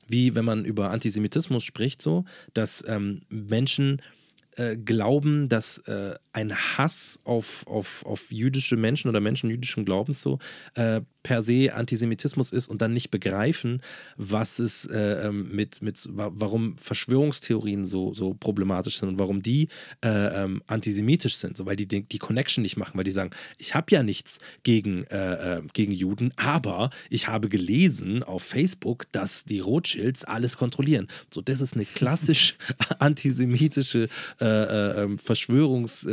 wie 0.09 0.35
wenn 0.35 0.43
man 0.43 0.65
über 0.65 0.89
Antisemitismus 0.89 1.63
spricht, 1.63 2.01
so, 2.01 2.25
dass 2.55 2.83
ähm, 2.87 3.21
Menschen 3.29 4.01
äh, 4.55 4.75
glauben, 4.75 5.47
dass 5.47 5.77
äh, 5.87 6.15
ein 6.39 6.55
Hass 6.55 7.19
auf, 7.23 7.65
auf, 7.67 8.05
auf 8.05 8.31
jüdische 8.31 8.77
Menschen 8.77 9.09
oder 9.09 9.19
Menschen 9.19 9.49
jüdischen 9.49 9.85
Glaubens 9.85 10.21
so 10.21 10.39
äh, 10.75 11.01
per 11.23 11.43
se 11.43 11.73
Antisemitismus 11.73 12.51
ist 12.51 12.67
und 12.67 12.81
dann 12.81 12.93
nicht 12.93 13.11
begreifen, 13.11 13.81
was 14.15 14.59
es 14.59 14.85
äh, 14.85 15.27
ähm, 15.27 15.49
mit, 15.53 15.81
mit 15.81 16.07
warum 16.11 16.77
Verschwörungstheorien 16.77 17.85
so, 17.85 18.13
so 18.13 18.33
problematisch 18.33 18.99
sind 18.99 19.09
und 19.09 19.19
warum 19.19 19.43
die 19.43 19.67
äh, 20.03 20.09
ähm, 20.09 20.63
antisemitisch 20.67 21.35
sind, 21.35 21.57
so, 21.57 21.65
weil 21.65 21.75
die 21.75 21.87
die 21.87 22.19
Connection 22.19 22.61
nicht 22.61 22.77
machen, 22.77 22.97
weil 22.97 23.03
die 23.03 23.11
sagen, 23.11 23.31
ich 23.57 23.75
habe 23.75 23.87
ja 23.91 24.03
nichts 24.03 24.39
gegen, 24.63 25.03
äh, 25.05 25.57
äh, 25.57 25.61
gegen 25.73 25.91
Juden, 25.91 26.31
aber 26.37 26.89
ich 27.09 27.27
habe 27.27 27.49
gelesen 27.49 28.23
auf 28.23 28.43
Facebook, 28.43 29.05
dass 29.11 29.43
die 29.43 29.59
Rothschilds 29.59 30.23
alles 30.23 30.57
kontrollieren. 30.57 31.07
So, 31.33 31.41
das 31.41 31.59
ist 31.61 31.75
eine 31.75 31.85
klassisch 31.85 32.55
antisemitische 32.99 34.07
äh, 34.39 34.45
äh, 34.45 35.03
ähm, 35.03 35.17
Verschwörungs, 35.17 36.07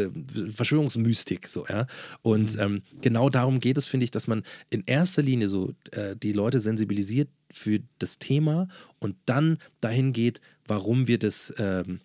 Verschwörungsmystik, 0.55 1.49
so, 1.49 1.67
ja. 1.67 1.87
Und 2.23 2.55
mhm. 2.55 2.61
ähm, 2.61 2.83
genau 3.01 3.31
darum 3.31 3.61
geht 3.61 3.79
es, 3.79 3.87
finde 3.87 4.05
ich, 4.05 4.11
dass 4.11 4.27
man 4.27 4.43
in 4.71 4.85
erster 4.87 5.23
Linie 5.23 5.49
so 5.49 5.73
äh, 5.93 6.17
die 6.17 6.33
Leute 6.33 6.61
sensibilisiert 6.61 7.29
für 7.51 7.81
das 7.99 8.19
Thema 8.19 8.69
und 8.99 9.17
dann 9.27 9.59
dahin 9.81 10.13
geht, 10.13 10.41
warum 10.67 11.07
wir 11.07 11.19
das 11.19 11.53
ähm, 11.59 12.01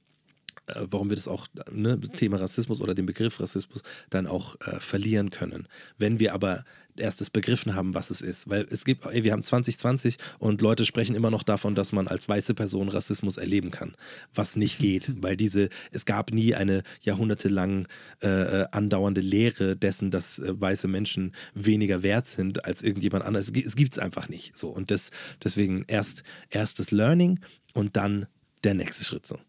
äh, 0.68 0.86
warum 0.90 1.10
wir 1.10 1.16
das 1.16 1.28
auch, 1.28 1.48
ne, 1.72 2.00
Thema 2.00 2.38
Rassismus 2.38 2.82
oder 2.82 2.94
den 2.94 3.06
Begriff 3.06 3.40
Rassismus 3.40 3.82
dann 4.10 4.28
auch 4.28 4.56
äh, 4.62 4.80
verlieren 4.80 5.30
können. 5.30 5.68
Wenn 5.98 6.20
wir 6.20 6.34
aber 6.34 6.64
erst 7.02 7.22
das 7.22 7.30
begriffen 7.30 7.76
haben, 7.76 7.94
was 7.94 8.10
es 8.10 8.22
ist. 8.22 8.50
Weil 8.50 8.66
es 8.70 8.86
gibt, 8.86 9.06
ey, 9.06 9.24
wir 9.24 9.32
haben 9.32 9.44
2020 9.44 10.18
und 10.40 10.62
Leute 10.62 10.86
sprechen 10.86 11.16
immer 11.16 11.32
noch 11.32 11.44
davon, 11.44 11.76
dass 11.76 11.92
man 11.92 12.08
als 12.08 12.30
weiße 12.30 12.54
Person 12.54 12.90
Rassismus 12.90 13.38
erleben 13.38 13.72
kann, 13.72 13.94
was 14.34 14.56
nicht 14.56 14.80
geht, 14.80 15.12
weil 15.22 15.36
diese, 15.36 15.70
es 15.92 16.06
gab 16.06 16.32
nie 16.32 16.56
eine 16.56 16.84
jahrhundertelang 17.02 17.88
äh, 18.22 18.28
äh, 18.28 18.68
andauernde 18.72 19.22
Lehre 19.22 19.76
dessen, 19.76 20.12
dass 20.12 20.40
äh, 20.40 20.60
weiße 20.60 20.88
Menschen 20.88 21.34
weniger 21.54 22.04
wert 22.04 22.28
sind 22.28 22.66
als 22.66 22.84
irgendjemand 22.84 23.26
anderes. 23.26 23.50
Es, 23.50 23.66
es 23.66 23.76
gibt 23.76 23.94
es 23.94 24.00
einfach 24.00 24.30
nicht. 24.30 24.56
So 24.56 24.70
und 24.70 24.92
das, 24.92 25.12
deswegen 25.44 25.84
erst, 25.88 26.24
erst 26.50 26.80
das 26.80 26.92
Learning 26.92 27.40
und 27.74 27.98
dann 27.98 28.28
der 28.64 28.74
nächste 28.74 29.04
Schritt 29.04 29.26
so. 29.26 29.40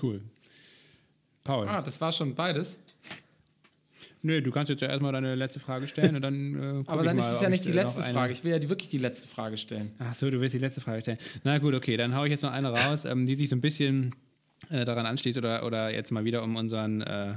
Cool. 0.00 0.22
Paul. 1.44 1.68
Ah, 1.68 1.82
das 1.82 2.00
war 2.00 2.10
schon 2.10 2.34
beides. 2.34 2.80
Nö, 4.26 4.40
du 4.40 4.50
kannst 4.50 4.70
jetzt 4.70 4.80
ja 4.80 4.88
erstmal 4.88 5.12
deine 5.12 5.34
letzte 5.34 5.60
Frage 5.60 5.86
stellen 5.86 6.16
und 6.16 6.22
dann. 6.22 6.54
Äh, 6.54 6.90
Aber 6.90 7.04
dann 7.04 7.16
mal, 7.16 7.22
ist 7.22 7.34
es 7.34 7.40
ja 7.42 7.50
nicht 7.50 7.60
ich 7.60 7.66
die 7.66 7.72
letzte 7.76 8.02
Frage. 8.02 8.32
Ich 8.32 8.42
will 8.42 8.52
ja 8.52 8.58
die, 8.58 8.70
wirklich 8.70 8.88
die 8.88 8.96
letzte 8.98 9.28
Frage 9.28 9.58
stellen. 9.58 9.90
Ach 9.98 10.14
so, 10.14 10.30
du 10.30 10.40
willst 10.40 10.54
die 10.54 10.58
letzte 10.58 10.80
Frage 10.80 11.02
stellen. 11.02 11.18
Na 11.44 11.58
gut, 11.58 11.74
okay, 11.74 11.96
dann 11.98 12.14
haue 12.16 12.26
ich 12.26 12.30
jetzt 12.30 12.42
noch 12.42 12.50
eine 12.52 12.70
raus, 12.70 13.04
ähm, 13.04 13.26
die 13.26 13.34
sich 13.34 13.50
so 13.50 13.56
ein 13.56 13.60
bisschen 13.60 14.14
äh, 14.70 14.86
daran 14.86 15.04
anschließt 15.04 15.36
oder, 15.36 15.66
oder 15.66 15.92
jetzt 15.92 16.10
mal 16.10 16.24
wieder 16.24 16.42
um 16.42 16.56
unseren 16.56 17.02
äh, 17.02 17.34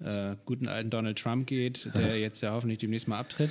äh, 0.00 0.34
guten 0.44 0.66
alten 0.66 0.90
Donald 0.90 1.16
Trump 1.20 1.46
geht, 1.46 1.88
der 1.94 2.18
jetzt 2.18 2.40
ja 2.42 2.50
hoffentlich 2.50 2.80
demnächst 2.80 3.06
mal 3.06 3.20
abtritt. 3.20 3.50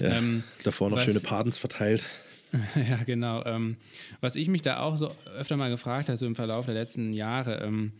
Ja, 0.00 0.08
Ähm, 0.18 0.42
davor 0.64 0.90
noch 0.90 0.96
was- 0.96 1.04
schöne 1.04 1.20
Pardons 1.20 1.56
verteilt. 1.56 2.04
ja, 2.88 3.02
genau. 3.04 3.44
Ähm, 3.46 3.76
was 4.20 4.34
ich 4.36 4.48
mich 4.48 4.62
da 4.62 4.80
auch 4.80 4.96
so 4.96 5.14
öfter 5.38 5.56
mal 5.56 5.70
gefragt 5.70 6.08
habe, 6.08 6.18
so 6.18 6.26
im 6.26 6.34
Verlauf 6.34 6.66
der 6.66 6.74
letzten 6.74 7.12
Jahre, 7.12 7.62
ähm, 7.64 7.92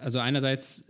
also 0.00 0.18
einerseits 0.18 0.84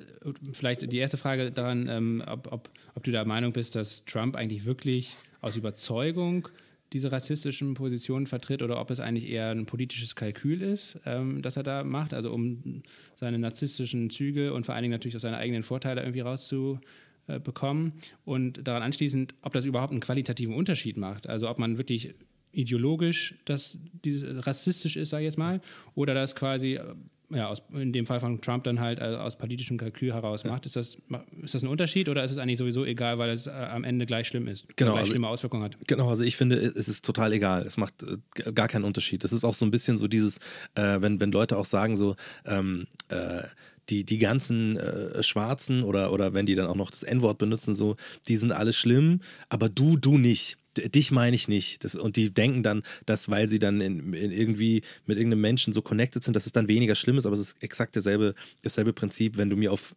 vielleicht 0.53 0.91
die 0.91 0.99
erste 0.99 1.17
Frage 1.17 1.51
daran, 1.51 1.89
ähm, 1.89 2.23
ob, 2.27 2.53
ob, 2.53 2.71
ob 2.95 3.05
du 3.05 3.11
der 3.11 3.25
Meinung 3.25 3.53
bist, 3.53 3.75
dass 3.75 4.05
Trump 4.05 4.37
eigentlich 4.37 4.65
wirklich 4.65 5.17
aus 5.41 5.57
Überzeugung 5.57 6.49
diese 6.93 7.11
rassistischen 7.11 7.75
Positionen 7.75 8.27
vertritt 8.27 8.63
oder 8.63 8.81
ob 8.81 8.91
es 8.91 9.01
eigentlich 9.01 9.29
eher 9.29 9.51
ein 9.51 9.67
politisches 9.67 10.15
Kalkül 10.15 10.63
ist, 10.63 10.99
ähm, 11.05 11.43
das 11.43 11.57
er 11.57 11.63
da 11.63 11.85
macht, 11.85 12.15
also 12.15 12.33
um 12.33 12.83
seine 13.17 13.39
narzisstischen 13.39 14.11
Züge 14.11 14.53
und 14.53 14.67
vor 14.67 14.75
allen 14.75 14.83
Dingen 14.83 14.93
natürlich 14.93 15.17
auch 15.17 15.21
seine 15.21 15.39
eigenen 15.39 15.63
Vorteile 15.63 16.03
irgendwie 16.03 16.21
rauszubekommen. 16.21 17.93
Und 18.25 18.67
daran 18.67 18.83
anschließend, 18.83 19.35
ob 19.43 19.53
das 19.53 19.65
überhaupt 19.65 19.93
einen 19.93 20.01
qualitativen 20.01 20.55
Unterschied 20.55 20.97
macht, 20.97 21.29
also 21.29 21.49
ob 21.49 21.59
man 21.59 21.79
wirklich 21.79 22.15
ideologisch 22.53 23.35
das 23.45 23.77
dieses 24.05 24.47
rassistisch 24.47 24.97
ist, 24.97 25.11
sage 25.11 25.25
ich 25.25 25.27
jetzt 25.27 25.39
mal, 25.39 25.61
oder 25.95 26.15
das 26.15 26.35
quasi 26.35 26.79
ja, 27.31 27.49
aus, 27.49 27.63
in 27.73 27.93
dem 27.93 28.07
Fall 28.07 28.21
von 28.21 28.41
Trump 28.41 28.65
dann 28.65 28.79
halt 28.81 29.01
also 29.01 29.19
aus 29.19 29.37
politischem 29.37 29.79
Kalkül 29.79 30.13
heraus 30.13 30.45
macht. 30.45 30.65
Ist 30.67 30.77
das, 30.77 30.99
ist 31.43 31.55
das 31.55 31.63
ein 31.63 31.69
Unterschied 31.69 32.09
oder 32.09 32.23
ist 32.23 32.31
es 32.31 32.39
eigentlich 32.39 32.59
sowieso 32.59 32.85
egal, 32.85 33.19
weil 33.19 33.31
es 33.31 33.47
äh, 33.47 33.51
am 33.51 33.85
Ende 33.85 34.07
gleich 34.07 34.29
schlimm 34.29 34.47
ist? 34.47 34.67
Genau, 34.77 34.93
Gleich 34.93 35.01
also- 35.03 35.13
schlimme 35.13 35.29
Auswirkungen 35.29 35.65
hat. 35.65 35.77
Genau, 35.87 36.09
also 36.09 36.23
ich 36.23 36.37
finde, 36.37 36.57
es 36.57 36.89
ist 36.89 37.05
total 37.05 37.33
egal. 37.33 37.63
Es 37.67 37.77
macht 37.77 38.03
äh, 38.03 38.53
gar 38.53 38.69
keinen 38.69 38.85
Unterschied. 38.85 39.25
Das 39.25 39.33
ist 39.33 39.45
auch 39.45 39.55
so 39.55 39.65
ein 39.65 39.71
bisschen 39.71 39.97
so 39.97 40.07
dieses, 40.09 40.39
äh, 40.75 41.01
wenn, 41.01 41.21
wenn 41.21 41.33
Leute 41.33 41.57
auch 41.57 41.65
sagen, 41.65 41.97
so, 41.97 42.15
ähm, 42.45 42.87
äh, 43.09 43.43
die, 43.89 44.05
die 44.05 44.19
ganzen 44.19 44.77
äh, 44.77 45.23
Schwarzen 45.23 45.83
oder, 45.83 46.13
oder 46.13 46.35
wenn 46.35 46.47
die 46.47 46.55
dann 46.55 46.67
auch 46.67 46.75
noch 46.75 46.91
das 46.91 47.03
N-Wort 47.03 47.39
benutzen, 47.39 47.75
so, 47.75 47.97
die 48.29 48.37
sind 48.37 48.53
alle 48.53 48.73
schlimm, 48.73 49.21
aber 49.49 49.69
du, 49.69 49.97
du 49.97 50.19
nicht. 50.19 50.59
Dich 50.77 51.11
meine 51.11 51.37
ich 51.37 51.49
nicht. 51.49 51.85
Das, 51.85 51.95
und 51.95 52.17
die 52.17 52.31
denken 52.31 52.63
dann, 52.63 52.83
dass, 53.07 53.29
weil 53.29 53.49
sie 53.49 53.59
dann 53.59 53.81
in, 53.81 54.13
in 54.13 54.31
irgendwie 54.31 54.83
mit 55.07 55.19
irgendeinem 55.19 55.41
Menschen 55.43 55.73
so 55.73 55.83
connected 55.83 56.25
sind, 56.25 56.35
dass 56.35 56.47
es 56.47 56.53
dann 56.53 56.69
weniger 56.69 56.95
schlimm 56.95 57.19
ist, 57.19 57.27
aber 57.27 57.35
es 57.35 57.41
ist 57.41 57.57
exakt 57.63 57.95
derselbe, 57.95 58.35
dasselbe 58.63 58.93
Prinzip, 58.93 59.37
wenn 59.37 59.51
du 59.51 59.57
mir 59.57 59.73
auf 59.73 59.95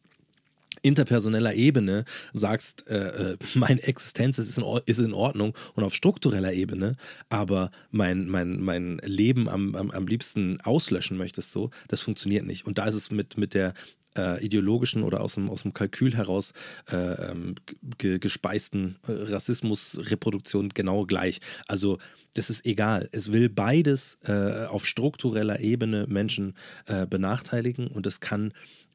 interpersoneller 0.81 1.53
Ebene 1.53 2.05
sagst, 2.33 2.85
äh, 2.87 3.33
äh, 3.33 3.37
meine 3.55 3.81
Existenz 3.83 4.37
ist 4.37 4.57
in, 4.57 4.63
ist 4.85 4.99
in 4.99 5.13
Ordnung 5.13 5.55
und 5.75 5.83
auf 5.83 5.93
struktureller 5.93 6.53
Ebene, 6.53 6.95
aber 7.29 7.71
mein, 7.91 8.27
mein, 8.27 8.61
mein 8.61 9.01
Leben 9.03 9.49
am, 9.49 9.75
am, 9.75 9.91
am 9.91 10.07
liebsten 10.07 10.59
auslöschen 10.61 11.17
möchtest, 11.17 11.51
so, 11.51 11.71
das 11.87 12.01
funktioniert 12.01 12.45
nicht. 12.45 12.65
Und 12.65 12.77
da 12.77 12.85
ist 12.85 12.95
es 12.95 13.11
mit, 13.11 13.37
mit 13.37 13.53
der 13.53 13.73
äh, 14.17 14.43
ideologischen 14.43 15.03
oder 15.03 15.21
aus 15.21 15.35
dem, 15.35 15.49
aus 15.49 15.63
dem 15.63 15.73
Kalkül 15.73 16.15
heraus 16.15 16.53
äh, 16.91 16.95
ähm, 16.95 17.55
ge 17.97 18.19
gespeisten 18.19 18.97
äh, 19.07 19.11
Rassismusreproduktion 19.11 20.69
genau 20.69 21.05
gleich. 21.05 21.39
Also 21.67 21.99
das 22.33 22.49
ist 22.49 22.65
egal. 22.65 23.09
Es 23.11 23.31
will 23.31 23.49
beides 23.49 24.17
äh, 24.25 24.65
auf 24.65 24.85
struktureller 24.85 25.59
Ebene 25.59 26.05
Menschen 26.07 26.55
äh, 26.85 27.05
benachteiligen 27.05 27.87
und 27.87 28.05
das 28.05 28.19
kann, 28.19 28.53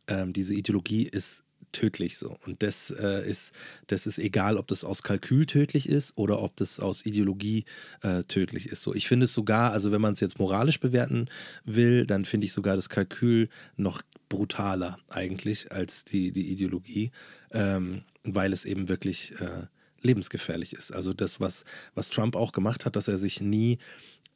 ähm, 0.09 0.33
diese 0.33 0.55
Ideologie 0.55 1.05
ist 1.05 1.44
tödlich 1.75 2.17
so. 2.17 2.37
Und 2.47 2.63
das 2.63 2.91
äh, 2.91 3.29
ist, 3.29 3.53
das 3.89 4.07
ist 4.07 4.19
egal, 4.19 4.57
ob 4.57 4.67
das 4.69 4.85
aus 4.85 5.03
Kalkül 5.03 5.45
tödlich 5.45 5.89
ist 5.89 6.13
oder 6.17 6.41
ob 6.41 6.57
das 6.57 6.81
aus 6.81 7.05
Ideologie 7.05 7.67
äh, 8.03 8.23
tödlich 8.23 8.69
ist. 8.69 8.81
So, 8.81 8.95
ich 8.95 9.07
finde 9.07 9.25
es 9.25 9.35
sogar, 9.35 9.73
also 9.73 9.93
wenn 9.93 10.01
man 10.01 10.15
es 10.15 10.21
jetzt 10.21 10.39
moralisch 10.39 10.81
bewerten 10.81 11.29
will, 11.65 12.07
dann 12.07 12.25
finde 12.25 12.47
ich 12.47 12.53
sogar 12.53 12.77
das 12.77 12.89
Kalkül 12.89 13.49
noch 13.77 14.01
brutaler 14.29 14.99
eigentlich 15.11 15.71
als 15.71 16.05
die, 16.05 16.33
die 16.33 16.51
Ideologie, 16.51 17.11
ähm, 17.53 18.03
weil 18.23 18.53
es 18.53 18.65
eben 18.65 18.89
wirklich 18.89 19.33
äh, 19.41 19.67
lebensgefährlich 20.01 20.73
ist. 20.73 20.93
Also 20.93 21.13
das, 21.13 21.41
was, 21.41 21.65
was 21.95 22.09
Trump 22.09 22.37
auch 22.37 22.53
gemacht 22.53 22.85
hat, 22.85 22.97
dass 22.97 23.09
er 23.09 23.17
sich 23.17 23.41
nie 23.41 23.79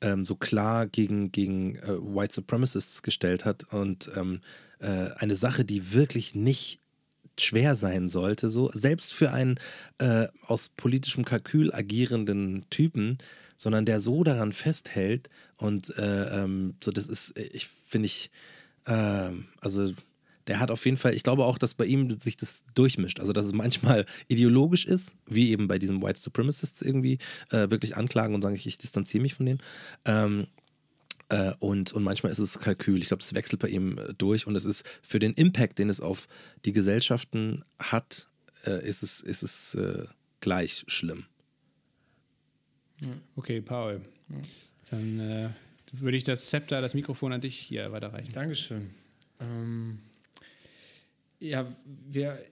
ähm, 0.01 0.25
so 0.25 0.37
klar 0.37 0.87
gegen, 0.87 1.33
gegen 1.33 1.77
äh, 1.77 1.99
White 1.99 2.35
Supremacists 2.35 3.03
gestellt 3.03 3.45
hat 3.45 3.65
und 3.73 4.11
ähm, 4.17 4.41
äh, 4.81 5.11
eine 5.17 5.37
Sache, 5.37 5.65
die 5.65 5.95
wirklich 5.95 6.35
nicht 6.35 6.81
schwer 7.41 7.77
sein 7.77 8.09
sollte, 8.09 8.49
so 8.49 8.71
selbst 8.73 9.13
für 9.13 9.33
einen 9.33 9.59
äh, 9.99 10.27
aus 10.47 10.69
politischem 10.71 11.25
Kalkül 11.25 11.73
agierenden 11.73 12.65
Typen, 12.71 13.19
sondern 13.57 13.85
der 13.85 14.01
so 14.01 14.25
daran 14.25 14.53
festhält 14.53 15.29
und 15.57 15.97
äh, 15.99 16.43
ähm, 16.43 16.75
so 16.83 16.91
das 16.93 17.07
ist, 17.07 17.37
ich 17.39 17.69
finde 17.87 18.07
ich, 18.07 18.31
ähm, 18.87 19.47
also 19.61 19.93
der 20.49 20.61
hat 20.61 20.71
auf 20.71 20.85
jeden 20.87 20.97
Fall, 20.97 21.15
ich 21.15 21.23
glaube 21.23 21.45
auch, 21.45 21.59
dass 21.59 21.75
bei 21.75 21.85
ihm 21.85 22.11
sich 22.19 22.37
das 22.37 22.63
durchmischt. 22.75 23.21
Also, 23.21 23.33
dass 23.33 23.45
es 23.45 23.53
manchmal 23.53 24.07
ideologisch 24.29 24.87
ist, 24.87 25.15
wie 25.27 25.51
eben 25.51 25.69
bei 25.69 25.79
diesen 25.79 26.03
White 26.03 26.21
Supremacists 26.21 26.81
irgendwie 26.81 27.19
äh, 27.51 27.71
wirklich 27.71 27.97
anklagen 27.97 28.35
und 28.35 28.43
sagen, 28.43 28.57
ich, 28.57 28.67
ich 28.67 28.79
distanziere 28.79 29.23
mich 29.23 29.35
von 29.35 29.47
denen. 29.47 29.63
Ähm, 30.07 30.47
äh, 31.29 31.53
und, 31.59 31.93
und 31.93 32.03
manchmal 32.03 32.33
ist 32.33 32.39
es 32.39 32.59
Kalkül. 32.59 33.01
Ich 33.01 33.09
glaube, 33.09 33.23
das 33.23 33.35
wechselt 33.35 33.61
bei 33.61 33.69
ihm 33.69 33.99
äh, 33.99 34.15
durch 34.15 34.47
und 34.47 34.57
es 34.57 34.65
ist 34.65 34.85
für 35.03 35.19
den 35.19 35.33
Impact, 35.35 35.79
den 35.79 35.91
es 35.91 36.01
auf 36.01 36.27
die 36.65 36.73
Gesellschaften 36.73 37.65
hat, 37.79 38.29
äh, 38.65 38.87
ist 38.87 39.03
es, 39.03 39.21
ist 39.21 39.43
es 39.43 39.75
äh, 39.75 40.07
gleich 40.41 40.85
schlimm. 40.87 41.27
Okay, 43.37 43.61
Paul. 43.61 44.01
Dann 44.91 45.21
äh, 45.21 45.49
würde 45.93 46.17
ich 46.17 46.25
das 46.25 46.47
Zepter, 46.47 46.81
das 46.81 46.95
Mikrofon 46.95 47.33
an 47.33 47.41
dich 47.41 47.57
hier 47.57 47.93
weiterreichen. 47.93 48.33
Dankeschön. 48.33 48.91
Ähm, 49.41 50.01
ja, 51.39 51.73
wir 51.85 52.43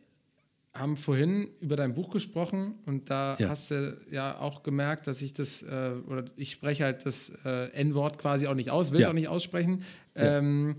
haben 0.78 0.96
vorhin 0.96 1.48
über 1.60 1.76
dein 1.76 1.94
Buch 1.94 2.10
gesprochen 2.10 2.74
und 2.86 3.10
da 3.10 3.36
Ja. 3.38 3.48
hast 3.48 3.70
du 3.70 3.98
ja 4.10 4.38
auch 4.38 4.62
gemerkt, 4.62 5.06
dass 5.06 5.22
ich 5.22 5.32
das, 5.32 5.62
äh, 5.62 5.92
oder 6.06 6.24
ich 6.36 6.50
spreche 6.52 6.84
halt 6.84 7.06
das 7.06 7.32
äh, 7.44 7.70
N-Wort 7.72 8.18
quasi 8.18 8.46
auch 8.46 8.54
nicht 8.54 8.70
aus, 8.70 8.92
will 8.92 8.98
es 9.00 9.04
Ja. 9.06 9.10
auch 9.10 9.14
nicht 9.14 9.28
aussprechen. 9.28 9.82
Ja. 10.14 10.38
Ähm, 10.38 10.76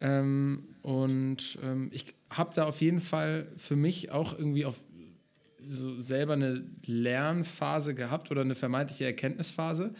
ähm, 0.00 0.64
und 0.82 1.58
ähm, 1.62 1.88
ich 1.92 2.06
habe 2.30 2.52
da 2.54 2.64
auf 2.64 2.80
jeden 2.80 3.00
Fall 3.00 3.46
für 3.56 3.76
mich 3.76 4.10
auch 4.10 4.36
irgendwie 4.36 4.64
auf 4.64 4.84
so 5.64 6.00
selber 6.00 6.32
eine 6.32 6.64
Lernphase 6.86 7.94
gehabt 7.94 8.30
oder 8.30 8.40
eine 8.40 8.54
vermeintliche 8.56 9.04
Erkenntnisphase. 9.04 9.94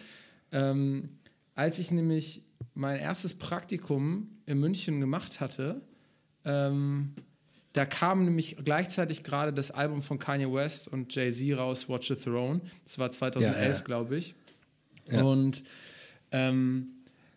Ähm, 0.51 1.11
als 1.55 1.79
ich 1.79 1.91
nämlich 1.93 2.43
mein 2.75 2.99
erstes 2.99 3.35
Praktikum 3.35 4.29
in 4.47 4.59
München 4.59 4.99
gemacht 5.01 5.41
hatte, 5.41 5.83
ähm, 6.45 7.15
da 7.73 7.87
kam 7.87 8.25
nämlich 8.25 8.57
gleichzeitig 8.65 9.23
gerade 9.23 9.53
das 9.53 9.71
Album 9.71 10.03
von 10.03 10.19
Kanye 10.19 10.53
West 10.53 10.89
und 10.89 11.15
Jay-Z 11.15 11.57
raus, 11.57 11.89
Watch 11.89 12.09
the 12.09 12.17
Throne. 12.17 12.61
Das 12.85 12.99
war 12.99 13.11
2011, 13.11 13.57
Ja, 13.57 13.73
ja. 13.73 13.81
glaube 13.81 14.17
ich. 14.17 14.35
Ja. 15.11 15.23
Und 15.23 15.63
ähm, 16.31 16.89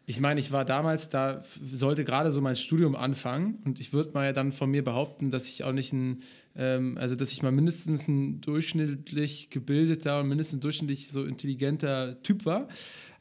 ich 0.08 0.20
meine, 0.20 0.40
ich 0.40 0.52
war 0.52 0.66
damals, 0.66 1.10
da 1.10 1.42
sollte 1.42 2.04
gerade 2.04 2.32
so 2.32 2.40
mein 2.40 2.56
Studium 2.56 2.96
anfangen 2.96 3.60
und 3.66 3.80
ich 3.80 3.92
würde 3.92 4.12
mal 4.14 4.26
ja 4.26 4.34
dann 4.34 4.52
von 4.52 4.70
mir 4.70 4.84
behaupten, 4.84 5.32
dass 5.32 5.48
ich 5.48 5.64
auch 5.64 5.72
nicht 5.72 5.94
ein, 5.94 6.20
ähm, 6.56 6.98
also 7.00 7.16
dass 7.16 7.32
ich 7.32 7.42
mal 7.42 7.52
mindestens 7.52 8.08
ein 8.08 8.40
durchschnittlich 8.42 9.50
gebildeter 9.50 10.20
und 10.20 10.28
mindestens 10.28 10.60
durchschnittlich 10.60 11.10
so 11.10 11.24
intelligenter 11.24 12.22
Typ 12.22 12.46
war. 12.46 12.68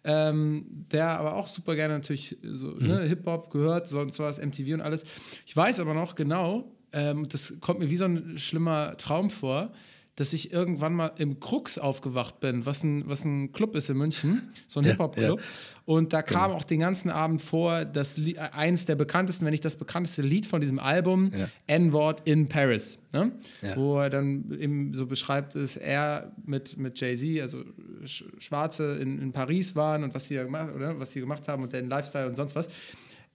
Ähm, 0.06 0.66
der 0.92 1.18
aber 1.18 1.36
auch 1.36 1.48
super 1.48 1.74
gerne 1.74 1.94
natürlich 1.94 2.36
so 2.42 2.72
ne, 2.72 3.04
Hip-Hop 3.04 3.50
gehört, 3.50 3.88
sonst 3.88 4.18
war 4.18 4.28
es 4.28 4.38
MTV 4.38 4.74
und 4.74 4.82
alles. 4.82 5.04
Ich 5.46 5.56
weiß 5.56 5.80
aber 5.80 5.94
noch 5.94 6.14
genau, 6.14 6.73
ähm, 6.94 7.28
das 7.28 7.60
kommt 7.60 7.80
mir 7.80 7.90
wie 7.90 7.96
so 7.96 8.06
ein 8.06 8.38
schlimmer 8.38 8.96
Traum 8.96 9.28
vor, 9.28 9.72
dass 10.16 10.32
ich 10.32 10.52
irgendwann 10.52 10.94
mal 10.94 11.10
im 11.18 11.40
Krux 11.40 11.76
aufgewacht 11.76 12.38
bin, 12.38 12.64
was 12.66 12.84
ein, 12.84 13.08
was 13.08 13.24
ein 13.24 13.50
Club 13.50 13.74
ist 13.74 13.90
in 13.90 13.96
München, 13.96 14.48
so 14.68 14.78
ein 14.78 14.84
ja, 14.84 14.92
Hip-Hop-Club. 14.92 15.40
Ja. 15.40 15.46
Und 15.86 16.12
da 16.12 16.22
kam 16.22 16.44
genau. 16.44 16.54
auch 16.54 16.64
den 16.64 16.80
ganzen 16.80 17.10
Abend 17.10 17.40
vor, 17.40 17.84
das 17.84 18.16
äh, 18.16 18.38
eins 18.38 18.86
der 18.86 18.94
bekanntesten, 18.94 19.44
wenn 19.44 19.50
nicht 19.50 19.64
das 19.64 19.76
bekannteste 19.76 20.22
Lied 20.22 20.46
von 20.46 20.60
diesem 20.60 20.78
Album, 20.78 21.30
ja. 21.36 21.48
N-Wort 21.66 22.28
in 22.28 22.48
Paris. 22.48 23.00
Ne? 23.12 23.32
Wo 23.74 23.98
er 23.98 24.08
dann 24.08 24.56
eben 24.56 24.94
so 24.94 25.06
beschreibt, 25.06 25.56
dass 25.56 25.76
er 25.76 26.32
mit, 26.46 26.78
mit 26.78 27.00
Jay-Z, 27.00 27.42
also 27.42 27.64
Schwarze 28.04 28.96
in, 29.00 29.18
in 29.20 29.32
Paris 29.32 29.74
waren 29.74 30.04
und 30.04 30.14
was 30.14 30.28
sie, 30.28 30.36
gemacht, 30.36 30.72
oder, 30.74 30.98
was 31.00 31.10
sie 31.10 31.20
gemacht 31.20 31.48
haben 31.48 31.64
und 31.64 31.72
den 31.72 31.88
Lifestyle 31.88 32.28
und 32.28 32.36
sonst 32.36 32.54
was. 32.54 32.68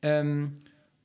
Ähm, 0.02 0.61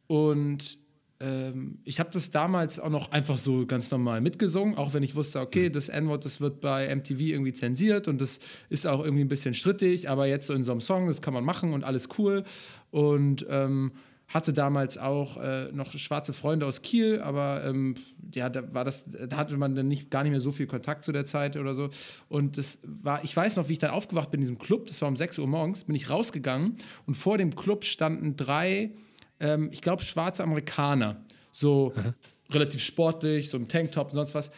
und 0.07 0.84
ähm, 1.21 1.79
ich 1.85 2.01
habe 2.01 2.11
das 2.13 2.31
damals 2.31 2.81
auch 2.81 2.91
noch 2.91 3.13
einfach 3.13 3.39
so 3.39 3.67
ganz 3.67 3.91
normal 3.91 4.21
mitgesungen, 4.21 4.77
auch 4.77 4.95
wenn 4.95 5.03
ich 5.03 5.15
wusste, 5.15 5.41
okay, 5.41 5.71
das 5.71 5.89
N-Wort, 5.89 6.25
das 6.25 6.41
wird 6.41 6.61
bei 6.61 6.95
MTV 6.95 7.21
irgendwie 7.21 7.53
zensiert 7.53 8.09
und 8.09 8.21
das 8.21 8.41
ist 8.69 8.87
auch 8.87 9.03
irgendwie 9.05 9.25
ein 9.25 9.29
bisschen 9.29 9.55
strittig, 9.55 10.09
aber 10.09 10.27
jetzt 10.27 10.47
so 10.47 10.55
in 10.55 10.65
so 10.65 10.73
einem 10.73 10.81
Song, 10.81 11.07
das 11.07 11.23
kann 11.23 11.35
man 11.35 11.45
machen 11.45 11.73
und 11.73 11.85
alles 11.85 12.09
cool. 12.19 12.45
Und 12.91 13.47
ähm, 13.49 13.93
hatte 14.29 14.53
damals 14.53 14.99
auch 14.99 15.37
äh, 15.37 15.71
noch 15.73 15.93
schwarze 15.93 16.33
Freunde 16.33 16.67
aus 16.67 16.83
Kiel, 16.83 17.21
aber 17.21 17.65
ähm, 17.65 17.95
ja, 18.35 18.49
da 18.49 18.73
war 18.73 18.85
das, 18.85 19.05
da 19.05 19.37
hatte 19.37 19.57
man 19.57 19.77
dann 19.77 19.87
nicht, 19.87 20.11
gar 20.11 20.23
nicht 20.23 20.33
mehr 20.33 20.41
so 20.41 20.51
viel 20.51 20.67
Kontakt 20.67 21.05
zu 21.05 21.13
der 21.13 21.25
Zeit 21.25 21.57
oder 21.57 21.75
so. 21.75 21.91
Und 22.29 22.59
das 22.59 22.81
war, 22.83 23.23
ich 23.23 23.37
weiß 23.37 23.57
noch, 23.57 23.69
wie 23.69 23.75
ich 23.75 23.79
dann 23.79 23.91
aufgewacht 23.91 24.31
bin 24.31 24.39
in 24.39 24.43
diesem 24.43 24.59
Club, 24.59 24.87
das 24.87 25.01
war 25.03 25.09
um 25.09 25.17
6 25.17 25.39
Uhr 25.39 25.47
morgens, 25.47 25.85
bin 25.85 25.95
ich 25.95 26.11
rausgegangen 26.11 26.77
und 27.07 27.15
vor 27.15 27.39
dem 27.39 27.55
Club 27.55 27.85
standen 27.85 28.35
drei 28.35 28.91
ähm, 29.41 29.71
ich 29.73 29.81
glaube, 29.81 30.03
schwarze 30.03 30.43
Amerikaner. 30.43 31.23
So 31.53 31.93
mhm. 31.97 32.15
relativ 32.53 32.83
sportlich, 32.83 33.51
so 33.51 33.57
im 33.57 33.69
Tanktop 33.69 34.09
und 34.09 34.15
sonst 34.15 34.35
was. 34.35 34.51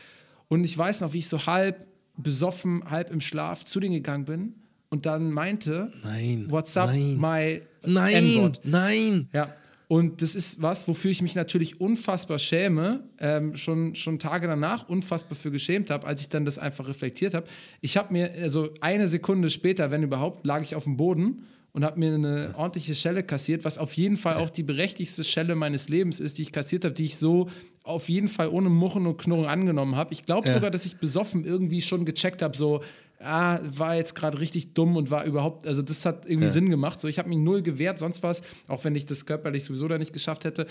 Und 0.49 0.65
ich 0.65 0.77
weiß 0.77 1.01
noch, 1.01 1.13
wie 1.13 1.19
ich 1.19 1.29
so 1.29 1.47
halb 1.47 1.87
besoffen, 2.17 2.89
halb 2.91 3.11
im 3.11 3.21
Schlaf 3.21 3.65
zu 3.65 3.81
denen 3.81 3.95
gegangen 3.95 4.25
bin 4.25 4.57
und 4.89 5.07
dann 5.07 5.33
meinte, 5.33 5.91
nein, 6.03 6.47
what's 6.49 6.77
up, 6.77 6.91
nein, 6.91 7.17
my 7.19 7.63
Nein, 7.89 8.53
nein. 8.65 9.29
Ja, 9.33 9.55
und 9.89 10.21
das 10.21 10.35
ist 10.35 10.61
was, 10.61 10.89
wofür 10.89 11.13
ich 11.13 11.23
mich 11.23 11.37
natürlich 11.37 11.81
unfassbar 11.81 12.39
schäme, 12.39 13.05
ähm, 13.19 13.55
schon, 13.55 13.95
schon 13.95 14.19
Tage 14.19 14.49
danach 14.49 14.89
unfassbar 14.89 15.37
für 15.37 15.53
geschämt 15.53 15.91
habe, 15.91 16.07
als 16.07 16.23
ich 16.23 16.29
dann 16.29 16.45
das 16.45 16.59
einfach 16.59 16.89
reflektiert 16.89 17.35
habe. 17.35 17.47
Ich 17.81 17.97
habe 17.97 18.13
mir, 18.13 18.33
also 18.33 18.71
eine 18.81 19.07
Sekunde 19.07 19.49
später, 19.49 19.93
wenn 19.93 20.03
überhaupt, 20.03 20.45
lag 20.45 20.63
ich 20.63 20.75
auf 20.75 20.85
dem 20.85 20.97
Boden 20.97 21.47
und 21.77 21.85
habe 21.85 22.01
mir 22.01 22.15
eine 22.15 22.55
ordentliche 22.57 22.95
Schelle 22.95 23.23
kassiert, 23.23 23.67
was 23.67 23.77
auf 23.77 23.93
jeden 23.99 24.17
Fall 24.17 24.37
auch 24.37 24.49
die 24.49 24.63
berechtigste 24.63 25.25
Schelle 25.25 25.55
meines 25.55 25.91
Lebens 25.91 26.21
ist, 26.21 26.39
die 26.39 26.43
ich 26.43 26.51
kassiert 26.51 26.87
habe, 26.87 26.95
die 26.95 27.05
ich 27.05 27.19
so 27.19 27.51
auf 27.85 28.09
jeden 28.09 28.29
Fall 28.29 28.49
ohne 28.49 28.71
Muchen 28.71 29.07
und 29.07 29.19
Knurren 29.19 29.45
angenommen 29.45 29.95
habe. 29.95 30.15
Ich 30.15 30.25
glaube 30.25 30.49
ja. 30.49 30.55
sogar, 30.55 30.71
dass 30.71 30.87
ich 30.87 30.97
besoffen 30.97 31.45
irgendwie 31.45 31.83
schon 31.83 32.07
gecheckt 32.07 32.41
habe, 32.41 32.57
so, 32.57 32.83
ah, 33.21 33.59
war 33.63 33.95
jetzt 33.95 34.15
gerade 34.15 34.41
richtig 34.41 34.73
dumm 34.73 34.97
und 34.97 35.11
war 35.11 35.27
überhaupt, 35.27 35.67
also 35.67 35.83
das 35.83 36.07
hat 36.07 36.25
irgendwie 36.25 36.47
ja. 36.47 36.53
Sinn 36.53 36.71
gemacht. 36.71 36.99
So, 36.99 37.09
ich 37.09 37.19
habe 37.19 37.29
mich 37.29 37.37
null 37.37 37.61
gewehrt, 37.61 37.99
sonst 37.99 38.23
was, 38.23 38.41
auch 38.69 38.83
wenn 38.85 38.97
ich 38.97 39.05
das 39.05 39.27
körperlich 39.27 39.65
sowieso 39.65 39.87
da 39.87 39.99
nicht 39.99 40.15
geschafft 40.15 40.47
hätte. 40.47 40.67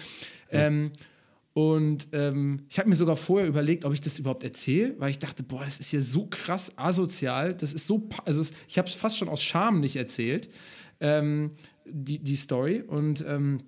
Ja. 0.52 0.66
Ähm, 0.66 0.92
und 1.54 2.08
ähm, 2.14 2.66
ich 2.68 2.80
habe 2.80 2.90
mir 2.90 2.96
sogar 2.96 3.16
vorher 3.16 3.48
überlegt, 3.48 3.86
ob 3.86 3.94
ich 3.94 4.02
das 4.02 4.18
überhaupt 4.18 4.44
erzähle, 4.44 4.96
weil 4.98 5.12
ich 5.12 5.20
dachte, 5.20 5.44
boah, 5.44 5.64
das 5.64 5.78
ist 5.78 5.92
ja 5.92 6.02
so 6.02 6.26
krass 6.32 6.72
asozial. 6.78 7.54
Das 7.54 7.74
ist 7.74 7.86
so, 7.86 8.10
also 8.26 8.42
es, 8.42 8.54
ich 8.68 8.80
habe 8.80 8.88
es 8.88 8.96
fast 8.96 9.20
schon 9.20 9.30
aus 9.30 9.44
Scham 9.44 9.82
nicht 9.82 9.98
erzählt 9.98 10.50
ähm, 11.00 11.52
die, 11.86 12.20
die 12.20 12.36
Story. 12.36 12.82
Und 12.82 13.24
ähm, 13.28 13.60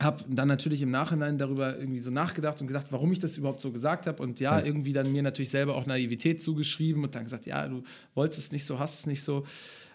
habe 0.00 0.24
dann 0.28 0.48
natürlich 0.48 0.82
im 0.82 0.90
Nachhinein 0.90 1.38
darüber 1.38 1.78
irgendwie 1.78 1.98
so 1.98 2.10
nachgedacht 2.10 2.60
und 2.60 2.66
gedacht, 2.66 2.88
warum 2.90 3.12
ich 3.12 3.18
das 3.18 3.38
überhaupt 3.38 3.62
so 3.62 3.72
gesagt 3.72 4.06
habe. 4.06 4.22
Und 4.22 4.40
ja, 4.40 4.58
ja, 4.58 4.64
irgendwie 4.64 4.92
dann 4.92 5.10
mir 5.10 5.22
natürlich 5.22 5.50
selber 5.50 5.74
auch 5.74 5.86
Naivität 5.86 6.42
zugeschrieben 6.42 7.02
und 7.02 7.14
dann 7.14 7.24
gesagt, 7.24 7.46
ja, 7.46 7.66
du 7.66 7.82
wolltest 8.14 8.40
es 8.40 8.52
nicht 8.52 8.66
so, 8.66 8.78
hast 8.78 9.00
es 9.00 9.06
nicht 9.06 9.22
so 9.22 9.44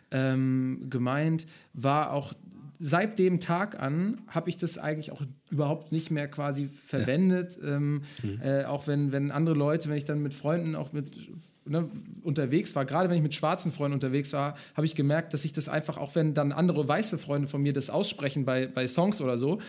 ähm, 0.10 0.88
gemeint. 0.90 1.46
War 1.74 2.14
auch 2.14 2.34
seit 2.84 3.20
dem 3.20 3.40
Tag 3.40 3.80
an 3.80 4.22
habe 4.28 4.50
ich 4.50 4.58
das 4.58 4.80
eigentlich 4.80 5.12
auch 5.12 5.22
überhaupt 5.52 5.92
nicht 5.92 6.10
mehr 6.10 6.28
quasi 6.28 6.66
verwendet. 6.66 7.60
Ja. 7.62 7.76
Ähm, 7.76 8.02
mhm. 8.24 8.42
äh, 8.42 8.66
auch 8.66 8.88
wenn, 8.88 9.12
wenn 9.12 9.30
andere 9.30 9.56
Leute, 9.56 9.88
wenn 9.88 9.98
ich 9.98 10.06
dann 10.06 10.24
mit 10.24 10.34
Freunden 10.34 10.76
auch 10.76 10.92
mit 10.92 11.16
ne, 11.66 11.88
unterwegs 12.24 12.76
war, 12.76 12.86
gerade 12.86 13.08
wenn 13.08 13.18
ich 13.18 13.24
mit 13.24 13.36
schwarzen 13.36 13.72
Freunden 13.72 13.94
unterwegs 13.94 14.34
war, 14.34 14.56
habe 14.74 14.86
ich 14.86 14.96
gemerkt, 14.96 15.36
dass 15.36 15.46
ich 15.46 15.54
das 15.54 15.70
einfach, 15.70 16.00
auch 16.00 16.16
wenn 16.16 16.34
dann 16.34 16.52
andere 16.52 16.88
weiße 16.88 17.20
Freunde 17.20 17.48
von 17.48 17.62
mir 17.62 17.72
das 17.72 17.92
aussprechen 17.92 18.46
bei, 18.46 18.66
bei 18.66 18.88
Songs 18.88 19.22
oder 19.22 19.38
so, 19.38 19.60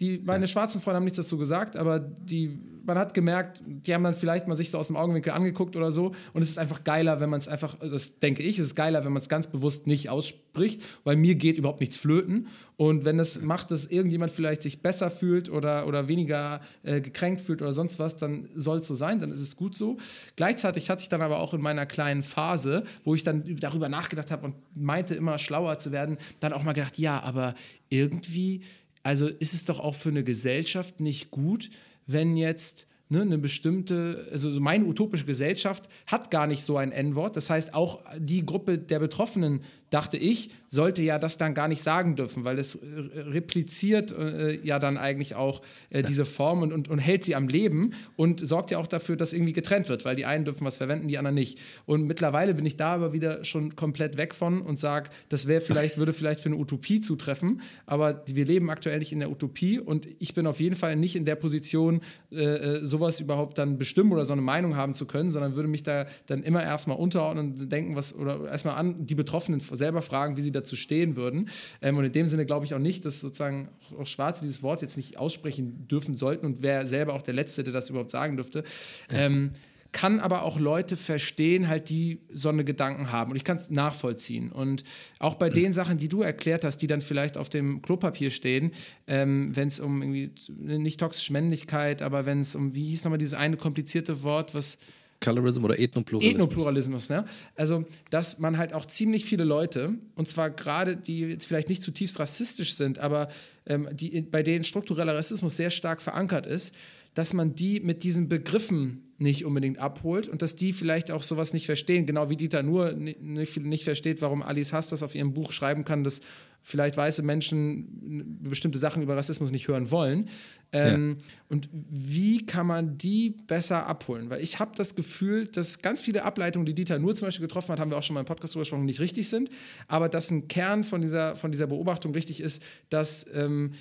die, 0.00 0.20
meine 0.24 0.44
ja. 0.44 0.46
schwarzen 0.46 0.80
Freunde 0.80 0.96
haben 0.96 1.04
nichts 1.04 1.18
dazu 1.18 1.38
gesagt, 1.38 1.76
aber 1.76 1.98
die 1.98 2.58
man 2.88 2.98
hat 2.98 3.12
gemerkt, 3.12 3.62
die 3.66 3.92
haben 3.92 4.02
dann 4.02 4.14
vielleicht 4.14 4.48
mal 4.48 4.56
sich 4.56 4.70
so 4.70 4.78
aus 4.78 4.86
dem 4.86 4.96
Augenwinkel 4.96 5.32
angeguckt 5.32 5.76
oder 5.76 5.92
so. 5.92 6.12
Und 6.32 6.42
es 6.42 6.48
ist 6.48 6.58
einfach 6.58 6.84
geiler, 6.84 7.20
wenn 7.20 7.28
man 7.28 7.38
es 7.38 7.46
einfach, 7.46 7.76
das 7.78 8.18
denke 8.18 8.42
ich, 8.42 8.58
es 8.58 8.66
ist 8.66 8.74
geiler, 8.74 9.04
wenn 9.04 9.12
man 9.12 9.20
es 9.20 9.28
ganz 9.28 9.46
bewusst 9.46 9.86
nicht 9.86 10.08
ausspricht, 10.08 10.82
weil 11.04 11.16
mir 11.16 11.34
geht 11.34 11.58
überhaupt 11.58 11.80
nichts 11.80 11.98
flöten. 11.98 12.48
Und 12.78 13.04
wenn 13.04 13.20
es 13.20 13.42
macht, 13.42 13.70
dass 13.72 13.84
irgendjemand 13.84 14.32
vielleicht 14.32 14.62
sich 14.62 14.80
besser 14.80 15.10
fühlt 15.10 15.50
oder, 15.50 15.86
oder 15.86 16.08
weniger 16.08 16.62
äh, 16.82 17.02
gekränkt 17.02 17.42
fühlt 17.42 17.60
oder 17.60 17.74
sonst 17.74 17.98
was, 17.98 18.16
dann 18.16 18.48
soll 18.54 18.78
es 18.78 18.86
so 18.86 18.94
sein, 18.94 19.18
dann 19.18 19.30
ist 19.30 19.40
es 19.40 19.54
gut 19.54 19.76
so. 19.76 19.98
Gleichzeitig 20.36 20.88
hatte 20.88 21.02
ich 21.02 21.10
dann 21.10 21.20
aber 21.20 21.40
auch 21.40 21.52
in 21.52 21.60
meiner 21.60 21.84
kleinen 21.84 22.22
Phase, 22.22 22.84
wo 23.04 23.14
ich 23.14 23.22
dann 23.22 23.56
darüber 23.60 23.90
nachgedacht 23.90 24.30
habe 24.30 24.46
und 24.46 24.54
meinte 24.74 25.14
immer 25.14 25.36
schlauer 25.36 25.78
zu 25.78 25.92
werden, 25.92 26.16
dann 26.40 26.54
auch 26.54 26.62
mal 26.62 26.72
gedacht, 26.72 26.98
ja, 26.98 27.22
aber 27.22 27.54
irgendwie, 27.90 28.62
also 29.08 29.26
ist 29.26 29.54
es 29.54 29.64
doch 29.64 29.80
auch 29.80 29.94
für 29.94 30.10
eine 30.10 30.22
Gesellschaft 30.22 31.00
nicht 31.00 31.30
gut, 31.30 31.70
wenn 32.06 32.36
jetzt 32.36 32.86
ne, 33.08 33.22
eine 33.22 33.38
bestimmte, 33.38 34.28
also 34.30 34.50
meine 34.60 34.84
utopische 34.84 35.24
Gesellschaft 35.24 35.88
hat 36.06 36.30
gar 36.30 36.46
nicht 36.46 36.62
so 36.62 36.76
ein 36.76 36.92
N-Wort. 36.92 37.34
Das 37.34 37.48
heißt, 37.48 37.72
auch 37.72 38.02
die 38.18 38.44
Gruppe 38.44 38.76
der 38.76 38.98
Betroffenen 38.98 39.60
dachte 39.90 40.16
ich, 40.16 40.50
sollte 40.70 41.02
ja 41.02 41.18
das 41.18 41.38
dann 41.38 41.54
gar 41.54 41.68
nicht 41.68 41.82
sagen 41.82 42.14
dürfen, 42.16 42.44
weil 42.44 42.58
es 42.58 42.74
äh, 42.74 42.78
repliziert 43.20 44.12
äh, 44.12 44.58
ja 44.62 44.78
dann 44.78 44.98
eigentlich 44.98 45.34
auch 45.34 45.62
äh, 45.90 46.02
diese 46.02 46.24
Form 46.24 46.62
und, 46.62 46.72
und, 46.72 46.88
und, 46.88 46.98
hält 46.98 47.24
sie 47.24 47.34
am 47.34 47.48
Leben 47.48 47.94
und 48.16 48.46
sorgt 48.46 48.70
ja 48.70 48.78
auch 48.78 48.86
dafür, 48.86 49.16
dass 49.16 49.32
irgendwie 49.32 49.54
getrennt 49.54 49.88
wird, 49.88 50.04
weil 50.04 50.16
die 50.16 50.26
einen 50.26 50.44
dürfen 50.44 50.66
was 50.66 50.76
verwenden, 50.76 51.08
die 51.08 51.16
anderen 51.16 51.34
nicht. 51.34 51.58
Und 51.86 52.06
mittlerweile 52.06 52.54
bin 52.54 52.66
ich 52.66 52.76
da 52.76 52.94
aber 52.94 53.12
wieder 53.12 53.44
schon 53.44 53.76
komplett 53.76 54.18
weg 54.18 54.34
von 54.34 54.60
und 54.60 54.78
sage, 54.78 55.10
das 55.30 55.46
wäre 55.46 55.60
vielleicht, 55.62 55.96
würde 55.96 56.12
vielleicht 56.12 56.40
für 56.40 56.50
eine 56.50 56.56
Utopie 56.56 57.00
zutreffen, 57.00 57.62
aber 57.86 58.22
wir 58.26 58.44
leben 58.44 58.68
aktuell 58.68 58.98
nicht 58.98 59.12
in 59.12 59.20
der 59.20 59.30
Utopie 59.30 59.78
und 59.78 60.06
ich 60.18 60.34
bin 60.34 60.46
auf 60.46 60.60
jeden 60.60 60.76
Fall 60.76 60.96
nicht 60.96 61.16
in 61.16 61.24
der 61.24 61.36
Position, 61.36 62.00
äh, 62.30 62.44
äh 62.44 62.86
sowas 62.86 63.20
überhaupt 63.20 63.58
dann 63.58 63.78
bestimmen 63.78 64.12
oder 64.12 64.24
so 64.26 64.32
eine 64.32 64.42
Meinung 64.42 64.76
haben 64.76 64.94
zu 64.94 65.06
können, 65.06 65.30
sondern 65.30 65.54
würde 65.54 65.68
mich 65.68 65.82
da 65.82 66.06
dann 66.26 66.42
immer 66.42 66.62
erstmal 66.62 66.98
unterordnen 66.98 67.52
und 67.52 67.72
denken, 67.72 67.96
was, 67.96 68.14
oder 68.14 68.48
erstmal 68.48 68.76
an 68.76 69.06
die 69.06 69.14
Betroffenen 69.14 69.60
selber 69.78 70.02
fragen, 70.02 70.36
wie 70.36 70.42
sie 70.42 70.52
dazu 70.52 70.76
stehen 70.76 71.16
würden. 71.16 71.48
Ähm, 71.80 71.96
und 71.96 72.04
in 72.04 72.12
dem 72.12 72.26
Sinne 72.26 72.46
glaube 72.46 72.66
ich 72.66 72.74
auch 72.74 72.78
nicht, 72.78 73.04
dass 73.04 73.20
sozusagen 73.20 73.68
auch 73.98 74.06
Schwarze 74.06 74.42
dieses 74.42 74.62
Wort 74.62 74.82
jetzt 74.82 74.96
nicht 74.96 75.16
aussprechen 75.16 75.88
dürfen 75.88 76.16
sollten 76.16 76.44
und 76.44 76.62
wer 76.62 76.86
selber 76.86 77.14
auch 77.14 77.22
der 77.22 77.34
Letzte, 77.34 77.64
der 77.64 77.72
das 77.72 77.88
überhaupt 77.90 78.10
sagen 78.10 78.36
dürfte. 78.36 78.64
Ähm, 79.10 79.50
kann 79.92 80.20
aber 80.20 80.42
auch 80.42 80.58
Leute 80.58 80.96
verstehen, 80.96 81.68
halt, 81.68 81.88
die 81.88 82.20
so 82.30 82.50
eine 82.50 82.64
Gedanken 82.64 83.10
haben. 83.10 83.30
Und 83.30 83.36
ich 83.36 83.44
kann 83.44 83.56
es 83.56 83.70
nachvollziehen. 83.70 84.52
Und 84.52 84.84
auch 85.18 85.36
bei 85.36 85.48
den 85.48 85.72
Sachen, 85.72 85.96
die 85.96 86.08
du 86.08 86.22
erklärt 86.22 86.64
hast, 86.64 86.78
die 86.78 86.86
dann 86.86 87.00
vielleicht 87.00 87.38
auf 87.38 87.48
dem 87.48 87.80
Klopapier 87.80 88.30
stehen, 88.30 88.72
ähm, 89.06 89.56
wenn 89.56 89.68
es 89.68 89.80
um 89.80 90.02
irgendwie, 90.02 90.30
nicht 90.58 91.00
toxische 91.00 91.32
Männlichkeit, 91.32 92.02
aber 92.02 92.26
wenn 92.26 92.40
es 92.40 92.54
um, 92.54 92.74
wie 92.74 92.84
hieß 92.84 93.04
nochmal 93.04 93.18
dieses 93.18 93.34
eine 93.34 93.56
komplizierte 93.56 94.22
Wort, 94.22 94.54
was 94.54 94.78
Colorism 95.20 95.64
oder 95.64 95.78
Ethnopluralismus. 95.78 96.34
Ethnopluralismus, 96.34 97.08
ne? 97.08 97.24
Also, 97.56 97.84
dass 98.10 98.38
man 98.38 98.56
halt 98.56 98.72
auch 98.72 98.86
ziemlich 98.86 99.24
viele 99.24 99.44
Leute, 99.44 99.94
und 100.14 100.28
zwar 100.28 100.50
gerade 100.50 100.96
die 100.96 101.20
jetzt 101.20 101.46
vielleicht 101.46 101.68
nicht 101.68 101.82
zutiefst 101.82 102.18
rassistisch 102.20 102.74
sind, 102.74 102.98
aber 102.98 103.28
ähm, 103.66 103.88
die, 103.92 104.20
bei 104.22 104.42
denen 104.42 104.64
struktureller 104.64 105.14
Rassismus 105.14 105.56
sehr 105.56 105.70
stark 105.70 106.00
verankert 106.00 106.46
ist, 106.46 106.74
dass 107.14 107.32
man 107.32 107.54
die 107.54 107.80
mit 107.80 108.02
diesen 108.02 108.28
Begriffen 108.28 109.04
nicht 109.18 109.44
unbedingt 109.44 109.78
abholt 109.78 110.28
und 110.28 110.42
dass 110.42 110.54
die 110.54 110.72
vielleicht 110.72 111.10
auch 111.10 111.22
sowas 111.22 111.52
nicht 111.52 111.66
verstehen, 111.66 112.06
genau 112.06 112.30
wie 112.30 112.36
Dieter 112.36 112.62
nur 112.62 112.92
nicht, 112.92 113.60
nicht 113.60 113.84
versteht, 113.84 114.22
warum 114.22 114.42
Alice 114.42 114.72
Hass 114.72 114.88
das 114.88 115.02
auf 115.02 115.14
ihrem 115.14 115.34
Buch 115.34 115.50
schreiben 115.50 115.84
kann, 115.84 116.04
dass 116.04 116.20
vielleicht 116.62 116.96
weiße 116.96 117.22
Menschen 117.22 118.38
bestimmte 118.42 118.78
Sachen 118.78 119.02
über 119.02 119.16
Rassismus 119.16 119.50
nicht 119.50 119.68
hören 119.68 119.90
wollen. 119.90 120.28
Ähm, 120.70 121.16
ja. 121.18 121.24
Und 121.48 121.68
wie 121.72 122.44
kann 122.44 122.66
man 122.66 122.98
die 122.98 123.30
besser 123.46 123.86
abholen? 123.86 124.28
Weil 124.28 124.42
ich 124.42 124.58
habe 124.58 124.72
das 124.76 124.94
Gefühl, 124.94 125.46
dass 125.46 125.80
ganz 125.80 126.02
viele 126.02 126.24
Ableitungen, 126.24 126.66
die 126.66 126.74
Dieter 126.74 126.98
nur 126.98 127.16
zum 127.16 127.26
Beispiel 127.26 127.46
getroffen 127.46 127.72
hat, 127.72 127.80
haben 127.80 127.90
wir 127.90 127.96
auch 127.96 128.02
schon 128.02 128.14
mal 128.14 128.20
im 128.20 128.26
Podcast 128.26 128.54
drüber 128.54 128.62
gesprochen, 128.62 128.84
nicht 128.84 129.00
richtig 129.00 129.28
sind. 129.28 129.48
Aber 129.86 130.08
dass 130.08 130.30
ein 130.30 130.46
Kern 130.48 130.84
von 130.84 131.00
dieser, 131.00 131.36
von 131.36 131.52
dieser 131.52 131.68
Beobachtung 131.68 132.12
richtig 132.12 132.40
ist, 132.40 132.62
dass 132.90 133.26
ähm, 133.32 133.72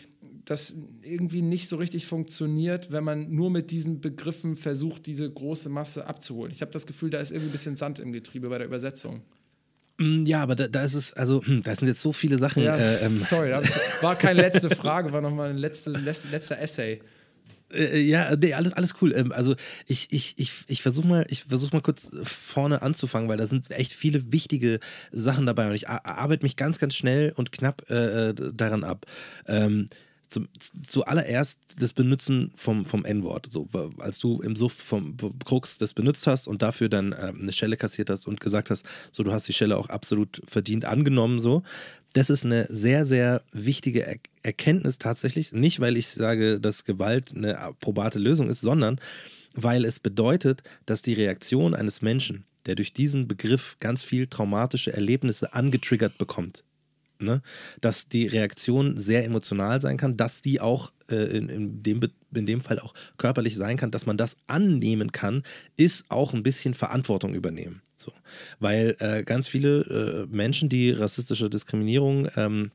das 0.48 0.74
irgendwie 1.02 1.42
nicht 1.42 1.68
so 1.68 1.76
richtig 1.76 2.06
funktioniert, 2.06 2.92
wenn 2.94 3.04
man 3.04 3.34
nur 3.34 3.52
mit 3.52 3.70
diesen 3.70 4.00
Begriffen 4.00 4.56
versucht, 4.56 5.06
diese 5.06 5.30
große 5.30 5.68
Masse 5.68 6.08
abzuholen. 6.08 6.54
Ich 6.54 6.62
habe 6.62 6.72
das 6.72 6.88
Gefühl, 6.88 7.10
da 7.10 7.20
ist 7.20 7.32
irgendwie 7.32 7.50
ein 7.50 7.52
bisschen 7.52 7.76
Sand 7.76 8.00
im 8.00 8.14
Getriebe 8.14 8.48
bei 8.48 8.58
der 8.58 8.68
Übersetzung. 8.68 9.22
Mm, 9.98 10.26
ja, 10.26 10.42
aber 10.42 10.56
da, 10.56 10.70
da, 10.70 10.84
ist 10.84 10.94
es, 10.94 11.12
also, 11.14 11.44
hm, 11.44 11.64
da 11.64 11.76
sind 11.76 11.90
jetzt 11.90 12.02
so 12.02 12.14
viele 12.14 12.38
Sachen. 12.38 12.64
Ja, 12.64 12.78
äh, 12.78 13.06
ähm. 13.06 13.18
Sorry, 13.18 13.52
war 14.02 14.16
keine 14.16 14.42
letzte 14.42 14.70
Frage, 14.70 15.12
war 15.12 15.20
nochmal 15.20 15.50
ein 15.50 15.58
letzte, 15.58 15.92
letzter 15.92 16.60
Essay. 16.60 17.02
Äh, 17.74 18.00
ja, 18.00 18.34
nee, 18.38 18.54
alles, 18.54 18.72
alles 18.72 18.94
cool. 19.02 19.14
Ähm, 19.14 19.34
also 19.34 19.56
ich, 19.86 20.08
ich, 20.12 20.36
ich, 20.38 20.54
ich 20.68 20.82
versuche 20.82 21.08
mal, 21.08 21.26
ich 21.30 21.44
versuch 21.44 21.74
mal 21.74 21.82
kurz 21.82 22.10
vorne 22.24 22.82
anzufangen, 22.82 23.28
weil 23.28 23.38
da 23.38 23.48
sind 23.48 23.70
echt 23.72 23.92
viele 23.92 24.32
wichtige 24.32 24.80
Sachen 25.12 25.46
dabei 25.46 25.68
und 25.68 25.76
ich 25.76 25.90
arbeite 25.90 26.44
mich 26.44 26.56
ganz, 26.56 26.80
ganz 26.80 26.96
schnell 26.96 27.34
und 27.36 27.52
knapp 27.52 27.90
äh, 27.90 28.30
äh 28.30 28.34
daran 28.54 28.86
ab. 28.86 29.06
Ähm, 29.46 29.90
zum, 30.28 30.48
zuallererst 30.84 31.60
das 31.80 31.94
Benutzen 31.94 32.52
vom, 32.56 32.86
vom 32.86 33.06
N-Wort. 33.06 33.48
So, 33.50 33.68
als 34.00 34.20
du 34.20 34.42
im 34.42 34.56
Suff 34.56 34.74
vom 34.74 35.16
Krux 35.46 35.78
das 35.78 35.94
benutzt 35.94 36.28
hast 36.28 36.48
und 36.48 36.62
dafür 36.62 36.90
dann 36.90 37.12
äh, 37.12 37.34
eine 37.38 37.54
Schelle 37.54 37.78
kassiert 37.78 38.10
hast 38.10 38.28
und 38.28 38.40
gesagt 38.40 38.70
hast, 38.70 38.86
so 39.12 39.24
du 39.24 39.32
hast 39.32 39.48
die 39.48 39.54
Schelle 39.54 39.78
auch 39.78 39.90
absolut 39.90 40.42
verdient 40.48 40.86
angenommen, 40.86 41.40
so. 41.40 41.64
Das 42.14 42.30
ist 42.30 42.46
eine 42.46 42.66
sehr, 42.70 43.06
sehr 43.06 43.42
wichtige 43.52 44.06
er 44.06 44.18
Erkenntnis 44.42 44.98
tatsächlich. 44.98 45.52
Nicht, 45.52 45.82
weil 45.82 45.98
ich 45.98 46.08
sage, 46.08 46.60
dass 46.60 46.86
Gewalt 46.86 47.34
eine 47.36 47.74
probate 47.80 48.18
Lösung 48.18 48.50
ist, 48.50 48.62
sondern 48.62 49.00
weil 49.54 49.84
es 49.84 50.00
bedeutet, 50.00 50.64
dass 50.86 51.02
die 51.02 51.14
Reaktion 51.14 51.74
eines 51.74 52.02
Menschen, 52.02 52.46
der 52.66 52.76
durch 52.76 52.94
diesen 52.94 53.28
Begriff 53.28 53.76
ganz 53.80 54.04
viel 54.04 54.28
traumatische 54.28 54.94
Erlebnisse 54.94 55.54
angetriggert 55.54 56.18
bekommt, 56.18 56.64
ne? 57.20 57.42
dass 57.82 58.10
die 58.10 58.28
Reaktion 58.28 58.98
sehr 58.98 59.26
emotional 59.26 59.82
sein 59.82 59.98
kann, 59.98 60.18
dass 60.18 60.42
die 60.42 60.60
auch 60.60 60.92
äh, 61.10 61.16
in, 61.16 61.50
in, 61.50 61.84
dem, 61.84 62.02
in 62.34 62.46
dem 62.46 62.62
Fall 62.62 62.80
auch 62.80 62.94
körperlich 63.18 63.56
sein 63.56 63.78
kann, 63.78 63.92
dass 63.92 64.06
man 64.06 64.18
das 64.18 64.38
annehmen 64.48 65.12
kann, 65.12 65.44
ist 65.78 66.10
auch 66.10 66.34
ein 66.34 66.44
bisschen 66.44 66.74
Verantwortung 66.74 67.34
übernehmen. 67.34 67.82
So. 67.96 68.12
Weil 68.60 68.96
äh, 69.00 69.24
ganz 69.24 69.48
viele 69.48 70.28
äh, 70.30 70.36
Menschen, 70.36 70.70
die 70.70 70.92
rassistische 70.92 71.50
Diskriminierung 71.50 72.28
ähm, 72.36 72.72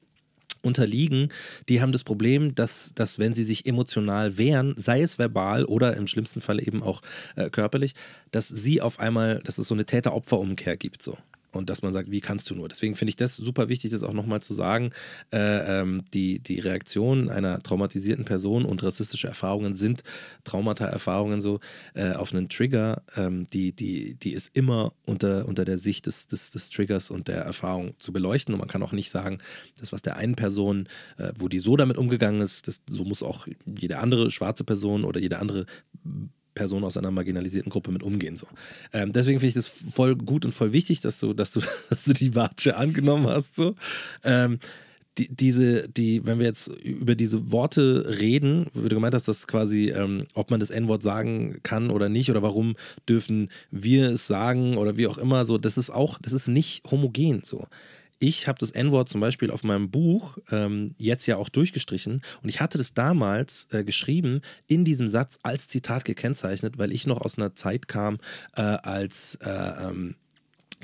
unterliegen, 0.63 1.29
die 1.69 1.81
haben 1.81 1.93
das 1.93 2.05
Problem, 2.05 2.55
dass, 2.55 2.93
dass 2.95 3.19
wenn 3.19 3.35
sie 3.35 3.45
sich 3.45 3.67
emotional 3.67 4.39
wehren, 4.39 4.75
sei 4.77 5.03
es 5.03 5.19
verbal 5.19 5.65
oder 5.65 5.97
im 5.97 6.07
schlimmsten 6.07 6.41
Fall 6.41 6.61
eben 6.61 6.83
auch 6.83 7.03
äh, 7.37 7.51
körperlich, 7.51 7.95
dass 8.31 8.49
sie 8.49 8.81
auf 8.81 9.01
einmal, 9.01 9.41
dass 9.45 9.59
es 9.59 9.67
so 9.67 9.75
eine 9.75 9.85
Täter-Opfer-Umkehr 9.85 10.77
gibt. 10.77 11.03
So 11.03 11.19
und 11.53 11.71
dass 11.71 11.83
man 11.83 11.93
sagt, 11.93 12.11
wie 12.11 12.21
kannst 12.21 12.51
du 12.51 12.55
nur? 12.55 12.69
Deswegen 12.69 12.97
finde 12.97 13.11
ich 13.11 13.17
das 13.17 13.37
super 13.37 13.69
wichtig, 13.69 13.91
das 13.91 14.03
auch 14.03 14.13
nochmal 14.13 14.43
zu 14.43 14.55
sagen. 14.55 14.91
Äh, 15.33 15.81
ähm, 15.81 16.03
die, 16.13 16.41
die 16.41 16.61
Reaktion 16.61 17.29
einer 17.29 17.63
traumatisierten 17.63 18.25
Person 18.25 18.65
und 18.65 18.83
rassistische 18.83 19.29
Erfahrungen 19.29 19.75
sind 19.75 20.03
Traumata-Erfahrungen 20.45 21.41
so 21.41 21.61
äh, 21.95 22.13
auf 22.13 22.33
einen 22.33 22.49
Trigger, 22.49 23.03
ähm, 23.17 23.47
die, 23.53 23.73
die, 23.73 24.15
die 24.15 24.33
ist 24.33 24.51
immer 24.55 24.93
unter, 25.07 25.47
unter 25.47 25.65
der 25.65 25.79
Sicht 25.79 26.07
des, 26.07 26.27
des, 26.27 26.51
des 26.51 26.71
Triggers 26.71 27.11
und 27.11 27.29
der 27.29 27.43
Erfahrung 27.43 27.95
zu 27.99 28.13
beleuchten. 28.13 28.55
Und 28.55 28.61
man 28.61 28.69
kann 28.69 28.83
auch 28.83 28.93
nicht 28.93 29.11
sagen, 29.11 29.39
das, 29.79 29.93
was 29.93 30.03
der 30.03 30.17
einen 30.17 30.37
Person, 30.37 30.89
äh, 31.19 31.33
wo 31.37 31.49
die 31.49 31.59
so 31.59 31.77
damit 31.77 31.99
umgegangen 31.99 32.41
ist, 32.41 32.67
das, 32.67 32.81
so 32.89 33.05
muss 33.05 33.23
auch 33.23 33.47
jede 33.67 33.99
andere 33.99 34.31
schwarze 34.31 34.65
Person 34.65 35.05
oder 35.05 35.21
jede 35.21 35.39
andere 35.39 35.67
Person 36.55 36.85
aus 36.85 36.97
einer 36.97 37.11
marginalisierten 37.11 37.71
Gruppe 37.71 37.91
mit 37.93 38.03
umgehen. 38.03 38.37
So. 38.37 38.47
Ähm, 38.93 39.13
deswegen 39.13 39.41
finde 39.41 39.49
ich 39.49 39.55
das 39.55 39.69
voll 39.69 40.17
gut 40.17 40.45
und 40.45 40.53
voll 40.53 40.73
wichtig, 40.73 41.01
dass 41.01 41.19
du, 41.19 41.33
dass 41.35 41.53
du, 41.53 41.61
dass 41.91 42.05
du 42.05 42.13
die 42.13 42.35
Watsche 42.35 42.77
angenommen 42.77 43.27
hast. 43.27 43.57
So. 43.57 43.75
Ähm, 44.25 44.59
die, 45.19 45.29
diese, 45.29 45.89
die, 45.89 46.25
wenn 46.25 46.39
wir 46.39 46.47
jetzt 46.47 46.69
über 46.69 47.15
diese 47.15 47.53
Worte 47.53 48.19
reden, 48.19 48.67
wie 48.73 48.89
du 48.89 48.97
gemeint 48.97 49.15
hast, 49.15 49.29
dass 49.29 49.47
quasi, 49.47 49.91
ähm, 49.91 50.27
ob 50.35 50.51
man 50.51 50.59
das 50.59 50.71
N-Wort 50.71 51.03
sagen 51.03 51.61
kann 51.63 51.91
oder 51.91 52.09
nicht, 52.09 52.31
oder 52.31 52.43
warum 52.43 52.77
dürfen 53.09 53.51
wir 53.71 54.11
es 54.11 54.27
sagen 54.27 54.79
oder 54.79 54.97
wie 54.97 55.07
auch 55.07 55.19
immer, 55.19 55.45
so, 55.45 55.59
das 55.59 55.77
ist 55.77 55.91
auch, 55.91 56.19
das 56.19 56.33
ist 56.33 56.49
nicht 56.49 56.83
homogen 56.91 57.43
so 57.45 57.67
ich 58.23 58.47
habe 58.47 58.59
das 58.59 58.71
N-Wort 58.71 59.09
zum 59.09 59.21
Beispiel 59.21 59.51
auf 59.51 59.65
meinem 59.65 59.91
Buch 59.91 60.39
ähm, 60.53 60.95
jetzt 60.97 61.27
ja 61.27 61.37
auch 61.37 61.49
durchgestrichen 61.49 62.23
und 62.43 62.49
ich 62.49 62.61
hatte 62.61 62.79
das 62.79 62.95
damals 62.95 63.67
äh, 63.73 63.83
geschrieben 63.83 64.43
in 64.69 64.85
diesem 64.85 65.09
Satz 65.09 65.41
als 65.43 65.67
Zitat 65.67 66.05
gekennzeichnet, 66.05 66.79
weil 66.79 66.93
ich 66.93 67.05
noch 67.05 67.21
aus 67.21 67.37
einer 67.37 67.57
Zeit 67.57 67.89
kam, 67.89 68.19
äh, 68.57 68.63
als 68.63 69.35
äh, 69.43 69.51
ähm, 69.51 70.15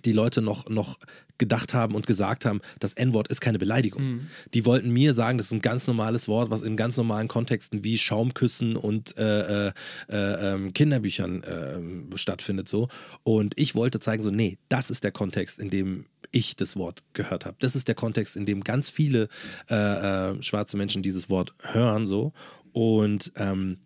die 0.05 0.12
Leute 0.12 0.43
noch, 0.43 0.69
noch 0.69 0.98
gedacht 1.39 1.74
haben 1.74 1.94
und 1.94 2.09
gesagt 2.09 2.44
haben, 2.44 2.60
das 2.81 2.93
N-Wort 2.94 3.28
ist 3.28 3.40
keine 3.40 3.59
Beleidigung. 3.59 4.02
Mhm. 4.02 4.27
Die 4.55 4.65
wollten 4.65 4.90
mir 4.90 5.15
sagen, 5.15 5.39
das 5.39 5.48
ist 5.48 5.52
ein 5.52 5.62
ganz 5.62 5.86
normales 5.86 6.27
Wort, 6.27 6.51
was 6.51 6.62
in 6.62 6.77
ganz 6.77 6.97
normalen 6.97 7.28
Kontexten 7.28 7.85
wie 7.85 7.98
Schaumküssen 7.98 8.77
und 8.77 9.16
äh, 9.16 9.69
äh, 9.69 9.73
äh, 10.09 10.55
ähm, 10.55 10.73
Kinderbüchern 10.73 11.43
ähm, 11.47 12.10
stattfindet. 12.16 12.69
So. 12.69 12.89
Und 13.23 13.55
ich 13.56 13.77
wollte 13.77 14.01
zeigen, 14.01 14.24
so, 14.24 14.31
nee, 14.31 14.59
das 14.69 14.90
ist 14.90 15.05
der 15.05 15.12
Kontext, 15.12 15.60
in 15.60 15.70
dem 15.70 16.06
ich 16.31 16.57
das 16.57 16.77
Wort 16.77 17.03
gehört 17.13 17.47
habe. 17.47 17.57
Das 17.61 17.77
ist 17.77 17.89
der 17.89 17.95
Kontext, 17.95 18.37
in 18.37 18.47
dem 18.47 18.65
ganz 18.65 18.89
viele 18.89 19.29
äh, 19.71 19.75
äh, 19.75 20.43
schwarze 20.43 20.77
Menschen 20.77 21.03
dieses 21.03 21.31
Wort 21.31 21.55
hören. 21.61 22.07
So. 22.07 22.33
Und 22.73 23.33
ähm, 23.37 23.79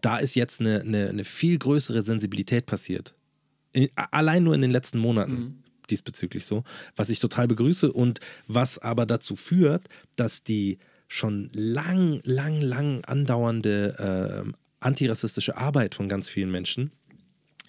da 0.00 0.18
ist 0.18 0.34
jetzt 0.34 0.60
eine, 0.60 0.80
eine, 0.80 1.08
eine, 1.08 1.24
viel 1.24 1.58
größere 1.58 2.02
Sensibilität 2.02 2.66
passiert. 2.66 3.14
In, 3.72 3.88
allein 3.94 4.44
nur 4.44 4.54
in 4.54 4.62
den 4.62 4.70
letzten 4.70 4.98
Monaten. 4.98 5.32
Mhm. 5.32 5.58
Diesbezüglich 5.90 6.46
so, 6.46 6.62
was 6.96 7.10
ich 7.10 7.18
total 7.18 7.48
begrüße 7.48 7.92
und 7.92 8.20
was 8.46 8.78
aber 8.78 9.04
dazu 9.04 9.34
führt, 9.34 9.88
dass 10.16 10.42
die 10.42 10.78
schon 11.08 11.50
lang, 11.52 12.20
lang, 12.24 12.62
lang 12.62 13.04
andauernde 13.04 14.46
äh, 14.46 14.52
antirassistische 14.78 15.56
Arbeit 15.56 15.94
von 15.94 16.08
ganz 16.08 16.28
vielen 16.28 16.50
Menschen 16.50 16.92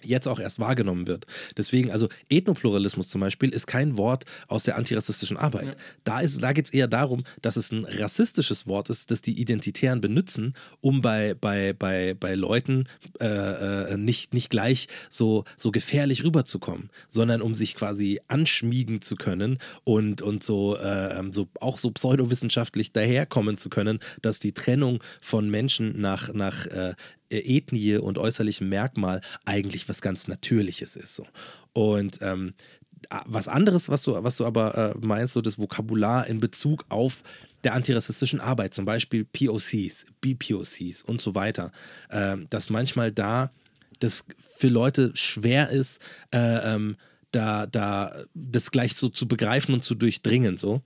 jetzt 0.06 0.28
auch 0.28 0.40
erst 0.40 0.58
wahrgenommen 0.58 1.06
wird. 1.06 1.26
Deswegen, 1.56 1.90
also 1.90 2.08
Ethnopluralismus 2.28 3.08
zum 3.08 3.20
Beispiel 3.20 3.50
ist 3.50 3.66
kein 3.66 3.96
Wort 3.96 4.24
aus 4.48 4.64
der 4.64 4.76
antirassistischen 4.76 5.36
Arbeit. 5.36 5.66
Ja. 5.66 5.74
Da, 6.04 6.22
da 6.22 6.52
geht 6.52 6.66
es 6.66 6.72
eher 6.72 6.88
darum, 6.88 7.24
dass 7.42 7.56
es 7.56 7.72
ein 7.72 7.84
rassistisches 7.84 8.66
Wort 8.66 8.90
ist, 8.90 9.10
das 9.10 9.22
die 9.22 9.40
Identitären 9.40 10.00
benutzen, 10.00 10.54
um 10.80 11.00
bei, 11.00 11.34
bei, 11.34 11.72
bei, 11.72 12.14
bei 12.14 12.34
Leuten 12.34 12.88
äh, 13.20 13.26
äh, 13.26 13.96
nicht, 13.96 14.34
nicht 14.34 14.50
gleich 14.50 14.88
so, 15.08 15.44
so 15.58 15.70
gefährlich 15.70 16.24
rüberzukommen, 16.24 16.90
sondern 17.08 17.42
um 17.42 17.54
sich 17.54 17.74
quasi 17.74 18.20
anschmiegen 18.28 19.00
zu 19.02 19.16
können 19.16 19.58
und, 19.84 20.22
und 20.22 20.42
so, 20.42 20.76
äh, 20.76 21.22
so 21.30 21.48
auch 21.60 21.78
so 21.78 21.90
pseudowissenschaftlich 21.90 22.92
daherkommen 22.92 23.58
zu 23.58 23.68
können, 23.68 24.00
dass 24.22 24.38
die 24.38 24.52
Trennung 24.52 25.02
von 25.20 25.50
Menschen 25.50 26.00
nach, 26.00 26.32
nach 26.32 26.66
äh, 26.66 26.94
äh, 27.34 27.56
Ethnie 27.56 27.96
und 27.96 28.18
äußerlichem 28.18 28.68
Merkmal 28.68 29.20
eigentlich 29.44 29.88
was 29.88 29.93
ganz 30.00 30.28
Natürliches 30.28 30.96
ist. 30.96 31.14
So. 31.14 31.26
Und 31.72 32.18
ähm, 32.22 32.54
was 33.26 33.48
anderes, 33.48 33.88
was 33.88 34.02
du, 34.02 34.12
was 34.22 34.36
du 34.36 34.46
aber 34.46 34.94
äh, 34.96 35.06
meinst, 35.06 35.34
so 35.34 35.40
das 35.40 35.58
Vokabular 35.58 36.26
in 36.26 36.40
Bezug 36.40 36.84
auf 36.88 37.22
der 37.64 37.74
antirassistischen 37.74 38.40
Arbeit, 38.40 38.74
zum 38.74 38.84
Beispiel 38.84 39.24
POCs, 39.24 40.06
BPOCs 40.20 41.02
und 41.02 41.20
so 41.20 41.34
weiter, 41.34 41.72
äh, 42.10 42.36
dass 42.50 42.70
manchmal 42.70 43.12
da 43.12 43.50
das 44.00 44.24
für 44.38 44.68
Leute 44.68 45.12
schwer 45.14 45.70
ist, 45.70 46.00
äh, 46.32 46.74
ähm, 46.74 46.96
da, 47.30 47.66
da 47.66 48.24
das 48.34 48.70
gleich 48.70 48.94
so 48.94 49.08
zu 49.08 49.26
begreifen 49.26 49.74
und 49.74 49.84
zu 49.84 49.94
durchdringen. 49.94 50.56
So. 50.56 50.82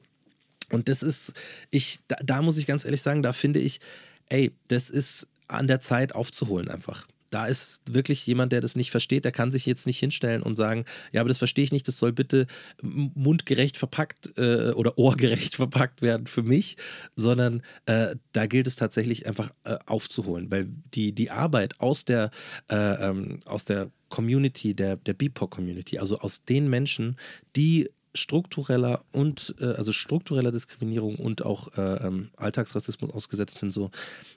Und 0.71 0.89
das 0.89 1.03
ist, 1.03 1.33
ich, 1.71 2.01
da, 2.09 2.17
da 2.25 2.43
muss 2.43 2.59
ich 2.59 2.67
ganz 2.67 2.85
ehrlich 2.85 3.03
sagen, 3.03 3.23
da 3.23 3.33
finde 3.33 3.61
ich, 3.61 3.81
ey, 4.29 4.53
das 4.69 4.91
ist 4.91 5.27
an 5.47 5.67
der 5.67 5.81
Zeit 5.81 6.15
aufzuholen 6.15 6.69
einfach. 6.69 7.07
Da 7.31 7.47
ist 7.47 7.81
wirklich 7.89 8.27
jemand, 8.27 8.53
der 8.53 8.61
das 8.61 8.77
nicht 8.77 8.91
versteht, 8.91 9.25
der 9.25 9.33
kann 9.33 9.51
sich 9.51 9.67
jetzt 9.67 9.87
nicht 9.87 9.99
hinstellen 9.99 10.43
und 10.43 10.57
sagen, 10.57 10.85
ja, 11.13 11.21
aber 11.21 11.29
das 11.29 11.39
verstehe 11.39 11.65
ich 11.65 11.73
nicht, 11.73 11.87
das 11.89 11.99
soll 11.99 12.13
bitte 12.13 12.47
mundgerecht 12.83 13.77
verpackt 13.77 14.39
äh, 14.39 14.71
oder 14.71 14.99
ohrgerecht 14.99 15.57
verpackt 15.57 16.03
werden 16.03 16.27
für 16.27 16.43
mich, 16.43 16.77
sondern 17.17 17.63
äh, 17.87 18.17
da 18.33 18.47
gilt 18.47 18.67
es 18.67 18.77
tatsächlich 18.77 19.27
einfach 19.27 19.51
äh, 19.65 19.77
aufzuholen, 19.87 20.51
weil 20.51 20.69
die, 20.95 21.13
die 21.13 21.31
Arbeit 21.31 21.81
aus 21.81 22.05
der, 22.05 22.31
äh, 22.71 22.77
ähm, 22.77 23.41
aus 23.45 23.65
der 23.65 23.91
Community, 24.09 24.75
der, 24.75 24.97
der 24.97 25.15
BIPOC-Community, 25.15 25.99
also 25.99 26.19
aus 26.19 26.45
den 26.45 26.69
Menschen, 26.69 27.17
die 27.57 27.91
struktureller 28.15 29.05
und 29.13 29.55
äh, 29.61 29.67
also 29.67 29.93
struktureller 29.93 30.53
Diskriminierung 30.53 31.17
und 31.17 31.45
auch 31.45 31.77
äh, 31.77 32.07
ähm, 32.07 32.31
Alltagsrassismus 32.37 33.13
ausgesetzt 33.13 33.59
sind. 33.59 33.71
So, 33.73 33.91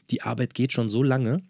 die 0.10 0.22
Arbeit 0.22 0.54
geht 0.54 0.74
schon 0.74 0.90
so 0.90 1.04
lange. 1.04 1.42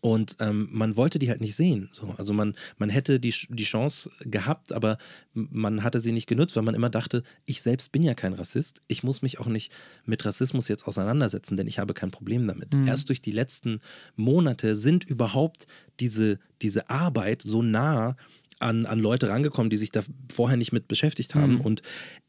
Und 0.00 0.36
ähm, 0.38 0.68
man 0.70 0.96
wollte 0.96 1.18
die 1.18 1.28
halt 1.28 1.40
nicht 1.40 1.56
sehen. 1.56 1.88
So. 1.92 2.14
Also 2.18 2.32
man, 2.32 2.54
man 2.76 2.88
hätte 2.88 3.18
die, 3.18 3.34
die 3.48 3.64
Chance 3.64 4.10
gehabt, 4.20 4.72
aber 4.72 4.96
man 5.34 5.82
hatte 5.82 5.98
sie 5.98 6.12
nicht 6.12 6.28
genutzt, 6.28 6.54
weil 6.54 6.62
man 6.62 6.76
immer 6.76 6.90
dachte, 6.90 7.24
ich 7.46 7.62
selbst 7.62 7.90
bin 7.90 8.04
ja 8.04 8.14
kein 8.14 8.32
Rassist. 8.32 8.80
Ich 8.86 9.02
muss 9.02 9.22
mich 9.22 9.40
auch 9.40 9.46
nicht 9.46 9.72
mit 10.04 10.24
Rassismus 10.24 10.68
jetzt 10.68 10.86
auseinandersetzen, 10.86 11.56
denn 11.56 11.66
ich 11.66 11.80
habe 11.80 11.94
kein 11.94 12.12
Problem 12.12 12.46
damit. 12.46 12.72
Mhm. 12.72 12.86
Erst 12.86 13.08
durch 13.08 13.20
die 13.20 13.32
letzten 13.32 13.80
Monate 14.14 14.76
sind 14.76 15.02
überhaupt 15.02 15.66
diese, 15.98 16.38
diese 16.62 16.90
Arbeit 16.90 17.42
so 17.42 17.62
nah 17.62 18.16
an, 18.60 18.86
an 18.86 19.00
Leute 19.00 19.28
rangekommen, 19.28 19.70
die 19.70 19.76
sich 19.76 19.90
da 19.90 20.02
vorher 20.32 20.56
nicht 20.56 20.72
mit 20.72 20.86
beschäftigt 20.86 21.34
haben. 21.34 21.54
Mhm. 21.54 21.60
Und 21.60 21.82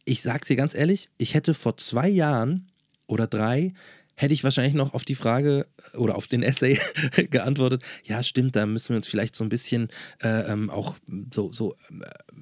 ich 0.06 0.24
sag's 0.24 0.48
dir 0.48 0.56
ganz 0.56 0.74
ehrlich, 0.74 1.10
ich 1.18 1.36
hätte 1.36 1.54
vor 1.54 1.78
zwei 1.78 2.10
Jahren 2.10 2.72
oder 3.08 3.28
drei 3.28 3.74
hätte 4.20 4.34
ich 4.34 4.44
wahrscheinlich 4.44 4.74
noch 4.74 4.94
auf 4.94 5.06
die 5.06 5.16
Frage 5.16 5.66
äh, 5.94 5.98
oder 5.98 6.16
auf 6.16 6.28
den 6.28 6.44
Essay 6.44 6.78
geantwortet, 7.32 7.84
ja, 8.04 8.22
stimmt, 8.22 8.56
da 8.56 8.66
müssen 8.66 8.90
wir 8.90 8.98
uns 8.98 9.08
vielleicht 9.08 9.36
so 9.36 9.46
ein 9.46 9.50
bisschen 9.50 9.88
äh, 10.22 10.52
ähm, 10.52 10.70
auch 10.70 10.96
so, 11.34 11.54
so 11.54 11.74
äh, 11.74 12.36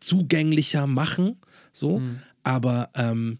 zugänglicher 0.00 0.86
machen. 0.86 1.36
So. 1.72 1.98
Mhm. 1.98 2.20
Aber 2.42 2.88
ähm, 2.94 3.38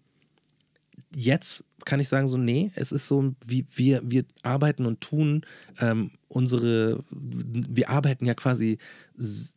jetzt 1.14 1.64
kann 1.86 2.00
ich 2.00 2.08
sagen, 2.08 2.28
so, 2.28 2.36
nee, 2.36 2.70
es 2.74 2.92
ist 2.92 3.08
so, 3.08 3.34
wie 3.46 3.64
wir, 3.74 4.02
wir 4.04 4.24
arbeiten 4.42 4.84
und 4.84 5.00
tun 5.00 5.46
ähm, 5.80 6.10
unsere, 6.28 7.02
wir 7.10 7.88
arbeiten 7.88 8.26
ja 8.26 8.34
quasi 8.34 8.78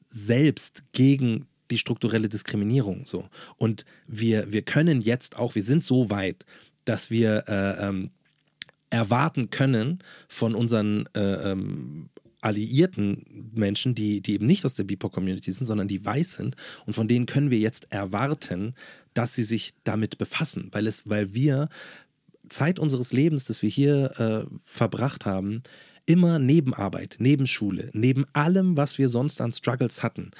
selbst 0.10 0.84
gegen 0.94 1.48
die 1.72 1.78
strukturelle 1.78 2.30
Diskriminierung 2.30 3.06
so. 3.06 3.28
Und 3.58 3.84
wir, 4.08 4.52
wir 4.52 4.62
können 4.62 5.02
jetzt 5.02 5.36
auch, 5.38 5.56
wir 5.56 5.64
sind 5.64 5.84
so 5.84 6.10
weit, 6.10 6.46
dass 6.88 7.10
wir 7.10 7.44
äh, 7.48 7.88
ähm, 7.88 8.12
erwarten 8.90 9.50
können 9.50 10.00
von 10.28 10.56
unseren 10.56 11.06
äh, 11.14 11.52
ähm, 11.52 12.10
alliierten 12.42 13.52
Menschen, 13.54 13.96
die, 13.96 14.22
die 14.22 14.34
eben 14.34 14.46
nicht 14.46 14.64
aus 14.64 14.76
der 14.76 14.84
BIPOC-Community 14.84 15.52
sind, 15.52 15.66
sondern 15.66 15.88
die 15.88 16.06
weiß 16.06 16.34
sind. 16.34 16.56
Und 16.86 16.94
von 16.94 17.08
denen 17.08 17.26
können 17.26 17.52
wir 17.52 17.60
jetzt 17.60 17.92
erwarten, 17.92 18.76
dass 19.14 19.34
sie 19.34 19.44
sich 19.44 19.74
damit 19.84 20.18
befassen, 20.18 20.70
weil, 20.72 20.88
es, 20.88 21.10
weil 21.10 21.34
wir 21.34 21.70
Zeit 22.48 22.80
unseres 22.80 23.12
Lebens, 23.12 23.46
das 23.46 23.62
wir 23.62 23.70
hier 23.70 24.12
äh, 24.20 24.56
verbracht 24.64 25.26
haben, 25.26 25.64
immer 26.06 26.40
neben 26.40 26.74
Arbeit, 26.74 27.18
neben 27.20 27.48
Schule, 27.48 27.90
neben 27.94 28.26
allem, 28.34 28.78
was 28.78 28.98
wir 28.98 29.10
sonst 29.10 29.42
an 29.42 29.52
Struggles 29.52 30.04
hatten, 30.04 30.32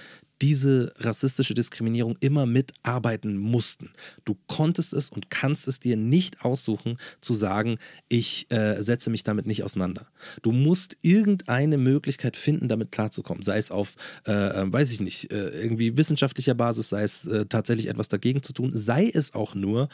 diese 0.42 0.94
rassistische 0.98 1.54
Diskriminierung 1.54 2.18
immer 2.20 2.46
mitarbeiten 2.46 3.38
mussten. 3.38 3.92
Du 4.26 4.38
konntest 4.48 4.94
es 4.94 5.10
und 5.10 5.30
kannst 5.30 5.68
es 5.68 5.80
dir 5.80 5.98
nicht 5.98 6.44
aussuchen, 6.44 6.98
zu 7.22 7.34
sagen, 7.34 7.78
ich 8.08 8.50
äh, 8.52 8.82
setze 8.82 9.10
mich 9.10 9.24
damit 9.24 9.48
nicht 9.48 9.64
auseinander. 9.64 10.08
Du 10.42 10.52
musst 10.52 10.98
irgendeine 11.02 11.78
Möglichkeit 11.78 12.38
finden, 12.38 12.68
damit 12.68 12.92
klarzukommen. 12.92 13.44
Sei 13.44 13.58
es 13.58 13.72
auf, 13.72 13.96
äh, 14.26 14.32
äh 14.32 14.72
weiß 14.72 14.92
ich 14.92 15.00
nicht, 15.00 15.32
äh, 15.32 15.50
irgendwie 15.50 15.98
wissenschaftlicher 15.98 16.56
Basis, 16.56 16.90
sei 16.90 17.04
es 17.04 17.26
äh, 17.26 17.46
tatsächlich 17.46 17.88
etwas 17.88 18.10
dagegen 18.10 18.44
zu 18.44 18.54
tun, 18.54 18.72
sei 18.74 19.10
es 19.14 19.34
auch 19.34 19.56
nur, 19.56 19.90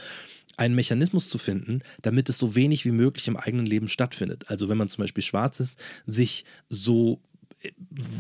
einen 0.58 0.76
Mechanismus 0.76 1.30
zu 1.30 1.38
finden, 1.38 1.82
damit 2.02 2.30
es 2.30 2.38
so 2.38 2.56
wenig 2.56 2.86
wie 2.86 2.92
möglich 2.92 3.28
im 3.28 3.38
eigenen 3.38 3.66
Leben 3.66 3.88
stattfindet. 3.88 4.46
Also 4.50 4.70
wenn 4.70 4.78
man 4.78 4.88
zum 4.88 5.02
Beispiel 5.02 5.24
schwarz 5.24 5.60
ist, 5.60 5.80
sich 6.06 6.46
so 6.70 7.22
äh, 7.62 7.72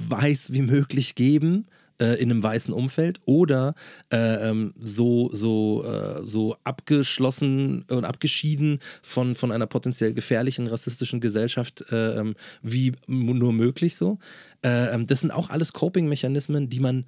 weiß 0.09 0.53
wie 0.53 0.61
möglich 0.61 1.15
geben, 1.15 1.65
äh, 1.99 2.21
in 2.21 2.31
einem 2.31 2.43
weißen 2.43 2.73
Umfeld 2.73 3.19
oder 3.25 3.75
äh, 4.11 4.49
ähm, 4.49 4.73
so, 4.79 5.29
so, 5.33 5.83
äh, 5.85 6.25
so 6.25 6.55
abgeschlossen 6.63 7.85
und 7.89 8.05
abgeschieden 8.05 8.79
von, 9.01 9.35
von 9.35 9.51
einer 9.51 9.67
potenziell 9.67 10.13
gefährlichen 10.13 10.67
rassistischen 10.67 11.19
Gesellschaft 11.19 11.83
äh, 11.91 12.19
ähm, 12.19 12.35
wie 12.61 12.93
nur 13.07 13.53
möglich 13.53 13.95
so. 13.95 14.19
Äh, 14.63 14.93
ähm, 14.93 15.07
das 15.07 15.21
sind 15.21 15.31
auch 15.31 15.49
alles 15.49 15.73
Coping-Mechanismen, 15.73 16.69
die 16.69 16.79
man 16.79 17.05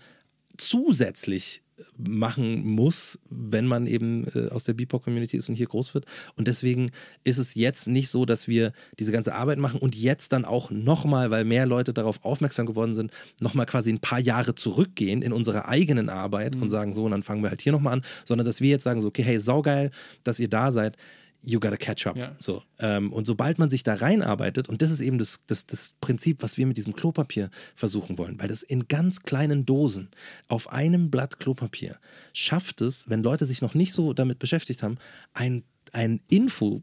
zusätzlich 0.57 1.62
machen 1.97 2.65
muss, 2.65 3.19
wenn 3.30 3.65
man 3.68 3.88
eben 3.88 4.27
äh, 4.34 4.49
aus 4.49 4.64
der 4.64 4.73
BIPOC-Community 4.73 5.38
ist 5.38 5.49
und 5.49 5.56
hier 5.56 5.68
groß 5.68 5.93
wird. 5.93 6.06
Und 6.35 6.47
deswegen 6.47 6.91
ist 7.23 7.38
es 7.38 7.56
jetzt 7.56 7.88
nicht 7.88 8.10
so, 8.10 8.26
dass 8.26 8.47
wir 8.47 8.72
diese 8.99 9.11
ganze 9.11 9.34
Arbeit 9.34 9.60
machen 9.60 9.80
und 9.80 9.95
jetzt 9.95 10.31
dann 10.31 10.45
auch 10.45 10.72
nochmal, 10.72 11.31
weil 11.31 11.43
mehr 11.45 11.65
Leute 11.65 11.93
darauf 11.93 12.23
aufmerksam 12.23 12.65
geworden 12.65 12.95
sind, 12.95 13.11
nochmal 13.41 13.65
quasi 13.65 13.91
ein 13.91 13.99
paar 13.99 14.19
Jahre 14.19 14.56
zurückgehen 14.56 15.22
in 15.22 15.34
unsere 15.34 15.68
eigenen 15.68 16.10
Arbeit 16.10 16.56
mhm. 16.56 16.64
und 16.64 16.69
sagen 16.69 16.93
so, 16.93 17.06
und 17.06 17.11
dann 17.11 17.23
fangen 17.23 17.43
wir 17.43 17.49
halt 17.49 17.61
hier 17.61 17.72
nochmal 17.72 17.93
an, 17.93 18.02
sondern 18.23 18.45
dass 18.45 18.61
wir 18.61 18.69
jetzt 18.69 18.84
sagen 18.84 19.02
so, 19.02 19.10
okay, 19.10 19.23
hey, 19.23 19.39
saugeil, 19.39 19.91
dass 20.23 20.39
ihr 20.39 20.49
da 20.49 20.72
seid 20.72 20.97
you 21.45 21.59
gotta 21.59 21.77
catch 21.77 22.07
up. 22.07 22.17
Ja. 22.17 22.35
So, 22.39 22.63
ähm, 22.80 23.13
und 23.13 23.26
sobald 23.26 23.59
man 23.59 23.69
sich 23.69 23.84
da 23.84 23.93
reinarbeitet, 23.93 24.67
und 24.69 24.81
das 24.81 24.91
ist 24.91 24.99
eben 24.99 25.17
das, 25.17 25.39
das, 25.47 25.65
das 25.65 25.93
Prinzip, 26.01 26.41
was 26.41 26.57
wir 26.57 26.65
mit 26.65 26.77
diesem 26.77 26.95
Klopapier 26.95 27.49
versuchen 27.76 28.17
wollen, 28.17 28.39
weil 28.39 28.47
das 28.47 28.61
in 28.61 28.88
ganz 28.88 29.22
kleinen 29.22 29.65
Dosen 29.65 30.09
auf 30.47 30.72
einem 30.72 31.11
Blatt 31.11 31.39
Klopapier 31.39 31.97
schafft 32.34 32.81
es, 32.81 33.09
wenn 33.09 33.23
Leute 33.23 33.45
sich 33.45 33.61
noch 33.61 33.73
nicht 33.73 33.93
so 33.93 34.13
damit 34.13 34.39
beschäftigt 34.39 34.84
haben, 34.84 34.97
ein, 35.34 35.63
ein 35.91 36.19
Info 36.30 36.81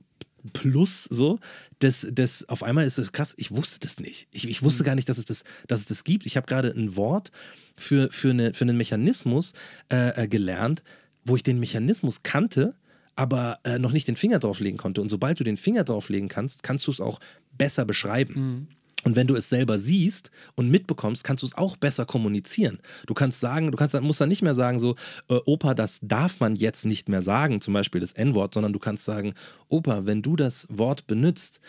Plus 0.53 1.05
so, 1.05 1.39
das, 1.79 2.07
das 2.11 2.49
auf 2.49 2.65
einmal 2.65 2.85
ist 2.85 2.99
es 2.99 3.13
krass, 3.13 3.33
ich 3.37 3.53
wusste 3.53 3.79
das 3.79 4.01
nicht. 4.01 4.27
Ich, 4.33 4.49
ich 4.49 4.63
wusste 4.63 4.83
mhm. 4.83 4.87
gar 4.87 4.95
nicht, 4.97 5.09
dass 5.09 5.19
es 5.19 5.25
das, 5.25 5.45
dass 5.69 5.81
es 5.81 5.87
das 5.87 6.03
gibt. 6.03 6.27
Ich 6.27 6.37
habe 6.37 6.49
gerade 6.49 6.73
ein 6.77 6.97
Wort 6.97 7.31
für, 7.77 8.11
für, 8.11 8.31
eine, 8.31 8.53
für 8.53 8.65
einen 8.65 8.77
Mechanismus 8.77 9.53
äh, 9.91 10.25
äh 10.25 10.29
gelernt, 10.29 10.83
wo 11.25 11.37
ich 11.37 11.45
den 11.45 11.61
Mechanismus 11.61 12.25
kannte, 12.25 12.75
aber 13.15 13.59
äh, 13.65 13.79
noch 13.79 13.93
nicht 13.93 14.09
den 14.09 14.17
Finger 14.17 14.39
drauflegen 14.39 14.79
konnte. 14.79 15.01
Und 15.01 15.09
sobald 15.09 15.39
du 15.39 15.45
den 15.45 15.57
Finger 15.57 15.85
drauflegen 15.85 16.29
kannst, 16.29 16.63
kannst 16.63 16.87
du 16.87 16.91
es 16.91 17.01
auch 17.01 17.21
besser 17.57 17.85
beschreiben. 17.85 18.35
Mhm. 18.35 18.67
Und 19.05 19.17
wenn 19.17 19.27
du 19.27 19.35
es 19.35 19.49
selber 19.49 19.79
siehst 19.79 20.31
und 20.55 20.71
mitbekommst, 20.71 21.25
kannst 21.25 21.43
du 21.43 21.47
es 21.47 21.57
auch 21.57 21.77
besser 21.77 22.07
kommunizieren. 22.07 22.79
Du 23.07 23.15
kannst 23.15 23.41
sagen, 23.41 23.71
du 23.71 23.77
kannst, 23.77 24.01
musst 24.01 24.21
dann 24.21 24.29
nicht 24.29 24.43
mehr 24.43 24.55
sagen, 24.55 24.79
so, 24.79 24.95
äh, 25.29 25.39
Opa, 25.45 25.75
das 25.75 25.99
darf 26.03 26.41
man 26.41 26.55
jetzt 26.55 26.87
nicht 26.87 27.09
mehr 27.09 27.23
sagen, 27.23 27.61
zum 27.61 27.75
Beispiel 27.75 28.01
das 28.01 28.13
N-Wort, 28.13 28.55
sondern 28.55 28.73
du 28.73 28.79
kannst 28.79 29.05
sagen, 29.05 29.35
Opa, 29.69 30.07
wenn 30.07 30.23
du 30.23 30.37
das 30.37 30.67
Wort 30.71 31.07
benutzt, 31.07 31.61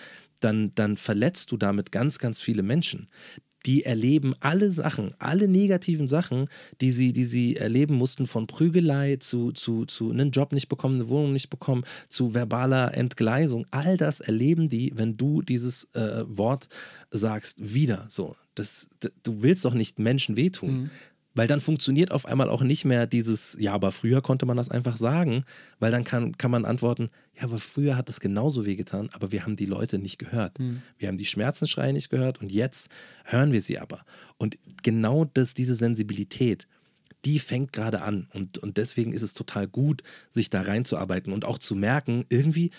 dann, 0.42 0.74
dann 0.76 0.98
verletzt 0.98 1.52
du 1.52 1.58
damit 1.58 1.92
ganz, 1.92 2.20
ganz 2.20 2.40
viele 2.40 2.64
Menschen 2.64 3.08
die 3.66 3.84
erleben 3.84 4.34
alle 4.40 4.72
Sachen, 4.72 5.14
alle 5.20 5.48
negativen 5.48 6.08
Sachen, 6.08 6.48
die 6.82 6.92
sie, 6.92 7.14
die 7.14 7.26
sie 7.26 7.56
erleben 7.56 7.96
mussten, 7.96 8.26
von 8.26 8.48
Prügelei 8.48 9.18
zu, 9.18 9.52
zu, 9.52 9.86
zu 9.86 10.12
einen 10.12 10.32
Job 10.32 10.52
nicht 10.52 10.68
bekommen, 10.68 10.96
eine 10.96 11.10
Wohnung 11.10 11.34
nicht 11.34 11.50
bekommen, 11.50 11.84
zu 12.10 12.34
verbaler 12.34 12.96
Entgleisung. 12.96 13.66
All 13.72 13.98
das 13.98 14.20
erleben 14.20 14.70
die, 14.70 14.92
wenn 14.96 15.18
du 15.18 15.42
dieses 15.42 15.88
äh, 15.94 16.24
Wort 16.28 16.68
sagst, 17.12 17.58
wieder 17.74 18.06
so. 18.10 18.36
Das, 18.56 18.88
du 19.24 19.42
willst 19.42 19.66
doch 19.66 19.74
nicht 19.74 19.98
Menschen 19.98 20.36
wehtun. 20.36 20.74
Mhm. 20.74 20.90
Weil 21.36 21.48
dann 21.48 21.62
funktioniert 21.62 22.12
auf 22.12 22.26
einmal 22.26 22.50
auch 22.50 22.62
nicht 22.62 22.86
mehr 22.86 23.08
dieses, 23.08 23.58
ja, 23.60 23.74
aber 23.74 23.92
früher 23.92 24.22
konnte 24.22 24.46
man 24.46 24.58
das 24.58 24.70
einfach 24.70 24.98
sagen, 24.98 25.46
weil 25.80 25.92
dann 25.92 26.04
kann, 26.04 26.38
kann 26.38 26.52
man 26.52 26.66
antworten, 26.66 27.10
ja, 27.36 27.44
aber 27.44 27.58
früher 27.58 27.98
hat 27.98 28.10
es 28.10 28.20
genauso 28.20 28.66
wehgetan, 28.66 29.10
aber 29.14 29.32
wir 29.32 29.44
haben 29.44 29.56
die 29.56 29.66
Leute 29.66 29.98
nicht 29.98 30.20
gehört. 30.20 30.60
Mhm. 30.60 30.84
Wir 30.98 31.08
haben 31.08 31.18
die 31.18 31.26
Schmerzensschreie 31.26 31.94
nicht 31.94 32.10
gehört 32.10 32.40
und 32.42 32.52
jetzt 32.52 32.90
hören 33.24 33.52
wir 33.52 33.62
sie 33.62 33.80
aber. 33.80 34.06
Und 34.38 34.58
genau 34.84 35.26
das, 35.26 35.56
diese 35.56 35.76
Sensibilität, 35.76 36.68
die 37.26 37.40
fängt 37.40 37.74
gerade 37.74 38.02
an. 38.02 38.28
Und, 38.34 38.58
und 38.58 38.78
deswegen 38.78 39.14
ist 39.14 39.22
es 39.22 39.34
total 39.34 39.68
gut, 39.68 40.04
sich 40.30 40.50
da 40.50 40.62
reinzuarbeiten 40.62 41.34
und 41.34 41.46
auch 41.46 41.58
zu 41.58 41.76
merken, 41.76 42.26
irgendwie 42.30 42.72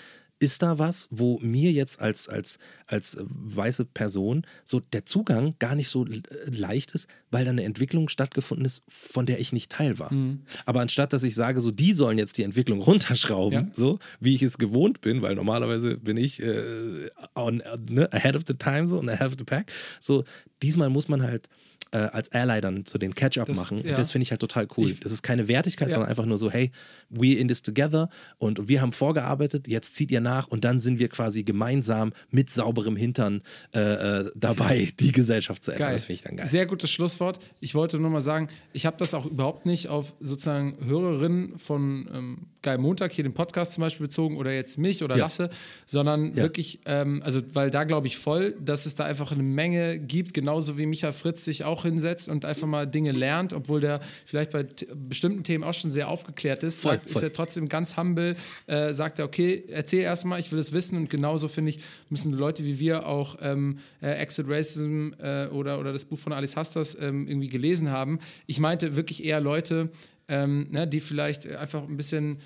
ist 0.45 0.63
da 0.63 0.79
was, 0.79 1.09
wo 1.11 1.39
mir 1.41 1.73
jetzt 1.73 2.01
als, 2.01 2.29
als, 2.29 2.59
als 2.87 3.17
weiße 3.21 3.87
Person 3.87 4.47
so 4.65 4.81
der 4.81 5.07
Zugang 5.07 5.55
gar 5.59 5.75
nicht 5.75 5.89
so 5.89 6.07
leicht 6.47 6.93
ist, 6.93 7.09
weil 7.31 7.45
da 7.45 7.51
eine 7.51 7.65
Entwicklung 7.65 8.09
stattgefunden 8.09 8.65
ist, 8.65 8.83
von 8.89 9.27
der 9.27 9.41
ich 9.41 9.53
nicht 9.53 9.73
Teil 9.73 9.99
war. 9.99 10.13
Mhm. 10.13 10.43
Aber 10.67 10.81
anstatt 10.81 11.13
dass 11.13 11.23
ich 11.23 11.35
sage, 11.35 11.61
so 11.61 11.71
die 11.71 11.93
sollen 11.93 12.19
jetzt 12.19 12.39
die 12.39 12.43
Entwicklung 12.43 12.81
runterschrauben, 12.81 13.69
ja. 13.69 13.71
so 13.73 13.99
wie 14.21 14.35
ich 14.35 14.43
es 14.43 14.59
gewohnt 14.59 15.01
bin, 15.01 15.23
weil 15.23 15.35
normalerweise 15.35 15.97
bin 15.97 16.17
ich 16.17 16.43
äh, 16.43 17.11
on, 17.35 17.63
ne, 17.89 18.13
ahead 18.13 18.37
of 18.37 18.43
the 18.47 18.55
time 18.55 18.87
so 18.87 18.99
und 18.99 19.09
ahead 19.09 19.29
of 19.29 19.35
the 19.39 19.45
pack, 19.45 19.73
so 19.99 20.25
diesmal 20.63 20.91
muss 20.91 21.09
man 21.09 21.23
halt 21.23 21.49
äh, 21.95 21.99
als 21.99 22.33
Ally 22.33 22.61
dann 22.61 22.85
so 22.87 22.99
den 22.99 23.15
Catch-up 23.15 23.49
machen. 23.55 23.83
Ja. 23.85 23.91
Und 23.91 23.99
das 23.99 24.11
finde 24.11 24.25
ich 24.25 24.31
halt 24.31 24.41
total 24.41 24.67
cool. 24.77 24.91
Ich, 24.91 25.01
das 25.01 25.13
ist 25.13 25.23
keine 25.23 25.49
Wertigkeit, 25.49 25.89
ja. 25.89 25.95
sondern 25.95 26.11
einfach 26.11 26.27
nur 26.27 26.39
so, 26.39 26.51
hey, 26.51 26.73
we 27.09 27.35
in 27.35 27.49
this 27.49 27.63
together 27.63 28.09
und 28.39 28.69
wir 28.69 28.81
haben 28.81 28.93
vorgearbeitet, 28.93 29.69
jetzt 29.69 29.95
zieht 29.95 30.11
ihr 30.11 30.21
nach 30.21 30.49
und 30.49 30.65
dann 30.65 30.81
sind 30.81 30.99
wir 30.99 31.09
quasi 31.09 31.45
gemeinsam 31.45 32.13
mit 32.31 32.51
sauberem 32.51 32.97
Hintern 32.97 33.43
äh, 33.75 33.81
äh 33.81 34.31
dabei, 34.35 34.93
die 35.01 35.13
Gesellschaft 35.13 35.63
zu 35.63 35.71
ändern. 35.71 35.89
Geil. 35.89 35.95
Das 35.95 36.05
finde 36.05 36.15
ich 36.15 36.23
dann 36.23 36.37
geil. 36.37 36.47
Sehr 36.47 36.67
gutes 36.67 36.91
Schlusswort. 36.91 37.39
Ich 37.61 37.75
wollte 37.75 37.99
nur 38.01 38.11
mal 38.11 38.21
sagen, 38.21 38.49
ich 38.73 38.87
habe 38.87 38.97
das 38.99 39.15
auch 39.15 39.27
überhaupt 39.27 39.67
nicht 39.67 39.89
auf 39.89 40.15
sozusagen 40.21 40.77
Hörerinnen 40.85 41.59
von 41.59 42.09
ähm, 42.13 42.47
Geil 42.65 42.79
Montag 42.79 43.13
hier 43.13 43.25
den 43.25 43.35
Podcast 43.35 43.75
zum 43.75 43.83
Beispiel 43.83 44.07
bezogen 44.07 44.39
oder 44.39 44.51
jetzt 44.51 44.79
mich 44.79 45.05
oder 45.05 45.17
ja. 45.17 45.25
Lasse, 45.25 45.51
sondern 45.85 46.35
wirklich, 46.35 46.81
ähm, 46.87 47.21
also 47.23 47.43
weil 47.53 47.71
da 47.71 47.85
glaube 47.85 48.07
ich 48.07 48.17
voll, 48.17 48.57
dass 48.59 48.87
es 48.87 48.95
da 48.95 49.05
einfach 49.05 49.33
eine 49.33 49.43
Menge 49.43 49.99
gibt, 49.99 50.33
genauso 50.33 50.79
wie 50.79 50.87
Micha 50.87 51.13
Fritz 51.13 51.45
sich 51.45 51.64
auch 51.65 51.83
hinsetzt 51.83 52.29
und 52.29 52.45
einfach 52.45 52.67
mal 52.67 52.87
Dinge 52.87 53.13
lernt, 53.13 53.53
obwohl 53.53 53.81
der 53.81 54.01
vielleicht 54.27 54.53
bei 54.53 54.67
bestimmten 54.95 55.45
Themen 55.45 55.65
auch 55.65 55.75
schon 55.75 55.91
sehr 55.91 56.09
aufgeklärt 56.09 56.63
ist, 56.63 56.83
voll, 56.83 56.93
sagt, 56.93 57.05
voll. 57.05 57.13
ist 57.13 57.23
er 57.23 57.33
trotzdem 57.33 57.69
ganz 57.69 57.97
humble, 57.97 58.37
äh, 58.67 58.93
sagt 58.93 59.19
er, 59.19 59.25
okay, 59.25 59.65
erzähl 59.69 60.03
erstmal, 60.03 60.41
ich 60.41 60.53
will 60.53 60.59
es 60.59 60.73
wissen 60.73 60.99
und 60.99 61.11
genauso 61.11 61.49
finde 61.49 61.71
ich, 61.71 61.81
müssen 62.09 62.33
Leute 62.33 62.65
wie 62.65 62.79
wir 62.79 63.07
auch 63.07 63.37
ähm, 63.41 63.79
äh, 64.01 64.13
Exit 64.13 64.47
Racism 64.49 65.11
äh, 65.19 65.47
oder, 65.47 65.79
oder 65.81 65.93
das 65.93 66.05
Buch 66.05 66.19
von 66.19 66.33
Alice 66.33 66.57
Hastas 66.57 66.97
ähm, 67.01 67.27
irgendwie 67.27 67.49
gelesen 67.49 67.91
haben. 67.91 68.19
Ich 68.47 68.61
meinte 68.61 68.97
wirklich 68.97 69.25
eher 69.25 69.41
Leute, 69.41 69.91
ähm, 70.29 70.69
ne, 70.71 70.87
die 70.87 71.01
vielleicht 71.01 71.47
einfach 71.47 71.87
ein 71.87 71.97
bisschen 71.97 72.39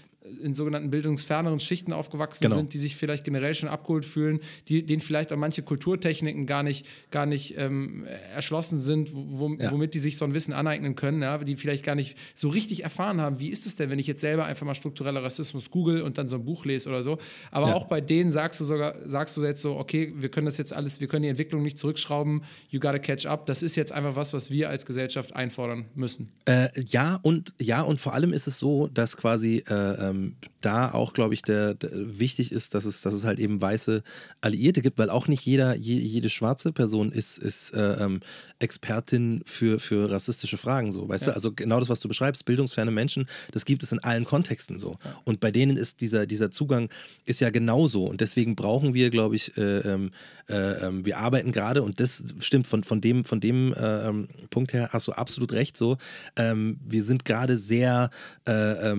in 0.42 0.54
sogenannten 0.54 0.90
bildungsferneren 0.90 1.60
Schichten 1.60 1.92
aufgewachsen 1.92 2.42
genau. 2.42 2.56
sind, 2.56 2.74
die 2.74 2.78
sich 2.78 2.96
vielleicht 2.96 3.24
generell 3.24 3.54
schon 3.54 3.68
abgeholt 3.68 4.04
fühlen, 4.04 4.40
die, 4.68 4.84
denen 4.84 5.00
vielleicht 5.00 5.32
auch 5.32 5.36
manche 5.36 5.62
Kulturtechniken 5.62 6.46
gar 6.46 6.62
nicht, 6.62 6.86
gar 7.10 7.26
nicht 7.26 7.56
ähm, 7.56 8.06
erschlossen 8.34 8.78
sind, 8.78 9.10
wo, 9.12 9.54
ja. 9.54 9.70
womit 9.70 9.94
die 9.94 9.98
sich 9.98 10.16
so 10.16 10.24
ein 10.24 10.34
Wissen 10.34 10.52
aneignen 10.52 10.94
können, 10.94 11.22
ja, 11.22 11.38
die 11.38 11.56
vielleicht 11.56 11.84
gar 11.84 11.94
nicht 11.94 12.16
so 12.34 12.48
richtig 12.48 12.84
erfahren 12.84 13.20
haben, 13.20 13.40
wie 13.40 13.48
ist 13.48 13.66
es 13.66 13.76
denn, 13.76 13.90
wenn 13.90 13.98
ich 13.98 14.06
jetzt 14.06 14.20
selber 14.20 14.44
einfach 14.44 14.66
mal 14.66 14.74
struktureller 14.74 15.22
Rassismus 15.22 15.70
google 15.70 16.02
und 16.02 16.18
dann 16.18 16.28
so 16.28 16.36
ein 16.36 16.44
Buch 16.44 16.64
lese 16.64 16.88
oder 16.88 17.02
so. 17.02 17.18
Aber 17.50 17.68
ja. 17.68 17.74
auch 17.74 17.86
bei 17.86 18.00
denen 18.00 18.30
sagst 18.30 18.60
du 18.60 18.64
sogar, 18.64 18.94
sagst 19.06 19.36
du 19.36 19.44
jetzt 19.44 19.62
so, 19.62 19.76
okay, 19.76 20.12
wir 20.16 20.28
können 20.28 20.46
das 20.46 20.58
jetzt 20.58 20.72
alles, 20.72 21.00
wir 21.00 21.08
können 21.08 21.22
die 21.22 21.28
Entwicklung 21.28 21.62
nicht 21.62 21.78
zurückschrauben, 21.78 22.42
you 22.70 22.80
gotta 22.80 22.98
catch 22.98 23.26
up. 23.26 23.46
Das 23.46 23.62
ist 23.62 23.76
jetzt 23.76 23.92
einfach 23.92 24.16
was, 24.16 24.32
was 24.32 24.50
wir 24.50 24.68
als 24.68 24.86
Gesellschaft 24.86 25.34
einfordern 25.34 25.86
müssen. 25.94 26.32
Äh, 26.46 26.68
ja, 26.86 27.18
und 27.22 27.54
ja, 27.60 27.82
und 27.82 28.00
vor 28.00 28.14
allem 28.14 28.32
ist 28.32 28.46
es 28.46 28.58
so, 28.58 28.88
dass 28.88 29.16
quasi 29.16 29.64
äh, 29.68 29.72
ähm, 30.18 30.36
da 30.60 30.90
auch, 30.92 31.12
glaube 31.12 31.34
ich, 31.34 31.42
der, 31.42 31.74
der, 31.74 31.90
wichtig 31.92 32.50
ist, 32.50 32.74
dass 32.74 32.84
es, 32.84 33.00
dass 33.02 33.14
es 33.14 33.24
halt 33.24 33.38
eben 33.38 33.60
weiße 33.60 34.02
Alliierte 34.40 34.82
gibt, 34.82 34.98
weil 34.98 35.08
auch 35.08 35.28
nicht 35.28 35.44
jeder, 35.44 35.76
je, 35.76 35.96
jede 35.98 36.30
schwarze 36.30 36.72
Person 36.72 37.12
ist, 37.12 37.38
ist 37.38 37.72
äh, 37.74 38.04
ähm, 38.04 38.20
Expertin 38.58 39.42
für, 39.46 39.78
für 39.78 40.10
rassistische 40.10 40.56
Fragen, 40.56 40.90
so, 40.90 41.08
weißt 41.08 41.26
ja. 41.26 41.30
du? 41.30 41.36
Also 41.36 41.52
genau 41.52 41.78
das, 41.78 41.88
was 41.88 42.00
du 42.00 42.08
beschreibst, 42.08 42.44
bildungsferne 42.44 42.90
Menschen, 42.90 43.28
das 43.52 43.64
gibt 43.64 43.82
es 43.82 43.92
in 43.92 44.00
allen 44.00 44.24
Kontexten 44.24 44.78
so. 44.78 44.96
Ja. 45.04 45.16
Und 45.24 45.40
bei 45.40 45.50
denen 45.50 45.76
ist 45.76 46.00
dieser, 46.00 46.26
dieser 46.26 46.50
Zugang 46.50 46.90
ist 47.24 47.40
ja 47.40 47.50
genauso. 47.50 48.04
Und 48.06 48.20
deswegen 48.20 48.56
brauchen 48.56 48.94
wir, 48.94 49.10
glaube 49.10 49.36
ich, 49.36 49.56
äh, 49.56 49.78
ähm, 49.78 50.10
äh, 50.48 50.86
ähm, 50.86 51.06
wir 51.06 51.18
arbeiten 51.18 51.52
gerade, 51.52 51.82
und 51.82 52.00
das 52.00 52.24
stimmt, 52.40 52.66
von, 52.66 52.82
von 52.82 53.00
dem, 53.00 53.24
von 53.24 53.40
dem 53.40 53.72
äh, 53.74 54.08
ähm, 54.08 54.28
Punkt 54.50 54.72
her 54.72 54.90
hast 54.92 55.06
du 55.06 55.12
absolut 55.12 55.52
recht 55.52 55.76
so. 55.76 55.98
Wir 56.36 57.04
sind 57.04 57.24
gerade 57.24 57.56
sehr 57.56 58.10
äh, 58.46 58.90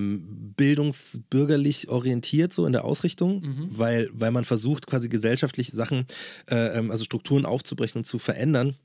bildungsbürgerlich 1.18 1.90
orientiert, 1.90 2.54
so 2.54 2.66
in 2.66 2.74
der 2.74 2.86
Ausrichtung, 2.86 3.42
mhm. 3.42 3.68
weil, 3.70 4.10
weil 4.14 4.32
man 4.32 4.46
versucht, 4.46 4.88
quasi 4.88 5.10
gesellschaftliche 5.10 5.76
Sachen, 5.76 6.06
äh, 6.48 6.56
also 6.56 7.04
Strukturen 7.04 7.46
aufzubrechen 7.46 8.00
und 8.00 8.06
zu 8.06 8.20
verändern. 8.20 8.76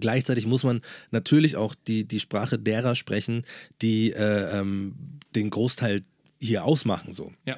Gleichzeitig 0.00 0.46
muss 0.46 0.64
man 0.64 0.82
natürlich 1.10 1.56
auch 1.56 1.74
die, 1.86 2.04
die 2.04 2.20
Sprache 2.20 2.58
derer 2.58 2.96
sprechen, 2.96 3.44
die 3.82 4.12
äh, 4.12 4.58
ähm, 4.58 4.94
den 5.34 5.50
Großteil 5.50 6.02
hier 6.40 6.64
ausmachen. 6.64 7.12
So. 7.12 7.32
Ja. 7.44 7.56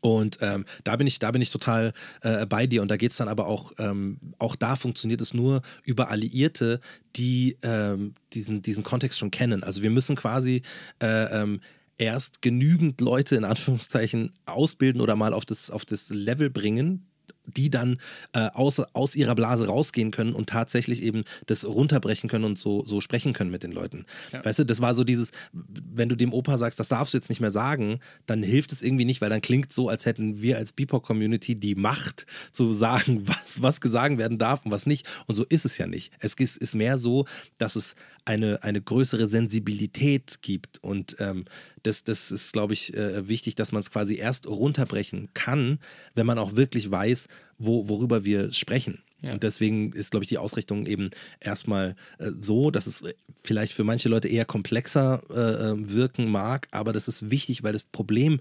Und 0.00 0.38
ähm, 0.40 0.64
da 0.82 0.96
bin 0.96 1.06
ich, 1.06 1.18
da 1.18 1.30
bin 1.30 1.42
ich 1.42 1.50
total 1.50 1.92
äh, 2.22 2.46
bei 2.46 2.66
dir. 2.66 2.82
Und 2.82 2.88
da 2.90 2.96
geht 2.96 3.12
es 3.12 3.18
dann 3.18 3.28
aber 3.28 3.46
auch, 3.46 3.72
ähm, 3.78 4.18
auch 4.38 4.56
da 4.56 4.74
funktioniert 4.74 5.20
es 5.20 5.34
nur 5.34 5.62
über 5.84 6.10
Alliierte, 6.10 6.80
die 7.16 7.56
ähm, 7.62 8.14
diesen, 8.32 8.62
diesen 8.62 8.82
Kontext 8.82 9.18
schon 9.18 9.30
kennen. 9.30 9.62
Also 9.62 9.82
wir 9.82 9.90
müssen 9.90 10.16
quasi 10.16 10.62
äh, 11.02 11.42
ähm, 11.42 11.60
erst 12.00 12.42
genügend 12.42 13.00
Leute 13.00 13.36
in 13.36 13.44
Anführungszeichen 13.44 14.32
ausbilden 14.46 15.00
oder 15.00 15.16
mal 15.16 15.34
auf 15.34 15.44
das, 15.44 15.70
auf 15.70 15.84
das 15.84 16.08
Level 16.10 16.50
bringen, 16.50 17.06
die 17.46 17.70
dann 17.70 17.98
äh, 18.32 18.48
aus, 18.52 18.80
aus 18.92 19.14
ihrer 19.14 19.34
Blase 19.34 19.66
rausgehen 19.66 20.10
können 20.10 20.32
und 20.32 20.48
tatsächlich 20.48 21.02
eben 21.02 21.24
das 21.46 21.64
runterbrechen 21.64 22.28
können 22.28 22.44
und 22.44 22.58
so, 22.58 22.84
so 22.86 23.00
sprechen 23.00 23.32
können 23.32 23.50
mit 23.50 23.62
den 23.62 23.72
Leuten. 23.72 24.06
Ja. 24.32 24.44
Weißt 24.44 24.60
du, 24.60 24.64
das 24.64 24.80
war 24.80 24.94
so 24.94 25.04
dieses, 25.04 25.32
wenn 25.52 26.08
du 26.08 26.16
dem 26.16 26.32
Opa 26.32 26.58
sagst, 26.58 26.78
das 26.78 26.88
darfst 26.88 27.14
du 27.14 27.18
jetzt 27.18 27.28
nicht 27.28 27.40
mehr 27.40 27.50
sagen, 27.50 28.00
dann 28.26 28.42
hilft 28.42 28.72
es 28.72 28.82
irgendwie 28.82 29.04
nicht, 29.04 29.20
weil 29.20 29.30
dann 29.30 29.40
klingt 29.40 29.72
so, 29.72 29.88
als 29.88 30.06
hätten 30.06 30.40
wir 30.40 30.58
als 30.58 30.72
BIPOC-Community 30.72 31.56
die 31.56 31.74
Macht 31.74 32.26
zu 32.52 32.72
sagen, 32.72 33.22
was, 33.26 33.62
was 33.62 33.80
gesagt 33.80 34.18
werden 34.18 34.38
darf 34.38 34.64
und 34.64 34.70
was 34.70 34.86
nicht. 34.86 35.06
Und 35.26 35.34
so 35.34 35.44
ist 35.48 35.64
es 35.64 35.78
ja 35.78 35.86
nicht. 35.86 36.12
Es 36.18 36.34
ist, 36.34 36.56
ist 36.56 36.74
mehr 36.74 36.98
so, 36.98 37.26
dass 37.58 37.76
es 37.76 37.94
eine, 38.24 38.62
eine 38.62 38.80
größere 38.80 39.26
Sensibilität 39.26 40.42
gibt. 40.42 40.82
Und 40.82 41.16
ähm, 41.18 41.44
das, 41.82 42.04
das 42.04 42.30
ist, 42.30 42.52
glaube 42.52 42.74
ich, 42.74 42.94
äh, 42.94 43.28
wichtig, 43.28 43.54
dass 43.54 43.72
man 43.72 43.80
es 43.80 43.90
quasi 43.90 44.16
erst 44.16 44.46
runterbrechen 44.46 45.28
kann, 45.34 45.78
wenn 46.14 46.26
man 46.26 46.38
auch 46.38 46.56
wirklich 46.56 46.90
weiß, 46.90 47.28
wo, 47.58 47.88
worüber 47.88 48.24
wir 48.24 48.52
sprechen. 48.52 49.02
Ja. 49.22 49.32
Und 49.32 49.42
deswegen 49.42 49.92
ist, 49.92 50.10
glaube 50.10 50.24
ich, 50.24 50.28
die 50.28 50.38
Ausrichtung 50.38 50.86
eben 50.86 51.10
erstmal 51.40 51.94
äh, 52.18 52.30
so, 52.40 52.70
dass 52.70 52.86
es 52.86 53.04
vielleicht 53.42 53.72
für 53.72 53.84
manche 53.84 54.08
Leute 54.08 54.28
eher 54.28 54.44
komplexer 54.44 55.22
äh, 55.30 55.34
äh 55.34 55.74
wirken 55.76 56.30
mag, 56.30 56.68
aber 56.70 56.92
das 56.92 57.08
ist 57.08 57.30
wichtig, 57.30 57.62
weil 57.62 57.72
das 57.72 57.82
Problem 57.82 58.40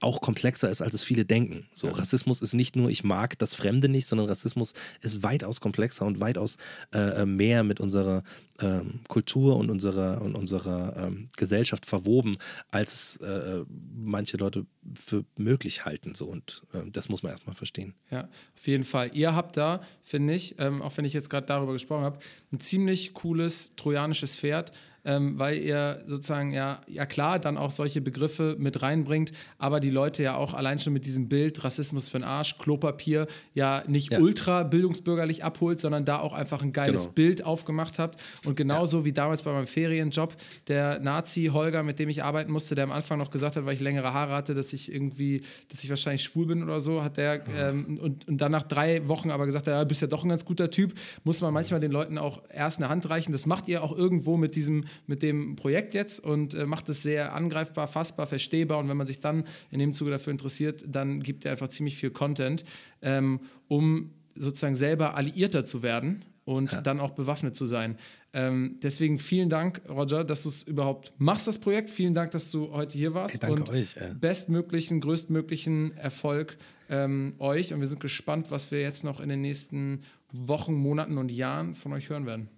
auch 0.00 0.20
komplexer 0.20 0.70
ist, 0.70 0.80
als 0.80 0.94
es 0.94 1.02
viele 1.02 1.24
denken. 1.24 1.68
So, 1.74 1.86
ja. 1.86 1.92
Rassismus 1.92 2.40
ist 2.40 2.54
nicht 2.54 2.74
nur, 2.74 2.90
ich 2.90 3.04
mag 3.04 3.38
das 3.38 3.54
Fremde 3.54 3.88
nicht, 3.88 4.06
sondern 4.06 4.28
Rassismus 4.28 4.72
ist 5.02 5.22
weitaus 5.22 5.60
komplexer 5.60 6.06
und 6.06 6.20
weitaus 6.20 6.56
äh, 6.94 7.22
äh 7.22 7.26
mehr 7.26 7.64
mit 7.64 7.80
unserer 7.80 8.22
ähm, 8.60 9.00
Kultur 9.08 9.56
und 9.56 9.70
unserer, 9.70 10.22
und 10.22 10.34
unserer 10.34 10.96
ähm, 10.96 11.28
Gesellschaft 11.36 11.86
verwoben, 11.86 12.36
als 12.70 12.92
es 12.94 13.16
äh, 13.18 13.64
manche 13.94 14.36
Leute 14.36 14.66
für 14.94 15.24
möglich 15.36 15.84
halten. 15.84 16.14
So. 16.14 16.26
Und 16.26 16.62
äh, 16.72 16.90
das 16.90 17.08
muss 17.08 17.22
man 17.22 17.32
erstmal 17.32 17.54
verstehen. 17.54 17.94
Ja, 18.10 18.28
auf 18.56 18.66
jeden 18.66 18.84
Fall. 18.84 19.10
Ihr 19.14 19.34
habt 19.34 19.56
da, 19.56 19.82
finde 20.02 20.34
ich, 20.34 20.56
ähm, 20.58 20.82
auch 20.82 20.96
wenn 20.96 21.04
ich 21.04 21.12
jetzt 21.12 21.30
gerade 21.30 21.46
darüber 21.46 21.72
gesprochen 21.72 22.04
habe, 22.04 22.18
ein 22.52 22.60
ziemlich 22.60 23.12
cooles 23.14 23.70
trojanisches 23.76 24.36
Pferd 24.36 24.72
ähm, 25.04 25.38
weil 25.38 25.58
ihr 25.58 26.02
sozusagen 26.06 26.52
ja, 26.52 26.80
ja 26.86 27.06
klar 27.06 27.38
dann 27.38 27.56
auch 27.56 27.70
solche 27.70 28.00
Begriffe 28.00 28.56
mit 28.58 28.82
reinbringt, 28.82 29.32
aber 29.58 29.80
die 29.80 29.90
Leute 29.90 30.22
ja 30.22 30.36
auch 30.36 30.54
allein 30.54 30.78
schon 30.78 30.92
mit 30.92 31.06
diesem 31.06 31.28
Bild 31.28 31.62
Rassismus 31.64 32.08
für 32.08 32.18
den 32.18 32.24
Arsch, 32.24 32.58
Klopapier 32.58 33.26
ja 33.54 33.82
nicht 33.86 34.12
ja. 34.12 34.20
ultra 34.20 34.62
bildungsbürgerlich 34.62 35.44
abholt, 35.44 35.80
sondern 35.80 36.04
da 36.04 36.18
auch 36.18 36.32
einfach 36.32 36.62
ein 36.62 36.72
geiles 36.72 37.02
genau. 37.02 37.14
Bild 37.14 37.44
aufgemacht 37.44 37.98
habt. 37.98 38.20
Und 38.44 38.56
genauso 38.56 38.98
ja. 38.98 39.04
wie 39.04 39.12
damals 39.12 39.42
bei 39.42 39.52
meinem 39.52 39.66
Ferienjob, 39.66 40.34
der 40.68 41.00
Nazi 41.00 41.50
Holger, 41.52 41.82
mit 41.82 41.98
dem 41.98 42.08
ich 42.08 42.22
arbeiten 42.22 42.52
musste, 42.52 42.74
der 42.74 42.84
am 42.84 42.92
Anfang 42.92 43.18
noch 43.18 43.30
gesagt 43.30 43.56
hat, 43.56 43.64
weil 43.64 43.74
ich 43.74 43.80
längere 43.80 44.12
Haare 44.12 44.32
hatte, 44.32 44.54
dass 44.54 44.72
ich 44.72 44.92
irgendwie, 44.92 45.42
dass 45.70 45.82
ich 45.82 45.90
wahrscheinlich 45.90 46.22
schwul 46.22 46.46
bin 46.46 46.62
oder 46.62 46.80
so, 46.80 47.02
hat 47.02 47.16
der 47.16 47.42
ähm, 47.56 47.98
und, 48.00 48.28
und 48.28 48.40
dann 48.40 48.52
nach 48.52 48.62
drei 48.62 49.06
Wochen 49.08 49.30
aber 49.30 49.46
gesagt, 49.46 49.66
ja, 49.66 49.82
bist 49.84 50.02
ja 50.02 50.06
doch 50.06 50.24
ein 50.24 50.28
ganz 50.28 50.44
guter 50.44 50.70
Typ, 50.70 50.94
muss 51.24 51.40
man 51.40 51.52
manchmal 51.52 51.80
den 51.80 51.92
Leuten 51.92 52.18
auch 52.18 52.42
erst 52.52 52.78
eine 52.78 52.88
Hand 52.88 53.08
reichen. 53.10 53.32
Das 53.32 53.46
macht 53.46 53.68
ihr 53.68 53.82
auch 53.82 53.96
irgendwo 53.96 54.36
mit 54.36 54.54
diesem 54.54 54.84
mit 55.06 55.22
dem 55.22 55.56
Projekt 55.56 55.94
jetzt 55.94 56.20
und 56.20 56.54
äh, 56.54 56.66
macht 56.66 56.88
es 56.88 57.02
sehr 57.02 57.34
angreifbar, 57.34 57.88
fassbar, 57.88 58.26
verstehbar. 58.26 58.78
Und 58.78 58.88
wenn 58.88 58.96
man 58.96 59.06
sich 59.06 59.20
dann 59.20 59.44
in 59.70 59.78
dem 59.78 59.94
Zuge 59.94 60.10
dafür 60.10 60.32
interessiert, 60.32 60.84
dann 60.88 61.22
gibt 61.22 61.44
er 61.44 61.52
einfach 61.52 61.68
ziemlich 61.68 61.96
viel 61.96 62.10
Content, 62.10 62.64
ähm, 63.02 63.40
um 63.68 64.10
sozusagen 64.34 64.74
selber 64.74 65.14
Alliierter 65.14 65.64
zu 65.64 65.82
werden 65.82 66.22
und 66.44 66.72
ja. 66.72 66.80
dann 66.80 67.00
auch 67.00 67.10
bewaffnet 67.10 67.54
zu 67.54 67.66
sein. 67.66 67.96
Ähm, 68.32 68.78
deswegen 68.82 69.18
vielen 69.18 69.48
Dank, 69.48 69.82
Roger, 69.88 70.24
dass 70.24 70.44
du 70.44 70.48
es 70.48 70.62
überhaupt 70.62 71.12
machst, 71.18 71.46
das 71.46 71.58
Projekt. 71.58 71.90
Vielen 71.90 72.14
Dank, 72.14 72.30
dass 72.32 72.50
du 72.50 72.72
heute 72.72 72.96
hier 72.96 73.14
warst. 73.14 73.42
Hey, 73.42 73.50
und 73.50 73.70
euch, 73.70 73.96
äh. 73.96 74.14
bestmöglichen, 74.18 75.00
größtmöglichen 75.00 75.96
Erfolg 75.96 76.56
ähm, 76.88 77.34
euch. 77.38 77.72
Und 77.72 77.80
wir 77.80 77.86
sind 77.86 78.00
gespannt, 78.00 78.50
was 78.50 78.70
wir 78.70 78.80
jetzt 78.80 79.04
noch 79.04 79.20
in 79.20 79.28
den 79.28 79.40
nächsten 79.40 80.00
Wochen, 80.32 80.74
Monaten 80.74 81.18
und 81.18 81.30
Jahren 81.30 81.74
von 81.74 81.92
euch 81.92 82.08
hören 82.08 82.26
werden. 82.26 82.48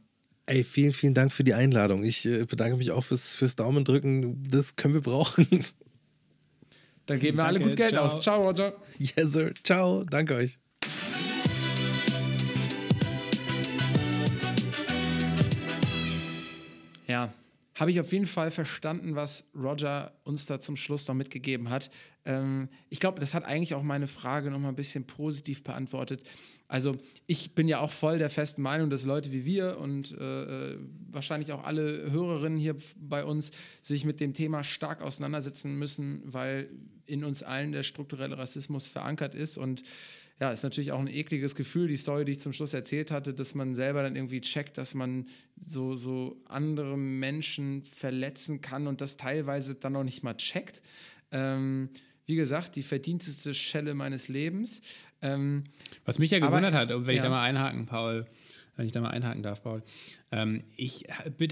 Ey, 0.46 0.64
vielen, 0.64 0.92
vielen 0.92 1.14
Dank 1.14 1.32
für 1.32 1.44
die 1.44 1.54
Einladung. 1.54 2.02
Ich 2.02 2.26
äh, 2.26 2.44
bedanke 2.44 2.76
mich 2.76 2.90
auch 2.90 3.04
fürs, 3.04 3.32
fürs 3.32 3.54
Daumen 3.54 3.84
drücken. 3.84 4.42
Das 4.48 4.74
können 4.74 4.94
wir 4.94 5.00
brauchen. 5.00 5.46
Dann 7.06 7.20
geben 7.20 7.38
wir 7.38 7.44
Danke, 7.44 7.60
alle 7.60 7.60
gut 7.60 7.76
Geld 7.76 7.92
ciao. 7.92 8.04
aus. 8.04 8.20
Ciao, 8.20 8.42
Roger. 8.42 8.76
Yes, 8.98 9.32
sir. 9.32 9.52
Ciao. 9.62 10.04
Danke 10.04 10.34
euch. 10.34 10.58
Ja, 17.06 17.32
habe 17.78 17.90
ich 17.90 18.00
auf 18.00 18.12
jeden 18.12 18.26
Fall 18.26 18.50
verstanden, 18.50 19.14
was 19.14 19.50
Roger 19.54 20.12
uns 20.24 20.46
da 20.46 20.60
zum 20.60 20.76
Schluss 20.76 21.06
noch 21.08 21.14
mitgegeben 21.14 21.70
hat. 21.70 21.90
Ähm, 22.24 22.68
ich 22.88 23.00
glaube, 23.00 23.20
das 23.20 23.34
hat 23.34 23.44
eigentlich 23.44 23.74
auch 23.74 23.82
meine 23.82 24.06
Frage 24.06 24.50
noch 24.50 24.58
mal 24.58 24.68
ein 24.68 24.76
bisschen 24.76 25.04
positiv 25.04 25.62
beantwortet. 25.62 26.22
Also 26.72 26.96
ich 27.26 27.54
bin 27.54 27.68
ja 27.68 27.80
auch 27.80 27.90
voll 27.90 28.16
der 28.16 28.30
festen 28.30 28.62
Meinung, 28.62 28.88
dass 28.88 29.04
Leute 29.04 29.30
wie 29.30 29.44
wir 29.44 29.76
und 29.76 30.16
äh, 30.18 30.70
äh, 30.70 30.78
wahrscheinlich 31.10 31.52
auch 31.52 31.64
alle 31.64 32.10
Hörerinnen 32.10 32.58
hier 32.58 32.74
bei 32.96 33.26
uns 33.26 33.50
sich 33.82 34.06
mit 34.06 34.20
dem 34.20 34.32
Thema 34.32 34.64
stark 34.64 35.02
auseinandersetzen 35.02 35.78
müssen, 35.78 36.22
weil 36.24 36.70
in 37.04 37.24
uns 37.24 37.42
allen 37.42 37.72
der 37.72 37.82
strukturelle 37.82 38.38
Rassismus 38.38 38.86
verankert 38.86 39.34
ist 39.34 39.58
und 39.58 39.82
ja, 40.40 40.50
ist 40.50 40.62
natürlich 40.62 40.92
auch 40.92 41.00
ein 41.00 41.08
ekliges 41.08 41.56
Gefühl, 41.56 41.88
die 41.88 41.98
Story, 41.98 42.24
die 42.24 42.32
ich 42.32 42.40
zum 42.40 42.54
Schluss 42.54 42.72
erzählt 42.72 43.10
hatte, 43.10 43.34
dass 43.34 43.54
man 43.54 43.74
selber 43.74 44.02
dann 44.02 44.16
irgendwie 44.16 44.40
checkt, 44.40 44.78
dass 44.78 44.94
man 44.94 45.26
so, 45.58 45.94
so 45.94 46.40
andere 46.46 46.96
Menschen 46.96 47.84
verletzen 47.84 48.62
kann 48.62 48.86
und 48.86 49.02
das 49.02 49.18
teilweise 49.18 49.74
dann 49.74 49.92
noch 49.92 50.04
nicht 50.04 50.22
mal 50.22 50.38
checkt. 50.38 50.80
Ähm, 51.32 51.90
wie 52.24 52.36
gesagt, 52.36 52.76
die 52.76 52.82
verdienteste 52.82 53.52
Schelle 53.52 53.94
meines 53.94 54.28
Lebens. 54.28 54.80
Ähm, 55.22 55.64
Was 56.04 56.18
mich 56.18 56.30
ja 56.30 56.38
gewundert 56.38 56.74
aber, 56.74 56.94
hat, 56.94 57.06
wenn 57.06 57.06
ja. 57.06 57.12
ich 57.12 57.22
da 57.22 57.30
mal 57.30 57.42
einhaken, 57.42 57.86
Paul, 57.86 58.26
wenn 58.76 58.86
ich 58.86 58.92
da 58.92 59.00
mal 59.00 59.10
einhaken 59.10 59.42
darf, 59.42 59.62
Paul. 59.62 59.82
Ähm, 60.32 60.64
ich 60.76 61.04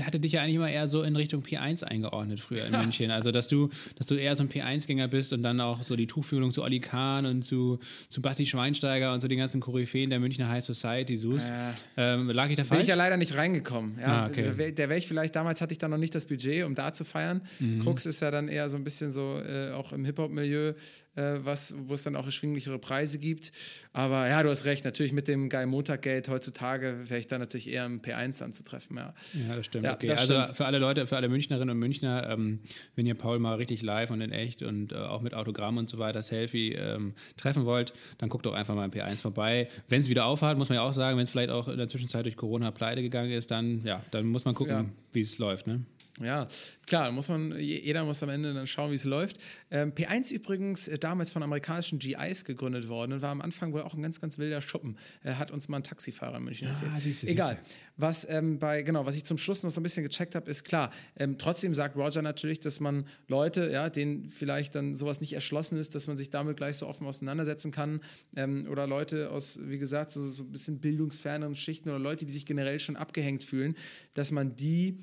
hatte 0.02 0.18
dich 0.18 0.32
ja 0.32 0.42
eigentlich 0.42 0.56
immer 0.56 0.70
eher 0.70 0.88
so 0.88 1.02
in 1.02 1.14
Richtung 1.14 1.42
P1 1.42 1.84
eingeordnet 1.84 2.40
früher 2.40 2.64
in 2.66 2.72
München. 2.72 3.10
Also, 3.20 3.32
dass 3.32 3.48
du, 3.48 3.68
dass 3.96 4.06
du 4.06 4.14
eher 4.14 4.34
so 4.36 4.42
ein 4.42 4.48
P1-Gänger 4.48 5.08
bist 5.08 5.32
und 5.32 5.42
dann 5.42 5.60
auch 5.60 5.82
so 5.82 5.96
die 5.96 6.06
Tuchfühlung 6.06 6.52
zu 6.52 6.62
Olli 6.62 6.80
Kahn 6.80 7.26
und 7.26 7.42
zu, 7.42 7.78
zu 8.08 8.22
Basti 8.22 8.46
Schweinsteiger 8.46 9.12
und 9.12 9.20
so 9.20 9.28
den 9.28 9.38
ganzen 9.38 9.60
Koryphäen 9.60 10.10
der 10.10 10.20
Münchner 10.20 10.48
High 10.48 10.64
Society 10.64 11.16
suchst. 11.16 11.50
Äh, 11.96 12.14
ähm, 12.14 12.30
lag 12.30 12.48
ich 12.48 12.56
da 12.56 12.64
falsch? 12.64 12.78
Bin 12.78 12.80
ich 12.82 12.88
ja 12.88 12.94
leider 12.94 13.16
nicht 13.16 13.36
reingekommen. 13.36 13.98
Ja, 14.00 14.24
ah, 14.24 14.26
okay. 14.26 14.72
Der 14.72 14.88
wäre 14.88 14.98
ich 14.98 15.06
vielleicht, 15.06 15.36
damals 15.36 15.60
hatte 15.60 15.72
ich 15.72 15.78
da 15.78 15.88
noch 15.88 15.98
nicht 15.98 16.14
das 16.14 16.24
Budget, 16.24 16.64
um 16.64 16.74
da 16.74 16.92
zu 16.92 17.04
feiern. 17.04 17.42
Mhm. 17.58 17.80
Krux 17.80 18.06
ist 18.06 18.20
ja 18.22 18.30
dann 18.30 18.48
eher 18.48 18.68
so 18.68 18.76
ein 18.76 18.84
bisschen 18.84 19.12
so 19.12 19.38
äh, 19.38 19.72
auch 19.72 19.92
im 19.92 20.04
Hip-Hop-Milieu 20.04 20.74
äh, 21.16 21.44
was, 21.44 21.74
wo 21.76 21.94
es 21.94 22.02
dann 22.02 22.16
auch 22.16 22.24
erschwinglichere 22.24 22.78
Preise 22.78 23.18
gibt. 23.18 23.52
Aber 23.92 24.28
ja, 24.28 24.42
du 24.42 24.50
hast 24.50 24.64
recht, 24.64 24.84
natürlich 24.84 25.12
mit 25.12 25.28
dem 25.28 25.48
Geil 25.48 25.66
Montaggeld 25.66 26.28
heutzutage 26.28 26.98
wäre 27.08 27.20
ich 27.20 27.26
da 27.26 27.38
natürlich 27.38 27.70
eher 27.70 27.86
im 27.86 28.00
P1 28.00 28.42
anzutreffen. 28.42 28.69
Ja, 28.72 29.14
ja 29.48 29.56
das 29.56 29.66
stimmt. 29.66 29.84
Ja, 29.84 29.94
okay. 29.94 30.06
das 30.06 30.20
also 30.20 30.40
stimmt. 30.40 30.56
für 30.56 30.66
alle 30.66 30.78
Leute, 30.78 31.06
für 31.06 31.16
alle 31.16 31.28
Münchnerinnen 31.28 31.70
und 31.70 31.78
Münchner, 31.78 32.28
ähm, 32.30 32.60
wenn 32.96 33.06
ihr 33.06 33.14
Paul 33.14 33.38
mal 33.38 33.54
richtig 33.54 33.82
live 33.82 34.10
und 34.10 34.20
in 34.20 34.32
echt 34.32 34.62
und 34.62 34.92
äh, 34.92 34.96
auch 34.96 35.20
mit 35.20 35.34
Autogramm 35.34 35.76
und 35.78 35.88
so 35.88 35.98
weiter, 35.98 36.22
Selfie 36.22 36.72
ähm, 36.72 37.14
treffen 37.36 37.64
wollt, 37.64 37.92
dann 38.18 38.28
guckt 38.28 38.46
doch 38.46 38.54
einfach 38.54 38.74
mal 38.74 38.84
im 38.84 38.90
P1 38.90 39.16
vorbei. 39.16 39.68
Wenn 39.88 40.00
es 40.00 40.08
wieder 40.08 40.26
aufhat, 40.26 40.58
muss 40.58 40.68
man 40.68 40.76
ja 40.76 40.82
auch 40.82 40.92
sagen, 40.92 41.16
wenn 41.16 41.24
es 41.24 41.30
vielleicht 41.30 41.50
auch 41.50 41.68
in 41.68 41.78
der 41.78 41.88
Zwischenzeit 41.88 42.24
durch 42.24 42.36
Corona 42.36 42.70
pleite 42.70 43.02
gegangen 43.02 43.30
ist, 43.30 43.50
dann, 43.50 43.82
ja, 43.84 44.02
dann 44.10 44.26
muss 44.26 44.44
man 44.44 44.54
gucken, 44.54 44.74
ja. 44.74 44.84
wie 45.12 45.20
es 45.20 45.38
läuft. 45.38 45.66
Ne? 45.66 45.84
Ja, 46.22 46.48
klar, 46.86 47.10
muss 47.12 47.28
man, 47.28 47.58
jeder 47.58 48.04
muss 48.04 48.22
am 48.22 48.28
Ende 48.28 48.52
dann 48.52 48.66
schauen, 48.66 48.90
wie 48.90 48.96
es 48.96 49.04
läuft. 49.04 49.38
Ähm, 49.70 49.92
P1 49.92 50.32
übrigens 50.32 50.86
äh, 50.86 50.98
damals 50.98 51.30
von 51.30 51.42
amerikanischen 51.42 51.98
GIs 51.98 52.44
gegründet 52.44 52.88
worden 52.88 53.14
und 53.14 53.22
war 53.22 53.30
am 53.30 53.40
Anfang 53.40 53.72
wohl 53.72 53.82
auch 53.82 53.94
ein 53.94 54.02
ganz, 54.02 54.20
ganz 54.20 54.36
wilder 54.36 54.60
Schuppen. 54.60 54.98
Er 55.22 55.38
hat 55.38 55.50
uns 55.50 55.68
mal 55.68 55.78
ein 55.78 55.82
Taxifahrer 55.82 56.36
in 56.36 56.44
München 56.44 56.68
erzählt. 56.68 56.90
siehste, 56.98 57.26
Egal. 57.26 57.58
Was 57.96 58.28
ähm, 58.28 58.58
bei, 58.58 58.82
genau, 58.82 59.06
was 59.06 59.16
ich 59.16 59.24
zum 59.24 59.38
Schluss 59.38 59.62
noch 59.62 59.70
so 59.70 59.80
ein 59.80 59.82
bisschen 59.82 60.02
gecheckt 60.02 60.34
habe, 60.34 60.50
ist 60.50 60.64
klar. 60.64 60.90
Ähm, 61.16 61.38
trotzdem 61.38 61.74
sagt 61.74 61.96
Roger 61.96 62.22
natürlich, 62.22 62.60
dass 62.60 62.80
man 62.80 63.06
Leute, 63.26 63.70
ja, 63.70 63.88
denen 63.88 64.28
vielleicht 64.28 64.74
dann 64.74 64.94
sowas 64.94 65.20
nicht 65.20 65.32
erschlossen 65.32 65.78
ist, 65.78 65.94
dass 65.94 66.06
man 66.06 66.16
sich 66.16 66.30
damit 66.30 66.56
gleich 66.58 66.76
so 66.76 66.86
offen 66.86 67.06
auseinandersetzen 67.06 67.70
kann. 67.70 68.00
Ähm, 68.36 68.66
oder 68.70 68.86
Leute 68.86 69.30
aus, 69.30 69.58
wie 69.62 69.78
gesagt, 69.78 70.12
so, 70.12 70.28
so 70.30 70.42
ein 70.42 70.52
bisschen 70.52 70.80
bildungsferneren 70.80 71.54
Schichten 71.54 71.88
oder 71.88 71.98
Leute, 71.98 72.26
die 72.26 72.32
sich 72.32 72.44
generell 72.44 72.78
schon 72.78 72.96
abgehängt 72.96 73.44
fühlen, 73.44 73.74
dass 74.14 74.30
man 74.32 74.56
die 74.56 74.98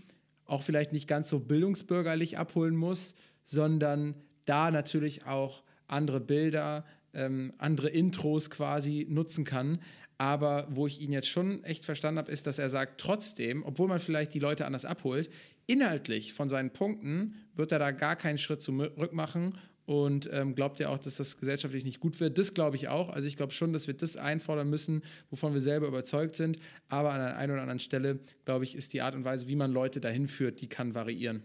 auch 0.48 0.64
vielleicht 0.64 0.94
nicht 0.94 1.08
ganz 1.08 1.30
so 1.30 1.40
bildungsbürgerlich 1.40 2.38
abholen 2.38 2.76
muss, 2.76 3.14
sondern 3.44 4.16
da 4.46 4.72
natürlich 4.72 5.26
auch 5.26 5.64
andere 5.88 6.20
Bilder, 6.20 6.86
ähm, 7.14 7.54
andere 7.58 7.90
Intros 7.90 8.50
quasi 8.50 9.06
nutzen 9.10 9.46
kann. 9.46 9.80
Aber 10.18 10.68
wo 10.70 10.88
ich 10.88 11.00
ihn 11.00 11.12
jetzt 11.12 11.28
schon 11.28 11.64
echt 11.64 11.86
verstanden 11.86 12.18
habe, 12.18 12.32
ist, 12.32 12.48
dass 12.48 12.58
er 12.58 12.70
sagt, 12.70 13.00
trotzdem, 13.00 13.64
obwohl 13.64 13.88
man 13.88 14.00
vielleicht 14.00 14.34
die 14.34 14.40
Leute 14.40 14.66
anders 14.66 14.86
abholt, 14.86 15.30
inhaltlich 15.68 16.34
von 16.34 16.50
seinen 16.50 16.72
Punkten 16.72 17.36
wird 17.54 17.72
er 17.72 17.80
da 17.80 17.92
gar 17.92 18.16
keinen 18.16 18.40
Schritt 18.40 18.62
zurück 18.62 19.14
machen 19.14 19.52
und 19.88 20.30
ähm, 20.34 20.54
glaubt 20.54 20.80
ja 20.80 20.90
auch, 20.90 21.00
dass 21.00 21.16
das 21.16 21.38
gesellschaftlich 21.38 21.86
nicht 21.86 22.02
gut 22.02 22.20
wird. 22.20 22.38
Das 22.38 22.54
glaube 22.54 22.76
ich 22.76 22.90
auch. 22.90 23.08
Also 23.08 23.30
ich 23.30 23.38
glaube 23.38 23.54
schon, 23.54 23.72
dass 23.72 23.88
wir 23.88 23.94
das 23.94 24.18
einfordern 24.18 24.70
müssen, 24.70 25.02
wovon 25.30 25.54
wir 25.54 25.62
selber 25.62 25.88
überzeugt 25.88 26.36
sind. 26.36 26.58
Aber 26.90 27.14
an 27.14 27.20
der 27.20 27.38
einen 27.38 27.54
oder 27.54 27.62
anderen 27.62 27.80
Stelle, 27.80 28.20
glaube 28.44 28.66
ich, 28.66 28.76
ist 28.76 28.92
die 28.92 29.02
Art 29.02 29.16
und 29.16 29.24
Weise, 29.24 29.48
wie 29.48 29.56
man 29.56 29.72
Leute 29.72 30.02
dahin 30.02 30.28
führt, 30.28 30.60
die 30.60 30.68
kann 30.68 30.94
variieren. 30.94 31.42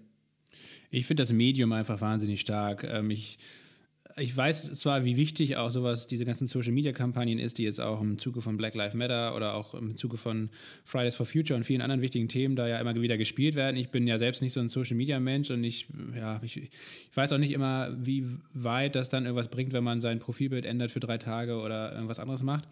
Ich 0.90 1.06
finde 1.06 1.22
das 1.22 1.32
Medium 1.32 1.72
einfach 1.72 2.00
wahnsinnig 2.00 2.40
stark. 2.40 2.82
Ähm, 2.82 3.12
ich 3.12 3.38
ich 4.16 4.36
weiß 4.36 4.74
zwar, 4.74 5.04
wie 5.04 5.16
wichtig 5.16 5.56
auch 5.56 5.70
sowas, 5.70 6.06
diese 6.06 6.24
ganzen 6.24 6.46
Social-Media-Kampagnen 6.46 7.38
ist, 7.38 7.58
die 7.58 7.64
jetzt 7.64 7.80
auch 7.80 8.00
im 8.00 8.18
Zuge 8.18 8.40
von 8.40 8.56
Black 8.56 8.74
Lives 8.74 8.94
Matter 8.94 9.34
oder 9.34 9.54
auch 9.54 9.74
im 9.74 9.96
Zuge 9.96 10.16
von 10.16 10.50
Fridays 10.84 11.16
for 11.16 11.26
Future 11.26 11.56
und 11.56 11.64
vielen 11.64 11.80
anderen 11.80 12.02
wichtigen 12.02 12.28
Themen 12.28 12.56
da 12.56 12.66
ja 12.68 12.78
immer 12.78 12.94
wieder 12.94 13.16
gespielt 13.16 13.54
werden. 13.54 13.76
Ich 13.76 13.90
bin 13.90 14.06
ja 14.06 14.18
selbst 14.18 14.42
nicht 14.42 14.52
so 14.52 14.60
ein 14.60 14.68
Social-Media-Mensch 14.68 15.50
und 15.50 15.64
ich, 15.64 15.86
ja, 16.16 16.40
ich, 16.42 16.56
ich, 16.56 16.70
weiß 17.14 17.32
auch 17.32 17.38
nicht 17.38 17.52
immer, 17.52 17.96
wie 17.98 18.26
weit 18.54 18.94
das 18.94 19.08
dann 19.08 19.24
irgendwas 19.24 19.48
bringt, 19.48 19.72
wenn 19.72 19.84
man 19.84 20.00
sein 20.00 20.18
Profilbild 20.18 20.66
ändert 20.66 20.90
für 20.90 21.00
drei 21.00 21.18
Tage 21.18 21.56
oder 21.60 21.92
irgendwas 21.92 22.18
anderes 22.18 22.42
macht. 22.42 22.64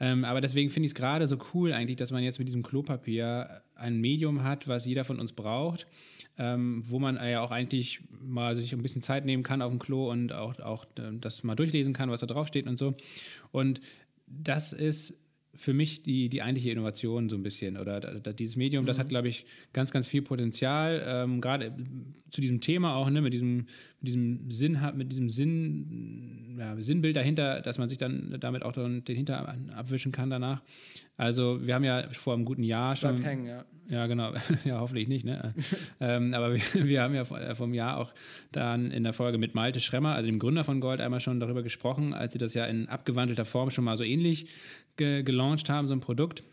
Ähm, 0.00 0.24
aber 0.24 0.40
deswegen 0.40 0.70
finde 0.70 0.86
ich 0.86 0.90
es 0.90 0.94
gerade 0.94 1.28
so 1.28 1.38
cool 1.54 1.72
eigentlich, 1.72 1.96
dass 1.96 2.10
man 2.10 2.22
jetzt 2.22 2.38
mit 2.38 2.48
diesem 2.48 2.62
Klopapier 2.62 3.62
ein 3.74 4.00
Medium 4.00 4.42
hat, 4.42 4.68
was 4.68 4.86
jeder 4.86 5.04
von 5.04 5.20
uns 5.20 5.32
braucht 5.32 5.86
ähm, 6.38 6.82
wo 6.86 6.98
man 6.98 7.16
ja 7.16 7.40
auch 7.40 7.50
eigentlich 7.50 8.00
mal 8.20 8.56
sich 8.56 8.72
ein 8.72 8.82
bisschen 8.82 9.02
Zeit 9.02 9.24
nehmen 9.24 9.42
kann 9.42 9.62
auf 9.62 9.70
dem 9.70 9.78
Klo 9.78 10.10
und 10.10 10.32
auch, 10.32 10.58
auch 10.60 10.84
äh, 10.98 11.12
das 11.20 11.44
mal 11.44 11.54
durchlesen 11.54 11.92
kann, 11.92 12.10
was 12.10 12.20
da 12.20 12.26
drauf 12.26 12.48
steht 12.48 12.66
und 12.66 12.78
so. 12.78 12.94
Und 13.52 13.80
das 14.26 14.72
ist 14.72 15.14
für 15.56 15.72
mich 15.72 16.02
die, 16.02 16.28
die 16.28 16.42
eigentliche 16.42 16.70
Innovation 16.70 17.28
so 17.28 17.36
ein 17.36 17.42
bisschen. 17.42 17.76
Oder 17.76 18.00
da, 18.00 18.32
dieses 18.32 18.56
Medium, 18.56 18.84
mhm. 18.84 18.86
das 18.86 18.98
hat, 18.98 19.08
glaube 19.08 19.28
ich, 19.28 19.46
ganz, 19.72 19.92
ganz 19.92 20.06
viel 20.06 20.22
Potenzial. 20.22 21.02
Ähm, 21.06 21.40
Gerade 21.40 21.72
zu 22.30 22.40
diesem 22.40 22.60
Thema 22.60 22.96
auch, 22.96 23.08
ne, 23.08 23.22
mit 23.22 23.32
diesem, 23.32 23.66
mit 24.00 24.08
diesem 24.08 24.50
Sinn, 24.50 24.78
mit 24.94 25.12
diesem 25.12 25.28
Sinn, 25.28 26.56
ja, 26.58 26.76
Sinnbild 26.82 27.16
dahinter, 27.16 27.60
dass 27.60 27.78
man 27.78 27.88
sich 27.88 27.98
dann 27.98 28.36
damit 28.40 28.62
auch 28.62 28.72
den 28.72 29.02
Hinter 29.06 29.54
abwischen 29.74 30.12
kann 30.12 30.30
danach. 30.30 30.62
Also 31.16 31.64
wir 31.64 31.74
haben 31.74 31.84
ja 31.84 32.08
vor 32.10 32.34
einem 32.34 32.44
guten 32.44 32.64
Jahr 32.64 32.96
schon. 32.96 33.22
Hängen, 33.22 33.46
ja. 33.46 33.64
Ja, 33.88 34.06
genau. 34.06 34.32
ja, 34.64 34.80
hoffentlich 34.80 35.08
nicht. 35.08 35.24
Ne? 35.24 35.52
ähm, 36.00 36.34
aber 36.34 36.54
wir, 36.54 36.62
wir, 36.74 37.02
haben 37.02 37.14
ja 37.14 37.24
vor, 37.24 37.40
äh, 37.40 37.54
einem 37.54 37.74
Jahr 37.74 37.98
auch 37.98 38.12
dann 38.52 38.90
in 38.90 39.04
der 39.04 39.12
Folge 39.12 39.38
mit 39.38 39.54
Malte 39.54 39.80
Schremmer, 39.80 40.14
also 40.14 40.26
dem 40.26 40.38
Gründer 40.38 40.64
von 40.64 40.80
Gold, 40.80 41.00
einmal 41.00 41.20
schon 41.20 41.40
darüber 41.40 41.62
gesprochen, 41.62 42.14
als 42.14 42.32
sie 42.32 42.38
das 42.38 42.54
ja 42.54 42.64
in 42.66 42.88
abgewandelter 42.88 43.44
Form 43.44 43.70
schon 43.70 43.84
mal 43.84 43.96
so 43.96 44.04
ähnlich 44.04 44.46
ge 44.96 45.22
gelauncht 45.22 45.68
haben, 45.68 45.88
so 45.88 45.94
ein 45.94 46.00
Produkt. 46.00 46.44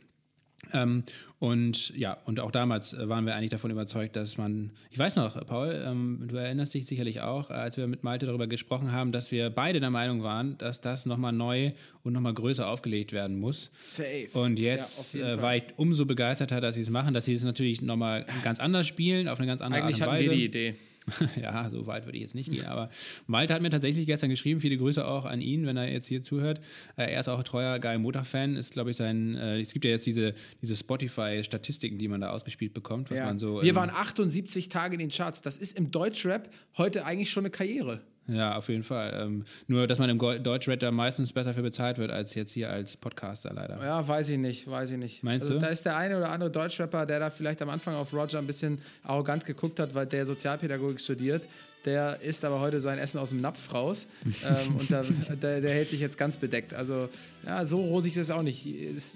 Ähm, 0.73 1.03
und 1.39 1.95
ja, 1.97 2.17
und 2.25 2.39
auch 2.39 2.51
damals 2.51 2.93
äh, 2.93 3.09
waren 3.09 3.25
wir 3.25 3.35
eigentlich 3.35 3.49
davon 3.49 3.71
überzeugt, 3.71 4.15
dass 4.15 4.37
man, 4.37 4.71
ich 4.91 4.99
weiß 4.99 5.15
noch, 5.15 5.43
Paul, 5.47 5.83
ähm, 5.85 6.27
du 6.27 6.35
erinnerst 6.35 6.73
dich 6.73 6.85
sicherlich 6.85 7.21
auch, 7.21 7.49
äh, 7.49 7.53
als 7.53 7.77
wir 7.77 7.87
mit 7.87 8.03
Malte 8.03 8.27
darüber 8.27 8.47
gesprochen 8.47 8.91
haben, 8.91 9.11
dass 9.11 9.31
wir 9.31 9.49
beide 9.49 9.79
der 9.79 9.89
Meinung 9.89 10.21
waren, 10.21 10.57
dass 10.59 10.81
das 10.81 11.05
nochmal 11.05 11.33
neu 11.33 11.71
und 12.03 12.13
nochmal 12.13 12.33
größer 12.33 12.67
aufgelegt 12.67 13.11
werden 13.11 13.39
muss. 13.39 13.71
Safe. 13.73 14.27
Und 14.33 14.59
jetzt 14.59 15.15
ja, 15.15 15.31
äh, 15.31 15.41
war 15.41 15.55
ich 15.55 15.63
umso 15.77 16.05
begeisterter, 16.05 16.61
dass 16.61 16.75
sie 16.75 16.81
es 16.81 16.89
machen, 16.89 17.13
dass 17.13 17.25
sie 17.25 17.33
es 17.33 17.43
natürlich 17.43 17.81
nochmal 17.81 18.25
ganz 18.43 18.59
anders 18.59 18.87
spielen, 18.87 19.27
auf 19.27 19.39
eine 19.39 19.47
ganz 19.47 19.61
andere 19.61 19.81
Eigentlich 19.83 20.01
Art 20.01 20.09
und 20.09 20.15
Weise. 20.15 20.29
Eigentlich 20.31 20.53
hatten 20.53 20.55
wir 20.55 20.69
die 20.69 20.69
Idee. 20.73 20.90
ja, 21.41 21.69
so 21.69 21.87
weit 21.87 22.05
würde 22.05 22.17
ich 22.17 22.23
jetzt 22.23 22.35
nicht 22.35 22.51
gehen. 22.51 22.65
Aber 22.65 22.89
Malte 23.27 23.53
hat 23.53 23.61
mir 23.61 23.69
tatsächlich 23.69 24.05
gestern 24.05 24.29
geschrieben, 24.29 24.61
viele 24.61 24.77
Grüße 24.77 25.05
auch 25.05 25.25
an 25.25 25.41
ihn, 25.41 25.65
wenn 25.65 25.77
er 25.77 25.91
jetzt 25.91 26.07
hier 26.07 26.21
zuhört. 26.21 26.59
Äh, 26.95 27.11
er 27.11 27.19
ist 27.19 27.27
auch 27.27 27.39
ein 27.39 27.45
treuer 27.45 27.79
Geil 27.79 27.97
Motor-Fan, 27.99 28.55
ist, 28.55 28.71
glaube 28.71 28.91
ich, 28.91 28.97
sein. 28.97 29.35
Äh, 29.35 29.59
es 29.59 29.73
gibt 29.73 29.85
ja 29.85 29.91
jetzt 29.91 30.05
diese, 30.05 30.33
diese 30.61 30.75
Spotify-Statistiken, 30.75 31.97
die 31.97 32.07
man 32.07 32.21
da 32.21 32.29
ausgespielt 32.29 32.73
bekommt, 32.73 33.09
was 33.09 33.17
ja. 33.17 33.25
man 33.25 33.39
so. 33.39 33.61
Wir 33.61 33.75
waren 33.75 33.89
78 33.89 34.69
Tage 34.69 34.93
in 34.93 34.99
den 34.99 35.09
Charts. 35.09 35.41
Das 35.41 35.57
ist 35.57 35.77
im 35.77 35.91
Deutschrap 35.91 36.49
heute 36.77 37.05
eigentlich 37.05 37.31
schon 37.31 37.45
eine 37.45 37.51
Karriere. 37.51 38.01
Ja, 38.31 38.55
auf 38.55 38.69
jeden 38.69 38.83
Fall. 38.83 39.13
Ähm, 39.21 39.43
nur, 39.67 39.87
dass 39.87 39.99
man 39.99 40.09
im 40.09 40.17
Deutschrap 40.17 40.79
da 40.79 40.91
meistens 40.91 41.33
besser 41.33 41.53
für 41.53 41.61
bezahlt 41.61 41.97
wird, 41.97 42.11
als 42.11 42.33
jetzt 42.35 42.53
hier 42.53 42.69
als 42.69 42.95
Podcaster 42.95 43.51
leider. 43.53 43.79
Ja, 43.83 44.07
weiß 44.07 44.29
ich 44.29 44.37
nicht, 44.37 44.69
weiß 44.69 44.91
ich 44.91 44.97
nicht. 44.97 45.23
Meinst 45.23 45.47
also, 45.47 45.59
du? 45.59 45.65
Da 45.65 45.71
ist 45.71 45.85
der 45.85 45.97
eine 45.97 46.17
oder 46.17 46.31
andere 46.31 46.49
Deutschrapper, 46.49 47.05
der 47.05 47.19
da 47.19 47.29
vielleicht 47.29 47.61
am 47.61 47.69
Anfang 47.69 47.95
auf 47.95 48.13
Roger 48.13 48.39
ein 48.39 48.47
bisschen 48.47 48.79
arrogant 49.03 49.45
geguckt 49.45 49.79
hat, 49.79 49.93
weil 49.93 50.05
der 50.05 50.25
Sozialpädagogik 50.25 51.01
studiert. 51.01 51.43
Der 51.83 52.21
isst 52.21 52.45
aber 52.45 52.59
heute 52.59 52.79
sein 52.79 52.99
Essen 52.99 53.17
aus 53.17 53.29
dem 53.29 53.41
Napf 53.41 53.73
raus 53.73 54.05
ähm, 54.25 54.75
und 54.75 54.89
der, 54.91 55.03
der, 55.41 55.61
der, 55.61 55.71
hält 55.71 55.89
sich 55.89 55.99
jetzt 55.99 56.15
ganz 56.15 56.37
bedeckt. 56.37 56.75
Also, 56.75 57.09
ja, 57.43 57.65
so 57.65 57.81
rosig 57.81 58.11
ist 58.11 58.17
es 58.17 58.31
auch 58.31 58.43
nicht. 58.43 58.67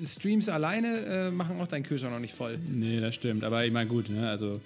Streams 0.04 0.50
alleine 0.50 0.98
äh, 1.06 1.32
machen 1.32 1.62
auch 1.62 1.68
deinen 1.68 1.84
Kühlschrank 1.84 2.14
noch 2.14 2.20
nicht 2.20 2.34
voll. 2.34 2.58
Nee, 2.72 3.00
das 3.00 3.14
stimmt. 3.14 3.44
Aber 3.44 3.64
ich 3.66 3.72
meine, 3.72 3.88
gut, 3.88 4.10
ne? 4.10 4.28
also, 4.28 4.60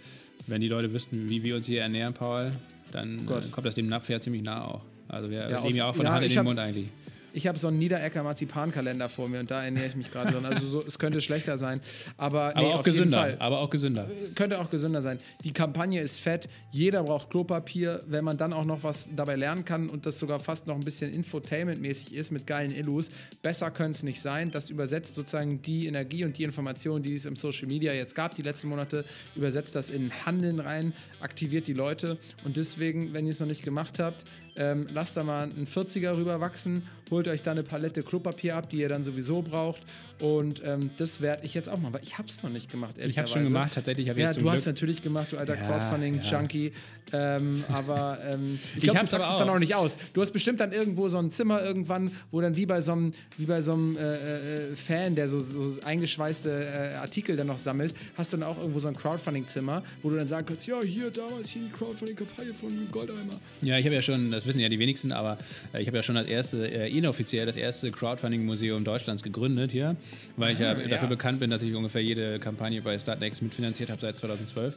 wenn 0.48 0.62
die 0.62 0.70
Leute 0.70 0.94
wüssten, 0.94 1.30
wie 1.30 1.44
wir 1.44 1.58
uns 1.58 1.66
hier 1.66 1.82
ernähren, 1.82 2.14
Paul, 2.14 2.54
dann 2.91 3.28
oh 3.28 3.38
äh, 3.38 3.41
kommt 3.52 3.68
das 3.68 3.76
dem 3.76 3.88
Napf 3.88 4.10
ja 4.10 4.20
ziemlich 4.20 4.44
nah 4.44 4.66
auch. 4.66 4.82
Also 5.07 5.30
wir 5.30 5.49
ja, 5.49 5.61
nehmen 5.61 5.76
ja 5.76 5.90
auch 5.90 5.95
von 5.95 6.06
der 6.06 6.14
Hand 6.14 6.26
in 6.26 6.32
den 6.32 6.44
Mund 6.44 6.60
eigentlich. 6.60 6.90
Ich 7.34 7.47
habe 7.47 7.57
so 7.57 7.68
einen 7.68 7.77
Niederecker 7.77 8.23
Marzipankalender 8.23 9.10
vor 9.10 9.30
mir 9.30 9.39
und 9.39 9.51
da 9.51 9.64
ernähre 9.64 9.88
ich 9.88 9.95
mich 9.95 10.11
gerade 10.11 10.31
dran. 10.31 10.45
Also 10.45 10.68
so, 10.68 10.84
es 10.85 10.99
könnte 10.99 11.22
schlechter 11.22 11.57
sein. 11.57 11.80
Aber, 12.18 12.56
aber 12.56 12.76
auch 12.76 12.84
gesünder. 12.84 13.35
Aber 13.39 13.60
auch 13.60 13.69
gesünder. 13.69 14.10
Könnte 14.35 14.60
auch 14.60 14.69
gesünder 14.69 15.01
sein. 15.01 15.19
Die 15.43 15.53
Kampagne 15.53 16.01
ist 16.01 16.19
fett. 16.19 16.49
Jeder 16.72 17.03
braucht 17.03 17.30
Klopapier. 17.30 18.01
Wenn 18.07 18.23
man 18.23 18.38
dann 18.38 18.53
auch 18.53 18.65
noch 18.65 18.84
was 18.84 19.10
dabei 19.15 19.35
lernen 19.35 19.65
kann 19.65 19.89
und 19.89 20.06
das 20.06 20.19
sogar 20.19 20.39
fast 20.39 20.68
noch 20.68 20.76
ein 20.76 20.84
bisschen 20.84 21.14
Infotainment-mäßig 21.14 22.14
ist 22.14 22.31
mit 22.31 22.47
geilen 22.47 22.73
Illus, 22.73 23.11
besser 23.41 23.72
könnte 23.72 23.97
es 23.97 24.03
nicht 24.03 24.22
sein. 24.22 24.51
Das 24.51 24.69
übersetzt 24.69 25.15
sozusagen 25.15 25.61
die 25.61 25.88
Energie 25.88 26.23
und 26.23 26.38
die 26.38 26.43
Informationen, 26.43 27.03
die 27.03 27.14
es 27.14 27.26
im 27.26 27.35
Social 27.35 27.68
Media 27.68 27.93
jetzt 27.93 28.15
gab, 28.15 28.35
die 28.35 28.41
letzten 28.41 28.69
Monate, 28.69 29.06
übersetzt 29.35 29.76
das 29.76 29.89
in 29.89 30.11
Handeln 30.26 30.60
rein, 30.60 30.93
aktiviert 31.19 31.68
die 31.68 31.73
Leute. 31.73 32.18
Und 32.45 32.57
deswegen, 32.57 33.14
wenn 33.14 33.26
ihr 33.26 33.31
es 33.31 33.39
noch 33.39 33.47
nicht 33.47 33.64
gemacht 33.64 33.99
habt, 33.99 34.23
ähm, 34.56 34.88
lasst 34.94 35.18
da 35.18 35.24
mal 35.24 35.44
einen 35.44 35.68
40er 35.68 36.16
rüber 36.16 36.40
wachsen, 36.40 36.84
holt 37.10 37.28
euch 37.28 37.42
da 37.42 37.52
eine 37.52 37.64
Palette 37.64 38.04
Klopapier 38.04 38.56
ab, 38.56 38.70
die 38.70 38.78
ihr 38.78 38.90
dann 38.90 39.04
sowieso 39.04 39.42
braucht. 39.42 39.82
Und 40.22 40.62
ähm, 40.66 40.90
das 40.98 41.22
werde 41.22 41.46
ich 41.46 41.54
jetzt 41.54 41.70
auch 41.70 41.80
machen, 41.80 41.94
weil 41.94 42.04
ich 42.04 42.18
habe 42.18 42.28
es 42.28 42.44
noch 42.44 42.50
nicht 42.50 42.70
gemacht, 42.70 42.98
Ich 42.98 43.18
habe 43.18 43.28
schon 43.28 43.46
gemacht, 43.46 43.74
tatsächlich. 43.74 44.06
ja, 44.06 44.14
du 44.34 44.40
Glück. 44.40 44.52
hast 44.52 44.66
natürlich 44.66 45.02
gemacht, 45.02 45.32
du 45.32 45.38
alter 45.38 45.56
ja, 45.56 45.62
Crowdfunding-Junkie. 45.62 46.74
Ja. 47.12 47.38
Ähm, 47.38 47.64
aber 47.70 48.20
ähm, 48.30 48.60
ich 48.76 48.84
glaube, 48.84 49.00
du 49.00 49.06
packst 49.06 49.30
es 49.32 49.38
dann 49.38 49.50
auch 49.50 49.60
nicht 49.60 49.76
aus. 49.76 49.98
Du 50.14 50.22
hast 50.22 50.32
bestimmt 50.32 50.60
dann 50.60 50.72
irgendwo 50.72 51.10
so 51.10 51.18
ein 51.18 51.32
Zimmer 51.32 51.64
irgendwann, 51.64 52.12
wo 52.32 52.42
dann 52.42 52.56
wie 52.56 52.66
bei 52.66 52.82
so 52.82 52.92
einem, 52.92 53.14
wie 53.38 53.46
bei 53.46 53.62
so 53.62 53.74
einem 53.74 53.98
äh, 53.98 54.72
äh, 54.72 54.76
Fan, 54.76 55.16
der 55.16 55.28
so, 55.28 55.40
so 55.40 55.82
eingeschweißte 55.82 56.52
äh, 56.52 56.96
Artikel 56.96 57.36
dann 57.38 57.48
noch 57.48 57.58
sammelt, 57.58 57.96
hast 58.18 58.34
du 58.34 58.38
dann 58.38 58.48
auch 58.48 58.58
irgendwo 58.58 58.80
so 58.80 58.90
ein 58.90 58.96
Crowdfunding-Zimmer, 58.96 59.84
wo 60.02 60.10
du 60.10 60.18
dann 60.18 60.28
sagen 60.28 60.46
kannst, 60.46 60.68
ja, 60.68 60.82
hier, 60.82 61.10
damals 61.10 61.50
hier 61.50 61.64
die 61.64 61.72
Crowdfunding-Kampagne 61.72 62.54
von 62.54 62.70
Goldeimer. 62.92 63.40
Ja, 63.62 63.78
ich 63.78 63.86
habe 63.86 63.96
ja 63.96 64.02
schon, 64.02 64.32
das 64.32 64.46
wissen 64.50 64.60
ja 64.60 64.68
die 64.68 64.80
wenigsten, 64.80 65.14
aber 65.14 65.38
äh, 65.74 65.82
ich 65.82 65.88
habe 65.88 65.98
ja 65.98 66.04
schon 66.04 66.16
das 66.16 66.28
erste, 66.28 66.70
äh, 66.70 66.90
inoffiziell 66.90 67.46
das 67.46 67.56
erste 67.56 67.92
Crowdfunding-Museum 67.92 68.84
Deutschlands 68.84 69.24
gegründet 69.24 69.72
hier, 69.72 69.96
weil 70.36 70.54
ich 70.54 70.60
ja, 70.60 70.78
ja 70.78 70.88
dafür 70.88 71.08
bekannt 71.08 71.40
bin, 71.40 71.50
dass 71.50 71.62
ich 71.62 71.74
ungefähr 71.74 72.04
jede 72.04 72.40
Kampagne 72.40 72.82
bei 72.82 73.00
Startnext 73.00 73.42
mitfinanziert 73.42 73.90
habe 73.90 74.02
seit 74.02 74.18
2012. 74.18 74.76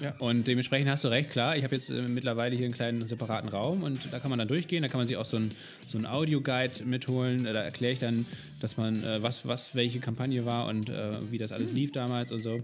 Ja. 0.00 0.14
Und 0.18 0.46
dementsprechend 0.46 0.90
hast 0.90 1.04
du 1.04 1.08
recht, 1.08 1.30
klar. 1.30 1.56
Ich 1.56 1.64
habe 1.64 1.74
jetzt 1.74 1.90
äh, 1.90 2.02
mittlerweile 2.02 2.54
hier 2.54 2.66
einen 2.66 2.74
kleinen 2.74 3.04
separaten 3.04 3.48
Raum 3.48 3.82
und 3.82 4.12
da 4.12 4.20
kann 4.20 4.30
man 4.30 4.38
dann 4.38 4.48
durchgehen. 4.48 4.82
Da 4.82 4.88
kann 4.88 4.98
man 4.98 5.06
sich 5.06 5.16
auch 5.16 5.24
so 5.24 5.36
einen 5.36 5.52
so 5.86 5.98
Audio-Guide 5.98 6.84
mitholen. 6.84 7.44
Da 7.44 7.52
erkläre 7.52 7.92
ich 7.92 7.98
dann, 7.98 8.26
dass 8.60 8.76
man, 8.76 9.02
äh, 9.02 9.22
was, 9.22 9.46
was 9.46 9.74
welche 9.74 9.98
Kampagne 9.98 10.44
war 10.44 10.66
und 10.66 10.88
äh, 10.88 11.16
wie 11.30 11.38
das 11.38 11.52
alles 11.52 11.72
lief 11.72 11.92
damals 11.92 12.32
und 12.32 12.40
so. 12.40 12.54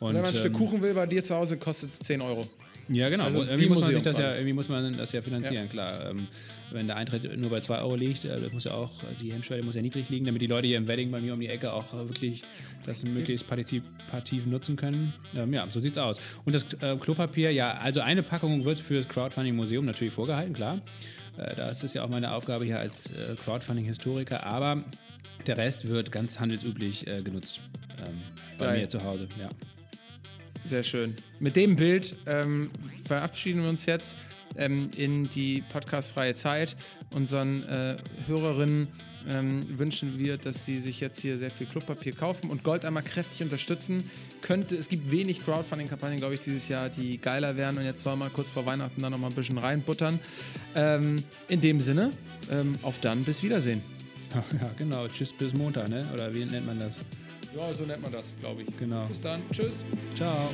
Und, 0.00 0.14
Wenn 0.14 0.22
man 0.22 0.26
ein 0.26 0.34
Stück 0.34 0.46
ähm, 0.46 0.52
Kuchen 0.52 0.82
will 0.82 0.94
bei 0.94 1.06
dir 1.06 1.22
zu 1.22 1.36
Hause, 1.36 1.58
kostet 1.58 1.92
es 1.92 2.00
10 2.00 2.20
Euro. 2.22 2.48
Ja, 2.92 3.08
genau. 3.08 3.24
Also 3.24 3.42
irgendwie, 3.42 3.68
muss 3.68 3.80
man 3.80 3.92
sich 3.92 4.02
das 4.02 4.18
ja, 4.18 4.34
irgendwie 4.34 4.52
muss 4.52 4.68
man 4.68 4.96
das 4.96 5.12
ja 5.12 5.22
finanzieren, 5.22 5.66
ja. 5.66 5.70
klar. 5.70 6.10
ähm, 6.10 6.26
wenn 6.72 6.88
der 6.88 6.96
Eintritt 6.96 7.36
nur 7.36 7.50
bei 7.50 7.60
2 7.60 7.78
Euro 7.78 7.94
liegt, 7.94 8.24
äh, 8.24 8.40
muss 8.52 8.64
ja 8.64 8.72
auch, 8.72 8.90
die 9.20 9.32
Hemmschwelle 9.32 9.62
muss 9.62 9.76
ja 9.76 9.82
niedrig 9.82 10.08
liegen, 10.08 10.26
damit 10.26 10.42
die 10.42 10.48
Leute 10.48 10.66
hier 10.66 10.76
im 10.76 10.88
Wedding 10.88 11.10
bei 11.10 11.20
mir 11.20 11.34
um 11.34 11.40
die 11.40 11.48
Ecke 11.48 11.72
auch 11.72 11.94
äh, 11.94 12.08
wirklich 12.08 12.42
das 12.84 13.04
möglichst 13.04 13.46
partizipativ 13.46 14.46
nutzen 14.46 14.74
können. 14.74 15.12
Ähm, 15.36 15.52
ja, 15.52 15.66
so 15.70 15.78
sieht's 15.78 15.98
aus. 15.98 16.18
Und 16.44 16.54
das 16.54 16.64
äh, 16.80 16.96
Klopapier, 16.96 17.52
ja, 17.52 17.74
also 17.74 18.00
eine 18.00 18.24
Packung 18.24 18.64
wird 18.64 18.80
für 18.80 18.96
das 18.96 19.08
Crowdfunding-Museum 19.08 19.84
natürlich 19.84 20.12
vorgehalten, 20.12 20.54
klar. 20.54 20.80
Äh, 21.38 21.54
das 21.54 21.84
ist 21.84 21.94
ja 21.94 22.02
auch 22.02 22.08
meine 22.08 22.32
Aufgabe 22.32 22.64
hier 22.64 22.80
als 22.80 23.06
äh, 23.06 23.36
Crowdfunding-Historiker, 23.44 24.44
aber 24.44 24.82
der 25.46 25.56
Rest 25.56 25.86
wird 25.86 26.10
ganz 26.10 26.40
handelsüblich 26.40 27.06
äh, 27.06 27.22
genutzt. 27.22 27.60
Ähm, 27.98 28.20
bei 28.58 28.66
Geil. 28.66 28.80
mir 28.80 28.88
zu 28.88 29.02
Hause, 29.04 29.28
ja. 29.38 29.48
Sehr 30.64 30.82
schön. 30.82 31.14
Mit 31.38 31.56
dem 31.56 31.76
Bild 31.76 32.18
ähm, 32.26 32.70
verabschieden 33.04 33.62
wir 33.62 33.70
uns 33.70 33.86
jetzt 33.86 34.16
ähm, 34.56 34.90
in 34.96 35.24
die 35.24 35.62
podcastfreie 35.72 36.34
Zeit. 36.34 36.76
Unseren 37.14 37.62
äh, 37.64 37.96
Hörerinnen 38.26 38.88
ähm, 39.28 39.78
wünschen 39.78 40.18
wir, 40.18 40.36
dass 40.36 40.64
sie 40.64 40.76
sich 40.76 41.00
jetzt 41.00 41.20
hier 41.20 41.38
sehr 41.38 41.50
viel 41.50 41.66
Klopapier 41.66 42.12
kaufen 42.12 42.50
und 42.50 42.62
Gold 42.62 42.84
einmal 42.84 43.02
kräftig 43.02 43.42
unterstützen. 43.42 44.08
Könnte, 44.42 44.76
es 44.76 44.88
gibt 44.88 45.10
wenig 45.10 45.44
Crowdfunding-Kampagnen, 45.44 46.18
glaube 46.18 46.34
ich, 46.34 46.40
dieses 46.40 46.68
Jahr, 46.68 46.88
die 46.88 47.18
geiler 47.18 47.56
wären 47.56 47.78
und 47.78 47.84
jetzt 47.84 48.02
soll 48.02 48.16
mal 48.16 48.30
kurz 48.30 48.50
vor 48.50 48.66
Weihnachten 48.66 49.00
da 49.00 49.10
noch 49.10 49.18
mal 49.18 49.28
ein 49.28 49.34
bisschen 49.34 49.58
reinbuttern. 49.58 50.20
Ähm, 50.74 51.22
in 51.48 51.60
dem 51.60 51.80
Sinne, 51.80 52.10
ähm, 52.50 52.78
auf 52.82 52.98
dann, 53.00 53.24
bis 53.24 53.42
Wiedersehen. 53.42 53.82
Ja, 54.32 54.70
genau. 54.76 55.08
Tschüss 55.08 55.32
bis 55.32 55.54
Montag, 55.54 55.88
ne? 55.88 56.08
Oder 56.14 56.32
wie 56.32 56.44
nennt 56.44 56.64
man 56.64 56.78
das? 56.78 57.00
Ja, 57.56 57.74
so 57.74 57.84
nennt 57.84 58.02
man 58.02 58.12
das, 58.12 58.34
glaube 58.40 58.62
ich. 58.62 58.76
Genau. 58.76 59.06
Bis 59.06 59.20
dann. 59.20 59.42
Tschüss. 59.50 59.84
Ciao. 60.14 60.48